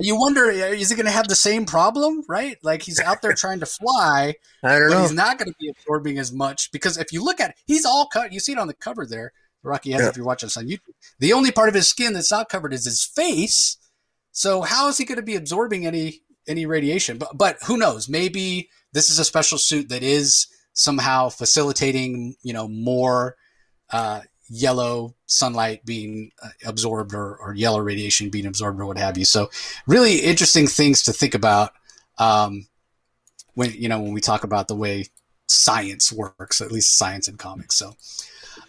you 0.00 0.18
wonder, 0.18 0.50
is 0.50 0.90
he 0.90 0.96
going 0.96 1.06
to 1.06 1.12
have 1.12 1.28
the 1.28 1.34
same 1.34 1.64
problem, 1.64 2.24
right? 2.28 2.56
Like 2.62 2.82
he's 2.82 3.00
out 3.00 3.22
there 3.22 3.32
trying 3.32 3.60
to 3.60 3.66
fly, 3.66 4.34
I 4.62 4.78
don't 4.78 4.88
but 4.88 4.94
know. 4.94 5.02
he's 5.02 5.12
not 5.12 5.38
going 5.38 5.50
to 5.50 5.56
be 5.60 5.68
absorbing 5.68 6.18
as 6.18 6.32
much 6.32 6.72
because 6.72 6.96
if 6.96 7.12
you 7.12 7.24
look 7.24 7.40
at, 7.40 7.50
it, 7.50 7.56
he's 7.66 7.84
all 7.84 8.06
cut. 8.06 8.32
You 8.32 8.40
see 8.40 8.52
it 8.52 8.58
on 8.58 8.68
the 8.68 8.74
cover 8.74 9.06
there. 9.06 9.32
Rocky 9.62 9.90
has, 9.92 10.02
yeah. 10.02 10.08
if 10.08 10.16
you're 10.16 10.26
watching 10.26 10.46
this 10.46 10.56
on 10.56 10.68
YouTube. 10.68 10.94
The 11.18 11.32
only 11.32 11.50
part 11.50 11.68
of 11.68 11.74
his 11.74 11.88
skin 11.88 12.12
that's 12.12 12.30
not 12.30 12.48
covered 12.48 12.72
is 12.72 12.84
his 12.84 13.04
face. 13.04 13.76
So 14.30 14.62
how 14.62 14.88
is 14.88 14.98
he 14.98 15.04
going 15.04 15.16
to 15.16 15.22
be 15.22 15.34
absorbing 15.36 15.84
any 15.84 16.20
any 16.46 16.64
radiation? 16.64 17.18
But 17.18 17.36
but 17.36 17.58
who 17.66 17.76
knows? 17.76 18.08
Maybe 18.08 18.68
this 18.92 19.10
is 19.10 19.18
a 19.18 19.24
special 19.24 19.58
suit 19.58 19.88
that 19.88 20.02
is 20.02 20.46
somehow 20.78 21.28
facilitating 21.28 22.36
you 22.42 22.52
know 22.52 22.68
more 22.68 23.34
uh, 23.90 24.20
yellow 24.48 25.16
sunlight 25.26 25.84
being 25.84 26.30
uh, 26.42 26.50
absorbed 26.64 27.14
or, 27.14 27.36
or 27.36 27.52
yellow 27.52 27.80
radiation 27.80 28.30
being 28.30 28.46
absorbed 28.46 28.80
or 28.80 28.86
what 28.86 28.96
have 28.96 29.18
you. 29.18 29.24
So 29.24 29.50
really 29.88 30.18
interesting 30.18 30.68
things 30.68 31.02
to 31.02 31.12
think 31.12 31.34
about 31.34 31.72
um, 32.18 32.68
when 33.54 33.72
you 33.72 33.88
know 33.88 34.00
when 34.00 34.12
we 34.12 34.20
talk 34.20 34.44
about 34.44 34.68
the 34.68 34.76
way 34.76 35.06
science 35.48 36.12
works, 36.12 36.60
at 36.60 36.70
least 36.72 36.96
science 36.96 37.28
and 37.28 37.38
comics. 37.38 37.76
So. 37.76 37.94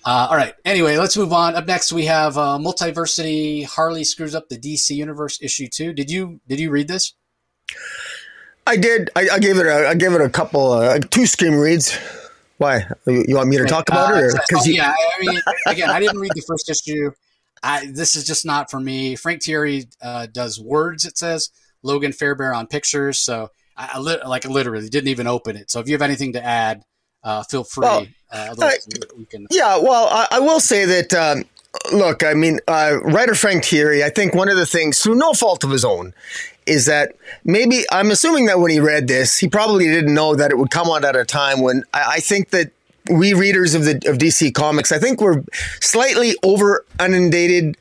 Uh, 0.06 0.28
all 0.30 0.38
right. 0.38 0.54
Anyway, 0.64 0.96
let's 0.96 1.18
move 1.18 1.34
on. 1.34 1.56
Up 1.56 1.68
next, 1.68 1.92
we 1.92 2.06
have 2.06 2.38
uh, 2.38 2.58
Multiversity. 2.58 3.66
Harley 3.66 4.06
screws 4.06 4.34
up 4.34 4.48
the 4.48 4.58
DC 4.58 4.92
Universe 4.92 5.40
issue 5.42 5.68
two. 5.68 5.92
Did 5.94 6.10
you 6.10 6.40
did 6.48 6.60
you 6.60 6.70
read 6.70 6.88
this? 6.88 7.16
I 8.68 8.78
did. 8.78 9.10
I, 9.16 9.30
I 9.34 9.40
gave 9.40 9.58
it 9.58 9.66
a 9.66 9.88
I 9.90 9.96
gave 9.96 10.14
it 10.14 10.22
a 10.22 10.30
couple 10.30 10.72
uh, 10.72 11.00
two 11.00 11.26
skim 11.26 11.56
reads. 11.56 11.98
Why? 12.58 12.86
You 13.08 13.36
want 13.36 13.50
me 13.50 13.58
to 13.58 13.66
talk 13.66 13.88
about 13.90 14.22
it? 14.22 14.34
Because 14.48 14.68
uh, 14.68 14.72
yeah, 14.72 14.94
I 14.94 15.26
mean, 15.26 15.42
again, 15.66 15.90
I 15.90 16.00
didn't 16.00 16.20
read 16.20 16.32
the 16.36 16.42
first 16.42 16.70
issue. 16.70 17.12
I, 17.64 17.90
this 17.92 18.16
is 18.16 18.26
just 18.26 18.46
not 18.46 18.70
for 18.70 18.80
me. 18.80 19.16
Frank 19.16 19.42
Tieri 19.42 19.88
uh, 20.02 20.28
does 20.28 20.60
words. 20.60 21.06
It 21.06 21.18
says 21.18 21.50
Logan 21.84 22.12
Faerber 22.12 22.56
on 22.56 22.68
pictures. 22.68 23.20
So 23.20 23.50
I, 23.76 23.92
I 23.94 24.00
li- 24.00 24.20
like 24.26 24.46
literally 24.46 24.90
didn't 24.90 25.10
even 25.10 25.28
open 25.28 25.56
it. 25.56 25.72
So 25.72 25.80
if 25.80 25.88
you 25.88 25.94
have 25.94 26.02
anything 26.02 26.34
to 26.34 26.46
add, 26.46 26.84
uh, 27.24 27.44
feel 27.44 27.64
free. 27.64 27.84
Well, 27.84 28.08
uh, 28.32 28.72
can... 29.30 29.48
Yeah, 29.52 29.78
well, 29.78 30.08
I, 30.10 30.28
I, 30.32 30.40
will 30.40 30.60
say 30.60 30.86
that. 30.86 31.14
Um, 31.14 31.46
look, 31.92 32.24
I 32.24 32.34
mean, 32.34 32.60
uh, 32.68 32.98
writer 33.04 33.36
Frank 33.36 33.64
Tieri, 33.64 34.04
I 34.04 34.10
think 34.10 34.34
one 34.34 34.50
of 34.50 34.58
the 34.58 34.66
things, 34.66 35.00
through 35.02 35.16
no 35.16 35.34
fault 35.34 35.64
of 35.64 35.72
his 35.72 35.84
own, 35.84 36.14
is 36.66 36.86
that 36.86 37.16
maybe 37.44 37.84
I'm 37.92 38.12
assuming 38.12 38.46
that 38.46 38.60
when 38.60 38.72
he 38.72 38.80
read 38.80 39.08
this, 39.08 39.38
he 39.38 39.48
probably 39.48 39.86
didn't 39.86 40.14
know 40.14 40.36
that 40.36 40.52
it 40.52 40.58
would 40.58 40.72
come 40.72 40.88
out 40.90 41.04
at 41.04 41.16
a 41.16 41.26
time 41.26 41.62
when 41.62 41.84
I, 41.94 42.14
I 42.16 42.20
think 42.20 42.50
that 42.50 42.72
we 43.10 43.34
readers 43.34 43.74
of 43.74 43.86
the 43.86 43.96
of 44.08 44.18
DC 44.18 44.54
Comics, 44.54 44.92
I 44.92 45.00
think 45.00 45.20
we're 45.20 45.44
slightly 45.82 46.36
over 46.44 46.86
inundated 47.00 47.78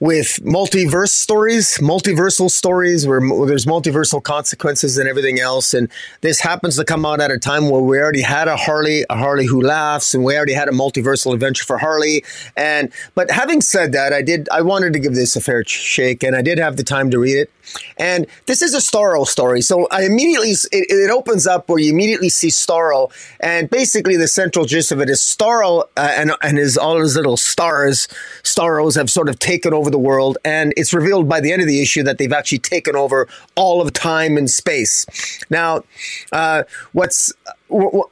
with 0.00 0.40
multiverse 0.42 1.10
stories, 1.10 1.78
multiversal 1.78 2.50
stories 2.50 3.06
where 3.06 3.20
there's 3.46 3.66
multiversal 3.66 4.22
consequences 4.22 4.98
and 4.98 5.08
everything 5.08 5.40
else. 5.40 5.74
And 5.74 5.88
this 6.20 6.40
happens 6.40 6.76
to 6.76 6.84
come 6.84 7.06
out 7.06 7.20
at 7.20 7.30
a 7.30 7.38
time 7.38 7.70
where 7.70 7.80
we 7.80 7.98
already 7.98 8.22
had 8.22 8.48
a 8.48 8.56
Harley, 8.56 9.04
a 9.08 9.16
Harley 9.16 9.46
who 9.46 9.60
laughs, 9.60 10.14
and 10.14 10.24
we 10.24 10.36
already 10.36 10.52
had 10.52 10.68
a 10.68 10.72
multiversal 10.72 11.32
adventure 11.32 11.64
for 11.64 11.78
Harley. 11.78 12.24
And 12.56 12.92
but 13.14 13.30
having 13.30 13.60
said 13.60 13.92
that, 13.92 14.12
I 14.12 14.22
did 14.22 14.48
I 14.50 14.62
wanted 14.62 14.92
to 14.94 14.98
give 14.98 15.14
this 15.14 15.36
a 15.36 15.40
fair 15.40 15.64
shake, 15.64 16.22
and 16.22 16.34
I 16.36 16.42
did 16.42 16.58
have 16.58 16.76
the 16.76 16.84
time 16.84 17.10
to 17.10 17.18
read 17.18 17.36
it. 17.36 17.50
And 17.96 18.26
this 18.46 18.60
is 18.60 18.74
a 18.74 18.78
Starro 18.78 19.26
story, 19.26 19.62
so 19.62 19.88
I 19.90 20.04
immediately 20.04 20.50
it, 20.50 20.86
it 20.90 21.10
opens 21.10 21.46
up 21.46 21.68
where 21.68 21.78
you 21.78 21.92
immediately 21.92 22.28
see 22.28 22.48
Starro, 22.48 23.10
and 23.40 23.70
basically 23.70 24.16
the 24.16 24.28
central 24.28 24.64
gist 24.66 24.92
of 24.92 25.00
it 25.00 25.08
is 25.08 25.20
Starro 25.20 25.84
uh, 25.96 26.12
and 26.16 26.32
and 26.42 26.58
his 26.58 26.76
all 26.76 27.00
his 27.00 27.16
little 27.16 27.36
stars, 27.36 28.06
Starros 28.54 28.96
have 28.96 29.10
sort 29.10 29.28
of 29.28 29.38
taken 29.38 29.72
over 29.72 29.90
the 29.90 29.98
world, 29.98 30.38
and 30.44 30.72
it's 30.76 30.94
revealed 30.94 31.28
by 31.28 31.40
the 31.40 31.52
end 31.52 31.62
of 31.62 31.68
the 31.68 31.80
issue 31.82 32.02
that 32.02 32.18
they've 32.18 32.32
actually 32.32 32.58
taken 32.58 32.96
over 32.96 33.28
all 33.54 33.80
of 33.80 33.92
time 33.92 34.36
and 34.36 34.50
space. 34.50 35.06
Now, 35.50 35.84
uh, 36.32 36.64
what's 36.92 37.32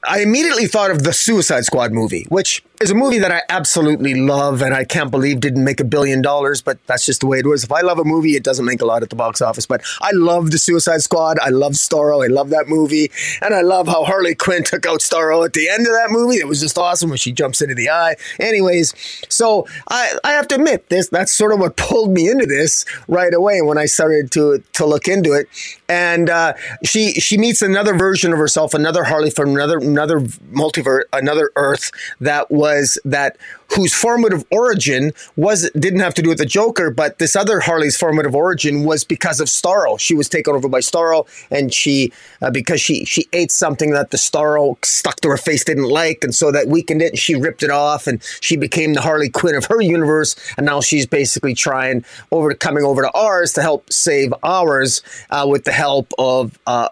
I 0.04 0.20
immediately 0.20 0.66
thought 0.66 0.90
of 0.90 1.04
the 1.04 1.12
Suicide 1.12 1.64
Squad 1.64 1.92
movie, 1.92 2.26
which 2.30 2.64
is 2.80 2.90
a 2.90 2.94
movie 2.96 3.18
that 3.18 3.30
I 3.30 3.42
absolutely 3.48 4.14
love 4.14 4.60
and 4.60 4.74
I 4.74 4.82
can't 4.84 5.10
believe 5.10 5.38
didn't 5.38 5.62
make 5.62 5.78
a 5.78 5.84
billion 5.84 6.20
dollars, 6.20 6.60
but 6.60 6.84
that's 6.88 7.06
just 7.06 7.20
the 7.20 7.28
way 7.28 7.38
it 7.38 7.46
was. 7.46 7.62
If 7.62 7.70
I 7.70 7.80
love 7.82 8.00
a 8.00 8.04
movie, 8.04 8.34
it 8.34 8.42
doesn't 8.42 8.64
make 8.64 8.82
a 8.82 8.84
lot 8.84 9.04
at 9.04 9.10
the 9.10 9.14
box 9.14 9.40
office. 9.40 9.64
But 9.64 9.82
I 10.00 10.10
love 10.12 10.50
the 10.50 10.58
Suicide 10.58 11.00
Squad. 11.02 11.38
I 11.38 11.50
love 11.50 11.72
Starro. 11.72 12.24
I 12.24 12.26
love 12.26 12.50
that 12.50 12.66
movie. 12.66 13.12
And 13.40 13.54
I 13.54 13.60
love 13.60 13.86
how 13.86 14.04
Harley 14.04 14.34
Quinn 14.34 14.64
took 14.64 14.84
out 14.84 14.98
Starro 14.98 15.44
at 15.44 15.52
the 15.52 15.68
end 15.68 15.86
of 15.86 15.92
that 15.92 16.08
movie. 16.10 16.38
It 16.38 16.48
was 16.48 16.60
just 16.60 16.76
awesome 16.76 17.10
when 17.10 17.18
she 17.18 17.30
jumps 17.30 17.62
into 17.62 17.76
the 17.76 17.88
eye. 17.88 18.16
Anyways, 18.40 18.94
so 19.28 19.68
I, 19.88 20.18
I 20.24 20.32
have 20.32 20.48
to 20.48 20.56
admit 20.56 20.88
this 20.88 21.08
that's 21.08 21.30
sort 21.30 21.52
of 21.52 21.60
what 21.60 21.76
pulled 21.76 22.10
me 22.10 22.28
into 22.28 22.46
this 22.46 22.84
right 23.06 23.32
away 23.32 23.62
when 23.62 23.78
I 23.78 23.86
started 23.86 24.32
to 24.32 24.62
to 24.72 24.86
look 24.86 25.06
into 25.06 25.32
it. 25.32 25.48
And 25.92 26.30
uh, 26.30 26.54
she 26.82 27.12
she 27.20 27.36
meets 27.36 27.60
another 27.60 27.92
version 27.92 28.32
of 28.32 28.38
herself, 28.38 28.72
another 28.72 29.04
Harley 29.04 29.28
from 29.28 29.50
another 29.50 29.76
another 29.76 30.20
multiverse, 30.20 31.02
another 31.12 31.50
Earth 31.54 31.90
that 32.18 32.50
was 32.50 32.98
that 33.04 33.36
whose 33.74 33.94
formative 33.94 34.44
origin 34.50 35.12
was 35.36 35.70
didn't 35.70 36.00
have 36.00 36.14
to 36.14 36.22
do 36.22 36.28
with 36.28 36.38
the 36.38 36.46
Joker, 36.46 36.90
but 36.90 37.18
this 37.18 37.34
other 37.34 37.60
Harley's 37.60 37.96
formative 37.96 38.34
origin 38.34 38.84
was 38.84 39.04
because 39.04 39.40
of 39.40 39.48
Starro. 39.48 39.98
She 39.98 40.14
was 40.14 40.28
taken 40.28 40.54
over 40.54 40.68
by 40.68 40.80
Starro, 40.80 41.26
and 41.50 41.72
she 41.72 42.12
uh, 42.40 42.50
because 42.50 42.80
she 42.80 43.04
she 43.04 43.28
ate 43.32 43.50
something 43.50 43.90
that 43.92 44.10
the 44.10 44.16
Starro 44.16 44.82
stuck 44.84 45.16
to 45.20 45.28
her 45.28 45.36
face 45.36 45.64
didn't 45.64 45.88
like, 45.88 46.24
and 46.24 46.34
so 46.34 46.50
that 46.52 46.68
weakened 46.68 47.02
it. 47.02 47.10
And 47.10 47.18
she 47.18 47.34
ripped 47.34 47.62
it 47.62 47.70
off, 47.70 48.06
and 48.06 48.22
she 48.40 48.56
became 48.56 48.94
the 48.94 49.00
Harley 49.00 49.30
Quinn 49.30 49.54
of 49.54 49.66
her 49.66 49.80
universe. 49.80 50.36
And 50.56 50.66
now 50.66 50.80
she's 50.80 51.06
basically 51.06 51.54
trying 51.54 52.04
over 52.30 52.52
coming 52.54 52.84
over 52.84 53.02
to 53.02 53.10
ours 53.12 53.52
to 53.54 53.62
help 53.62 53.92
save 53.92 54.34
ours 54.42 55.02
uh, 55.30 55.46
with 55.48 55.64
the 55.64 55.72
help 55.72 56.12
of 56.18 56.58
uh, 56.66 56.88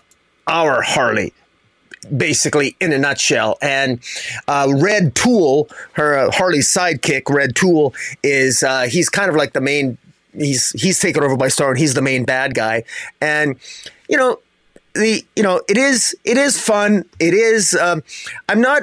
our 0.47 0.83
Harley 0.83 1.33
basically 2.17 2.77
in 2.81 2.93
a 2.93 2.99
nutshell. 2.99 3.59
And 3.63 4.01
uh, 4.49 4.73
Red 4.77 5.15
Tool, 5.15 5.69
her 5.93 6.19
uh, 6.19 6.31
Harley's 6.33 6.69
sidekick, 6.69 7.29
Red 7.29 7.57
Tool, 7.57 7.95
is 8.23 8.63
uh, 8.63 8.83
he's 8.83 9.09
kind 9.09 9.31
of 9.31 9.37
like 9.37 9.53
the 9.53 9.61
main. 9.61 9.99
He's 10.33 10.71
he's 10.73 11.01
taken 11.01 11.23
over 11.23 11.37
by 11.37 11.49
Star, 11.49 11.71
and 11.71 11.79
he's 11.79 11.95
the 11.95 12.03
main 12.03 12.25
bad 12.25 12.55
guy. 12.55 12.85
And 13.21 13.59
you 14.09 14.17
know, 14.17 14.41
the 14.95 15.25
you 15.37 15.43
know 15.43 15.63
it 15.69 15.77
is 15.77 16.15
it 16.25 16.37
is 16.37 16.61
fun. 16.61 17.05
It 17.19 17.35
is. 17.35 17.75
Um, 17.75 18.03
I'm 18.49 18.61
not. 18.61 18.83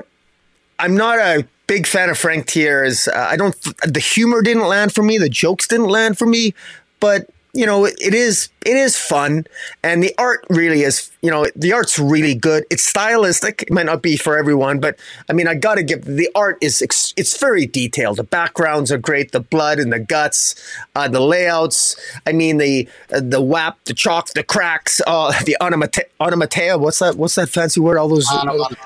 I'm 0.79 0.95
not 0.95 1.17
a 1.17 1.47
big 1.67 1.87
fan 1.87 2.09
of 2.09 2.17
Frank 2.17 2.47
Tieri's. 2.47 3.07
Uh, 3.07 3.27
I 3.29 3.37
don't. 3.37 3.55
The 3.83 3.99
humor 3.99 4.41
didn't 4.41 4.67
land 4.67 4.93
for 4.93 5.03
me. 5.03 5.17
The 5.17 5.29
jokes 5.29 5.67
didn't 5.67 5.87
land 5.89 6.17
for 6.17 6.25
me. 6.25 6.53
But 6.99 7.29
you 7.57 7.65
know, 7.65 7.85
it 7.85 8.13
is 8.13 8.49
it 8.65 8.77
is 8.77 8.95
fun, 8.95 9.45
and 9.83 10.03
the 10.03 10.13
art 10.19 10.45
really 10.49 10.83
is. 10.83 11.11
You 11.23 11.31
know, 11.31 11.47
the 11.55 11.73
art's 11.73 11.97
really 11.97 12.35
good. 12.35 12.65
It's 12.69 12.85
stylistic. 12.85 13.63
It 13.63 13.71
might 13.71 13.87
not 13.87 14.03
be 14.03 14.15
for 14.15 14.37
everyone, 14.37 14.79
but 14.79 14.99
I 15.27 15.33
mean, 15.33 15.47
I 15.47 15.55
got 15.55 15.75
to 15.75 15.83
give 15.83 16.05
the 16.05 16.29
art 16.35 16.59
is 16.61 16.81
it's 16.81 17.37
very 17.37 17.65
detailed. 17.65 18.17
The 18.17 18.23
backgrounds 18.23 18.91
are 18.91 18.99
great. 18.99 19.31
The 19.31 19.39
blood 19.39 19.79
and 19.79 19.91
the 19.91 19.99
guts, 19.99 20.53
uh, 20.95 21.07
the 21.07 21.19
layouts. 21.19 21.95
I 22.27 22.31
mean, 22.31 22.57
the 22.57 22.87
uh, 23.11 23.21
the 23.23 23.41
wap, 23.41 23.83
the 23.85 23.95
chalk, 23.95 24.29
the 24.35 24.43
cracks, 24.43 25.01
uh, 25.07 25.33
the 25.43 25.57
onomatopoeia. 25.59 26.77
What's 26.77 26.99
that? 26.99 27.15
What's 27.15 27.35
that 27.35 27.49
fancy 27.49 27.79
word? 27.79 27.97
All 27.97 28.07
those. 28.07 28.29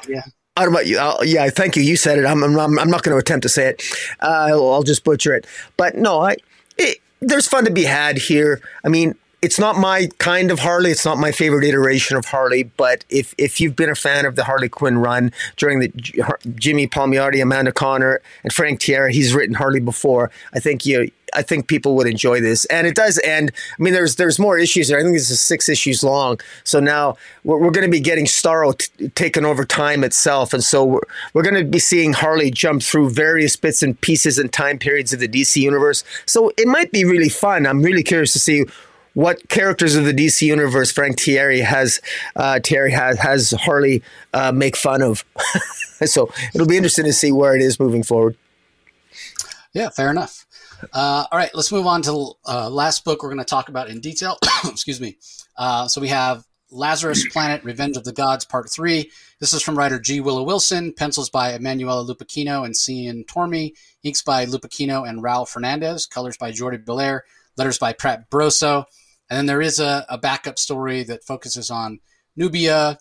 yeah. 0.07 0.22
About 0.57 0.86
you, 0.86 0.99
uh, 0.99 1.17
yeah. 1.24 1.49
Thank 1.49 1.76
you. 1.76 1.82
You 1.82 1.95
said 1.95 2.19
it. 2.19 2.26
I'm, 2.26 2.43
I'm, 2.43 2.57
I'm 2.57 2.89
not 2.89 3.03
going 3.03 3.15
to 3.15 3.17
attempt 3.17 3.43
to 3.43 3.49
say 3.49 3.69
it. 3.69 3.84
Uh, 4.22 4.47
I'll, 4.49 4.74
I'll 4.74 4.84
just 4.84 5.03
butcher 5.03 5.34
it. 5.34 5.45
But 5.76 5.95
no, 5.95 6.22
I. 6.22 6.38
There's 7.22 7.47
fun 7.47 7.65
to 7.65 7.72
be 7.72 7.84
had 7.84 8.17
here. 8.17 8.61
I 8.84 8.89
mean, 8.89 9.15
it's 9.41 9.57
not 9.57 9.75
my 9.75 10.07
kind 10.19 10.51
of 10.51 10.59
Harley. 10.59 10.91
It's 10.91 11.05
not 11.05 11.17
my 11.17 11.31
favorite 11.31 11.65
iteration 11.65 12.15
of 12.15 12.25
Harley. 12.25 12.63
But 12.63 13.05
if 13.09 13.33
if 13.37 13.59
you've 13.59 13.75
been 13.75 13.89
a 13.89 13.95
fan 13.95 14.25
of 14.25 14.35
the 14.35 14.43
Harley 14.43 14.69
Quinn 14.69 14.99
run 14.99 15.31
during 15.57 15.79
the 15.79 15.87
Jimmy 16.55 16.87
Palmiotti, 16.87 17.41
Amanda 17.41 17.71
Conner, 17.71 18.21
and 18.43 18.53
Frank 18.53 18.79
Tieri, 18.79 19.11
he's 19.11 19.33
written 19.33 19.55
Harley 19.55 19.79
before. 19.79 20.31
I 20.53 20.59
think 20.59 20.85
you. 20.85 21.09
I 21.33 21.43
think 21.43 21.69
people 21.69 21.95
would 21.95 22.07
enjoy 22.07 22.41
this, 22.41 22.65
and 22.65 22.85
it 22.85 22.93
does 22.93 23.17
end. 23.23 23.53
I 23.79 23.81
mean, 23.81 23.93
there's 23.93 24.17
there's 24.17 24.37
more 24.37 24.57
issues 24.57 24.89
there. 24.89 24.99
I 24.99 25.01
think 25.01 25.15
this 25.15 25.29
is 25.29 25.39
six 25.39 25.69
issues 25.69 26.03
long. 26.03 26.41
So 26.65 26.81
now 26.81 27.15
we're, 27.45 27.57
we're 27.57 27.71
going 27.71 27.87
to 27.87 27.91
be 27.91 28.01
getting 28.01 28.25
Starro 28.25 28.77
t- 28.77 29.07
taken 29.09 29.45
over 29.45 29.63
time 29.63 30.03
itself, 30.03 30.53
and 30.53 30.61
so 30.61 30.83
we're, 30.83 30.99
we're 31.33 31.43
going 31.43 31.55
to 31.55 31.63
be 31.63 31.79
seeing 31.79 32.11
Harley 32.11 32.51
jump 32.51 32.83
through 32.83 33.11
various 33.11 33.55
bits 33.55 33.81
and 33.81 33.99
pieces 34.01 34.37
and 34.37 34.51
time 34.51 34.77
periods 34.77 35.13
of 35.13 35.21
the 35.21 35.27
DC 35.29 35.55
universe. 35.55 36.03
So 36.25 36.51
it 36.57 36.67
might 36.67 36.91
be 36.91 37.05
really 37.05 37.29
fun. 37.29 37.65
I'm 37.65 37.81
really 37.81 38.03
curious 38.03 38.33
to 38.33 38.39
see 38.39 38.65
what 39.14 39.49
characters 39.49 39.95
of 39.95 40.05
the 40.05 40.14
DC 40.14 40.41
universe 40.43 40.91
Frank 40.91 41.18
Tieri 41.18 41.64
has 41.64 42.01
uh, 42.36 42.59
Tieri 42.62 42.91
has 42.91 43.20
has 43.20 43.51
Harley 43.51 44.03
uh, 44.34 44.51
make 44.51 44.76
fun 44.76 45.01
of. 45.01 45.26
so 46.05 46.30
it'll 46.53 46.68
be 46.68 46.78
interesting 46.78 47.05
to 47.05 47.14
see 47.14 47.32
where 47.32 47.55
it 47.55 47.62
is 47.62 47.80
moving 47.80 48.03
forward. 48.03 48.38
Yeah, 49.74 49.89
fair 49.89 50.12
enough. 50.12 50.45
Uh, 50.93 51.26
all 51.32 51.38
right, 51.38 51.51
let's 51.53 51.72
move 51.72 51.86
on 51.86 52.01
to 52.01 52.12
the 52.12 52.34
uh, 52.47 52.70
last 52.70 53.05
book 53.05 53.22
we're 53.22 53.30
going 53.30 53.39
to 53.39 53.45
talk 53.45 53.70
about 53.70 53.89
in 53.89 53.99
detail. 53.99 54.38
Excuse 54.66 54.99
me. 54.99 55.18
Uh, 55.55 55.88
so 55.88 56.01
we 56.01 56.07
have 56.07 56.43
Lazarus 56.72 57.28
Planet: 57.32 57.64
Revenge 57.64 57.97
of 57.97 58.03
the 58.03 58.14
Gods, 58.14 58.45
Part 58.45 58.70
Three. 58.70 59.12
This 59.39 59.53
is 59.53 59.62
from 59.62 59.78
writer 59.78 59.99
G. 59.99 60.22
Willow 60.22 60.43
Wilson, 60.43 60.93
pencils 60.93 61.30
by 61.30 61.53
Emanuela 61.53 62.05
Lupacchino 62.05 62.64
and 62.64 62.76
Cian 62.76 63.24
Tormey, 63.26 63.74
inks 64.03 64.22
by 64.22 64.45
Lupacchino 64.45 65.07
and 65.07 65.24
Raul 65.24 65.47
Fernandez, 65.47 66.05
colors 66.05 66.38
by 66.38 66.51
Jordi 66.51 66.84
Bellaire, 66.84 67.22
letters 67.57 67.80
by 67.80 67.93
Pat 67.93 68.30
Brosseau. 68.30 68.86
And 69.32 69.38
then 69.38 69.45
there 69.45 69.61
is 69.61 69.79
a, 69.79 70.05
a 70.09 70.17
backup 70.17 70.59
story 70.59 71.03
that 71.03 71.23
focuses 71.23 71.71
on 71.71 72.01
Nubia 72.36 72.97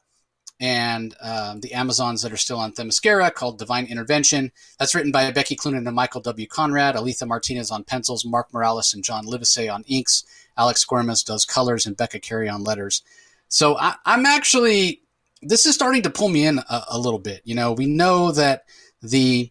and 0.61 1.13
um, 1.21 1.59
the 1.59 1.73
Amazons 1.73 2.23
that 2.23 2.33
are 2.33 2.37
still 2.37 2.61
on 2.61 2.71
Themyscira 2.71 3.35
called 3.35 3.59
Divine 3.59 3.87
Intervention. 3.87 4.53
That's 4.79 4.95
written 4.95 5.11
by 5.11 5.29
Becky 5.33 5.57
Cloonan 5.57 5.89
and 5.89 5.97
Michael 5.97 6.21
W. 6.21 6.47
Conrad, 6.47 6.95
Alitha 6.95 7.27
Martinez 7.27 7.73
on 7.73 7.83
pencils, 7.83 8.25
Mark 8.25 8.55
Morales 8.55 8.95
and 8.95 9.03
John 9.03 9.27
Livesay 9.27 9.73
on 9.75 9.83
inks. 9.89 10.25
Alex 10.57 10.85
Guermas 10.85 11.25
does 11.25 11.45
colors, 11.45 11.85
and 11.85 11.97
Becca 11.97 12.21
Carey 12.21 12.49
on 12.49 12.63
letters. 12.63 13.03
So 13.49 13.77
I, 13.77 13.97
am 14.07 14.25
actually, 14.25 15.03
this 15.43 15.67
is 15.67 15.75
starting 15.75 16.03
to 16.03 16.11
pull 16.11 16.29
me 16.29 16.47
in 16.47 16.59
a, 16.59 16.85
a, 16.91 16.99
little 16.99 17.19
bit. 17.19 17.41
You 17.45 17.57
know, 17.57 17.73
we 17.73 17.87
know 17.87 18.31
that 18.31 18.67
the 19.03 19.51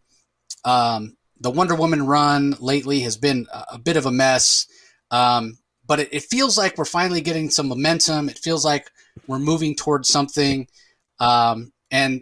um, 0.64 1.18
the 1.42 1.52
Wonder 1.52 1.76
Woman 1.76 2.06
run 2.06 2.56
lately 2.62 3.02
has 3.02 3.18
been 3.18 3.48
a, 3.52 3.66
a 3.74 3.80
bit 3.80 3.98
of 3.98 4.06
a 4.06 4.12
mess. 4.12 4.66
Um, 5.12 5.58
but 5.90 6.00
it, 6.00 6.10
it, 6.12 6.24
feels 6.24 6.56
like 6.56 6.78
we're 6.78 6.86
finally 6.86 7.20
getting 7.20 7.50
some 7.50 7.68
momentum. 7.68 8.30
It 8.30 8.38
feels 8.38 8.64
like 8.64 8.92
we're 9.26 9.40
moving 9.40 9.76
towards 9.76 10.08
something, 10.08 10.68
um, 11.20 11.74
and 11.90 12.22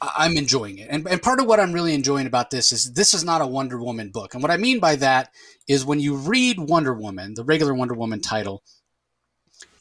I'm 0.00 0.38
enjoying 0.38 0.78
it. 0.78 0.88
And, 0.90 1.06
and 1.06 1.20
part 1.20 1.40
of 1.40 1.46
what 1.46 1.60
I'm 1.60 1.72
really 1.72 1.92
enjoying 1.94 2.26
about 2.26 2.50
this 2.50 2.72
is 2.72 2.94
this 2.94 3.12
is 3.12 3.22
not 3.22 3.42
a 3.42 3.46
Wonder 3.46 3.78
Woman 3.78 4.08
book. 4.08 4.32
And 4.32 4.42
what 4.42 4.50
I 4.50 4.56
mean 4.56 4.80
by 4.80 4.96
that 4.96 5.30
is 5.68 5.84
when 5.84 6.00
you 6.00 6.16
read 6.16 6.58
Wonder 6.58 6.94
Woman, 6.94 7.34
the 7.34 7.44
regular 7.44 7.74
Wonder 7.74 7.94
Woman 7.94 8.22
title, 8.22 8.62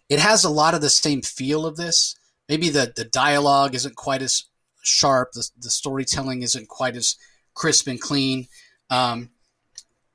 it 0.10 0.20
has 0.20 0.44
a 0.44 0.50
lot 0.50 0.74
of 0.74 0.82
the 0.82 0.90
same 0.90 1.22
feel 1.22 1.66
of 1.66 1.78
this. 1.78 2.18
Maybe 2.50 2.68
the, 2.68 2.92
the 2.94 3.06
dialogue 3.06 3.76
isn't 3.76 3.96
quite 3.96 4.22
as 4.22 4.44
sharp, 4.82 5.32
the, 5.32 5.50
the 5.58 5.70
storytelling 5.70 6.42
isn't 6.42 6.68
quite 6.68 6.98
as 6.98 7.16
crisp 7.54 7.88
and 7.88 8.02
clean. 8.02 8.48
Um, 8.90 9.30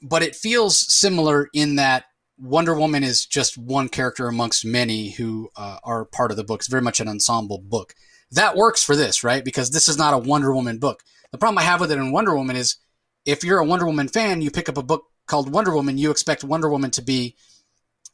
but 0.02 0.22
it 0.22 0.36
feels 0.36 0.92
similar 0.92 1.48
in 1.52 1.76
that 1.76 2.04
Wonder 2.38 2.74
Woman 2.74 3.04
is 3.04 3.24
just 3.24 3.56
one 3.56 3.88
character 3.88 4.26
amongst 4.26 4.64
many 4.64 5.10
who 5.10 5.50
uh, 5.56 5.78
are 5.84 6.04
part 6.04 6.30
of 6.30 6.36
the 6.36 6.44
book. 6.44 6.60
It's 6.60 6.68
very 6.68 6.82
much 6.82 7.00
an 7.00 7.08
ensemble 7.08 7.58
book. 7.58 7.94
That 8.30 8.56
works 8.56 8.82
for 8.82 8.96
this, 8.96 9.22
right? 9.22 9.44
Because 9.44 9.70
this 9.70 9.88
is 9.88 9.98
not 9.98 10.14
a 10.14 10.18
Wonder 10.18 10.52
Woman 10.52 10.78
book. 10.78 11.02
The 11.30 11.38
problem 11.38 11.58
I 11.58 11.62
have 11.62 11.80
with 11.80 11.92
it 11.92 11.98
in 11.98 12.12
Wonder 12.12 12.34
Woman 12.34 12.56
is 12.56 12.76
if 13.24 13.44
you're 13.44 13.58
a 13.58 13.64
Wonder 13.64 13.86
Woman 13.86 14.08
fan, 14.08 14.42
you 14.42 14.50
pick 14.50 14.68
up 14.68 14.76
a 14.78 14.82
book 14.82 15.04
called 15.26 15.52
Wonder 15.52 15.72
Woman, 15.72 15.98
you 15.98 16.10
expect 16.10 16.42
Wonder 16.42 16.68
Woman 16.68 16.90
to 16.92 17.02
be 17.02 17.36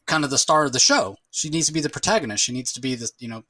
kind 0.06 0.24
of 0.24 0.30
the 0.30 0.38
star 0.38 0.64
of 0.64 0.72
the 0.72 0.78
show. 0.78 1.16
She 1.30 1.48
needs 1.48 1.66
to 1.68 1.72
be 1.72 1.80
the 1.80 1.88
protagonist. 1.88 2.44
She 2.44 2.52
needs 2.52 2.72
to 2.72 2.80
be 2.80 2.94
the, 2.94 3.10
you 3.18 3.28
know, 3.28 3.44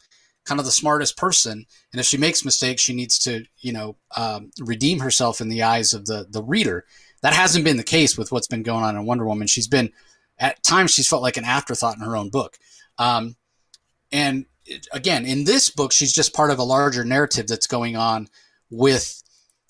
kind 0.45 0.61
of 0.61 0.67
the 0.67 0.73
smartest 0.73 1.17
person. 1.17 1.67
And 1.93 2.01
if 2.01 2.07
she 2.07 2.17
makes 2.17 2.45
mistakes, 2.45 2.83
she 2.83 2.95
needs 2.95 3.19
to, 3.21 3.45
you 3.59 3.73
know, 3.73 3.97
um, 4.17 4.51
redeem 4.61 5.01
herself 5.01 5.41
in 5.41 5.49
the 5.49 5.63
eyes 5.63 5.93
of 5.93 6.07
the 6.07 6.27
the 6.29 6.43
reader. 6.43 6.85
That 7.23 7.35
hasn't 7.35 7.65
been 7.65 7.77
the 7.77 7.83
case 7.85 8.17
with 8.17 8.31
what's 8.31 8.47
been 8.47 8.63
going 8.63 8.85
on 8.85 8.97
in 8.97 9.07
Wonder 9.07 9.27
Woman. 9.27 9.47
She's 9.47 9.69
been 9.69 9.93
at 10.39 10.63
times 10.63 10.93
she's 10.93 11.09
felt 11.09 11.23
like 11.23 11.37
an 11.37 11.45
afterthought 11.45 11.97
in 11.97 12.03
her 12.03 12.17
own 12.17 12.31
book. 12.31 12.59
Um, 12.99 13.37
and 14.13 14.47
again, 14.93 15.27
in 15.27 15.45
this 15.45 15.71
book, 15.71 15.93
she's 15.93 16.13
just 16.13 16.35
part 16.35 16.51
of 16.51 16.59
a 16.59 16.65
larger 16.65 17.05
narrative 17.05 17.47
that's 17.47 17.67
going 17.67 17.97
on 17.97 18.29
with 18.71 19.23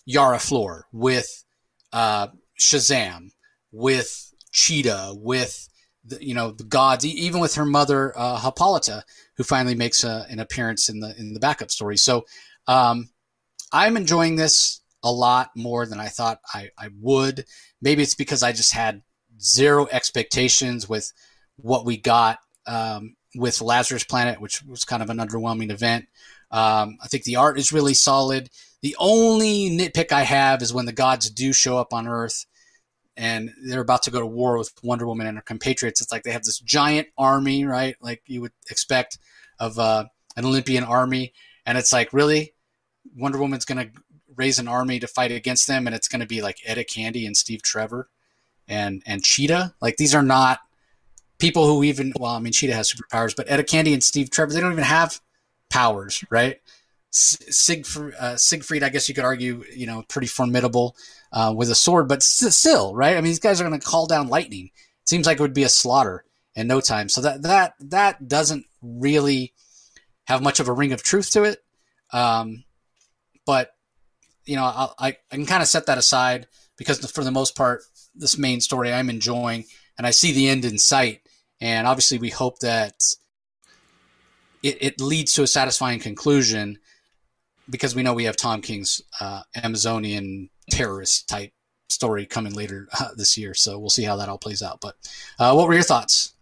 Yara 0.05 0.39
Flor, 0.39 0.87
with 0.93 1.45
uh, 1.93 2.29
Shazam, 2.59 3.31
with 3.73 4.35
Cheetah, 4.53 5.15
with 5.17 5.69
the, 6.05 6.25
you 6.25 6.35
know 6.35 6.51
the 6.51 6.65
gods, 6.65 7.05
even 7.05 7.41
with 7.41 7.55
her 7.55 7.67
mother 7.67 8.13
uh, 8.17 8.41
Hippolyta, 8.41 9.05
who 9.37 9.45
finally 9.45 9.75
makes 9.75 10.05
a, 10.05 10.27
an 10.31 10.39
appearance 10.39 10.89
in 10.89 11.01
the 11.01 11.15
in 11.19 11.35
the 11.35 11.41
backup 11.41 11.71
story. 11.71 11.97
So 11.97 12.25
um, 12.67 13.11
I'm 13.73 13.97
enjoying 13.97 14.37
this 14.37 14.81
a 15.09 15.13
lot 15.13 15.51
more 15.57 15.87
than 15.87 15.99
I 16.01 16.09
thought 16.09 16.41
I, 16.53 16.71
I 16.79 16.89
would. 17.01 17.45
Maybe 17.81 18.03
it's 18.03 18.15
because 18.15 18.43
I 18.43 18.53
just 18.53 18.75
had 18.75 19.03
zero 19.41 19.89
expectations 19.91 20.89
with 20.89 21.13
what 21.57 21.85
we 21.85 21.97
got 21.97 22.39
um, 22.67 23.17
with 23.35 23.61
Lazarus 23.61 24.05
Planet, 24.05 24.41
which 24.41 24.63
was 24.65 24.85
kind 24.85 25.03
of 25.03 25.11
an 25.11 25.19
underwhelming 25.19 25.71
event. 25.71 26.07
Um, 26.51 26.99
I 27.03 27.09
think 27.09 27.25
the 27.25 27.37
art 27.37 27.59
is 27.59 27.73
really 27.73 27.95
solid. 27.95 28.51
The 28.83 28.97
only 28.99 29.71
nitpick 29.71 30.13
I 30.13 30.23
have 30.23 30.63
is 30.63 30.73
when 30.73 30.87
the 30.87 30.93
gods 30.93 31.31
do 31.31 31.53
show 31.53 31.79
up 31.79 31.93
on 31.93 32.07
Earth 32.07 32.47
and 33.17 33.53
they're 33.65 33.81
about 33.81 34.03
to 34.05 34.11
go 34.11 34.21
to 34.21 34.27
war 34.27 34.57
with 34.57 34.73
Wonder 34.83 35.07
Woman 35.07 35.27
and 35.27 35.37
her 35.37 35.43
compatriots. 35.43 36.01
It's 36.01 36.13
like 36.13 36.23
they 36.23 36.31
have 36.31 36.45
this 36.45 36.61
giant 36.61 37.09
army, 37.17 37.65
right? 37.65 37.97
Like 38.01 38.23
you 38.27 38.41
would 38.43 38.53
expect 38.71 39.19
of 39.59 39.79
uh, 39.79 40.05
an 40.37 40.45
Olympian 40.45 40.85
army. 40.85 41.33
And 41.67 41.77
it's 41.77 41.93
like, 41.93 42.13
really? 42.13 42.55
Wonder 43.17 43.39
Woman's 43.39 43.65
going 43.65 43.79
to 43.79 44.01
raise 44.39 44.59
an 44.59 44.69
army 44.69 45.01
to 45.01 45.07
fight 45.07 45.33
against 45.33 45.67
them, 45.67 45.87
and 45.87 45.95
it's 45.95 46.09
going 46.09 46.21
to 46.21 46.27
be 46.27 46.41
like 46.41 46.59
Etta 46.65 46.85
Candy 46.85 47.27
and 47.27 47.37
Steve 47.37 47.63
Trevor, 47.63 48.09
and 48.67 49.03
and 49.05 49.23
Cheetah. 49.23 49.75
Like 49.81 49.97
these 49.97 50.15
are 50.15 50.23
not 50.23 50.61
people 51.39 51.67
who 51.67 51.83
even 51.83 52.13
well, 52.19 52.33
I 52.33 52.39
mean 52.39 52.53
Cheetah 52.53 52.75
has 52.75 52.93
superpowers, 52.93 53.35
but 53.37 53.51
Etta 53.51 53.65
Candy 53.65 53.93
and 53.93 54.03
Steve 54.03 54.31
Trevor 54.31 54.53
they 54.53 54.61
don't 54.61 54.73
even 54.73 54.85
have 54.85 55.21
powers, 55.71 56.25
right? 56.31 56.61
Siegfried, 57.11 58.15
uh, 58.19 58.37
Siegfried, 58.37 58.83
I 58.83 58.91
guess 58.91 59.09
you 59.09 59.15
could 59.15 59.25
argue, 59.25 59.65
you 59.75 59.87
know, 59.87 60.05
pretty 60.09 60.27
formidable 60.27 60.95
uh, 61.33 61.53
with 61.57 61.71
a 61.71 61.75
sword, 61.75 62.07
but 62.07 62.23
still, 62.23 62.95
right? 62.95 63.13
I 63.13 63.17
mean, 63.17 63.25
these 63.25 63.39
guys 63.39 63.61
are 63.61 63.69
going 63.69 63.79
to 63.79 63.87
call 63.87 64.07
down 64.07 64.29
lightning. 64.29 64.67
It 64.67 65.09
seems 65.09 65.27
like 65.27 65.39
it 65.39 65.43
would 65.43 65.55
be 65.55 65.63
a 65.63 65.71
slaughter 65.71 66.25
in 66.55 66.67
no 66.67 66.81
time. 66.81 67.09
So 67.09 67.23
that 67.23 67.43
that 67.43 67.75
that 67.81 68.29
doesn't 68.29 68.67
really 68.83 69.55
have 70.25 70.43
much 70.43 70.61
of 70.61 70.69
a 70.69 70.73
ring 70.73 70.93
of 70.93 71.03
truth 71.03 71.31
to 71.31 71.45
it. 71.45 71.63
Um, 72.13 72.65
but 73.47 73.71
you 74.49 74.57
know, 74.57 74.65
I, 74.65 74.89
I, 74.99 75.09
I 75.31 75.37
can 75.37 75.47
kind 75.47 75.63
of 75.63 75.69
set 75.69 75.87
that 75.87 75.99
aside 75.99 76.47
because 76.77 76.99
for 77.11 77.23
the 77.23 77.31
most 77.31 77.55
part, 77.55 77.83
this 78.15 78.39
main 78.39 78.61
story 78.61 78.93
I'm 78.93 79.11
enjoying 79.11 79.65
and 79.97 80.07
I 80.07 80.11
see 80.11 80.33
the 80.33 80.49
end 80.49 80.65
in 80.65 80.79
sight. 80.79 81.21
And 81.61 81.87
obviously, 81.87 82.19
we 82.19 82.31
hope 82.31 82.61
that 82.61 82.95
it, 84.63 84.79
it 84.81 85.01
leads 85.01 85.35
to 85.35 85.43
a 85.43 85.47
satisfying 85.47 86.01
conclusion 86.01 86.79
because 87.69 87.95
we 87.95 88.03
know 88.03 88.15
we 88.15 88.25
have 88.25 88.37
Tom 88.37 88.63
King's 88.63 89.03
uh, 89.21 89.43
Amazonian 89.55 90.51
terrorist 90.71 91.29
type 91.29 91.53
story 91.91 92.25
coming 92.25 92.55
later 92.55 92.89
uh, 93.01 93.09
this 93.17 93.37
year. 93.37 93.55
So 93.55 93.79
we'll 93.79 93.91
see 93.91 94.05
how 94.05 94.17
that 94.17 94.29
all 94.29 94.39
plays 94.39 94.63
out. 94.63 94.81
But 94.81 94.97
uh, 95.39 95.53
what 95.53 95.67
were 95.67 95.75
your 95.75 95.83
thoughts? 95.83 96.33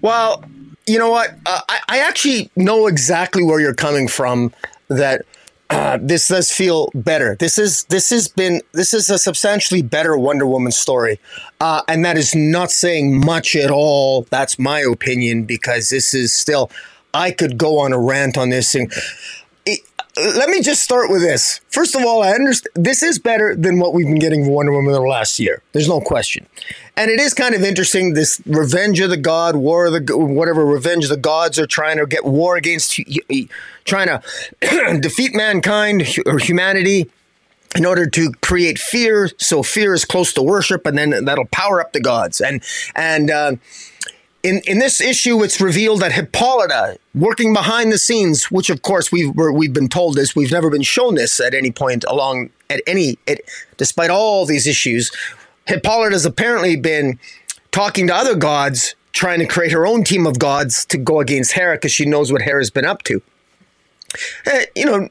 Well, 0.00 0.44
you 0.86 0.98
know 0.98 1.10
what? 1.10 1.34
Uh, 1.44 1.60
I, 1.68 1.80
I 1.88 1.98
actually 2.00 2.50
know 2.56 2.86
exactly 2.86 3.42
where 3.42 3.60
you're 3.60 3.74
coming 3.74 4.08
from. 4.08 4.52
That 4.88 5.26
uh, 5.70 5.98
this 6.02 6.28
does 6.28 6.50
feel 6.50 6.90
better. 6.94 7.36
This 7.38 7.58
is 7.58 7.84
this 7.84 8.10
has 8.10 8.28
been 8.28 8.62
this 8.72 8.94
is 8.94 9.10
a 9.10 9.18
substantially 9.18 9.82
better 9.82 10.16
Wonder 10.16 10.46
Woman 10.46 10.72
story, 10.72 11.20
uh, 11.60 11.82
and 11.88 12.04
that 12.04 12.16
is 12.16 12.34
not 12.34 12.70
saying 12.70 13.24
much 13.24 13.56
at 13.56 13.70
all. 13.70 14.22
That's 14.30 14.58
my 14.58 14.80
opinion 14.80 15.44
because 15.44 15.90
this 15.90 16.14
is 16.14 16.32
still. 16.32 16.70
I 17.14 17.30
could 17.30 17.56
go 17.56 17.78
on 17.78 17.94
a 17.94 17.98
rant 17.98 18.36
on 18.36 18.50
this 18.50 18.74
and 18.74 18.92
let 20.18 20.48
me 20.48 20.60
just 20.60 20.82
start 20.82 21.10
with 21.10 21.20
this. 21.20 21.60
First 21.70 21.94
of 21.94 22.04
all, 22.04 22.22
I 22.22 22.30
understand 22.30 22.72
this 22.74 23.02
is 23.02 23.18
better 23.18 23.54
than 23.54 23.78
what 23.78 23.94
we've 23.94 24.06
been 24.06 24.18
getting 24.18 24.44
from 24.44 24.54
Wonder 24.54 24.72
Woman 24.72 24.92
the 24.92 25.00
last 25.00 25.38
year. 25.38 25.62
There's 25.72 25.88
no 25.88 26.00
question. 26.00 26.46
And 26.96 27.10
it 27.10 27.20
is 27.20 27.34
kind 27.34 27.54
of 27.54 27.62
interesting 27.62 28.14
this 28.14 28.42
revenge 28.46 29.00
of 29.00 29.10
the 29.10 29.16
god, 29.16 29.56
war 29.56 29.86
of 29.86 29.92
the 29.92 30.16
whatever 30.16 30.64
revenge 30.64 31.08
the 31.08 31.16
gods 31.16 31.58
are 31.58 31.66
trying 31.66 31.98
to 31.98 32.06
get 32.06 32.24
war 32.24 32.56
against, 32.56 33.00
trying 33.84 34.08
to 34.08 34.22
defeat 35.00 35.34
mankind 35.34 36.02
or 36.26 36.38
humanity 36.38 37.10
in 37.76 37.84
order 37.84 38.08
to 38.08 38.32
create 38.40 38.78
fear. 38.78 39.30
So 39.38 39.62
fear 39.62 39.94
is 39.94 40.04
close 40.04 40.32
to 40.34 40.42
worship, 40.42 40.86
and 40.86 40.98
then 40.98 41.24
that'll 41.24 41.46
power 41.46 41.80
up 41.80 41.92
the 41.92 42.00
gods. 42.00 42.40
And 42.40 42.62
and 42.96 43.30
uh, 43.30 43.52
in, 44.42 44.60
in 44.66 44.78
this 44.78 45.00
issue, 45.00 45.42
it's 45.42 45.60
revealed 45.60 46.00
that 46.00 46.12
Hippolyta, 46.12 46.98
working 47.14 47.52
behind 47.52 47.90
the 47.90 47.98
scenes, 47.98 48.50
which 48.50 48.70
of 48.70 48.82
course 48.82 49.10
we've 49.10 49.34
we've 49.34 49.72
been 49.72 49.88
told 49.88 50.14
this, 50.14 50.36
we've 50.36 50.52
never 50.52 50.70
been 50.70 50.82
shown 50.82 51.16
this 51.16 51.40
at 51.40 51.54
any 51.54 51.70
point 51.70 52.04
along 52.08 52.50
at 52.70 52.82
any, 52.86 53.18
at, 53.26 53.40
despite 53.76 54.10
all 54.10 54.46
these 54.46 54.66
issues. 54.66 55.10
Hippolyta 55.66 56.12
has 56.12 56.24
apparently 56.24 56.76
been 56.76 57.18
talking 57.72 58.06
to 58.06 58.14
other 58.14 58.34
gods, 58.34 58.94
trying 59.12 59.40
to 59.40 59.46
create 59.46 59.72
her 59.72 59.86
own 59.86 60.04
team 60.04 60.26
of 60.26 60.38
gods 60.38 60.84
to 60.86 60.98
go 60.98 61.20
against 61.20 61.52
Hera 61.52 61.76
because 61.76 61.92
she 61.92 62.06
knows 62.06 62.32
what 62.32 62.42
Hera's 62.42 62.70
been 62.70 62.84
up 62.84 63.02
to. 63.04 63.20
Uh, 64.46 64.60
you 64.74 64.86
know, 64.86 65.08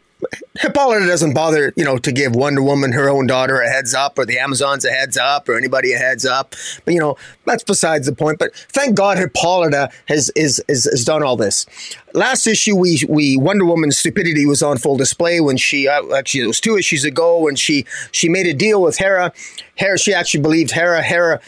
Hippolyta 0.60 1.06
doesn't 1.06 1.34
bother, 1.34 1.72
you 1.76 1.84
know, 1.84 1.98
to 1.99 2.11
give 2.11 2.35
Wonder 2.35 2.64
Woman 2.64 2.91
her 2.94 3.10
own 3.10 3.27
daughter 3.27 3.61
a 3.61 3.69
heads 3.69 3.94
up 3.94 4.18
or 4.18 4.26
the 4.26 4.39
Amazons 4.39 4.84
a 4.85 4.89
heads 4.89 5.15
up 5.15 5.48
or 5.48 5.56
anybody 5.56 5.94
a 5.94 5.98
heads 5.98 6.26
up. 6.26 6.56
But, 6.84 6.95
you 6.95 6.99
know, 6.99 7.18
that's 7.45 7.64
besides 7.64 8.07
the 8.07 8.15
point. 8.15 8.39
But 8.39 8.56
thank 8.56 8.95
God 8.95 9.18
Hippolyta 9.18 9.91
has, 10.07 10.31
is, 10.35 10.64
is, 10.68 10.85
has 10.85 11.06
done 11.06 11.22
all 11.22 11.38
this. 11.38 11.65
Last 12.14 12.48
issue, 12.48 12.76
we, 12.76 13.03
we 13.07 13.38
Wonder 13.38 13.65
Woman's 13.65 13.98
stupidity 13.98 14.45
was 14.48 14.64
on 14.64 14.77
full 14.77 14.98
display 14.98 15.39
when 15.39 15.57
she, 15.57 15.88
uh, 15.88 16.02
actually, 16.15 16.41
it 16.41 16.48
was 16.48 16.60
two 16.60 16.77
issues 16.77 17.03
ago 17.03 17.38
when 17.39 17.56
she, 17.56 17.85
she 18.11 18.27
made 18.27 18.48
a 18.48 18.53
deal 18.53 18.81
with 18.81 18.98
Hera. 18.98 19.31
Hera, 19.76 19.99
she 19.99 20.14
actually 20.14 20.41
believed 20.41 20.72
Hera. 20.72 21.03
Hera 21.03 21.39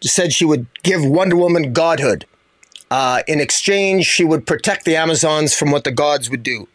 said 0.00 0.32
she 0.32 0.44
would 0.44 0.66
give 0.84 1.04
Wonder 1.04 1.36
Woman 1.36 1.72
godhood. 1.72 2.26
Uh, 2.90 3.22
in 3.26 3.40
exchange, 3.40 4.04
she 4.04 4.24
would 4.24 4.46
protect 4.46 4.84
the 4.84 4.94
Amazons 4.94 5.54
from 5.56 5.70
what 5.70 5.82
the 5.82 5.90
gods 5.90 6.30
would 6.30 6.42
do 6.42 6.68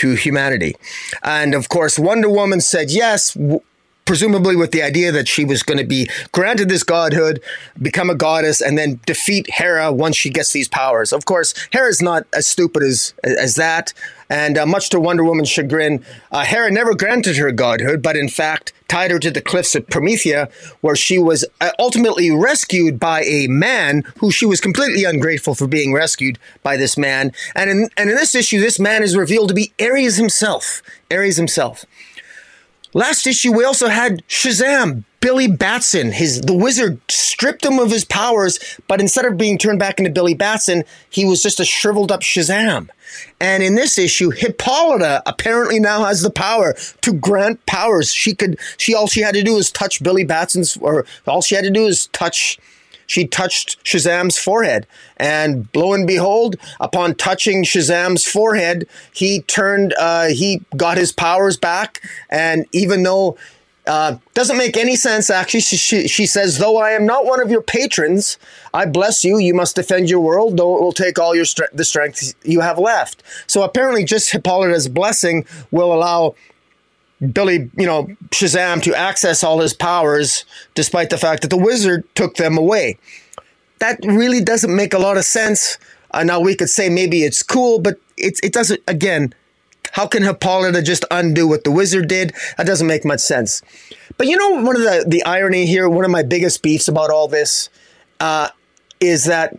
to 0.00 0.14
humanity. 0.14 0.74
And 1.22 1.54
of 1.54 1.68
course, 1.68 1.98
Wonder 1.98 2.30
Woman 2.30 2.60
said 2.60 2.90
yes, 2.90 3.34
w- 3.34 3.60
presumably 4.06 4.56
with 4.56 4.72
the 4.72 4.82
idea 4.82 5.12
that 5.12 5.28
she 5.28 5.44
was 5.44 5.62
going 5.62 5.78
to 5.78 5.84
be 5.84 6.08
granted 6.32 6.68
this 6.68 6.82
godhood, 6.82 7.40
become 7.80 8.08
a 8.08 8.14
goddess, 8.14 8.60
and 8.60 8.76
then 8.78 8.98
defeat 9.04 9.46
Hera 9.50 9.92
once 9.92 10.16
she 10.16 10.30
gets 10.30 10.52
these 10.52 10.68
powers. 10.68 11.12
Of 11.12 11.26
course, 11.26 11.54
Hera's 11.72 12.00
not 12.00 12.26
as 12.34 12.46
stupid 12.46 12.82
as 12.82 13.14
as 13.22 13.54
that. 13.56 13.92
And 14.30 14.56
uh, 14.56 14.64
much 14.64 14.88
to 14.90 15.00
Wonder 15.00 15.24
Woman's 15.24 15.50
chagrin, 15.50 16.04
uh, 16.32 16.44
Hera 16.44 16.70
never 16.70 16.94
granted 16.94 17.36
her 17.36 17.52
godhood, 17.52 18.00
but 18.00 18.16
in 18.16 18.28
fact 18.28 18.72
tied 18.90 19.12
her 19.12 19.20
to 19.20 19.30
the 19.30 19.40
cliffs 19.40 19.76
of 19.76 19.86
Promethea, 19.86 20.50
where 20.80 20.96
she 20.96 21.18
was 21.18 21.44
uh, 21.60 21.70
ultimately 21.78 22.30
rescued 22.30 22.98
by 22.98 23.22
a 23.22 23.46
man 23.46 24.02
who 24.18 24.32
she 24.32 24.44
was 24.44 24.60
completely 24.60 25.04
ungrateful 25.04 25.54
for 25.54 25.68
being 25.68 25.94
rescued 25.94 26.38
by 26.64 26.76
this 26.76 26.98
man. 26.98 27.32
And 27.54 27.70
in, 27.70 27.90
and 27.96 28.10
in 28.10 28.16
this 28.16 28.34
issue, 28.34 28.60
this 28.60 28.80
man 28.80 29.04
is 29.04 29.16
revealed 29.16 29.48
to 29.48 29.54
be 29.54 29.72
Ares 29.80 30.16
himself. 30.16 30.82
Ares 31.08 31.36
himself. 31.36 31.84
Last 32.92 33.26
issue, 33.26 33.52
we 33.52 33.64
also 33.64 33.88
had 33.88 34.26
Shazam, 34.26 35.04
Billy 35.20 35.46
Batson. 35.46 36.10
His 36.12 36.40
the 36.40 36.54
wizard 36.54 37.00
stripped 37.08 37.64
him 37.64 37.78
of 37.78 37.90
his 37.90 38.04
powers, 38.04 38.58
but 38.88 39.00
instead 39.00 39.24
of 39.26 39.36
being 39.36 39.58
turned 39.58 39.78
back 39.78 39.98
into 39.98 40.10
Billy 40.10 40.34
Batson, 40.34 40.84
he 41.08 41.24
was 41.24 41.42
just 41.42 41.60
a 41.60 41.64
shriveled 41.64 42.10
up 42.10 42.22
Shazam. 42.22 42.88
And 43.40 43.62
in 43.62 43.74
this 43.74 43.98
issue, 43.98 44.30
Hippolyta 44.30 45.22
apparently 45.26 45.78
now 45.78 46.04
has 46.04 46.22
the 46.22 46.30
power 46.30 46.74
to 47.02 47.12
grant 47.12 47.64
powers. 47.66 48.12
She 48.12 48.34
could 48.34 48.58
she 48.76 48.94
all 48.94 49.06
she 49.06 49.20
had 49.20 49.34
to 49.34 49.42
do 49.42 49.56
is 49.56 49.70
touch 49.70 50.02
Billy 50.02 50.24
Batson's 50.24 50.76
or 50.78 51.06
all 51.26 51.42
she 51.42 51.54
had 51.54 51.64
to 51.64 51.70
do 51.70 51.86
is 51.86 52.08
touch 52.08 52.58
she 53.10 53.26
touched 53.26 53.82
Shazam's 53.82 54.38
forehead. 54.38 54.86
And 55.16 55.66
lo 55.74 55.92
and 55.92 56.06
behold, 56.06 56.54
upon 56.78 57.16
touching 57.16 57.64
Shazam's 57.64 58.24
forehead, 58.24 58.88
he 59.12 59.40
turned, 59.42 59.94
uh, 59.98 60.26
he 60.26 60.62
got 60.76 60.96
his 60.96 61.10
powers 61.10 61.56
back. 61.56 62.08
And 62.30 62.66
even 62.70 63.02
though 63.02 63.36
uh, 63.84 64.18
doesn't 64.34 64.58
make 64.58 64.76
any 64.76 64.94
sense, 64.94 65.28
actually. 65.28 65.58
She, 65.58 65.76
she, 65.76 66.06
she, 66.06 66.24
says, 66.24 66.58
Though 66.58 66.76
I 66.76 66.90
am 66.90 67.04
not 67.04 67.24
one 67.24 67.42
of 67.42 67.50
your 67.50 67.62
patrons, 67.62 68.38
I 68.72 68.86
bless 68.86 69.24
you. 69.24 69.38
You 69.38 69.54
must 69.54 69.74
defend 69.74 70.08
your 70.08 70.20
world, 70.20 70.56
though 70.56 70.76
it 70.76 70.80
will 70.80 70.92
take 70.92 71.18
all 71.18 71.34
your 71.34 71.46
stre- 71.46 71.72
the 71.72 71.84
strength 71.84 72.34
you 72.44 72.60
have 72.60 72.78
left. 72.78 73.24
So 73.48 73.64
apparently, 73.64 74.04
just 74.04 74.30
Hippolyta's 74.30 74.88
blessing 74.88 75.44
will 75.72 75.92
allow 75.92 76.36
Billy, 77.32 77.70
you 77.76 77.86
know, 77.86 78.04
Shazam 78.30 78.82
to 78.82 78.94
access 78.94 79.44
all 79.44 79.60
his 79.60 79.74
powers, 79.74 80.44
despite 80.74 81.10
the 81.10 81.18
fact 81.18 81.42
that 81.42 81.48
the 81.48 81.56
wizard 81.56 82.04
took 82.14 82.36
them 82.36 82.56
away. 82.56 82.98
That 83.78 83.98
really 84.04 84.42
doesn't 84.42 84.74
make 84.74 84.94
a 84.94 84.98
lot 84.98 85.16
of 85.16 85.24
sense. 85.24 85.78
Uh, 86.12 86.24
now 86.24 86.40
we 86.40 86.54
could 86.54 86.70
say 86.70 86.88
maybe 86.88 87.22
it's 87.22 87.42
cool, 87.42 87.78
but 87.78 88.00
it, 88.16 88.40
it 88.42 88.52
doesn't. 88.52 88.80
Again, 88.86 89.34
how 89.92 90.06
can 90.06 90.22
Hippolyta 90.22 90.82
just 90.82 91.04
undo 91.10 91.46
what 91.46 91.64
the 91.64 91.70
wizard 91.70 92.08
did? 92.08 92.34
That 92.56 92.66
doesn't 92.66 92.86
make 92.86 93.04
much 93.04 93.20
sense. 93.20 93.62
But 94.16 94.26
you 94.26 94.36
know, 94.36 94.62
one 94.62 94.76
of 94.76 94.82
the 94.82 95.04
the 95.06 95.24
irony 95.24 95.66
here, 95.66 95.88
one 95.88 96.04
of 96.04 96.10
my 96.10 96.22
biggest 96.22 96.62
beefs 96.62 96.88
about 96.88 97.10
all 97.10 97.28
this, 97.28 97.68
uh, 98.18 98.48
is 99.00 99.24
that 99.24 99.58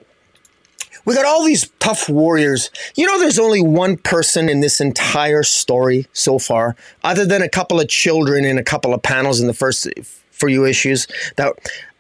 we 1.06 1.16
got 1.16 1.26
all 1.26 1.44
these 1.44 1.70
tough 1.80 2.10
warriors. 2.10 2.70
You 2.96 3.08
know, 3.08 3.20
there's 3.20 3.40
only 3.40 3.62
one 3.62 3.98
person 3.98 4.50
in 4.50 4.60
this 4.62 4.80
entire 4.80 5.44
story 5.44 6.08
so 6.14 6.40
far, 6.40 6.76
other 7.04 7.26
than 7.26 7.42
a 7.42 7.50
couple 7.50 7.80
of 7.80 7.88
children 7.88 8.46
and 8.46 8.60
a 8.60 8.64
couple 8.64 8.94
of 8.94 9.02
panels 9.02 9.40
in 9.40 9.48
the 9.48 9.54
first 9.54 9.88
for 10.32 10.50
you 10.50 10.66
issues. 10.66 11.08
That 11.38 11.54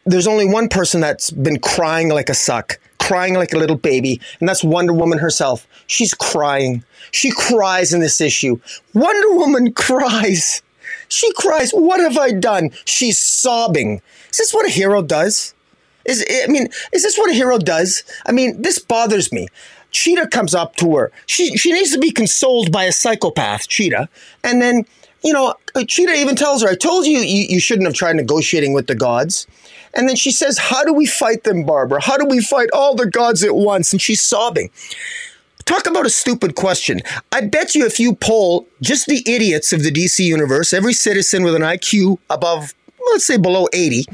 there's 0.06 0.28
only 0.28 0.45
one 0.45 0.68
person 0.68 1.02
that's 1.02 1.32
been 1.32 1.60
crying 1.60 2.10
like 2.10 2.30
a 2.30 2.34
suck, 2.34 2.80
crying 2.99 3.36
like 3.36 3.53
a 3.53 3.57
little 3.57 3.78
baby, 3.78 4.19
and 4.40 4.48
that's 4.48 4.64
Wonder 4.64 4.94
Woman 4.94 5.19
herself. 5.19 5.68
She's 5.88 6.14
crying. 6.14 6.84
She 7.11 7.32
cries 7.32 7.94
in 7.94 7.99
this 7.99 8.22
issue. 8.22 8.60
Wonder 8.94 9.36
Woman 9.36 9.73
cries. 9.76 10.61
She 11.07 11.32
cries. 11.34 11.72
What 11.72 11.99
have 11.99 12.18
I 12.18 12.32
done? 12.32 12.72
She's 12.86 13.19
sobbing. 13.19 14.02
Is 14.30 14.38
this 14.38 14.53
what 14.53 14.65
a 14.65 14.69
hero 14.69 15.02
does? 15.02 15.53
Is 16.06 16.26
I 16.30 16.48
mean, 16.48 16.68
is 16.94 17.03
this 17.03 17.18
what 17.18 17.30
a 17.30 17.34
hero 17.34 17.57
does? 17.57 18.03
I 18.26 18.32
mean, 18.32 18.61
this 18.61 18.80
bothers 18.80 19.32
me. 19.32 19.48
Cheetah 19.91 20.28
comes 20.28 20.56
up 20.56 20.76
to 20.78 20.95
her. 20.95 21.11
She 21.26 21.57
she 21.57 21.72
needs 21.72 21.91
to 21.91 21.99
be 21.99 22.11
consoled 22.11 22.72
by 22.72 22.86
a 22.86 22.91
psychopath, 22.91 23.68
Cheetah, 23.68 24.10
and 24.44 24.61
then 24.61 24.86
you 25.23 25.34
know, 25.34 25.53
Cheetah 25.88 26.14
even 26.14 26.36
tells 26.36 26.64
her, 26.64 26.69
"I 26.69 26.76
told 26.76 27.06
you, 27.06 27.19
you 27.19 27.45
you 27.49 27.60
shouldn't 27.60 27.88
have 27.88 27.95
tried 27.95 28.15
negotiating 28.15 28.73
with 28.73 28.88
the 28.88 28.95
gods." 28.95 29.48
And 29.94 30.07
then 30.07 30.15
she 30.15 30.32
says, 30.32 30.57
"How 30.57 30.84
do 30.84 30.94
we 30.94 31.06
fight 31.06 31.44
them, 31.44 31.64
Barbara? 31.64 32.02
How 32.02 32.18
do 32.18 32.26
we 32.26 32.41
fight 32.41 32.69
all 32.73 32.95
the 32.95 33.06
gods 33.06 33.44
at 33.44 33.56
once?" 33.56 33.91
And 33.91 34.02
she's 34.02 34.22
sobbing. 34.22 34.72
Talk 35.65 35.86
about 35.86 36.06
a 36.06 36.10
stupid 36.10 36.56
question. 36.56 37.02
I 37.32 37.41
bet 37.41 37.76
you 37.76 37.86
if 37.86 37.99
you 37.99 38.15
poll 38.15 38.68
just 38.82 39.06
the 39.06 39.23
idiots 39.28 39.72
of 39.72 39.84
the 39.84 39.91
DC 39.91 40.26
universe, 40.26 40.73
every 40.73 40.94
citizen 40.94 41.44
with 41.44 41.56
an 41.56 41.61
IQ 41.61 42.18
above 42.30 42.73
let's 43.11 43.26
say 43.26 43.38
below 43.38 43.68
80, 43.73 44.06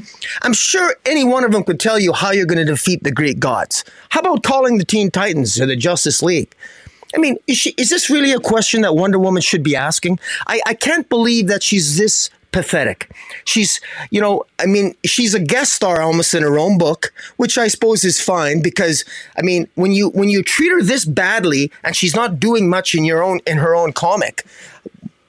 I'm 0.42 0.52
sure 0.52 0.96
any 1.06 1.24
one 1.24 1.44
of 1.44 1.52
them 1.52 1.64
could 1.64 1.80
tell 1.80 1.98
you 1.98 2.12
how 2.12 2.32
you're 2.32 2.46
going 2.46 2.64
to 2.64 2.64
defeat 2.64 3.04
the 3.04 3.12
Greek 3.12 3.38
gods. 3.38 3.84
How 4.10 4.20
about 4.20 4.42
calling 4.42 4.78
the 4.78 4.84
Teen 4.84 5.10
Titans 5.10 5.60
or 5.60 5.66
the 5.66 5.76
Justice 5.76 6.22
League? 6.22 6.54
I 7.14 7.18
mean, 7.18 7.36
is, 7.46 7.56
she, 7.56 7.74
is 7.78 7.90
this 7.90 8.10
really 8.10 8.32
a 8.32 8.40
question 8.40 8.82
that 8.82 8.94
Wonder 8.94 9.18
Woman 9.18 9.40
should 9.40 9.62
be 9.62 9.74
asking? 9.74 10.18
I, 10.46 10.60
I 10.66 10.74
can't 10.74 11.08
believe 11.08 11.48
that 11.48 11.62
she's 11.62 11.96
this 11.96 12.30
pathetic. 12.52 13.10
She's, 13.44 13.80
you 14.10 14.20
know, 14.20 14.44
I 14.58 14.66
mean, 14.66 14.94
she's 15.04 15.34
a 15.34 15.40
guest 15.40 15.72
star 15.72 16.02
almost 16.02 16.34
in 16.34 16.42
her 16.42 16.58
own 16.58 16.78
book, 16.78 17.12
which 17.36 17.56
I 17.58 17.68
suppose 17.68 18.04
is 18.04 18.20
fine 18.20 18.62
because, 18.62 19.04
I 19.36 19.42
mean, 19.42 19.68
when 19.74 19.92
you 19.92 20.10
when 20.10 20.28
you 20.28 20.42
treat 20.42 20.70
her 20.70 20.82
this 20.82 21.04
badly 21.04 21.70
and 21.84 21.94
she's 21.94 22.14
not 22.14 22.40
doing 22.40 22.68
much 22.68 22.94
in 22.94 23.04
your 23.04 23.22
own 23.22 23.40
in 23.46 23.58
her 23.58 23.74
own 23.74 23.92
comic, 23.92 24.44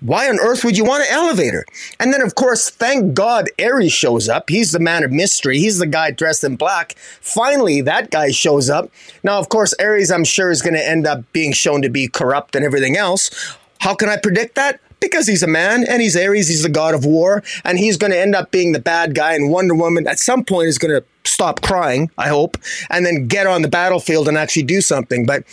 why 0.01 0.29
on 0.29 0.39
earth 0.39 0.63
would 0.63 0.77
you 0.77 0.85
want 0.85 1.03
an 1.03 1.09
elevator? 1.11 1.65
And 1.99 2.13
then, 2.13 2.21
of 2.21 2.35
course, 2.35 2.69
thank 2.69 3.13
God 3.13 3.49
Ares 3.61 3.91
shows 3.91 4.29
up. 4.29 4.49
He's 4.49 4.71
the 4.71 4.79
man 4.79 5.03
of 5.03 5.11
mystery. 5.11 5.59
He's 5.59 5.79
the 5.79 5.87
guy 5.87 6.11
dressed 6.11 6.43
in 6.43 6.55
black. 6.55 6.95
Finally, 7.21 7.81
that 7.81 8.11
guy 8.11 8.31
shows 8.31 8.69
up. 8.69 8.89
Now, 9.23 9.39
of 9.39 9.49
course, 9.49 9.73
Ares, 9.79 10.11
I'm 10.11 10.23
sure, 10.23 10.51
is 10.51 10.61
going 10.61 10.73
to 10.73 10.87
end 10.87 11.05
up 11.05 11.31
being 11.33 11.53
shown 11.53 11.81
to 11.81 11.89
be 11.89 12.07
corrupt 12.07 12.55
and 12.55 12.65
everything 12.65 12.97
else. 12.97 13.57
How 13.79 13.95
can 13.95 14.09
I 14.09 14.17
predict 14.17 14.55
that? 14.55 14.79
because 14.99 15.27
he's 15.27 15.43
a 15.43 15.47
man 15.47 15.85
and 15.87 16.01
he's 16.01 16.17
Ares, 16.17 16.47
he's 16.47 16.63
the 16.63 16.69
god 16.69 16.93
of 16.93 17.05
war, 17.05 17.43
and 17.63 17.79
he's 17.79 17.97
going 17.97 18.11
to 18.11 18.19
end 18.19 18.35
up 18.35 18.51
being 18.51 18.71
the 18.71 18.79
bad 18.79 19.15
guy. 19.15 19.33
And 19.33 19.49
Wonder 19.49 19.75
Woman 19.75 20.07
at 20.07 20.19
some 20.19 20.43
point 20.43 20.67
is 20.67 20.77
going 20.77 20.91
to 20.91 21.05
stop 21.23 21.61
crying, 21.61 22.09
I 22.17 22.27
hope, 22.27 22.57
and 22.89 23.05
then 23.05 23.27
get 23.27 23.47
on 23.47 23.61
the 23.61 23.67
battlefield 23.67 24.27
and 24.27 24.37
actually 24.37 24.63
do 24.63 24.81
something. 24.81 25.25
But 25.25 25.43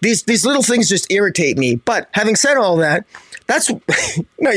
these 0.00 0.22
these 0.24 0.46
little 0.46 0.62
things 0.62 0.88
just 0.88 1.10
irritate 1.10 1.58
me. 1.58 1.76
But 1.76 2.08
having 2.12 2.36
said 2.36 2.56
all 2.56 2.76
that, 2.76 3.04
that's 3.46 3.70
no. 4.38 4.52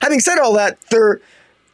having 0.00 0.20
said 0.20 0.38
all 0.38 0.54
that, 0.54 0.78
there 0.90 1.20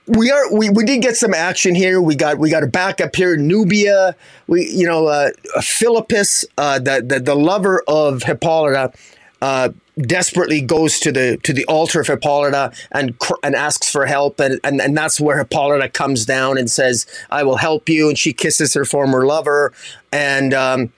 we 0.07 0.31
are 0.31 0.53
we, 0.53 0.71
we 0.71 0.85
did 0.85 1.03
get 1.03 1.17
some 1.17 1.33
action 1.33 1.75
here. 1.75 2.01
We 2.01 2.15
got 2.15 2.39
we 2.39 2.51
got 2.51 2.63
a 2.63 2.67
backup 2.67 3.17
here, 3.17 3.37
Nubia. 3.37 4.15
We 4.47 4.69
you 4.69 4.87
know 4.87 5.07
uh, 5.07 5.31
Philippus, 5.61 6.45
uh, 6.59 6.79
the, 6.79 7.03
the 7.07 7.21
the 7.21 7.35
lover 7.35 7.83
of 7.89 8.25
Hippolyta. 8.25 8.93
Uh, 9.41 9.71
desperately 9.99 10.61
goes 10.61 10.99
to 10.99 11.13
the 11.13 11.39
to 11.45 11.53
the 11.53 11.65
altar 11.67 12.01
of 12.01 12.07
Hippolyta 12.09 12.73
and 12.91 13.17
and 13.43 13.55
asks 13.55 13.91
for 13.91 14.07
help 14.07 14.41
and, 14.41 14.59
and 14.65 14.81
and 14.81 14.97
that's 14.97 15.21
where 15.21 15.39
Hippolyta 15.39 15.89
comes 15.89 16.27
down 16.27 16.59
and 16.59 16.69
says 16.69 17.07
I 17.31 17.45
will 17.45 17.59
help 17.59 17.89
you 17.89 18.09
and 18.09 18.19
she 18.19 18.33
kisses 18.33 18.75
her 18.75 18.85
former 18.85 19.25
lover 19.25 19.73
and 20.13 20.53
um, 20.53 20.93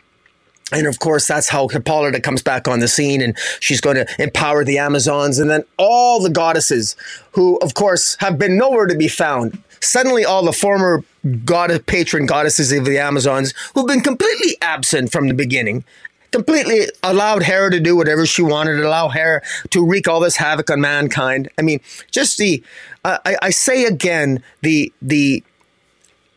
and 0.72 0.86
of 0.86 0.98
course, 0.98 1.28
that's 1.28 1.48
how 1.48 1.68
Hippolyta 1.68 2.20
comes 2.20 2.42
back 2.42 2.66
on 2.66 2.80
the 2.80 2.88
scene 2.88 3.22
and 3.22 3.38
she's 3.60 3.80
going 3.80 3.96
to 3.96 4.06
empower 4.18 4.64
the 4.64 4.78
Amazons. 4.78 5.38
And 5.38 5.48
then 5.48 5.62
all 5.76 6.20
the 6.20 6.30
goddesses, 6.30 6.96
who, 7.32 7.56
of 7.58 7.74
course, 7.74 8.16
have 8.18 8.36
been 8.36 8.56
nowhere 8.56 8.86
to 8.86 8.96
be 8.96 9.06
found. 9.06 9.62
Suddenly, 9.80 10.24
all 10.24 10.44
the 10.44 10.52
former 10.52 11.04
god 11.44 11.86
patron 11.86 12.26
goddesses 12.26 12.72
of 12.72 12.84
the 12.84 12.98
Amazons, 12.98 13.54
who've 13.74 13.86
been 13.86 14.00
completely 14.00 14.56
absent 14.60 15.12
from 15.12 15.28
the 15.28 15.34
beginning, 15.34 15.84
completely 16.32 16.86
allowed 17.02 17.44
Hera 17.44 17.70
to 17.70 17.78
do 17.78 17.94
whatever 17.94 18.26
she 18.26 18.42
wanted, 18.42 18.80
allow 18.80 19.08
Hera 19.08 19.42
to 19.70 19.86
wreak 19.86 20.08
all 20.08 20.18
this 20.18 20.36
havoc 20.36 20.68
on 20.70 20.80
mankind. 20.80 21.48
I 21.58 21.62
mean, 21.62 21.80
just 22.10 22.38
the, 22.38 22.62
uh, 23.04 23.18
I, 23.24 23.36
I 23.40 23.50
say 23.50 23.84
again, 23.84 24.42
the, 24.62 24.92
the, 25.00 25.44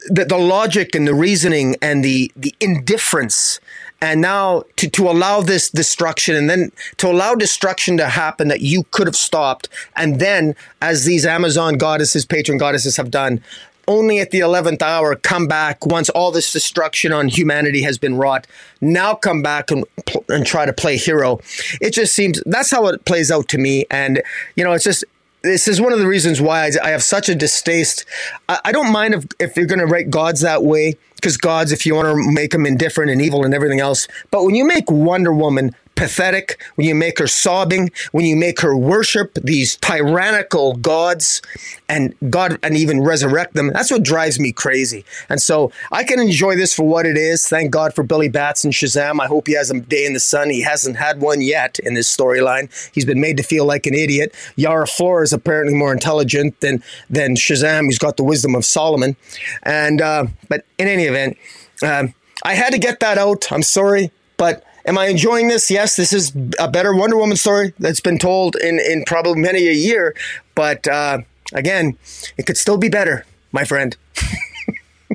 the, 0.07 0.25
the 0.25 0.37
logic 0.37 0.93
and 0.93 1.07
the 1.07 1.15
reasoning 1.15 1.75
and 1.81 2.03
the, 2.03 2.31
the 2.35 2.53
indifference 2.59 3.59
and 4.01 4.21
now 4.21 4.63
to, 4.77 4.89
to 4.89 5.09
allow 5.09 5.41
this 5.41 5.69
destruction 5.69 6.35
and 6.35 6.49
then 6.49 6.71
to 6.97 7.07
allow 7.07 7.35
destruction 7.35 7.97
to 7.97 8.07
happen 8.07 8.47
that 8.47 8.61
you 8.61 8.85
could 8.91 9.07
have 9.07 9.15
stopped. 9.15 9.67
And 9.95 10.19
then 10.19 10.55
as 10.81 11.05
these 11.05 11.25
amazon 11.25 11.77
goddesses 11.77 12.25
patron 12.25 12.57
goddesses 12.57 12.97
have 12.97 13.11
done 13.11 13.41
only 13.89 14.19
at 14.19 14.29
the 14.29 14.39
11th 14.39 14.83
hour 14.83 15.15
come 15.15 15.47
back 15.47 15.85
once 15.85 16.09
all 16.09 16.31
this 16.31 16.53
destruction 16.53 17.11
on 17.11 17.27
humanity 17.27 17.81
has 17.81 17.97
been 17.97 18.15
wrought. 18.15 18.45
Now 18.81 19.15
come 19.15 19.41
back 19.41 19.71
and, 19.71 19.83
and 20.29 20.45
try 20.45 20.67
to 20.67 20.73
play 20.73 20.95
hero. 20.95 21.39
It 21.81 21.91
just 21.91 22.13
seems 22.13 22.41
that's 22.45 22.69
how 22.69 22.85
it 22.87 23.03
plays 23.05 23.31
out 23.31 23.47
to 23.49 23.57
me. 23.57 23.85
And 23.89 24.21
you 24.55 24.63
know 24.63 24.73
it's 24.73 24.83
just 24.83 25.03
this 25.41 25.67
is 25.67 25.79
one 25.79 25.93
of 25.93 25.99
the 25.99 26.07
reasons 26.07 26.41
why 26.41 26.69
I, 26.83 26.89
have 26.89 27.03
such 27.03 27.29
a 27.29 27.35
distaste. 27.35 28.05
I, 28.47 28.59
I 28.65 28.71
don't 28.71 28.91
mind 28.91 29.13
if, 29.13 29.25
if 29.39 29.57
you're 29.57 29.65
going 29.65 29.79
to 29.79 29.85
write 29.85 30.09
gods 30.09 30.41
that 30.41 30.63
way, 30.63 30.97
because 31.15 31.37
gods, 31.37 31.71
if 31.71 31.85
you 31.85 31.95
want 31.95 32.07
to 32.07 32.31
make 32.31 32.51
them 32.51 32.65
indifferent 32.65 33.11
and 33.11 33.21
evil 33.21 33.45
and 33.45 33.53
everything 33.53 33.79
else. 33.79 34.07
But 34.31 34.43
when 34.43 34.55
you 34.55 34.65
make 34.65 34.89
Wonder 34.89 35.33
Woman 35.33 35.75
pathetic, 35.99 36.61
when 36.75 36.87
you 36.87 36.95
make 36.95 37.19
her 37.19 37.27
sobbing, 37.27 37.91
when 38.13 38.25
you 38.25 38.35
make 38.37 38.61
her 38.61 38.75
worship 38.75 39.33
these 39.43 39.75
tyrannical 39.75 40.73
gods 40.75 41.41
and 41.89 42.15
God 42.29 42.57
and 42.63 42.77
even 42.77 43.01
resurrect 43.01 43.53
them, 43.53 43.73
that's 43.73 43.91
what 43.91 44.01
drives 44.01 44.39
me 44.39 44.53
crazy. 44.53 45.03
And 45.27 45.41
so 45.41 45.73
I 45.91 46.05
can 46.05 46.19
enjoy 46.19 46.55
this 46.55 46.73
for 46.73 46.87
what 46.87 47.05
it 47.05 47.17
is. 47.17 47.47
Thank 47.47 47.71
God 47.71 47.93
for 47.93 48.03
Billy 48.03 48.29
Batson 48.29 48.71
Shazam. 48.71 49.19
I 49.19 49.27
hope 49.27 49.47
he 49.47 49.53
has 49.55 49.69
a 49.71 49.81
day 49.81 50.05
in 50.05 50.13
the 50.13 50.21
sun. 50.21 50.49
He 50.49 50.61
hasn't 50.61 50.95
had 50.95 51.19
one 51.19 51.41
yet 51.41 51.79
in 51.79 51.95
this 51.95 52.15
storyline. 52.15 52.69
He's 52.93 53.05
been 53.05 53.19
made 53.19 53.35
to 53.35 53.43
feel 53.43 53.65
like 53.65 53.85
an 53.85 53.93
idiot. 53.93 54.33
Yara 54.55 54.87
Flor 54.87 55.21
is 55.21 55.33
apparently 55.33 55.75
more 55.75 55.91
intelligent 55.91 56.61
than 56.61 56.81
than 57.09 57.35
Shazam. 57.35 57.85
He's 57.85 57.99
got 57.99 58.15
the 58.15 58.23
wisdom 58.23 58.55
of 58.55 58.63
Solomon. 58.63 59.17
And 59.63 60.01
uh, 60.01 60.27
but 60.47 60.63
in 60.77 60.87
any 60.87 61.03
event, 61.03 61.37
um, 61.83 62.13
I 62.43 62.53
had 62.53 62.71
to 62.71 62.79
get 62.79 63.01
that 63.01 63.17
out. 63.17 63.51
I'm 63.51 63.63
sorry, 63.63 64.11
but 64.37 64.63
Am 64.89 64.97
I 64.97 65.05
enjoying 65.05 65.49
this? 65.49 65.69
Yes, 65.69 65.95
this 65.95 66.11
is 66.11 66.35
a 66.57 66.67
better 66.67 66.95
Wonder 66.95 67.15
Woman 67.15 67.37
story 67.37 67.75
that's 67.77 67.99
been 67.99 68.17
told 68.17 68.55
in, 68.55 68.79
in 68.79 69.03
probably 69.05 69.39
many 69.39 69.67
a 69.67 69.71
year. 69.71 70.15
But 70.55 70.87
uh, 70.87 71.19
again, 71.53 71.95
it 72.39 72.47
could 72.47 72.57
still 72.57 72.77
be 72.77 72.89
better, 72.89 73.23
my 73.51 73.65
friend. 73.65 73.95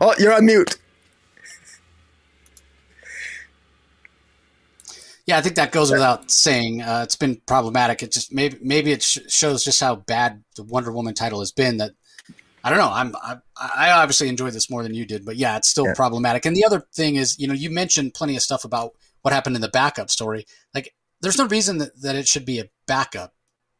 oh, 0.00 0.16
you're 0.18 0.34
on 0.34 0.46
mute. 0.46 0.76
Yeah, 5.26 5.38
I 5.38 5.40
think 5.40 5.54
that 5.54 5.70
goes 5.70 5.92
without 5.92 6.28
saying. 6.28 6.82
Uh, 6.82 7.02
it's 7.04 7.14
been 7.14 7.40
problematic. 7.46 8.02
It 8.02 8.10
just 8.10 8.32
maybe 8.32 8.58
maybe 8.60 8.90
it 8.90 9.02
sh- 9.04 9.18
shows 9.28 9.62
just 9.62 9.78
how 9.78 9.94
bad 9.94 10.42
the 10.56 10.64
Wonder 10.64 10.90
Woman 10.90 11.14
title 11.14 11.38
has 11.38 11.52
been. 11.52 11.76
That 11.76 11.92
I 12.68 12.70
don't 12.70 12.80
know. 12.80 12.92
I'm 12.92 13.16
I, 13.16 13.38
I, 13.56 13.90
obviously 13.92 14.28
enjoyed 14.28 14.52
this 14.52 14.68
more 14.68 14.82
than 14.82 14.92
you 14.92 15.06
did, 15.06 15.24
but 15.24 15.36
yeah, 15.36 15.56
it's 15.56 15.68
still 15.68 15.86
yeah. 15.86 15.94
problematic. 15.94 16.44
And 16.44 16.54
the 16.54 16.66
other 16.66 16.86
thing 16.94 17.16
is, 17.16 17.38
you 17.38 17.48
know, 17.48 17.54
you 17.54 17.70
mentioned 17.70 18.12
plenty 18.12 18.36
of 18.36 18.42
stuff 18.42 18.62
about 18.62 18.92
what 19.22 19.32
happened 19.32 19.56
in 19.56 19.62
the 19.62 19.70
backup 19.70 20.10
story. 20.10 20.44
Like, 20.74 20.94
there's 21.22 21.38
no 21.38 21.46
reason 21.46 21.78
that, 21.78 21.98
that 22.02 22.14
it 22.14 22.28
should 22.28 22.44
be 22.44 22.58
a 22.58 22.68
backup. 22.86 23.32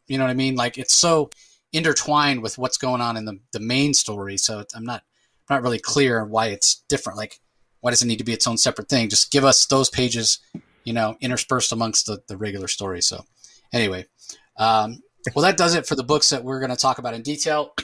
You 0.06 0.16
know 0.16 0.24
what 0.24 0.30
I 0.30 0.34
mean? 0.34 0.54
Like, 0.54 0.78
it's 0.78 0.94
so 0.94 1.28
intertwined 1.70 2.42
with 2.42 2.56
what's 2.56 2.78
going 2.78 3.02
on 3.02 3.18
in 3.18 3.26
the, 3.26 3.38
the 3.52 3.60
main 3.60 3.92
story. 3.92 4.38
So 4.38 4.64
I'm 4.74 4.84
not 4.84 5.02
not 5.50 5.62
really 5.62 5.78
clear 5.78 6.24
why 6.24 6.46
it's 6.46 6.82
different. 6.88 7.18
Like, 7.18 7.40
why 7.80 7.90
does 7.90 8.00
it 8.00 8.06
need 8.06 8.18
to 8.18 8.24
be 8.24 8.32
its 8.32 8.46
own 8.46 8.56
separate 8.56 8.88
thing? 8.88 9.10
Just 9.10 9.30
give 9.30 9.44
us 9.44 9.66
those 9.66 9.90
pages, 9.90 10.38
you 10.84 10.94
know, 10.94 11.16
interspersed 11.20 11.72
amongst 11.72 12.06
the, 12.06 12.22
the 12.26 12.38
regular 12.38 12.68
story. 12.68 13.02
So, 13.02 13.26
anyway, 13.70 14.06
um, 14.56 15.02
well, 15.34 15.42
that 15.42 15.58
does 15.58 15.74
it 15.74 15.86
for 15.86 15.94
the 15.94 16.02
books 16.02 16.30
that 16.30 16.42
we're 16.42 16.60
going 16.60 16.70
to 16.70 16.76
talk 16.76 16.96
about 16.96 17.12
in 17.12 17.20
detail. 17.20 17.74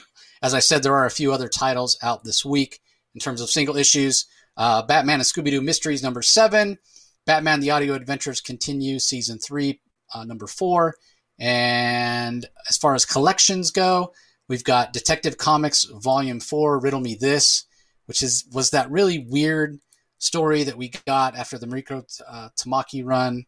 As 0.45 0.53
I 0.53 0.59
said, 0.59 0.83
there 0.83 0.95
are 0.95 1.07
a 1.07 1.11
few 1.11 1.33
other 1.33 1.49
titles 1.49 1.97
out 2.03 2.23
this 2.23 2.45
week 2.45 2.83
in 3.15 3.21
terms 3.21 3.41
of 3.41 3.49
single 3.49 3.79
issues. 3.79 4.27
Uh, 4.59 4.83
Batman 4.83 5.15
and 5.15 5.25
Scooby 5.25 5.51
Doo 5.51 5.62
Mysteries 5.62 6.03
number 6.03 6.21
seven, 6.21 6.77
Batman 7.25 7.61
the 7.61 7.71
Audio 7.71 7.95
Adventures 7.95 8.43
Continue 8.43 8.99
season 8.99 9.39
three, 9.39 9.81
uh, 10.12 10.23
number 10.25 10.47
four. 10.47 10.97
And 11.39 12.45
as 12.69 12.77
far 12.77 12.95
as 12.95 13.07
collections 13.07 13.71
go, 13.71 14.12
we've 14.47 14.62
got 14.62 14.93
Detective 14.93 15.39
Comics 15.39 15.85
Volume 15.85 16.41
Four, 16.41 16.79
Riddle 16.79 17.01
Me 17.01 17.15
This, 17.15 17.65
which 18.05 18.23
is 18.23 18.45
was 18.53 18.69
that 18.73 18.91
really 18.91 19.21
weird 19.27 19.79
story 20.19 20.62
that 20.65 20.77
we 20.77 20.93
got 21.07 21.39
after 21.39 21.57
the 21.57 21.66
Mariko 21.66 22.05
uh, 22.29 22.51
Tamaki 22.55 23.03
run 23.03 23.47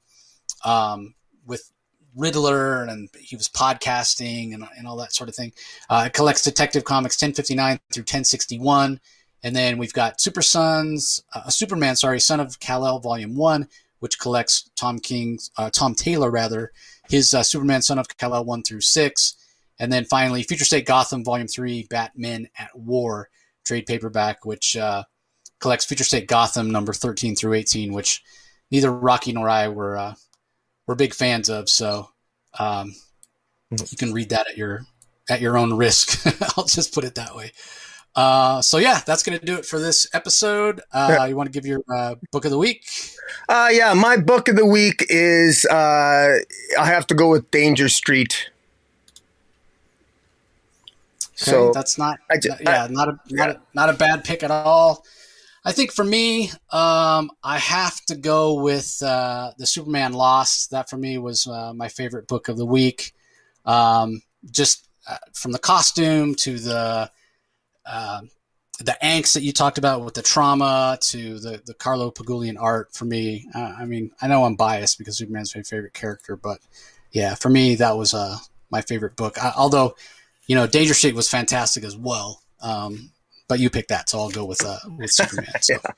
um, 0.64 1.14
with 1.44 1.70
Riddler 2.16 2.84
and 2.84 3.09
he 3.18 3.36
was 3.36 3.48
podcasting 3.48 4.55
and, 4.55 4.64
and 4.76 4.86
all 4.86 4.97
that 4.97 5.12
sort 5.12 5.28
of 5.28 5.34
thing. 5.34 5.52
Uh, 5.88 6.05
it 6.06 6.12
collects 6.12 6.43
Detective 6.43 6.84
Comics 6.84 7.20
1059 7.20 7.78
through 7.93 8.02
1061. 8.02 9.01
And 9.43 9.55
then 9.55 9.78
we've 9.78 9.93
got 9.93 10.20
Super 10.20 10.43
Sons, 10.43 11.22
uh, 11.34 11.48
Superman, 11.48 11.94
sorry, 11.94 12.18
Son 12.18 12.40
of 12.40 12.59
Kal-El 12.59 12.98
Volume 13.01 13.36
1, 13.36 13.68
which 14.01 14.18
collects 14.18 14.70
Tom 14.76 14.98
King's, 14.98 15.51
uh, 15.56 15.70
Tom 15.70 15.94
Taylor 15.94 16.30
rather, 16.30 16.72
his 17.09 17.32
uh, 17.32 17.43
Superman, 17.43 17.82
Son 17.82 17.98
of 17.98 18.09
Kal-El 18.16 18.44
1 18.44 18.62
through 18.62 18.80
6. 18.80 19.36
And 19.78 19.93
then 19.93 20.05
finally, 20.05 20.43
Future 20.43 20.64
State 20.64 20.86
Gotham 20.86 21.22
Volume 21.22 21.48
3, 21.48 21.86
Batman 21.90 22.48
at 22.59 22.76
War, 22.76 23.28
trade 23.64 23.86
paperback, 23.86 24.44
which 24.44 24.76
uh, 24.76 25.05
collects 25.60 25.84
Future 25.84 26.05
State 26.05 26.28
Gotham 26.28 26.70
number 26.70 26.93
13 26.93 27.36
through 27.36 27.55
18, 27.55 27.93
which 27.93 28.22
neither 28.70 28.90
Rocky 28.90 29.32
nor 29.32 29.48
I 29.48 29.68
were 29.68 29.97
uh, 29.97 30.14
we're 30.86 30.94
big 30.94 31.14
fans 31.14 31.48
of. 31.48 31.68
So 31.68 32.10
um, 32.58 32.94
mm-hmm. 33.72 33.84
you 33.90 33.96
can 33.96 34.12
read 34.12 34.30
that 34.30 34.48
at 34.48 34.56
your 34.56 34.86
at 35.28 35.40
your 35.40 35.56
own 35.56 35.74
risk. 35.74 36.26
I'll 36.56 36.64
just 36.64 36.94
put 36.94 37.04
it 37.04 37.14
that 37.16 37.34
way. 37.34 37.52
Uh, 38.14 38.62
so 38.62 38.78
yeah, 38.78 39.02
that's 39.04 39.22
going 39.22 39.38
to 39.38 39.44
do 39.44 39.56
it 39.56 39.66
for 39.66 39.78
this 39.78 40.08
episode. 40.14 40.80
Uh, 40.90 41.26
You 41.28 41.36
want 41.36 41.48
to 41.48 41.52
give 41.52 41.66
your 41.66 41.82
uh, 41.94 42.14
book 42.32 42.46
of 42.46 42.50
the 42.50 42.56
week? 42.56 42.86
Uh, 43.46 43.68
yeah, 43.70 43.92
my 43.92 44.16
book 44.16 44.48
of 44.48 44.56
the 44.56 44.64
week 44.64 45.04
is 45.10 45.66
uh, 45.66 46.38
I 46.78 46.86
have 46.86 47.06
to 47.08 47.14
go 47.14 47.28
with 47.28 47.50
Danger 47.50 47.90
Street. 47.90 48.50
Okay, 51.38 51.50
so 51.50 51.70
that's 51.74 51.98
not 51.98 52.18
just, 52.40 52.62
yeah, 52.62 52.84
I, 52.84 52.88
not 52.88 53.08
a 53.10 53.20
not 53.28 53.50
a 53.50 53.60
not 53.74 53.90
a 53.90 53.92
bad 53.92 54.24
pick 54.24 54.42
at 54.42 54.50
all. 54.50 55.04
I 55.66 55.72
think 55.72 55.90
for 55.90 56.05
me, 56.05 56.51
um, 56.70 57.32
I 57.43 57.59
have 57.59 58.01
to 58.05 58.14
go 58.14 58.62
with 58.62 59.02
uh, 59.02 59.51
the 59.59 59.66
Superman 59.66 60.12
Lost. 60.12 60.70
That 60.70 60.88
for 60.88 60.97
me 60.97 61.18
was 61.18 61.48
uh, 61.48 61.74
my 61.74 61.88
favorite 61.88 62.28
book 62.28 62.48
of 62.48 62.56
the 62.56 62.64
week. 62.64 63.12
Um, 63.64 64.22
just 64.48 64.88
uh, 65.10 65.16
from 65.34 65.51
the 65.51 65.59
costume 65.59 66.36
to 66.36 66.60
the 66.60 67.10
uh, 67.84 68.20
the 68.78 68.97
angst 69.02 69.34
that 69.34 69.43
you 69.43 69.52
talked 69.52 69.76
about 69.76 70.05
with 70.05 70.14
the 70.14 70.22
trauma 70.22 70.98
to 71.01 71.40
the 71.40 71.60
the 71.66 71.74
Carlo 71.74 72.12
Pagulayan 72.12 72.60
art. 72.60 72.94
For 72.94 73.05
me, 73.05 73.48
uh, 73.52 73.74
I 73.76 73.86
mean, 73.86 74.12
I 74.22 74.28
know 74.28 74.44
I'm 74.44 74.55
biased 74.55 74.98
because 74.98 75.18
Superman's 75.18 75.56
my 75.56 75.62
favorite 75.62 75.94
character, 75.94 76.36
but 76.36 76.60
yeah, 77.10 77.34
for 77.34 77.48
me 77.48 77.74
that 77.74 77.97
was 77.97 78.14
uh, 78.14 78.36
my 78.70 78.82
favorite 78.82 79.16
book. 79.16 79.36
I, 79.43 79.52
although, 79.56 79.97
you 80.47 80.55
know, 80.55 80.68
Danger 80.68 80.94
Street 80.94 81.16
was 81.16 81.28
fantastic 81.28 81.82
as 81.82 81.97
well. 81.97 82.40
Um, 82.62 83.10
but 83.48 83.60
you 83.60 83.70
picked 83.70 83.89
that, 83.89 84.09
so 84.09 84.18
I'll 84.18 84.31
go 84.31 84.44
with 84.44 84.64
uh, 84.64 84.78
with 84.97 85.10
Superman. 85.12 85.48
So. 85.60 85.74
yeah. 85.74 85.93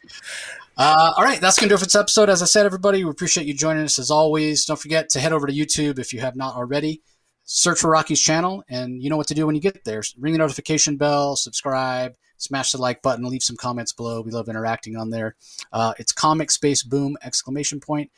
Uh, 0.77 1.12
all 1.16 1.25
right, 1.25 1.41
that's 1.41 1.59
going 1.59 1.69
to 1.69 1.73
do 1.73 1.75
it 1.75 1.79
for 1.79 1.87
this 1.87 1.97
episode. 1.97 2.31
As 2.31 2.41
I 2.41 2.45
said, 2.45 2.65
everybody, 2.65 3.03
we 3.03 3.11
appreciate 3.11 3.49
you 3.49 3.55
joining 3.55 3.83
us 3.83 3.99
as 3.99 4.12
always. 4.12 4.65
Don't 4.65 4.79
forget 4.79 5.09
to 5.11 5.20
head 5.20 5.33
over 5.33 5.47
to 5.47 5.53
YouTube 5.53 5.99
if 5.99 6.12
you 6.12 6.20
have 6.20 6.37
not 6.37 6.55
already. 6.55 7.03
Search 7.43 7.81
for 7.81 7.91
Rocky's 7.91 8.20
channel, 8.20 8.62
and 8.69 9.03
you 9.03 9.11
know 9.11 9.16
what 9.16 9.27
to 9.29 9.35
do 9.35 9.45
when 9.45 9.57
you 9.57 9.61
get 9.61 9.83
there. 9.83 10.03
Ring 10.19 10.35
the 10.35 10.39
notification 10.39 10.97
bell, 10.97 11.35
subscribe, 11.35 12.15
smash 12.37 12.73
the 12.73 12.79
like 12.79 13.03
button, 13.03 13.25
leave 13.25 13.43
some 13.43 13.57
comments 13.57 13.93
below. 13.93 14.20
We 14.20 14.31
love 14.31 14.49
interacting 14.49 14.97
on 14.97 15.11
there. 15.11 15.35
Uh, 15.73 15.95
it's 15.99 16.12
Comic 16.12 16.51
Space 16.51 16.85
Boom! 16.85 17.16
Exclamation 17.23 17.81
point. 17.81 18.12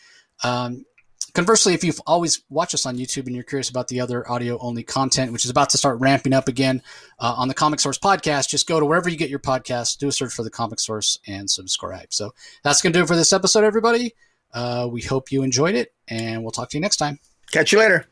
Um, 0.45 0.85
conversely, 1.33 1.75
if 1.75 1.85
you've 1.85 2.01
always 2.07 2.43
watched 2.49 2.75
us 2.75 2.87
on 2.87 2.97
YouTube 2.97 3.27
and 3.27 3.35
you're 3.35 3.45
curious 3.45 3.69
about 3.69 3.89
the 3.89 4.01
other 4.01 4.29
audio 4.31 4.59
only 4.59 4.83
content, 4.83 5.33
which 5.33 5.45
is 5.45 5.51
about 5.51 5.71
to 5.71 5.79
start 5.79 6.01
ramping 6.01 6.33
up 6.33 6.49
again 6.49 6.83
uh, 7.19 7.35
on 7.37 7.49
the 7.49 7.55
Comic 7.55 7.81
Source 7.81 7.99
podcast, 7.99 8.49
just 8.49 8.67
go 8.67 8.81
to 8.81 8.87
wherever 8.87 9.09
you 9.09 9.17
get 9.17 9.31
your 9.31 9.39
podcast, 9.39 9.99
do 9.99 10.09
a 10.09 10.13
search 10.13 10.33
for 10.33 10.43
the 10.43 10.51
Comic 10.51 10.81
Source, 10.81 11.19
and 11.27 11.51
subscribe. 11.51 12.13
So 12.13 12.33
that's 12.63 12.83
going 12.83 12.93
to 12.93 12.99
do 12.99 13.05
it 13.05 13.09
for 13.09 13.17
this 13.17 13.33
episode, 13.33 13.65
everybody. 13.65 14.15
Uh, 14.53 14.89
we 14.91 15.03
hope 15.03 15.31
you 15.31 15.43
enjoyed 15.43 15.75
it, 15.75 15.93
and 16.09 16.43
we'll 16.43 16.51
talk 16.51 16.71
to 16.71 16.77
you 16.77 16.81
next 16.81 16.97
time. 16.97 17.19
Catch 17.53 17.73
you 17.73 17.79
later. 17.79 18.07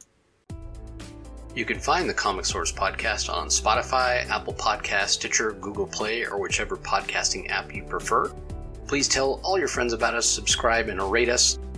You 1.55 1.65
can 1.65 1.81
find 1.81 2.09
the 2.09 2.15
Comic 2.15 2.45
Source 2.45 2.71
podcast 2.71 3.33
on 3.33 3.49
Spotify, 3.49 4.29
Apple 4.29 4.55
Podcast, 4.55 5.09
Stitcher, 5.09 5.53
Google 5.53 5.87
Play, 5.87 6.25
or 6.25 6.39
whichever 6.39 6.77
podcasting 6.77 7.51
app 7.51 7.75
you 7.75 7.83
prefer. 7.83 8.33
Please 8.87 9.09
tell 9.09 9.41
all 9.43 9.59
your 9.59 9.69
friends 9.69 9.93
about 9.93 10.15
us, 10.15 10.27
subscribe, 10.27 10.89
and 10.89 11.03
rate 11.11 11.29
us. 11.29 11.59